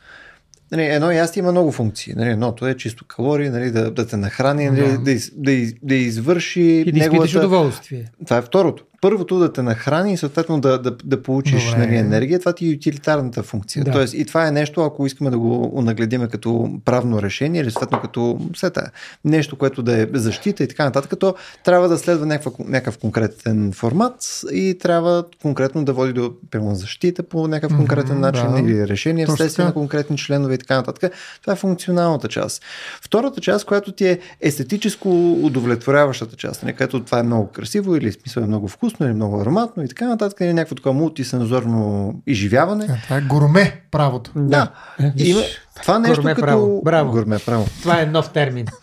Нали, 0.72 0.82
едно 0.82 1.11
ястие 1.11 1.40
има 1.40 1.51
много 1.51 1.72
функции. 1.72 2.14
Нали, 2.16 2.30
едното 2.30 2.66
е 2.66 2.76
чисто 2.76 3.05
калории, 3.05 3.49
нали, 3.49 3.70
да, 3.70 3.90
да 3.90 4.07
те 4.07 4.16
нахрани, 4.16 4.70
нали, 4.70 4.92
Да. 4.92 4.99
да, 4.99 5.12
из, 5.12 5.32
да, 5.36 5.53
из, 5.53 5.74
да 5.82 5.94
извърши 5.94 6.61
И 6.61 6.92
да 6.92 6.99
неговата... 6.99 7.38
удоволствие. 7.38 8.05
Това 8.24 8.36
е 8.36 8.42
второто. 8.42 8.84
Първото 9.01 9.38
да 9.38 9.53
те 9.53 9.62
нахрани 9.62 10.12
и 10.12 10.16
съответно 10.16 10.61
да, 10.61 10.78
да, 10.78 10.96
да 11.05 11.22
получиш 11.22 11.64
Добре. 11.64 11.78
нали, 11.78 11.96
енергия, 11.96 12.38
това 12.38 12.53
ти 12.53 12.66
е 12.66 12.68
ютилитарната 12.68 13.42
функция. 13.42 13.84
Да. 13.84 13.90
Тоест, 13.90 14.14
и 14.14 14.24
това 14.24 14.46
е 14.46 14.51
нещо, 14.51 14.82
ако 14.82 15.07
искаме 15.07 15.30
да 15.30 15.38
го 15.38 15.82
нагледиме 15.82 16.28
като 16.28 16.70
правно 16.84 17.22
решение 17.22 17.61
или 17.61 17.70
съответно 17.70 18.01
като 18.01 18.40
сета, 18.57 18.90
нещо, 19.24 19.57
което 19.57 19.82
да 19.82 20.03
е 20.03 20.07
защита 20.14 20.64
и 20.64 20.68
така 20.68 20.84
нататък, 20.84 21.18
то 21.20 21.34
трябва 21.64 21.88
да 21.88 21.99
следва 21.99 22.26
някаква, 22.26 22.53
някакъв 22.59 22.99
конкретен 22.99 23.72
формат 23.72 24.42
и 24.53 24.78
трябва 24.80 25.24
конкретно 25.42 25.84
да 25.84 25.92
води 25.92 26.12
до 26.12 26.32
примерно, 26.51 26.74
защита 26.74 27.22
по 27.22 27.49
някакъв 27.49 27.76
конкретен 27.76 28.20
начин 28.20 28.53
да. 28.53 28.61
или 28.61 28.88
решение 28.88 29.24
Точно 29.24 29.34
вследствие 29.34 29.64
на 29.64 29.72
конкретни 29.72 30.16
членове 30.16 30.55
и 30.55 30.59
така 30.59 30.76
нататък. 30.76 31.12
Това 31.40 31.53
е 31.53 31.57
функционалната 31.57 32.28
част. 32.28 32.62
Втората 33.03 33.40
част, 33.40 33.64
която 33.64 33.92
ти 33.92 34.07
е 34.07 34.18
естетическо 34.40 35.32
удовлетворяващата 35.32 36.36
част, 36.36 36.62
нали, 36.62 36.74
където 36.74 37.05
това 37.05 37.18
е 37.18 37.22
много 37.22 37.49
красиво 37.49 37.96
или 37.96 38.12
смисъл 38.12 38.42
е 38.42 38.46
много 38.46 38.68
вкусно 38.68 38.88
или 39.01 39.14
много 39.14 39.41
ароматно 39.41 39.82
и 39.82 39.89
така 39.89 40.07
нататък, 40.07 40.39
или 40.41 40.53
някакво 40.53 40.74
такова 40.74 40.93
мултисензорно 40.93 42.14
изживяване. 42.26 42.84
е, 42.84 43.03
това 43.03 43.16
е 43.16 43.20
гурме 43.20 43.80
правото. 43.91 44.30
Да. 44.36 44.70
Е, 45.01 45.12
виж, 45.16 45.28
Има, 45.28 45.41
това 45.82 45.99
нещо 45.99 46.16
гурме 46.16 46.34
като... 46.34 46.47
право. 46.47 46.82
Браво. 46.84 47.11
Гурме 47.12 47.39
право. 47.39 47.66
Това 47.82 48.01
е 48.03 48.07
нов 48.07 48.32
термин. 48.32 48.66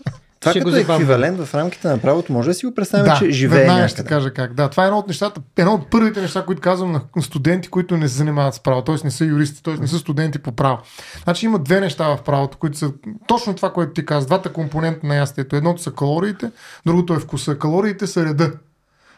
Това 0.46 0.52
Ще 0.52 0.60
като 0.60 0.72
го 0.72 0.78
еквивалент 0.78 1.40
в 1.40 1.56
рамките 1.56 1.88
на 1.88 1.98
правото, 1.98 2.34
може 2.34 2.48
да 2.48 2.54
си 2.54 2.66
го 2.66 2.76
представим, 2.76 3.06
Да, 3.06 3.16
че 3.20 3.32
живее 3.32 3.60
веднага 3.60 3.88
ще 3.88 4.04
кажа 4.04 4.34
как. 4.34 4.54
Да, 4.54 4.70
това 4.70 4.84
е 4.84 4.86
едно 4.86 5.00
от 5.00 5.08
нещата, 5.08 5.42
едно 5.58 5.74
от 5.74 5.90
първите 5.90 6.22
неща, 6.22 6.46
които 6.46 6.62
казвам 6.62 6.92
на 6.92 7.22
студенти, 7.22 7.70
които 7.70 7.98
не 7.98 8.10
се 8.10 8.16
занимават 8.16 8.54
с 8.54 8.60
право, 8.60 8.82
т.е. 8.82 8.96
не 9.04 9.12
са 9.12 9.26
юристи, 9.26 9.64
т.е. 9.64 9.74
не 9.74 9.88
са 9.88 10.00
студенти 10.00 10.40
по 10.40 10.52
право. 10.52 10.78
Значи 11.24 11.46
има 11.46 11.60
две 11.60 11.80
неща 11.80 12.16
в 12.16 12.24
правото, 12.24 12.58
които 12.58 12.78
са 12.78 12.92
точно 13.28 13.54
това, 13.54 13.74
което 13.74 13.94
ти 13.94 14.06
каза. 14.06 14.28
Двата 14.28 14.54
компонента 14.54 15.08
на 15.08 15.16
ястието. 15.16 15.56
Едното 15.56 15.82
са 15.82 15.92
калориите, 15.92 16.52
другото 16.86 17.14
е 17.14 17.20
вкуса. 17.20 17.58
Калориите 17.58 18.08
са 18.08 18.26
реда. 18.26 18.52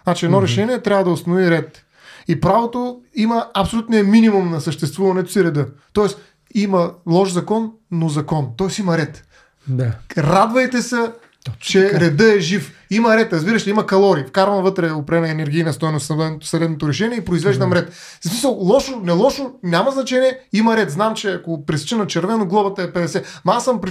Значи 0.08 0.26
едно 0.26 0.42
решение 0.42 0.82
трябва 0.82 1.04
да 1.04 1.10
установи 1.10 1.52
ред. 1.52 1.86
И 2.28 2.40
правото 2.40 3.02
има 3.16 3.48
абсолютния 3.54 4.04
минимум 4.04 4.50
на 4.50 4.62
съществуването 4.62 5.32
си 5.32 5.44
реда. 5.44 5.68
Тоест 5.94 6.20
има 6.56 6.92
лош 7.08 7.32
закон, 7.32 7.72
но 7.92 8.10
закон. 8.10 8.50
Тоест 8.58 8.80
има 8.80 8.98
ред. 8.98 9.26
Да. 9.68 9.92
Радвайте 10.18 10.82
се, 10.82 11.12
че 11.60 12.00
реда 12.00 12.34
е 12.34 12.40
жив. 12.40 12.77
Има 12.90 13.18
ред, 13.18 13.34
разбираш 13.34 13.68
ли, 13.68 13.70
има 13.70 13.86
калории. 13.86 14.24
Вкарвам 14.28 14.64
вътре 14.64 14.92
определена 14.92 15.32
енергийна 15.32 15.74
стойност 15.74 16.08
в 16.08 16.38
съдебното- 16.42 16.88
решение 16.88 17.18
и 17.18 17.26
произвеждам 17.26 17.74
ред. 17.74 17.94
В 17.94 18.28
смисъл, 18.28 18.52
лошо, 18.52 19.00
не 19.04 19.12
лошо, 19.12 19.52
няма 19.64 19.92
значение, 19.92 20.40
има 20.54 20.78
ред. 20.78 20.92
Знам, 20.92 21.16
че 21.16 21.32
ако 21.32 21.66
пресеча 21.66 21.98
на 21.98 22.08
червено, 22.08 22.46
глобата 22.46 22.82
е 22.82 22.88
50. 22.88 23.24
Ма 23.46 23.54
аз 23.54 23.64
съм 23.64 23.82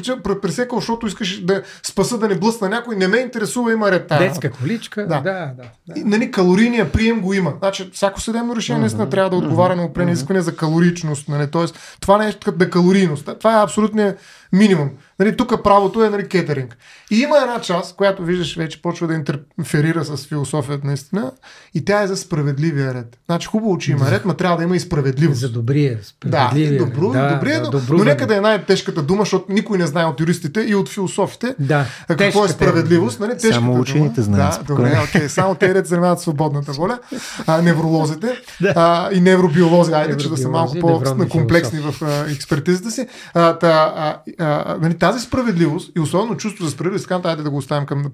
пресекал, 0.43 0.79
защото 0.79 1.07
искаш 1.07 1.41
да 1.45 1.63
спаса 1.83 2.19
да 2.19 2.29
не 2.29 2.35
блъсна 2.35 2.69
някой. 2.69 2.97
Не 2.97 3.09
ме 3.09 3.19
интересува, 3.19 3.73
има 3.73 3.91
ред. 3.91 4.07
Тая 4.07 4.21
Детска 4.21 4.51
количка. 4.51 5.07
Да. 5.07 5.21
Да, 5.21 5.33
да. 5.33 5.63
да. 5.89 6.03
нали, 6.05 6.31
калорийния 6.31 6.93
прием 6.93 7.21
го 7.21 7.33
има. 7.33 7.53
Значи, 7.59 7.91
всяко 7.93 8.21
съдебно 8.21 8.57
решение 8.57 8.81
наистина 8.81 9.11
трябва 9.11 9.31
да 9.31 9.37
отговаря 9.37 9.77
на 9.77 9.85
определени 9.85 10.13
изисквания 10.13 10.43
за 10.43 10.57
калоричност. 10.57 11.29
Нали? 11.29 11.51
Тоест, 11.51 11.97
това 12.01 12.19
нещо 12.19 12.41
като 12.45 12.59
да 12.59 12.71
калорийност. 12.71 13.31
Това 13.39 13.61
е 13.61 13.63
абсолютният 13.65 14.19
минимум. 14.53 14.91
Нали, 15.19 15.37
тук 15.37 15.63
правото 15.65 16.05
е 16.05 16.11
нали, 16.11 16.29
кетеринг. 16.29 16.77
И 17.11 17.19
има 17.21 17.39
една 17.39 17.61
част, 17.61 17.97
която 17.97 18.23
виждаш 18.23 18.57
вече 18.57 18.83
почва 18.87 19.07
да 19.07 19.15
интерферира 19.15 20.05
с 20.05 20.27
философията 20.27 20.87
наистина 20.87 21.33
и 21.75 21.85
тя 21.85 22.03
е 22.03 22.07
за 22.07 22.17
справедливия 22.17 22.95
ред. 22.95 23.19
Значи 23.27 23.47
хубаво, 23.47 23.79
че 23.79 23.93
има 23.93 24.11
ред, 24.11 24.25
но 24.25 24.35
трябва 24.35 24.57
да 24.57 24.63
има 24.63 24.77
и 24.77 24.81
справедливост. 24.81 25.41
За 25.41 25.49
добрия, 25.49 25.97
Да, 25.97 26.05
справедливия. 26.05 26.85
добро, 26.85 27.11
да, 27.13 27.35
добрия, 27.35 27.61
да, 27.61 27.65
но, 27.65 27.71
добро 27.71 27.97
но 27.99 28.05
нека 28.05 28.27
да 28.27 28.37
е 28.37 28.41
най-тежката 28.41 29.03
дума, 29.03 29.23
защото 29.23 29.53
никой 29.53 29.79
не 29.79 29.87
знае 29.87 30.05
от 30.05 30.21
юристите 30.21 30.61
и 30.61 30.75
от 30.75 30.89
философите 30.89 31.55
Да, 31.59 31.87
а 32.09 32.17
какво 32.17 32.45
е 32.45 32.47
тежката 32.47 32.53
справедливост. 32.53 33.21
Нали? 33.21 33.31
Тежката 33.31 33.55
Само 33.55 33.71
дума. 33.71 33.81
учените 33.81 34.23
знаят, 34.23 34.51
Да, 34.51 34.53
спокойно. 34.53 34.91
добре, 34.91 35.01
окей. 35.09 35.29
Само 35.29 35.55
те 35.55 35.75
ред 35.75 35.87
занимават 35.87 36.21
свободната 36.21 36.73
воля. 36.73 36.99
А, 37.47 37.63
невролозите 37.63 38.29
а, 38.77 39.13
и 39.13 39.21
невробиолози, 39.21 39.93
айде, 39.93 40.17
че 40.17 40.29
да 40.29 40.37
са 40.37 40.49
малко 40.49 40.79
по-комплексни 40.81 41.81
в 41.81 41.95
а, 42.03 42.31
експертизата 42.31 42.91
си. 42.91 43.07
А, 43.35 43.59
та, 43.59 43.93
а, 43.97 44.45
а, 44.45 44.77
нали, 44.81 44.95
тази 44.99 45.21
справедливост 45.21 45.93
и 45.97 46.01
особено 46.01 46.37
чувство 46.37 46.65
за 46.65 46.71
справедливост, 46.71 47.27
айде 47.27 47.43
да 47.43 47.51
го 47.51 47.57
оставим 47.57 47.87
към 47.87 48.05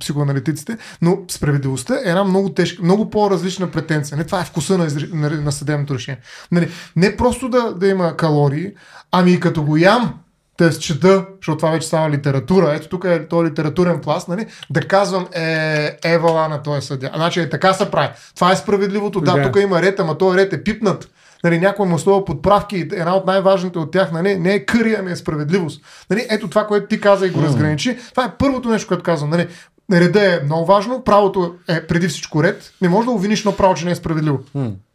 психоаналитиците, 0.62 0.78
но 1.02 1.18
справедливостта 1.28 1.94
е 1.94 2.08
една 2.08 2.24
много 2.24 2.48
тежка, 2.48 2.82
много 2.82 3.10
по-различна 3.10 3.70
претенция. 3.70 4.16
Не, 4.16 4.24
това 4.24 4.40
е 4.40 4.44
вкуса 4.44 4.78
на, 4.78 4.84
изр... 4.84 5.08
на, 5.12 5.30
на 5.30 5.52
съдебното 5.52 5.94
решение. 5.94 6.20
Нали, 6.52 6.70
не 6.96 7.16
просто 7.16 7.48
да, 7.48 7.74
да 7.74 7.88
има 7.88 8.16
калории, 8.16 8.72
ами 9.12 9.40
като 9.40 9.62
го 9.62 9.76
ям, 9.76 10.14
т.е. 10.56 10.70
чета, 10.70 11.26
защото 11.36 11.56
това 11.56 11.70
вече 11.70 11.86
става 11.86 12.10
литература, 12.10 12.74
ето 12.74 12.88
тук 12.88 13.04
е 13.04 13.28
този 13.28 13.50
литературен 13.50 14.00
пласт, 14.00 14.28
нали? 14.28 14.46
да 14.70 14.80
казвам 14.80 15.26
е, 15.34 15.98
евала 16.04 16.48
на 16.48 16.62
този 16.62 16.86
съдя. 16.86 17.10
Значи 17.14 17.40
е 17.40 17.50
така 17.50 17.72
се 17.72 17.90
прави. 17.90 18.08
Това 18.34 18.52
е 18.52 18.56
справедливото. 18.56 19.20
Да, 19.20 19.32
Да. 19.32 19.42
тук 19.42 19.62
има 19.62 19.82
ред, 19.82 20.00
ама 20.00 20.18
този 20.18 20.38
ред 20.38 20.52
е 20.52 20.64
пипнат. 20.64 21.08
Нали, 21.44 21.58
някой 21.58 21.86
му 21.86 21.98
слова 21.98 22.24
подправки, 22.24 22.76
една 22.76 23.16
от 23.16 23.26
най-важните 23.26 23.78
от 23.78 23.90
тях 23.92 24.12
нали, 24.12 24.38
не 24.38 24.54
е 24.54 24.64
къри, 24.64 24.96
ами 24.98 25.12
е 25.12 25.16
справедливост. 25.16 25.82
Нали, 26.10 26.26
ето 26.30 26.48
това, 26.48 26.66
което 26.66 26.86
ти 26.86 27.00
каза 27.00 27.26
и 27.26 27.30
го 27.30 27.42
разграничи. 27.42 27.98
Това 28.10 28.24
е 28.24 28.32
първото 28.38 28.68
нещо, 28.68 28.88
което 28.88 29.02
казвам. 29.02 29.30
Нали, 29.30 29.48
реда 29.92 30.34
е 30.34 30.40
много 30.44 30.66
важно, 30.66 31.02
правото 31.04 31.54
е 31.68 31.86
преди 31.86 32.08
всичко 32.08 32.42
ред. 32.42 32.72
Не 32.82 32.88
може 32.88 33.06
да 33.06 33.12
обвиниш 33.12 33.40
едно 33.40 33.56
право, 33.56 33.74
че 33.74 33.84
не 33.84 33.90
е 33.90 33.94
справедливо. 33.94 34.38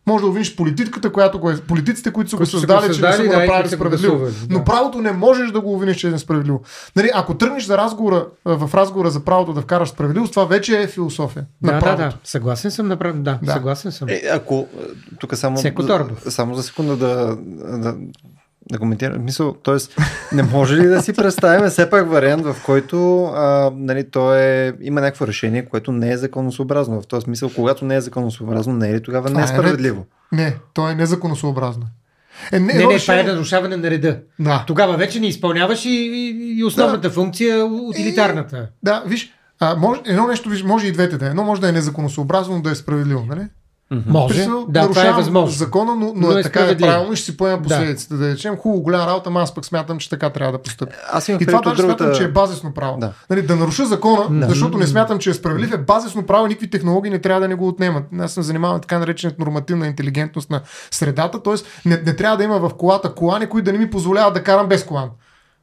Може 0.08 0.22
да 0.22 0.28
обвиниш 0.28 0.56
политиката, 0.56 1.12
която 1.12 1.40
го 1.40 1.50
е, 1.52 1.58
политиците, 1.58 2.14
които 2.14 2.30
са 2.30 2.38
го 2.38 2.46
създали, 2.46 2.96
че 2.96 3.02
не 3.02 3.14
са 3.14 3.24
го 3.24 3.30
да, 3.30 3.40
направили 3.40 3.70
го 3.70 3.76
справедливо. 3.76 4.18
гласували, 4.18 4.48
Но 4.50 4.58
да. 4.60 4.66
правото 4.66 5.02
не 5.02 5.12
можеш 5.12 5.52
да 5.52 5.62
го 5.62 5.74
обвиниш, 5.74 5.98
че 5.98 6.08
е 6.08 6.12
несправедливо. 6.12 6.62
Нали, 6.96 7.10
ако 7.14 7.34
тръгнеш 7.34 7.66
за 7.66 7.78
разговора, 7.78 8.26
в 8.46 8.70
разговора 8.74 9.10
за 9.10 9.20
правото 9.20 9.54
да 9.54 9.62
вкараш 9.62 9.90
справедливост, 9.90 10.34
това 10.34 10.46
вече 10.46 10.82
е 10.82 10.88
философия. 10.88 11.46
Да, 11.62 11.72
на 11.72 11.78
да, 11.78 11.84
правото. 11.86 12.04
да. 12.04 12.18
Съгласен 12.24 12.72
съм 12.72 12.88
направо. 12.88 13.20
Да, 13.20 13.40
Да. 13.44 13.52
съгласен 13.52 13.92
съм. 13.92 14.10
Е, 14.10 14.22
ако 14.34 14.68
тук 15.20 15.36
само, 15.36 15.58
само 16.30 16.56
за 16.56 16.64
секунда 16.64 16.98
да, 16.98 17.38
да, 17.78 17.96
да 18.72 18.80
коментирам. 18.80 19.24
Мисъл, 19.24 19.54
т.е. 19.54 19.76
не 20.36 20.44
може 20.44 20.76
ли 20.76 20.88
да 20.88 21.02
си 21.02 21.14
представим 21.14 21.70
все 21.70 21.90
пак 21.90 22.10
вариант, 22.10 22.46
в 22.46 22.56
който 22.66 23.26
а, 23.26 23.72
нали, 23.76 24.10
то 24.12 24.36
е, 24.36 24.74
има 24.82 25.02
някакво 25.02 25.28
решение, 25.28 25.66
което 25.66 25.92
не 25.92 26.12
е 26.12 26.18
законосъобразно. 26.18 27.02
В 27.02 27.08
този 27.08 27.24
смисъл, 27.24 27.50
когато 27.56 27.86
не 27.86 27.96
е 27.96 28.02
законосъобразно, 28.02 28.74
не 28.74 28.90
е 28.90 28.94
ли 28.94 29.02
тогава 29.04 29.28
Това 29.28 29.40
не 29.40 29.44
е 29.44 29.46
е 29.46 29.48
справедливо? 29.48 30.06
Не, 30.32 30.56
то 30.74 30.90
е 30.90 30.96
незаконосъобразно. 30.96 31.86
Е, 32.52 32.60
не, 32.60 32.66
Не, 32.66 32.74
не, 32.74 32.80
това 32.80 32.94
решение- 32.94 33.22
е 33.22 33.34
нарушаване 33.34 33.78
на 33.78 33.90
реда. 33.90 34.20
Да. 34.40 34.64
Тогава 34.68 34.98
вече 34.98 35.20
не 35.20 35.28
изпълняваш 35.28 35.86
и, 35.86 35.90
и, 35.90 36.56
и 36.60 36.64
основната 36.64 37.10
функция, 37.10 37.66
утилитарната. 37.66 38.68
Да, 38.84 39.04
виж, 39.06 39.30
а, 39.60 39.76
може, 39.76 40.02
едно 40.06 40.28
нещо, 40.28 40.50
виж, 40.50 40.64
може 40.64 40.88
и 40.88 40.92
двете 40.92 41.18
да 41.18 41.26
е. 41.26 41.30
Едно 41.30 41.44
може 41.44 41.62
да 41.62 41.70
е 41.70 41.72
незаконосъобразно, 41.72 42.56
но 42.56 42.62
да 42.62 42.72
е 42.72 42.76
справедливо, 42.76 43.26
нали? 43.30 43.42
Може. 44.08 44.34
Смисъл, 44.34 44.66
Да, 44.70 44.82
това 44.82 44.82
е 44.82 44.84
нарушавам 44.84 45.16
възможно. 45.16 45.52
закона, 45.52 45.96
но, 45.96 46.14
но, 46.16 46.28
Но 46.28 46.38
е, 46.38 46.40
е 46.40 46.44
така 46.44 46.66
е 46.66 46.78
правилно 46.78 47.14
и 47.14 47.16
ще 47.16 47.26
си 47.26 47.38
поема 47.38 47.58
Да. 47.58 47.64
последиците. 47.64 48.14
Да. 48.14 48.34
речем, 48.34 48.58
хубаво, 48.58 48.82
голяма 48.82 49.08
работа, 49.08 49.30
ама 49.30 49.42
аз 49.42 49.54
пък 49.56 49.66
смятам, 49.66 49.98
че 50.00 50.10
така 50.10 50.30
трябва 50.30 50.52
да 50.52 50.58
постъпи. 50.58 50.96
Аз 51.12 51.28
имах 51.28 51.42
И 51.42 51.46
това 51.46 51.62
даже 51.62 51.70
от 51.72 51.78
смятам, 51.80 51.98
другата... 51.98 52.18
че 52.18 52.24
е 52.24 52.32
базисно 52.32 52.74
право. 52.74 52.98
Да. 53.00 53.14
Нали, 53.30 53.42
да 53.42 53.56
наруша 53.56 53.86
закона, 53.86 54.48
защото 54.48 54.78
не 54.78 54.88
смятам, 54.88 55.20
че 55.20 55.30
е 55.30 55.34
справедлив, 55.34 55.74
е 55.74 55.78
базисно 55.78 56.24
право 56.26 56.46
и 56.46 56.50
никакви 56.50 56.70
технологии 56.70 57.12
не 57.12 57.20
трябва 57.20 57.42
да 57.42 57.48
не 57.48 57.56
го 57.56 57.68
отнемат. 57.68 58.04
Аз 58.20 58.32
съм 58.32 58.44
занимаван 58.44 58.82
така 58.82 59.00
наречената 59.00 59.36
нормативна 59.40 59.88
интелигентност 59.88 60.50
на 60.50 60.62
средата, 60.92 61.44
т.е. 61.44 61.54
Не, 61.86 61.98
не 61.98 62.16
трябва 62.16 62.38
да 62.38 62.44
има 62.44 62.60
в 62.60 62.72
колата 62.78 63.14
колани, 63.14 63.48
които 63.48 63.66
да 63.66 63.72
не 63.72 63.78
ми 63.78 63.90
позволяват 63.90 64.34
да 64.34 64.44
карам 64.44 64.68
без 64.68 64.84
колан. 64.86 65.10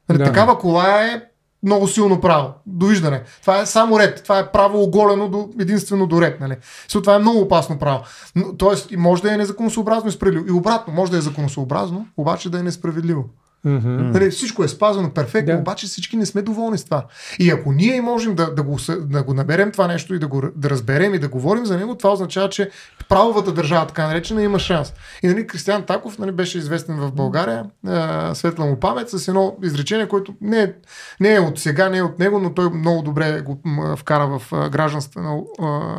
Нали, 0.09 0.18
Да. 0.18 0.24
Такава 0.24 0.59
кола 0.59 1.02
е 1.02 1.22
много 1.65 1.89
силно 1.89 2.20
право. 2.20 2.53
Довиждане. 2.66 3.23
Това 3.41 3.61
е 3.61 3.66
само 3.66 3.99
ред. 3.99 4.23
Това 4.23 4.39
е 4.39 4.53
право 4.53 4.82
оголено 4.82 5.28
до, 5.28 5.49
единствено 5.61 6.07
до 6.07 6.23
ред. 6.23 6.41
Нали? 6.41 6.57
So, 6.89 7.01
това 7.01 7.15
е 7.15 7.19
много 7.19 7.41
опасно 7.41 7.78
право. 7.78 8.03
Но, 8.36 8.57
тоест, 8.57 8.97
може 8.97 9.23
да 9.23 9.35
е 9.35 9.36
незаконосъобразно 9.36 10.09
и 10.09 10.12
справедливо. 10.12 10.47
И 10.49 10.53
обратно, 10.53 10.95
може 10.95 11.12
да 11.12 11.19
е 11.19 11.20
законосъобразно, 11.20 12.07
обаче 12.16 12.51
да 12.51 12.59
е 12.59 12.62
несправедливо. 12.62 13.24
Мгм. 13.65 14.11
Нали, 14.11 14.31
всичко 14.31 14.65
е 14.65 14.69
спазвано 14.69 15.11
перфектно, 15.11 15.55
Да. 15.55 15.61
обаче 15.61 15.86
всички 15.86 16.16
не 16.16 16.27
сме 16.27 16.43
доволни 16.43 16.78
с 16.78 16.85
това. 16.85 17.07
И 17.39 17.51
ако 17.51 17.73
ние 17.73 18.01
можем 18.01 18.35
да, 18.35 18.55
да, 18.55 18.62
го, 18.62 18.78
да 19.01 19.23
го 19.23 19.35
наберем 19.35 19.73
това 19.73 19.86
нещо 19.86 20.15
и 20.15 20.19
да 20.19 20.27
го 20.27 20.43
да 20.57 20.70
разберем 20.70 21.15
и 21.15 21.19
да 21.19 21.28
говорим 21.28 21.66
за 21.66 21.78
него, 21.78 21.95
това 21.95 22.12
означава, 22.12 22.49
че 22.49 22.70
правовата 23.09 23.53
държава, 23.53 23.86
така 23.86 24.07
наречена, 24.07 24.43
има 24.43 24.59
шанс. 24.59 24.93
И 25.23 25.27
нали, 25.27 25.47
Кристиан 25.47 25.82
Таков 25.82 26.19
нали, 26.19 26.32
беше 26.32 26.59
известен 26.59 26.97
в 26.97 27.12
България, 27.12 27.65
а, 27.86 28.35
светла 28.35 28.66
му 28.66 28.81
памет, 28.81 29.11
с 29.11 29.28
едно 29.28 29.57
изречение, 29.62 30.09
което 30.09 30.35
не 30.41 30.62
е, 30.62 30.73
не 31.20 31.35
е 31.35 31.41
от 31.41 31.59
сега, 31.59 31.89
не 31.89 31.99
е 31.99 32.03
от 32.03 32.19
него, 32.19 32.39
но 32.39 32.55
той 32.55 32.70
много 32.70 33.03
добре 33.03 33.41
го 33.41 33.59
вкара 33.97 34.39
в 34.39 34.69
гражданствена 34.70 35.41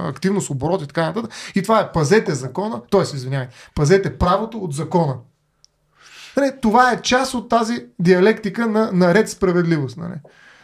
активност, 0.08 0.50
оборот 0.50 0.82
и 0.82 0.88
така 0.88 1.06
нататък. 1.06 1.32
И 1.56 1.64
това 1.64 1.80
е 1.80 1.92
пазете 1.92 2.34
закона, 2.34 2.82
т.е. 2.92 3.02
извинявай, 3.02 3.48
пазете 3.76 4.18
правото 4.18 4.58
от 4.58 4.74
закона. 4.74 5.16
Нали, 6.38 6.52
това 6.62 6.92
е 6.92 7.02
част 7.02 7.34
от 7.34 7.50
тази 7.50 7.86
диалектика 8.00 8.68
на, 8.68 8.90
на 8.94 9.14
ред 9.14 9.30
справедливост. 9.30 9.98
Нали? 9.98 10.14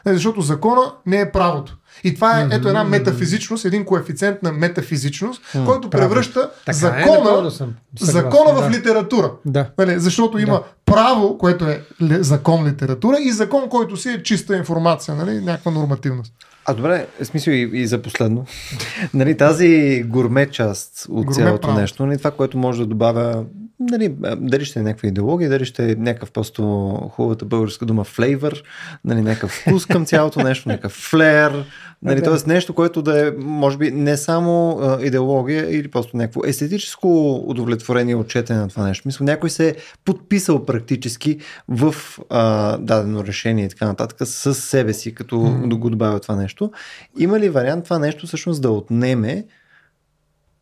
Нали, 0.05 0.15
защото 0.15 0.41
закона 0.41 0.81
не 1.05 1.19
е 1.19 1.31
правото. 1.31 1.77
И 2.03 2.15
това 2.15 2.41
е 2.41 2.47
ето 2.51 2.67
една 2.67 2.83
метафизичност, 2.83 3.65
един 3.65 3.85
коефициент 3.85 4.43
на 4.43 4.51
метафизичност, 4.51 5.41
който 5.65 5.89
превръща 5.89 6.49
Така 6.65 6.71
е, 6.71 6.73
закона, 6.73 7.23
напълно 7.23 7.51
съм 7.51 7.73
закона 7.99 8.53
в 8.53 8.69
да. 8.69 8.77
литература. 8.77 9.31
Да. 9.45 9.69
Нали, 9.77 9.99
защото 9.99 10.39
има 10.39 10.63
право, 10.85 11.37
което 11.37 11.65
е 11.65 11.83
закон 12.01 12.67
литература 12.67 13.17
и 13.19 13.31
закон, 13.31 13.69
който 13.69 13.97
си 13.97 14.09
е 14.09 14.23
чиста 14.23 14.57
информация, 14.57 15.15
нали, 15.15 15.41
някаква 15.41 15.71
нормативност. 15.71 16.33
А 16.65 16.73
добре, 16.73 17.07
в 17.21 17.25
смисъл 17.25 17.51
и, 17.51 17.69
и 17.73 17.87
за 17.87 18.01
последно. 18.01 18.45
нали, 19.13 19.37
тази 19.37 20.03
гурме 20.07 20.49
част 20.49 21.05
от 21.09 21.25
Гурме 21.25 21.43
цялото 21.43 21.67
право. 21.67 21.79
нещо, 21.79 22.05
нали, 22.05 22.17
това, 22.17 22.31
което 22.31 22.57
може 22.57 22.79
да 22.79 22.85
добавя, 22.85 23.43
нали, 23.81 24.15
дали 24.37 24.65
ще 24.65 24.79
е 24.79 24.83
някаква 24.83 25.09
идеология, 25.09 25.49
дали 25.49 25.65
ще 25.65 25.91
е 25.91 25.95
някакъв 25.95 26.31
просто 26.31 26.63
хубавата 27.11 27.45
българска 27.45 27.85
дума 27.85 28.03
флейвър, 28.03 28.63
нали, 29.05 29.21
някакъв 29.21 29.51
вкус 29.51 29.85
към 29.85 30.05
цялото 30.05 30.43
нещо, 30.43 30.69
някакъв 30.69 30.91
флер, 30.91 31.65
нали, 32.03 32.23
т.е. 32.23 32.49
нещо, 32.49 32.73
което 32.73 33.01
да 33.01 33.27
е, 33.27 33.31
може 33.37 33.77
би, 33.77 33.91
не 33.91 34.17
само 34.17 34.79
а, 34.81 35.01
идеология 35.01 35.77
или 35.77 35.87
просто 35.87 36.17
някакво 36.17 36.41
естетическо 36.45 37.35
удовлетворение 37.35 38.15
от 38.15 38.27
четене 38.27 38.59
на 38.59 38.67
това 38.67 38.87
нещо. 38.87 39.03
Мисля, 39.05 39.25
някой 39.25 39.49
се 39.49 39.69
е 39.69 39.75
подписал 40.05 40.65
практически 40.65 41.37
в 41.67 41.95
а, 42.29 42.77
дадено 42.77 43.25
решение 43.25 43.65
и 43.65 43.69
така 43.69 43.85
нататък 43.85 44.27
с 44.27 44.53
себе 44.53 44.93
си, 44.93 45.15
като 45.15 45.35
mm. 45.35 45.77
го 45.77 45.89
добавя 45.89 46.19
това 46.19 46.35
нещо. 46.35 46.71
Има 47.19 47.39
ли 47.39 47.49
вариант 47.49 47.83
това 47.83 47.99
нещо 47.99 48.27
всъщност 48.27 48.61
да 48.61 48.71
отнеме 48.71 49.45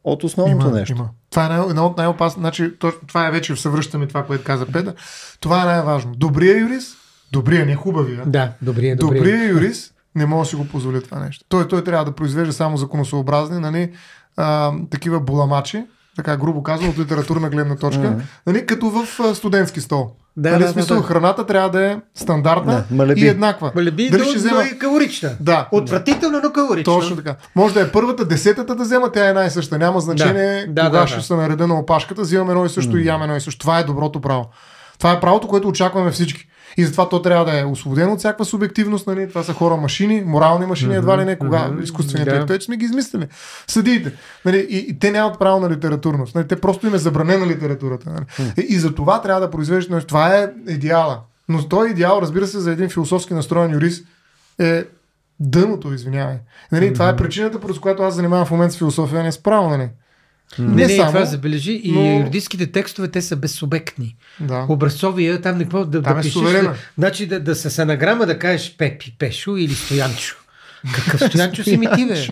от 0.03 0.23
основното 0.23 0.67
Има, 0.67 0.75
нещо? 0.75 0.95
Има. 0.95 1.09
Това 1.29 1.45
е 1.45 1.49
най- 1.49 1.69
едно 1.69 1.85
от 1.85 1.97
най-опасно. 1.97 2.39
Значи, 2.39 2.71
то, 2.79 2.93
това 3.07 3.27
е 3.27 3.31
вече 3.31 3.55
съвръщаме 3.55 4.07
това, 4.07 4.25
което 4.25 4.43
каза 4.43 4.65
Петър. 4.65 4.93
Това 5.39 5.61
е 5.61 5.65
най-важно. 5.65 6.11
Добрия 6.15 6.59
юрист, 6.59 6.97
добрия, 7.31 7.65
не 7.65 7.75
хубавия. 7.75 8.23
Да, 8.25 8.51
добрия, 8.61 8.95
добрия. 8.95 9.19
Добрия 9.21 9.49
юрист 9.49 9.93
не 10.15 10.25
може 10.25 10.47
да 10.47 10.49
си 10.49 10.55
го 10.55 10.67
позволи 10.67 11.03
това 11.03 11.19
нещо. 11.19 11.45
Той, 11.49 11.67
той 11.67 11.83
трябва 11.83 12.05
да 12.05 12.11
произвежда 12.11 12.53
само 12.53 12.77
законосъобразни, 12.77 13.59
нали, 13.59 13.91
а, 14.37 14.71
такива 14.89 15.19
буламачи, 15.19 15.85
така 16.15 16.37
грубо 16.37 16.63
казано, 16.63 16.89
от 16.89 16.99
литературна 16.99 17.49
гледна 17.49 17.75
точка, 17.75 18.21
нали, 18.47 18.65
като 18.65 18.89
в 18.89 19.35
студентски 19.35 19.81
стол. 19.81 20.11
Да, 20.39 20.51
нали, 20.51 20.63
да, 20.63 20.69
смисъл, 20.69 20.95
да, 20.97 21.01
да. 21.01 21.07
храната 21.07 21.45
трябва 21.45 21.69
да 21.69 21.85
е 21.85 21.97
стандартна 22.15 22.73
Да, 22.89 22.95
малеби. 22.95 23.21
и 23.21 23.27
еднаква. 23.27 23.71
Малеби, 23.75 24.09
Дали 24.09 24.21
но, 24.21 24.27
ще 24.27 24.37
но 24.37 24.39
взема... 24.39 24.63
и 24.63 24.79
калорична. 24.79 25.29
Да. 25.39 25.67
Отвратително, 25.71 26.41
но 26.43 26.51
калорична. 26.51 26.93
Точно 26.93 27.15
така. 27.15 27.35
Може 27.55 27.73
да 27.73 27.81
е 27.81 27.91
първата, 27.91 28.25
десетата 28.25 28.75
да 28.75 28.83
взема, 28.83 29.11
тя 29.11 29.25
е 29.25 29.29
една 29.29 29.45
и 29.45 29.49
съща. 29.49 29.77
Няма 29.77 29.99
значение 29.99 30.65
Да, 30.69 30.85
кога 30.85 30.99
да, 30.99 31.07
ще 31.07 31.17
да. 31.17 31.23
се 31.23 31.35
нареда 31.35 31.67
на 31.67 31.79
опашката, 31.79 32.21
взимаме 32.21 32.51
едно 32.51 32.65
и 32.65 32.69
също 32.69 32.97
и 32.97 33.05
ям 33.05 33.23
едно 33.23 33.35
и 33.35 33.41
също. 33.41 33.59
Това 33.59 33.79
е 33.79 33.83
доброто 33.83 34.21
право. 34.21 34.45
Това 34.97 35.11
е 35.11 35.19
правото, 35.19 35.47
което 35.47 35.67
очакваме 35.67 36.11
всички. 36.11 36.48
И 36.77 36.85
затова 36.85 37.09
то 37.09 37.21
трябва 37.21 37.45
да 37.45 37.59
е 37.59 37.65
освободено 37.65 38.13
от 38.13 38.19
всякаква 38.19 38.45
субективност. 38.45 39.07
Нали? 39.07 39.29
Това 39.29 39.43
са 39.43 39.53
хора 39.53 39.77
машини, 39.77 40.23
морални 40.25 40.65
машини, 40.65 40.95
едва 40.95 41.17
ли 41.17 41.25
не, 41.25 41.37
кога 41.37 41.71
изкуственият 41.83 42.29
да. 42.29 42.35
интелект. 42.35 42.49
Вече 42.49 42.65
сме 42.65 42.77
ги 42.77 42.85
измислили. 42.85 43.27
Съдиите. 43.67 44.11
Нали? 44.45 44.67
И, 44.69 44.77
и, 44.77 44.99
те 44.99 45.11
нямат 45.11 45.39
право 45.39 45.59
на 45.59 45.69
литературност. 45.69 46.35
Нали? 46.35 46.47
Те 46.47 46.61
просто 46.61 46.87
им 46.87 46.95
е 46.95 46.97
забранена 46.97 47.47
литературата. 47.47 48.09
Нали? 48.09 48.53
И, 48.57 48.61
и 48.69 48.79
за 48.79 48.95
това 48.95 49.21
трябва 49.21 49.41
да 49.41 49.51
произвеждат. 49.51 49.91
нещо. 49.91 50.07
Това 50.07 50.35
е 50.35 50.49
идеала. 50.67 51.19
Но 51.49 51.67
той 51.67 51.89
идеал, 51.89 52.19
разбира 52.21 52.47
се, 52.47 52.59
за 52.59 52.71
един 52.71 52.89
философски 52.89 53.33
настроен 53.33 53.71
юрист 53.71 54.05
е 54.59 54.85
дъното, 55.39 55.93
извинявай. 55.93 56.37
Нали, 56.71 56.93
Това 56.93 57.09
е 57.09 57.15
причината, 57.15 57.59
поради 57.59 57.79
която 57.79 58.03
аз 58.03 58.15
занимавам 58.15 58.45
в 58.45 58.51
момента 58.51 58.73
с 58.73 58.77
философия, 58.77 59.23
не 59.23 59.31
с 59.31 59.43
право, 59.43 59.69
нали? 59.69 59.89
Не, 60.59 60.87
не, 60.87 60.95
само, 60.95 61.07
това 61.11 61.25
забележи. 61.25 61.81
И 61.83 61.91
но- 61.91 62.19
юридическите 62.19 62.71
текстове, 62.71 63.07
те 63.07 63.21
са 63.21 63.35
безсубектни. 63.35 64.15
Да. 64.39 64.65
Образцовия, 64.69 65.41
там 65.41 65.57
не 65.57 65.63
какво 65.63 65.85
да, 65.85 66.01
Там 66.01 66.13
да 66.13 66.19
е 66.19 66.21
пишеш. 66.21 66.41
Да, 66.41 66.73
значи 66.97 67.25
да, 67.27 67.39
да 67.39 67.55
се 67.55 67.69
санаграма 67.69 68.25
да 68.25 68.39
кажеш 68.39 68.75
Пепи, 68.77 69.15
Пешо 69.19 69.57
или 69.57 69.73
Стоянчо. 69.75 70.35
Какъв 70.95 71.29
Стоянчо 71.29 71.63
си 71.63 71.77
ми 71.77 71.87
ти, 71.95 72.07
бе? 72.07 72.27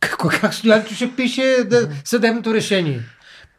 Какво, 0.00 0.28
как 0.28 0.54
Стоянчо 0.54 0.94
ще 0.94 1.16
пише 1.16 1.56
да, 1.70 1.88
съдебното 2.04 2.54
решение? 2.54 3.00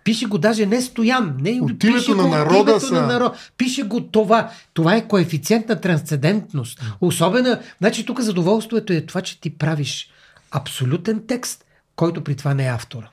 Пише 0.03 0.25
го 0.25 0.37
даже 0.37 0.65
не 0.65 0.81
Стоян, 0.81 1.37
не 1.39 1.59
От 1.61 1.79
пише 1.79 1.91
името 1.91 2.11
го 2.11 2.17
на 2.17 2.23
от 2.23 2.29
народа 2.31 2.71
името 2.71 2.85
са. 2.87 2.93
на 2.93 3.07
народ. 3.07 3.35
Пише 3.57 3.83
го 3.83 4.01
това. 4.01 4.51
Това 4.73 4.95
е 4.95 5.07
коефициент 5.07 5.69
на 5.69 5.81
трансцендентност. 5.81 6.81
Особена, 7.01 7.59
значи 7.79 8.05
тук 8.05 8.19
задоволството 8.19 8.93
е 8.93 9.01
това, 9.01 9.21
че 9.21 9.41
ти 9.41 9.49
правиш 9.49 10.09
абсолютен 10.51 11.21
текст, 11.27 11.65
който 11.95 12.23
при 12.23 12.35
това 12.35 12.53
не 12.53 12.65
е 12.65 12.69
автор. 12.69 13.03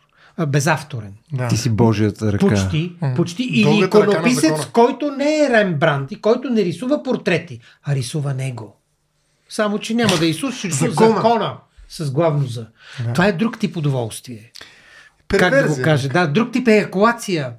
Безавторен. 0.48 1.12
Да. 1.32 1.48
Ти 1.48 1.56
си 1.56 1.70
Божията 1.70 2.32
ръка. 2.32 2.46
Почти, 2.46 2.92
почти. 3.16 3.42
Или 3.42 3.84
иконописец, 3.84 4.66
който 4.72 5.10
не 5.10 5.44
е 5.44 5.50
Рембрандт 5.50 6.12
и 6.12 6.20
който 6.20 6.50
не 6.50 6.64
рисува 6.64 7.02
портрети, 7.02 7.60
а 7.84 7.94
рисува 7.94 8.34
него. 8.34 8.76
Само, 9.48 9.78
че 9.78 9.94
няма 9.94 10.16
да 10.16 10.26
Исус, 10.26 10.58
ще 10.58 10.68
рисува 10.68 10.90
Закона. 10.90 11.14
закона. 11.16 11.56
с 11.88 12.10
главно 12.10 12.46
за. 12.46 12.66
Това 13.14 13.26
е 13.26 13.32
друг 13.32 13.58
тип 13.58 13.76
удоволствие. 13.76 14.52
Как 15.28 15.40
да 15.40 15.46
го 15.46 15.50
Перверзия. 15.50 15.84
кажа? 15.84 16.08
Да, 16.08 16.26
друг 16.26 16.52
тип 16.52 16.68
еякулация. 16.68 17.52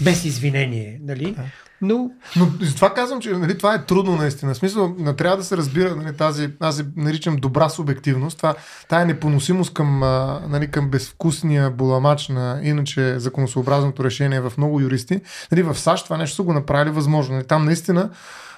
Без 0.00 0.24
извинение, 0.24 1.00
нали? 1.02 1.36
Но 1.82 2.10
Но 2.36 2.48
затова 2.60 2.94
казвам, 2.94 3.20
че 3.20 3.30
нали, 3.30 3.58
това 3.58 3.74
е 3.74 3.84
трудно 3.84 4.16
наистина. 4.16 4.54
В 4.54 4.56
смисъл, 4.56 4.94
не 4.98 5.16
трябва 5.16 5.36
да 5.36 5.44
се 5.44 5.56
разбира 5.56 5.96
нали, 5.96 6.16
тази, 6.16 6.50
аз 6.60 6.82
наричам 6.96 7.36
добра 7.36 7.68
субективност, 7.68 8.36
това, 8.36 8.54
тая 8.88 9.06
непоносимост 9.06 9.74
към, 9.74 9.98
нали, 10.48 10.70
към 10.70 10.88
безвкусния 10.90 11.70
буламач 11.70 12.28
на 12.28 12.60
иначе 12.62 13.18
законосъобразното 13.18 14.04
решение 14.04 14.40
в 14.40 14.52
много 14.58 14.80
юристи. 14.80 15.20
Нали, 15.52 15.62
в 15.62 15.74
САЩ 15.74 16.04
това 16.04 16.16
нещо 16.16 16.36
са 16.36 16.42
го 16.42 16.52
направили 16.52 16.90
възможно. 16.90 17.34
Нали, 17.34 17.46
там 17.46 17.64
наистина 17.64 18.10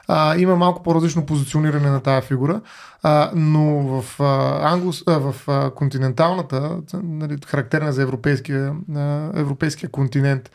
а, 0.09 0.37
има 0.37 0.57
малко 0.57 0.83
по-различно 0.83 1.27
позициониране 1.27 1.91
на 1.91 2.01
тази 2.01 2.27
фигура, 2.27 2.61
а, 3.03 3.31
но 3.35 3.63
в, 3.65 4.21
а, 4.21 4.73
Англос, 4.73 5.03
а, 5.07 5.19
в 5.19 5.35
а, 5.49 5.71
континенталната, 5.71 6.77
нали, 7.03 7.37
характерна 7.47 7.93
за 7.93 8.03
европейския, 8.03 8.73
а, 8.97 9.31
европейския 9.35 9.91
континент, 9.91 10.51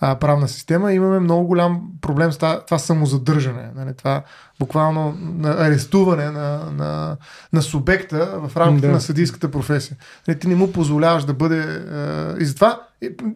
а, 0.00 0.14
правна 0.14 0.48
система, 0.48 0.92
имаме 0.92 1.18
много 1.18 1.46
голям 1.46 1.82
проблем 2.00 2.32
с 2.32 2.36
това, 2.36 2.64
това 2.64 2.78
самозадържане. 2.78 3.70
Нали? 3.76 3.94
Това 3.94 4.22
буквално 4.58 5.18
на 5.20 5.50
арестуване 5.50 6.30
на, 6.30 6.70
на, 6.72 7.16
на 7.52 7.62
субекта 7.62 8.40
в 8.48 8.56
рамките 8.56 8.86
Да. 8.86 8.92
на 8.92 9.00
съдийската 9.00 9.50
професия. 9.50 9.96
Нали? 10.28 10.38
Ти 10.38 10.48
не 10.48 10.54
му 10.54 10.72
позволяваш 10.72 11.24
да 11.24 11.34
бъде... 11.34 11.60
А, 11.60 12.36
и 12.40 12.44
затова 12.44 12.80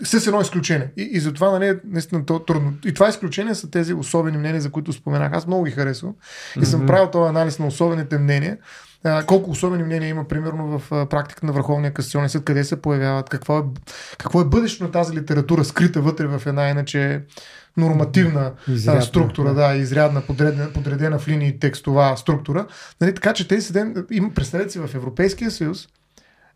с 0.02 0.26
едно 0.26 0.40
изключение. 0.40 0.92
И, 0.96 1.02
и 1.02 1.20
затова 1.20 1.50
нали, 1.50 1.78
наистина 1.84 2.26
то, 2.26 2.38
трудно. 2.38 2.72
И 2.84 2.94
това 2.94 3.08
изключение 3.08 3.54
са 3.54 3.70
тези 3.70 3.94
особени 3.94 4.38
мнения, 4.38 4.60
за 4.60 4.70
които 4.70 4.92
споменах. 4.92 5.32
Аз 5.32 5.46
много 5.46 5.64
ги 5.64 5.70
харесвам. 5.70 6.14
И 6.62 6.66
съм 6.66 6.86
правил 6.86 7.10
този 7.10 7.28
анализ 7.28 7.58
на 7.58 7.66
особените 7.66 8.18
мнения. 8.18 8.56
А, 9.04 9.26
колко 9.26 9.50
особени 9.50 9.82
мнения 9.82 10.08
има, 10.08 10.28
примерно, 10.28 10.78
в 10.78 11.08
практиката 11.08 11.46
на 11.46 11.52
Върховния 11.52 11.94
касационен 11.94 12.28
съд, 12.28 12.44
къде 12.44 12.64
се 12.64 12.82
появяват, 12.82 13.28
какво 13.28 13.58
е, 13.58 13.62
какво 14.18 14.40
е 14.40 14.44
бъдещето 14.44 14.84
на 14.84 14.90
тази 14.90 15.16
литература, 15.16 15.64
скрита 15.64 16.00
вътре 16.00 16.26
в 16.26 16.42
една 16.46 16.68
иначе 16.68 17.22
нормативна 17.76 18.52
Изрядна, 18.68 19.00
а, 19.00 19.02
структура, 19.02 19.54
да, 19.54 19.74
изрядна, 19.74 20.20
подредена, 20.20 20.72
подредена 20.72 21.18
в 21.18 21.28
линии 21.28 21.58
текстова 21.58 22.16
структура. 22.16 22.66
Нали, 23.00 23.14
така 23.14 23.32
че 23.32 23.48
тези 23.48 23.66
седем, 23.66 23.94
представете 24.34 24.70
си 24.70 24.78
в 24.78 24.94
Европейския 24.94 25.50
съюз, 25.50 25.88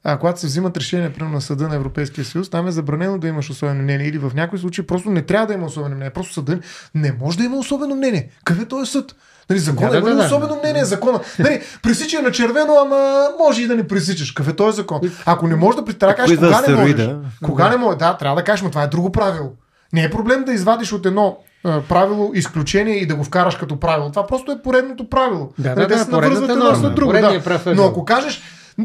а, 0.08 0.18
когато 0.18 0.40
се 0.40 0.46
взимат 0.46 0.76
решения, 0.76 1.12
примерно 1.12 1.34
на 1.34 1.40
съда 1.40 1.68
на 1.68 1.74
Европейския 1.74 2.24
съюз, 2.24 2.50
там 2.50 2.68
е 2.68 2.70
забранено 2.70 3.18
да 3.18 3.28
имаш 3.28 3.50
особено 3.50 3.82
мнение 3.82 4.06
или 4.06 4.18
в 4.18 4.32
някои 4.34 4.58
случаи 4.58 4.86
просто 4.86 5.10
не 5.10 5.22
трябва 5.22 5.46
да 5.46 5.54
има 5.54 5.66
особено 5.66 5.94
мнение. 5.94 6.10
Просто 6.10 6.34
съда 6.34 6.58
не 6.94 7.12
може 7.20 7.38
да 7.38 7.44
има 7.44 7.56
особено 7.56 7.94
мнение. 7.94 8.30
Къде 8.44 8.64
той 8.64 8.82
е 8.82 8.86
съд? 8.86 9.14
Нали, 9.50 9.58
закона 9.58 9.90
Да, 9.90 9.96
да, 9.96 10.02
да, 10.02 10.10
има 10.10 10.20
да, 10.20 10.26
особено 10.26 10.56
мнение. 10.56 10.84
Закона. 10.84 11.20
Нали, 11.38 11.62
пресича 11.82 12.22
на 12.22 12.32
червено, 12.32 12.74
ама 12.82 13.28
може 13.38 13.62
и 13.62 13.66
да 13.66 13.74
не 13.74 13.88
пресичаш. 13.88 14.32
Какъв 14.32 14.68
е 14.68 14.72
закон? 14.72 15.00
Ако 15.26 15.46
не 15.48 15.56
можеш 15.56 15.76
да 15.76 15.84
при- 15.84 15.94
трябва 15.94 16.26
да 16.26 16.36
да 16.36 16.36
кога 16.36 16.48
не 16.48 16.74
можеш. 16.76 16.94
стероида? 16.94 17.18
Кога 17.44 17.68
не 17.68 17.76
може? 17.76 17.98
Да, 17.98 18.16
трябва 18.16 18.36
да 18.36 18.44
кажеш, 18.44 18.62
но 18.62 18.70
това 18.70 18.82
е 18.82 18.86
друго 18.86 19.12
правило. 19.12 19.52
Не 19.92 20.04
е 20.04 20.10
проблем 20.10 20.44
да 20.44 20.52
извадиш 20.52 20.92
от 20.92 21.06
едно 21.06 21.38
правило 21.88 22.30
изключение 22.34 22.96
и 22.96 23.06
да 23.06 23.14
го 23.14 23.24
вкараш 23.24 23.56
като 23.56 23.80
правило. 23.80 24.10
Това 24.10 24.26
просто 24.26 24.52
е 24.52 24.62
поредното 24.62 25.08
правило. 25.10 25.52
Да, 25.58 25.68
Нали, 25.68 25.80
да, 25.80 25.88
те 25.88 25.94
да, 25.94 26.04
се 26.04 26.10
поредната 26.10 26.56
навързват 26.56 26.80
едно 26.80 26.90
с 26.90 26.94
друго. 26.94 27.12
Да. 27.12 27.18
ъгъл. 27.18 27.74
Но 27.74 27.84
ако 27.84 28.04
кажеш 28.04 28.42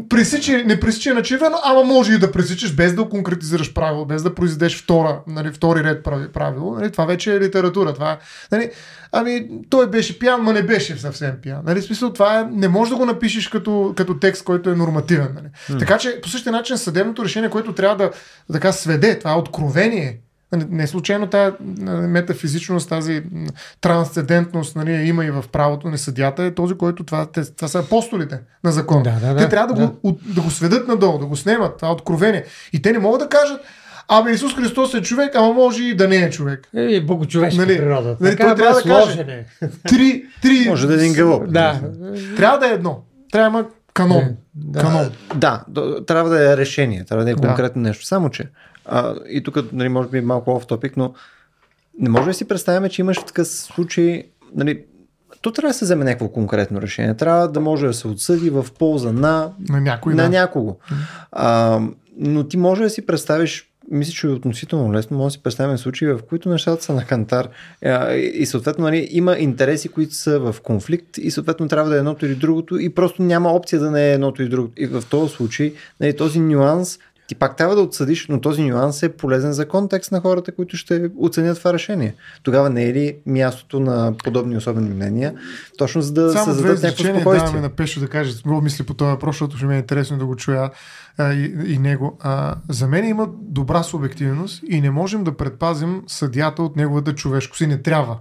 пресича, 0.08 0.64
не 0.64 0.80
пресича 0.80 1.14
на 1.14 1.22
червено, 1.22 1.56
ама 1.64 1.84
може 1.84 2.12
и 2.12 2.18
да 2.18 2.32
пресичаш 2.32 2.74
без 2.74 2.94
да 2.94 3.08
конкретизираш 3.08 3.74
правило, 3.74 4.06
без 4.06 4.22
да 4.22 4.34
произведеш 4.34 4.82
втора, 4.82 5.20
нали, 5.26 5.52
втори 5.52 5.84
ред 5.84 6.04
прави- 6.04 6.28
правило. 6.32 6.74
Нали, 6.74 6.90
това 6.92 7.04
вече 7.04 7.34
е 7.34 7.40
литература. 7.40 7.94
Това, 7.94 8.12
е, 8.12 8.18
нали, 8.52 8.70
ами, 9.12 9.48
той 9.70 9.90
беше 9.90 10.18
пиян, 10.18 10.40
ма 10.42 10.52
не 10.52 10.62
беше 10.62 10.96
съвсем 10.96 11.34
пиян. 11.42 11.60
Нали, 11.66 11.82
смисъл, 11.82 12.12
това 12.12 12.40
е, 12.40 12.44
не 12.52 12.68
можеш 12.68 12.90
да 12.90 12.96
го 12.98 13.06
напишеш 13.06 13.48
като, 13.48 13.92
като 13.96 14.18
текст, 14.18 14.44
който 14.44 14.70
е 14.70 14.74
нормативен. 14.74 15.28
Нали. 15.34 15.78
Така 15.78 15.98
че, 15.98 16.20
по 16.20 16.28
същия 16.28 16.52
начин, 16.52 16.78
съдебното 16.78 17.24
решение, 17.24 17.50
което 17.50 17.72
трябва 17.74 17.96
да 17.96 18.10
така 18.52 18.72
сведе, 18.72 19.18
това 19.18 19.32
е 19.32 19.36
откровение. 19.36 20.18
Нали, 20.52 20.66
Не 20.70 20.86
случайно 20.86 21.26
тази 21.26 21.52
нали, 21.60 22.06
метафизичност, 22.06 22.88
тази 22.88 23.22
трансцендентност 23.80 24.76
нали, 24.76 24.92
има 24.92 25.24
и 25.24 25.30
в 25.30 25.44
правото 25.52 25.88
на 25.88 25.98
съдята, 25.98 26.42
е 26.44 26.54
този, 26.54 26.74
който 26.74 27.04
това, 27.04 27.26
те, 27.26 27.54
това 27.56 27.68
са 27.68 27.78
апостолите 27.78 28.40
на 28.64 28.72
закона. 28.72 29.02
Да, 29.02 29.26
да, 29.26 29.34
да, 29.34 29.40
те 29.40 29.48
трябва 29.48 29.74
да, 29.74 29.80
да. 29.80 29.86
Го, 29.86 29.98
от, 30.02 30.34
да 30.34 30.40
го 30.40 30.50
сведат 30.50 30.88
надолу, 30.88 31.18
да 31.18 31.26
го 31.26 31.36
снемат, 31.36 31.76
това 31.76 31.92
откровение. 31.92 32.44
И 32.72 32.82
те 32.82 32.92
не 32.92 32.98
могат 32.98 33.20
да 33.20 33.28
кажат, 33.28 33.60
абе 34.08 34.30
Исус 34.30 34.54
Христос 34.56 34.94
е 34.94 35.02
човек, 35.02 35.34
ама 35.34 35.52
може 35.52 35.84
и 35.84 35.96
да 35.96 36.08
не 36.08 36.16
е 36.16 36.30
човек. 36.30 36.68
Е, 36.74 37.00
богочовешка 37.00 37.60
Нали, 37.60 37.76
природа. 37.76 38.16
нали, 38.20 38.36
Така, 38.36 38.46
той 38.46 38.56
трябва 38.56 38.80
ама 38.84 39.00
да 39.00 39.06
каже. 39.06 39.20
е. 39.62 39.68
Три, 39.88 40.24
три. 40.42 40.66
Може 40.68 40.86
да 40.86 40.92
е 40.92 40.96
един 40.96 41.12
гълъб. 41.12 41.52
Да. 41.52 41.80
Трябва 42.36 42.58
да 42.58 42.66
е 42.66 42.70
едно. 42.70 43.02
Трябва 43.32 43.50
да 43.50 43.58
има 43.58 43.68
канон. 43.94 44.24
Да. 44.54 44.80
канон. 44.80 45.10
Да, 45.34 45.64
трябва 46.06 46.30
да 46.30 46.52
е 46.52 46.56
решение, 46.56 47.04
трябва 47.04 47.24
да 47.24 47.30
е 47.30 47.34
Да. 47.34 47.46
конкретно 47.48 47.82
нещо. 47.82 48.06
Само, 48.06 48.30
че, 48.30 48.44
а, 48.94 49.14
и 49.28 49.42
тук, 49.42 49.72
нали, 49.72 49.88
може 49.88 50.08
би 50.08 50.20
малко 50.20 50.50
off 50.50 50.68
topic, 50.68 50.92
но 50.96 51.14
не 51.98 52.08
може 52.08 52.26
да 52.26 52.34
си 52.34 52.48
представяме, 52.48 52.88
че 52.88 53.02
имаш 53.02 53.18
такъв 53.18 53.48
случай, 53.48 54.24
нали, 54.54 54.84
то 55.40 55.52
трябва 55.52 55.70
да 55.70 55.74
се 55.74 55.84
вземе 55.84 56.04
някакво 56.04 56.28
конкретно 56.28 56.82
решение. 56.82 57.14
Трябва 57.14 57.48
да 57.48 57.60
може 57.60 57.86
да 57.86 57.94
се 57.94 58.08
отсъди 58.08 58.50
в 58.50 58.66
полза 58.78 59.12
на, 59.12 59.52
На 59.68 59.80
някой, 59.80 60.14
на 60.14 60.22
да. 60.22 60.28
някого. 60.28 60.76
А, 61.32 61.80
но 62.16 62.44
ти 62.44 62.56
може 62.56 62.82
да 62.82 62.90
си 62.90 63.06
представиш 63.06 63.68
мисля, 63.90 64.12
че 64.12 64.26
е 64.26 64.30
относително 64.30 64.92
лесно 64.92 65.16
може 65.16 65.26
да 65.26 65.30
си 65.30 65.42
представим 65.42 65.78
случаи, 65.78 66.08
в 66.08 66.20
които 66.28 66.48
нещата 66.48 66.84
са 66.84 66.94
на 66.94 67.04
кантар 67.04 67.48
и 68.34 68.46
съответно 68.46 68.84
нали, 68.84 69.08
има 69.10 69.38
интереси, 69.38 69.88
които 69.88 70.14
са 70.14 70.38
в 70.38 70.56
конфликт 70.62 71.18
и 71.18 71.30
съответно 71.30 71.68
трябва 71.68 71.90
да 71.90 71.96
е 71.96 71.98
едното 71.98 72.26
или 72.26 72.34
другото 72.34 72.78
и 72.78 72.88
просто 72.88 73.22
няма 73.22 73.52
опция 73.52 73.80
да 73.80 73.90
не 73.90 74.10
е 74.10 74.12
едното 74.12 74.42
или 74.42 74.48
другото. 74.48 74.72
И 74.76 74.86
в 74.86 75.02
този 75.10 75.34
случай 75.34 75.74
нали, 76.00 76.16
този 76.16 76.40
нюанс 76.40 76.98
ти 77.32 77.38
пак 77.38 77.56
трябва 77.56 77.76
да 77.76 77.82
отсъдиш, 77.82 78.26
но 78.28 78.40
този 78.40 78.62
нюанс 78.62 79.02
е 79.02 79.16
полезен 79.16 79.52
за 79.52 79.68
контекст 79.68 80.12
на 80.12 80.20
хората, 80.20 80.52
които 80.52 80.76
ще 80.76 81.10
оценят 81.18 81.58
това 81.58 81.72
решение. 81.72 82.14
Тогава 82.42 82.70
не 82.70 82.84
е 82.84 82.92
ли 82.92 83.16
мястото 83.26 83.80
на 83.80 84.14
подобни 84.24 84.56
особени 84.56 84.88
мнения, 84.88 85.34
точно 85.78 86.02
за 86.02 86.12
да 86.12 86.32
Само 86.32 86.44
създадат 86.44 86.82
някакво 86.82 87.04
спокойствие. 87.04 87.38
даваме 87.38 87.60
на 87.60 87.68
Пешо 87.68 88.00
да 88.00 88.08
каже 88.08 88.34
какво 88.34 88.60
мисли 88.60 88.84
по 88.84 88.94
този 88.94 89.10
въпрос, 89.10 89.34
защото 89.34 89.56
ще 89.56 89.66
ми 89.66 89.74
е 89.74 89.78
интересно 89.78 90.18
да 90.18 90.26
го 90.26 90.36
чуя 90.36 90.70
а, 91.18 91.32
и, 91.32 91.54
и 91.66 91.78
него. 91.78 92.18
А, 92.20 92.54
за 92.68 92.88
мен 92.88 93.04
има 93.04 93.28
добра 93.40 93.82
субективност 93.82 94.62
и 94.68 94.80
не 94.80 94.90
можем 94.90 95.24
да 95.24 95.36
предпазим 95.36 96.02
съдята 96.06 96.62
от 96.62 96.76
неговата 96.76 97.14
човешкост 97.14 97.60
и 97.60 97.66
не 97.66 97.82
трябва. 97.82 98.18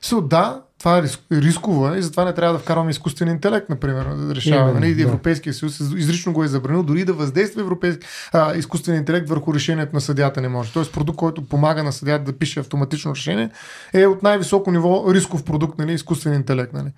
Со, 0.00 0.20
да, 0.20 0.62
това 0.86 0.98
е 0.98 1.02
риск, 1.02 1.20
рисково 1.32 1.88
е 1.88 1.98
и 1.98 2.02
затова 2.02 2.24
не 2.24 2.34
трябва 2.34 2.52
да 2.52 2.58
вкарваме 2.58 2.90
изкуствен 2.90 3.28
интелект, 3.28 3.68
например, 3.68 4.04
да 4.04 4.34
решава. 4.34 4.74
Нали? 4.74 4.94
да. 4.94 5.02
Европейския 5.02 5.54
съюз 5.54 5.80
изрично 5.80 6.32
го 6.32 6.44
е 6.44 6.48
забранил, 6.48 6.82
дори 6.82 7.04
да 7.04 7.12
въздейства 7.12 7.60
европейски, 7.60 8.06
а, 8.32 8.56
изкуствен 8.56 8.96
интелект 8.96 9.28
върху 9.28 9.54
решението 9.54 9.94
на 9.94 10.00
съдята 10.00 10.40
не 10.40 10.48
може. 10.48 10.72
Тоест 10.72 10.92
продукт, 10.92 11.18
който 11.18 11.48
помага 11.48 11.84
на 11.84 11.92
съдята 11.92 12.24
да 12.24 12.38
пише 12.38 12.60
автоматично 12.60 13.14
решение, 13.14 13.50
е 13.94 14.06
от 14.06 14.22
най-високо 14.22 14.70
ниво 14.70 15.14
рисков 15.14 15.44
продукт, 15.44 15.78
нали? 15.78 15.92
изкуствен 15.92 16.34
интелект. 16.34 16.72
Нали? 16.72 16.88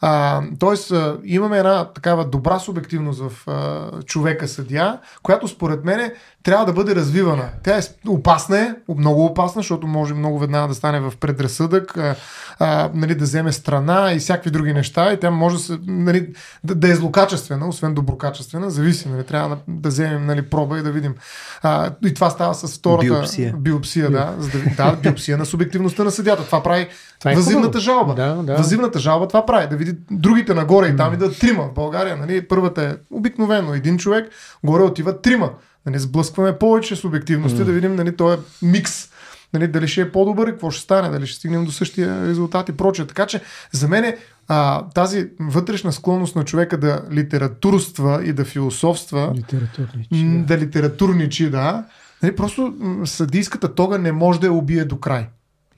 А, 0.00 0.42
тоест 0.58 0.90
а, 0.90 1.16
имаме 1.24 1.58
една 1.58 1.84
такава 1.84 2.24
добра 2.24 2.58
субективност 2.58 3.20
в 3.20 3.48
а, 3.48 4.02
човека 4.02 4.48
съдия, 4.48 4.98
която 5.22 5.48
според 5.48 5.84
мен 5.84 6.12
трябва 6.42 6.66
да 6.66 6.72
бъде 6.72 6.94
развивана. 6.94 7.48
Тя 7.64 7.78
е 7.78 7.80
опасна 8.08 8.58
е, 8.58 8.74
много 8.96 9.24
опасна, 9.24 9.62
защото 9.62 9.86
може 9.86 10.14
много 10.14 10.38
веднага 10.38 10.68
да 10.68 10.74
стане 10.74 11.00
в 11.00 11.12
предразсъдък, 11.20 11.96
а, 11.96 12.14
а, 12.58 12.90
нали, 12.94 13.14
да 13.14 13.26
вземе 13.32 13.52
страна 13.52 14.12
и 14.12 14.18
всякакви 14.18 14.50
други 14.50 14.72
неща 14.72 15.12
и 15.12 15.20
тя 15.20 15.30
може 15.30 15.56
да, 15.56 15.62
се, 15.62 15.78
нали, 15.86 16.28
да, 16.64 16.74
да 16.74 16.88
е 16.88 16.94
злокачествена, 16.94 17.68
освен 17.68 17.94
доброкачествена, 17.94 18.70
зависи, 18.70 19.08
нали, 19.08 19.24
трябва 19.24 19.48
да, 19.48 19.56
да 19.68 19.88
вземем 19.88 20.26
нали, 20.26 20.42
проба 20.42 20.78
и 20.78 20.82
да 20.82 20.92
видим. 20.92 21.14
А, 21.62 21.90
и 22.04 22.14
това 22.14 22.30
става 22.30 22.54
с 22.54 22.78
втората 22.78 23.06
Биопсия. 23.06 23.54
биопсия 23.58 24.10
да, 24.10 24.34
за 24.38 24.50
да, 24.50 24.74
да, 24.76 24.96
биопсия 24.96 25.38
на 25.38 25.46
субективността 25.46 26.04
на 26.04 26.10
съдята. 26.10 26.46
Това 26.46 26.62
прави 26.62 26.88
Това 27.18 27.32
е 27.32 27.34
въззивната 27.34 27.78
хубаво. 27.78 27.84
жалба. 27.84 28.14
Да, 28.14 28.34
да. 28.34 28.56
Въззивната 28.56 28.98
жалба 28.98 29.28
това 29.28 29.46
прави. 29.46 29.68
Да 29.68 29.76
види 29.76 29.98
другите 30.10 30.54
нагоре 30.54 30.88
и 30.88 30.96
там 30.96 31.14
идват 31.14 31.38
трима. 31.38 31.62
В 31.62 31.74
България, 31.74 32.16
нали, 32.16 32.48
първата 32.48 32.82
е 32.82 32.94
обикновено 33.10 33.74
един 33.74 33.98
човек, 33.98 34.32
горе 34.64 34.82
отиват 34.82 35.22
трима. 35.22 35.50
Нали, 35.86 35.98
сблъскваме 35.98 36.58
повече 36.58 36.96
субективности, 36.96 37.64
да 37.64 37.72
видим 37.72 37.94
нали, 37.96 38.16
този 38.16 38.38
микс. 38.62 39.11
Нали, 39.54 39.68
дали 39.68 39.88
ще 39.88 40.00
е 40.00 40.12
по-добър 40.12 40.48
и 40.48 40.50
какво 40.50 40.70
ще 40.70 40.82
стане, 40.82 41.08
дали 41.08 41.26
ще 41.26 41.36
стигнем 41.36 41.64
до 41.64 41.72
същия 41.72 42.26
резултат 42.28 42.68
и 42.68 42.72
прочее. 42.72 43.06
Така 43.06 43.26
че 43.26 43.40
за 43.72 43.88
мен 43.88 44.14
а, 44.48 44.88
тази 44.94 45.28
вътрешна 45.40 45.92
склонност 45.92 46.36
на 46.36 46.44
човека 46.44 46.78
да 46.78 47.02
литературства 47.12 48.20
и 48.24 48.32
да 48.32 48.44
философства, 48.44 49.32
Литературничи. 49.36 50.14
м, 50.24 50.44
да 50.46 50.58
литературничи, 50.58 51.50
да, 51.50 51.84
нали, 52.22 52.36
просто 52.36 52.74
съдийската 53.04 53.74
тога 53.74 53.98
не 53.98 54.12
може 54.12 54.40
да 54.40 54.46
я 54.46 54.52
убие 54.52 54.84
до 54.84 55.00
край. 55.00 55.28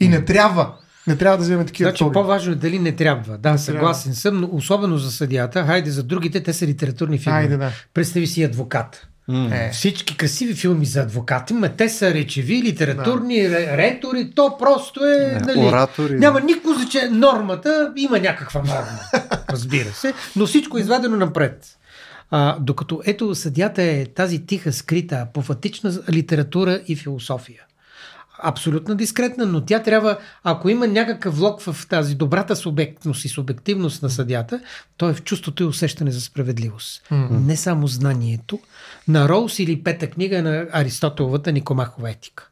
И 0.00 0.08
не 0.08 0.24
трябва. 0.24 0.74
Не 1.06 1.16
трябва 1.16 1.36
да 1.38 1.42
вземе 1.42 1.64
такива 1.66 1.90
Значи 1.90 1.98
тоги. 1.98 2.12
по-важно 2.12 2.52
е 2.52 2.56
дали 2.56 2.78
не 2.78 2.92
трябва. 2.92 3.38
Да, 3.38 3.58
съгласен 3.58 4.14
съм, 4.14 4.40
но 4.40 4.48
особено 4.52 4.98
за 4.98 5.10
съдията. 5.10 5.64
Хайде 5.66 5.90
за 5.90 6.02
другите, 6.02 6.42
те 6.42 6.52
са 6.52 6.66
литературни 6.66 7.18
филми. 7.18 7.38
Хайде, 7.38 7.56
да. 7.56 7.70
Представи 7.94 8.26
си 8.26 8.42
адвокат. 8.42 9.08
Е. 9.52 9.70
Всички 9.72 10.16
красиви 10.16 10.54
филми 10.54 10.86
за 10.86 11.00
адвокати, 11.00 11.54
ма 11.54 11.68
те 11.68 11.88
са 11.88 12.14
речеви, 12.14 12.62
литературни, 12.62 13.34
ре- 13.36 13.76
ретори, 13.76 14.30
то 14.34 14.56
просто 14.58 15.04
е... 15.04 15.38
Да, 15.38 15.46
нали, 15.46 15.66
оратори, 15.68 16.14
Няма 16.14 16.40
да. 16.40 16.46
никакво 16.46 16.72
значение. 16.74 17.10
Нормата 17.10 17.92
има 17.96 18.18
някаква 18.18 18.60
норма, 18.60 18.98
разбира 19.50 19.92
се, 19.92 20.12
но 20.36 20.46
всичко 20.46 20.78
е 20.78 20.80
изведено 20.80 21.16
напред. 21.16 21.66
А, 22.30 22.56
докато 22.60 23.00
ето 23.04 23.34
съдята 23.34 23.82
е 23.82 24.06
тази 24.06 24.46
тиха, 24.46 24.72
скрита, 24.72 25.16
апофатична 25.16 25.92
литература 26.10 26.80
и 26.88 26.96
философия. 26.96 27.60
Абсолютно 28.38 28.94
дискретна, 28.94 29.46
но 29.46 29.64
тя 29.64 29.82
трябва, 29.82 30.18
ако 30.44 30.68
има 30.68 30.86
някакъв 30.86 31.36
влог 31.36 31.60
в 31.60 31.86
тази 31.88 32.14
добрата 32.14 32.56
субектност 32.56 33.24
и 33.24 33.28
субективност 33.28 34.02
на 34.02 34.10
съдята, 34.10 34.60
то 34.96 35.08
е 35.08 35.14
в 35.14 35.22
чувството 35.22 35.62
и 35.62 35.66
усещане 35.66 36.10
за 36.10 36.20
справедливост. 36.20 37.02
Mm-hmm. 37.10 37.30
Не 37.30 37.56
само 37.56 37.86
знанието. 37.86 38.58
На 39.08 39.28
Роуз 39.28 39.58
или 39.58 39.82
пета 39.82 40.10
книга 40.10 40.42
на 40.42 40.66
Аристотеловата 40.72 41.52
Никомахова 41.52 42.10
етика. 42.10 42.48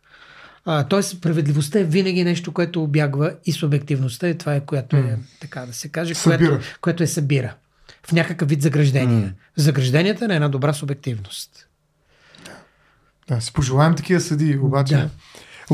А, 0.65 0.85
тоест, 0.85 1.11
справедливостта 1.11 1.79
е 1.79 1.85
винаги 1.85 2.25
нещо, 2.25 2.53
което 2.53 2.83
обягва 2.83 3.35
и 3.45 3.53
субективността 3.53 4.29
е 4.29 4.35
това, 4.35 4.55
е, 4.55 4.61
което 4.61 4.97
е, 4.97 5.19
така 5.41 5.67
да 5.67 5.73
се 5.73 5.89
каже, 5.89 6.15
Събира. 6.15 6.51
което, 6.51 6.65
което 6.81 7.03
е 7.03 7.07
събира. 7.07 7.55
В 8.07 8.13
някакъв 8.13 8.49
вид 8.49 8.63
заграждение. 8.63 9.25
Mm. 9.25 9.33
Загражденията 9.57 10.29
на 10.29 10.35
една 10.35 10.49
добра 10.49 10.73
субективност. 10.73 11.69
Да, 13.29 13.41
си 13.41 13.53
пожелаем 13.53 13.95
такива 13.95 14.21
съдии, 14.21 14.59
обаче. 14.59 14.95
Да. 14.95 15.11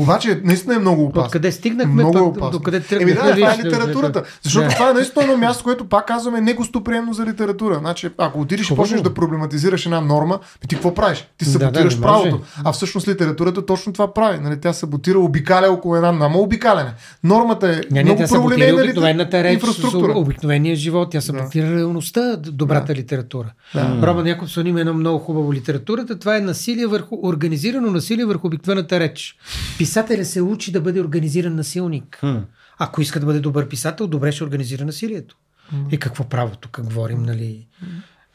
Обаче, 0.01 0.41
наистина 0.43 0.75
е 0.75 0.79
много 0.79 1.03
опасно. 1.05 1.25
Откъде 1.25 1.51
стигнахме, 1.51 1.93
много 1.93 2.13
пък 2.13 2.21
опасно. 2.37 2.51
докъде 2.51 2.77
Еми 2.77 2.85
тръгнахме? 2.85 3.13
да, 3.29 3.35
това 3.35 3.53
е 3.53 3.57
литературата. 3.57 4.21
да, 4.21 4.27
Защото 4.43 4.67
да. 4.67 4.73
това 4.73 4.89
е 4.89 4.93
наистина 4.93 5.23
едно 5.25 5.37
място, 5.37 5.63
което 5.63 5.85
пак 5.85 6.07
казваме 6.07 6.41
негостоприемно 6.41 7.13
за 7.13 7.25
литература. 7.25 7.75
Значи, 7.79 8.09
ако 8.17 8.41
отидеш 8.41 8.69
и 8.71 8.75
почнеш 8.75 9.01
да 9.01 9.13
проблематизираш 9.13 9.85
една 9.85 10.01
норма, 10.01 10.39
ти 10.67 10.75
какво 10.75 10.93
правиш? 10.93 11.27
Ти 11.37 11.45
Да, 11.45 11.51
саботираш 11.51 11.95
да, 11.95 12.07
може. 12.07 12.23
правото. 12.29 12.45
А 12.63 12.71
всъщност 12.71 13.07
литературата 13.07 13.65
точно 13.65 13.93
това 13.93 14.13
прави. 14.13 14.39
Нали, 14.39 14.59
тя 14.61 14.73
саботира, 14.73 15.19
обикаля 15.19 15.67
около 15.71 15.95
една 15.95 16.11
нама 16.11 16.37
обикаляне. 16.39 16.93
Нормата 17.23 17.67
е 17.69 17.71
Не, 17.71 17.81
не, 17.91 18.03
много 18.03 18.27
саботира 18.27 18.29
праволинейна 18.29 18.81
обикновената 18.83 19.43
реч, 19.43 19.53
инфраструктура. 19.53 20.13
с 20.13 20.17
обикновения 20.17 20.75
живот, 20.75 21.11
тя 21.11 21.21
саботира 21.21 21.75
реалността, 21.75 22.35
добрата 22.37 22.95
литература. 22.95 23.51
Роман 23.75 24.27
Якобсон 24.27 24.67
има 24.67 24.79
едно 24.79 24.93
много 24.93 25.19
хубаво 25.19 25.53
литературата, 25.53 26.19
това 26.19 26.37
е 26.37 26.41
насилие 26.41 26.87
върху, 26.87 27.17
организирано 27.23 27.91
насилие 27.91 28.25
върху 28.25 28.47
обикновената 28.47 28.99
реч. 28.99 29.35
Писателя 29.89 30.25
се 30.25 30.41
учи 30.41 30.71
да 30.71 30.81
бъде 30.81 31.01
организиран 31.01 31.55
насилник. 31.55 32.21
Ако 32.79 33.01
иска 33.01 33.19
да 33.19 33.25
бъде 33.25 33.39
добър 33.39 33.67
писател, 33.67 34.07
добре 34.07 34.31
ще 34.31 34.43
организира 34.43 34.85
насилието. 34.85 35.35
И 35.91 35.99
какво 35.99 36.23
право 36.23 36.55
тук 36.55 36.81
говорим, 36.83 37.23
нали? 37.23 37.67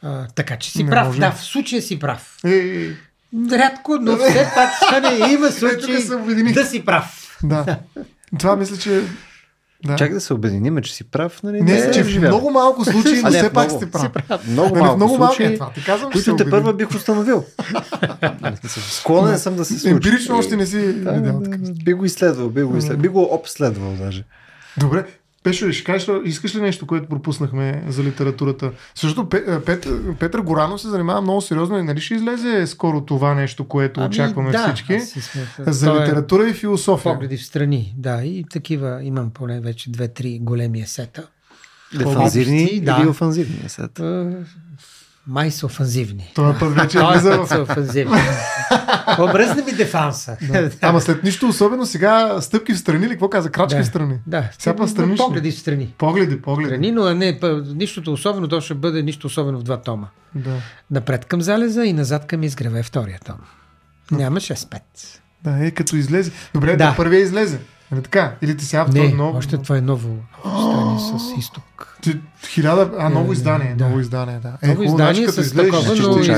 А, 0.01 0.27
така 0.27 0.57
че 0.57 0.71
си 0.71 0.83
Не 0.83 0.89
прав. 0.89 1.07
може. 1.07 1.19
Да, 1.19 1.31
в 1.31 1.43
случая 1.43 1.81
си 1.81 1.99
прав. 1.99 2.37
Е, 2.45 2.49
е, 2.49 2.85
е. 2.85 2.91
Рядко, 3.51 3.97
но 4.01 4.17
все 4.17 4.51
пак 4.55 4.69
ще 4.87 5.01
не 5.01 5.33
има 5.33 5.51
случай 5.51 5.95
да 6.53 6.65
си 6.65 6.85
прав. 6.85 7.37
Да. 7.43 7.79
Това 8.39 8.55
мисля, 8.55 8.77
че 8.77 9.03
Да. 9.83 9.95
Чак 9.95 10.13
да 10.13 10.21
се 10.21 10.33
обединим, 10.33 10.81
че 10.81 10.93
си 10.93 11.03
прав, 11.03 11.43
нали? 11.43 11.61
Не, 11.61 11.81
да 11.81 11.91
че 11.91 12.03
в 12.03 12.19
много 12.19 12.51
малко 12.51 12.85
случаи, 12.85 13.21
но 13.23 13.29
не, 13.29 13.37
все 13.37 13.53
пак 13.53 13.71
сте 13.71 13.85
Си 13.85 13.91
прав. 13.91 14.47
Много 14.47 14.69
Нали, 14.69 14.81
малко 14.83 14.97
много 14.97 15.17
малко 15.17 15.35
случаи, 15.35 15.53
е 15.53 15.57
това. 15.57 15.71
Ти 15.71 15.83
казвам, 15.83 16.11
които 16.11 16.35
те 16.35 16.49
първа 16.49 16.73
бих 16.73 16.89
установил. 16.89 17.43
Склонен 18.67 19.39
съм 19.39 19.55
да 19.55 19.65
се 19.65 19.79
случи. 19.79 19.93
Емпирично 19.93 20.37
още 20.37 20.55
не 20.55 20.65
си 20.65 20.93
Да, 20.93 21.11
видял 21.11 21.39
да, 21.39 21.49
така. 21.49 21.57
Би 21.85 21.93
го 21.93 22.05
изследвал, 22.05 22.49
би 22.49 22.63
го 22.63 22.77
изследвал. 22.77 23.01
Би 23.01 23.07
го 23.07 23.21
обследвал 23.21 23.91
даже. 23.91 24.23
Добре. 24.77 25.05
Пешо, 25.45 25.71
ще 25.71 25.83
кажеш, 25.83 26.09
ли- 26.09 26.21
искаш 26.25 26.55
ли 26.55 26.61
нещо, 26.61 26.87
което 26.87 27.09
пропуснахме 27.09 27.83
за 27.87 28.03
литературата? 28.03 28.71
Защото 28.95 29.29
Пе- 29.29 29.59
Пет, 29.65 29.87
Петър 30.19 30.39
Горанов 30.41 30.81
се 30.81 30.87
занимава 30.87 31.21
много 31.21 31.41
сериозно 31.41 31.77
и 31.79 31.83
нали 31.83 32.01
ще 32.01 32.13
излезе 32.13 32.67
скоро 32.67 33.01
това 33.01 33.33
нещо, 33.33 33.67
което 33.67 34.01
очакваме 34.01 34.49
Ами 34.49 34.57
да, 34.57 34.73
всички? 34.73 34.99
За 35.59 35.91
е 35.91 35.93
литература 35.93 36.47
и 36.49 36.53
философия. 36.53 37.13
Погледи 37.13 37.37
в 37.37 37.45
страни, 37.45 37.95
да, 37.97 38.23
и 38.23 38.45
такива 38.49 39.03
имам 39.03 39.29
поне 39.29 39.61
вече 39.61 39.91
две-три 39.91 40.39
големи 40.39 40.81
есета. 40.81 41.27
Дефанзивни 41.97 42.79
да. 42.79 42.97
или 43.01 43.09
офанзивни 43.09 43.69
сет. 43.69 44.01
Е, 45.27 45.31
Май 45.31 45.51
са 45.51 45.65
офанзивни. 45.65 46.31
Това 46.35 46.55
път 46.59 46.73
вече 46.73 46.97
Той 46.97 47.13
влиза 47.13 47.29
път 47.31 47.45
в... 47.45 47.47
са 47.47 47.61
офанзивни. 47.61 48.19
Обръзна 49.19 49.63
ми 49.63 49.71
дефанса. 49.71 50.37
Да. 50.41 50.69
Ама 50.81 51.01
след 51.01 51.23
нищо 51.23 51.47
особено 51.47 51.85
сега 51.85 52.41
стъпки 52.41 52.73
в 52.73 52.79
страни 52.79 53.05
или 53.05 53.11
какво 53.11 53.29
каза? 53.29 53.49
Крачки 53.51 53.77
Да. 53.77 53.83
в 53.83 53.87
страни. 53.87 54.15
Да, 54.27 54.49
Сега 54.59 54.75
па 54.75 54.87
странично. 54.87 55.25
погледи 55.25 55.51
в 55.51 55.59
страни. 55.59 55.93
Погледи, 55.97 56.41
погледи. 56.41 56.69
Страни, 56.69 56.91
но 56.91 57.13
не, 57.13 57.39
нищото 57.65 58.13
особено, 58.13 58.47
то 58.47 58.61
ще 58.61 58.73
бъде 58.73 59.01
нищо 59.01 59.27
особено 59.27 59.59
в 59.59 59.63
два 59.63 59.81
тома. 59.81 60.07
Да. 60.35 60.55
Напред 60.91 61.25
към 61.25 61.41
залеза 61.41 61.85
и 61.85 61.93
назад 61.93 62.27
към 62.27 62.43
изгреве 62.43 62.83
втория 62.83 63.19
том. 63.25 63.37
Няма 64.11 64.39
6-5. 64.39 64.79
да, 65.43 65.65
е 65.65 65.71
като 65.71 65.95
излезе. 65.95 66.31
Добре, 66.53 66.75
да 66.75 66.93
първия 66.97 67.21
излезе. 67.21 67.59
Нали 67.91 68.01
така? 68.01 68.31
Или 68.41 68.57
ти 68.57 68.65
сега 68.65 68.85
втори 68.85 68.99
Не, 69.01 69.13
ново? 69.13 69.37
още 69.37 69.57
това 69.57 69.77
е 69.77 69.81
ново 69.81 70.17
стане 70.41 70.99
с 71.19 71.37
изток. 71.39 71.97
Ти, 72.01 72.19
хиляда... 72.47 72.91
А, 72.97 73.09
ново 73.09 73.31
Е, 73.31 73.33
издание. 73.33 73.75
да. 73.77 73.85
Ново 73.85 73.99
издание, 73.99 74.39
да. 74.39 74.53
Ново 74.63 74.75
хубаво, 74.75 74.97
значи, 74.97 75.21
издание 75.21 75.43
с 75.45 75.53
такова, 75.53 75.95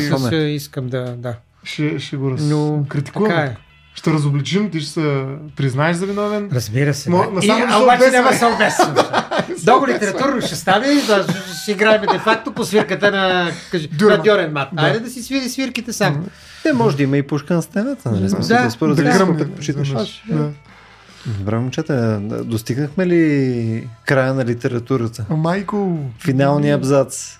но 0.10 0.20
с, 0.20 0.36
искам 0.36 0.88
да, 0.88 1.16
да. 1.16 1.36
Ще, 1.64 2.00
ще 2.00 2.18
го 2.18 2.32
раз... 2.32 2.42
Но 2.44 2.86
критикуваме. 2.90 3.36
Така 3.36 3.42
е. 3.44 3.56
Ще 3.96 4.14
разобличим, 4.14 4.70
ти 4.70 4.82
ще 4.82 4.92
се 4.92 5.26
признаеш 5.56 5.98
за 5.98 6.06
виновен. 6.06 6.50
Разбира 6.54 6.94
се. 6.94 7.10
Мо- 7.10 7.40
да. 7.40 7.46
И, 7.46 7.50
а 7.50 7.78
обаче 7.78 7.96
обесваме? 7.98 8.12
няма 8.12 8.30
да 8.30 8.36
се 8.36 8.46
обесвам. 8.46 8.96
Много 9.64 9.88
литературно 9.88 10.42
ще 10.42 10.56
стане, 10.56 10.88
да, 11.08 11.26
ще- 11.56 11.72
играем 11.72 12.02
де 12.04 12.20
факто 12.20 12.52
по 12.52 12.64
свирката 12.64 13.12
на, 13.12 13.52
кажи, 13.72 13.90
на 14.02 14.18
Дюрен 14.18 14.52
Мат. 14.54 14.70
Да. 14.74 14.82
Айде 14.82 15.00
да 15.00 15.10
си 15.10 15.24
свири 15.24 15.50
свирките 15.50 15.94
сам. 15.94 16.26
Не, 16.66 16.74
може 16.74 16.98
да 16.98 17.04
има 17.04 17.18
и 17.18 17.24
пушка 17.24 17.54
на 17.54 17.62
стената, 17.62 18.12
нали? 18.12 18.30
Смисъл, 18.30 18.58
Да, 18.58 18.64
да, 18.64 18.72
според 18.72 18.96
да. 18.96 19.04
да, 19.04 19.12
гръмне, 19.12 19.38
предпочиташ. 19.38 19.88
изведнъж. 19.88 20.24
Да. 20.30 20.50
Добре, 21.28 21.60
момчета, 21.60 22.20
достигнахме 22.46 23.08
ли 23.08 23.90
края 24.06 24.34
на 24.34 24.46
литературата? 24.46 25.26
Майко, 25.30 26.00
Финалния 26.20 26.76
абзац. 26.76 27.40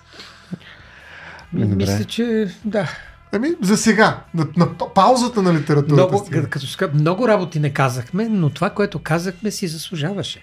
Ми, 1.52 1.60
Добре. 1.62 1.76
Мисля, 1.76 2.04
че 2.04 2.54
да. 2.64 2.90
ами 3.32 3.48
за 3.62 3.76
сега, 3.76 4.20
на, 4.34 4.46
на 4.56 4.78
па- 4.78 4.94
паузата 4.94 5.42
на 5.42 5.54
литературата. 5.54 5.92
Много, 5.92 6.18
стига. 6.18 6.48
като 6.48 6.66
ска, 6.66 6.90
много 6.94 7.28
работи 7.28 7.60
не 7.60 7.72
казахме, 7.72 8.28
но 8.28 8.50
това, 8.50 8.70
което 8.70 8.98
казахме, 8.98 9.50
си 9.50 9.68
заслужаваше. 9.68 10.42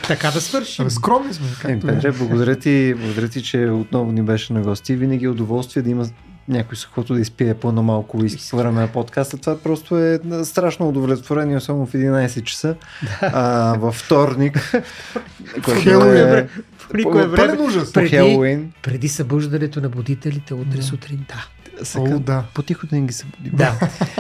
така 0.08 0.32
да 0.32 0.42
свършим. 0.42 0.90
Скромни 0.90 1.34
сме. 1.34 1.48
Както 1.62 1.88
е. 1.88 1.96
Петре, 1.96 2.12
благодаря 2.12 2.56
ти, 2.56 2.94
благодаря 2.98 3.28
ти, 3.28 3.44
че 3.44 3.66
отново 3.66 4.12
ни 4.12 4.22
беше 4.22 4.54
на 4.54 4.62
гости. 4.62 4.96
Винаги 4.96 5.26
е 5.26 5.30
удоволствие 5.30 5.84
да 5.84 5.90
има 5.90 6.06
някой 6.48 6.78
с 6.78 6.88
да 7.10 7.20
изпие 7.22 7.54
по-на 7.54 7.82
малко 7.82 8.18
уиски 8.18 8.50
по 8.52 8.58
време 8.58 8.82
на 8.82 8.88
подкаста. 8.88 9.38
Това 9.38 9.58
просто 9.58 9.98
е 9.98 10.20
страшно 10.44 10.90
удовлетворение, 10.90 11.58
особено 11.58 11.86
в 11.86 11.94
11 11.94 12.44
часа 12.44 12.76
а, 13.22 13.76
във 13.80 13.96
вторник. 13.96 14.74
което 15.66 15.82
Хелуин. 15.82 16.48
По 16.90 16.98
никое 16.98 17.28
време. 17.28 17.48
Пълен 17.48 17.66
ужас. 17.66 17.88
по 17.88 17.94
Преди- 17.94 18.10
Хелуин. 18.10 18.74
Преди 18.82 19.10
събуждането 19.10 19.82
на 19.82 19.90
будителите 19.90 20.54
утре 20.54 20.82
сутринта. 20.82 21.48
Сега, 21.84 22.16
О, 22.16 22.20
да. 22.20 22.44
По-тихо 22.54 22.88
да 22.88 22.96
не 22.96 23.02
ги 23.02 23.14
събудим. 23.14 23.52
Да, 23.56 23.80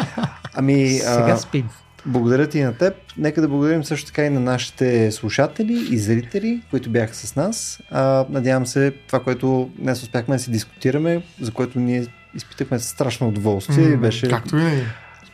Ами, 0.53 0.89
сега 0.89 1.31
а, 1.31 1.37
спим. 1.37 1.69
Благодаря 2.05 2.47
ти 2.47 2.61
на 2.61 2.73
теб. 2.73 2.93
Нека 3.17 3.41
да 3.41 3.47
благодарим 3.47 3.83
също 3.83 4.07
така 4.07 4.25
и 4.25 4.29
на 4.29 4.39
нашите 4.39 5.11
слушатели 5.11 5.87
и 5.91 5.97
зрители, 5.97 6.61
които 6.69 6.89
бяха 6.89 7.15
с 7.15 7.35
нас. 7.35 7.79
А, 7.91 8.25
надявам 8.29 8.65
се 8.65 8.93
това, 9.07 9.19
което 9.19 9.69
днес 9.79 10.03
успяхме 10.03 10.35
да 10.35 10.39
си 10.39 10.51
дискутираме, 10.51 11.21
за 11.41 11.51
което 11.51 11.79
ние 11.79 12.05
изпитахме 12.35 12.79
страшно 12.79 13.27
удоволствие 13.27 13.85
и 13.85 13.95
М, 13.95 13.97
беше 13.97 14.27
Както 14.27 14.55
винаги. 14.55 14.83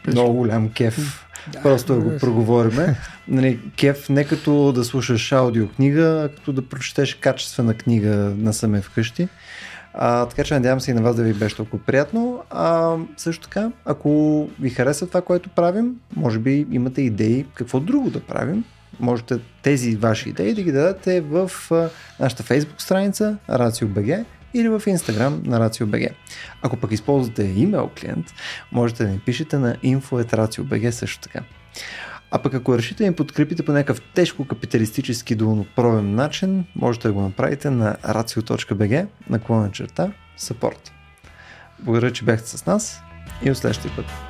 Много 0.08 0.34
голям 0.34 0.70
кеф. 0.70 1.26
Просто 1.64 1.94
да 1.96 2.00
го 2.00 2.18
проговориме. 2.18 2.96
Нали, 3.28 3.60
кеф 3.78 4.10
не 4.10 4.24
като 4.24 4.72
да 4.72 4.84
слушаш 4.84 5.32
аудиокнига, 5.32 6.22
а 6.26 6.36
като 6.36 6.52
да 6.52 6.62
прочетеш 6.62 7.16
качествена 7.16 7.74
книга 7.74 8.34
насаме 8.38 8.82
вкъщи. 8.82 9.28
А, 9.94 10.26
така 10.26 10.44
че 10.44 10.54
надявам 10.54 10.80
се 10.80 10.92
и 10.92 10.94
на 10.94 11.02
вас 11.02 11.16
да 11.16 11.24
ви 11.24 11.34
беше 11.34 11.56
толкова 11.56 11.84
приятно. 11.84 12.44
А, 12.50 12.96
също 13.18 13.44
така, 13.44 13.72
ако 13.86 14.48
ви 14.60 14.70
харесва 14.70 15.08
това, 15.08 15.22
което 15.22 15.50
правим, 15.50 15.96
може 16.16 16.40
би 16.40 16.68
имате 16.72 17.02
идеи 17.02 17.46
какво 17.54 17.80
друго 17.80 18.10
да 18.10 18.20
правим. 18.20 18.64
Можете 19.00 19.40
тези 19.62 19.96
ваши 19.96 20.30
идеи 20.30 20.54
да 20.54 20.62
ги 20.62 20.72
дадете 20.72 21.22
в 21.22 21.52
нашата 22.20 22.44
Facebook 22.44 22.82
страница 22.82 23.38
RACIO.BG 23.50 24.26
или 24.54 24.70
в 24.70 24.80
Instagram 24.80 25.48
на 25.48 25.70
RACIO.BG. 25.70 26.10
Ако 26.62 26.78
пък 26.78 26.92
използвате 26.92 27.44
имейл 27.44 27.90
клиент, 28.00 28.26
можете 28.72 29.04
да 29.04 29.10
ни 29.10 29.20
пишете 29.20 29.58
на 29.58 29.76
info.racio.bg 29.76 30.90
също 30.90 31.22
така. 31.22 31.42
А 32.32 32.42
пък 32.42 32.54
ако 32.54 32.78
решите 32.78 33.04
да 33.04 33.10
ни 33.10 33.16
подкрепите 33.16 33.64
по 33.64 33.72
някакъв 33.72 34.02
тежко 34.14 34.48
капиталистически 34.48 35.36
долнопровен 35.36 36.16
начин, 36.16 36.66
можете 36.76 37.08
да 37.08 37.14
го 37.14 37.22
направите 37.22 37.70
на 37.70 37.96
racio.bg 37.96 39.08
наклона 39.30 39.72
черта 39.72 40.12
support. 40.40 40.92
Благодаря, 41.80 42.14
че 42.14 42.26
бяхте 42.26 42.50
с 42.50 42.66
нас 42.66 43.02
и 43.44 43.52
от 43.52 43.58
следващия 43.58 43.96
път. 43.96 44.29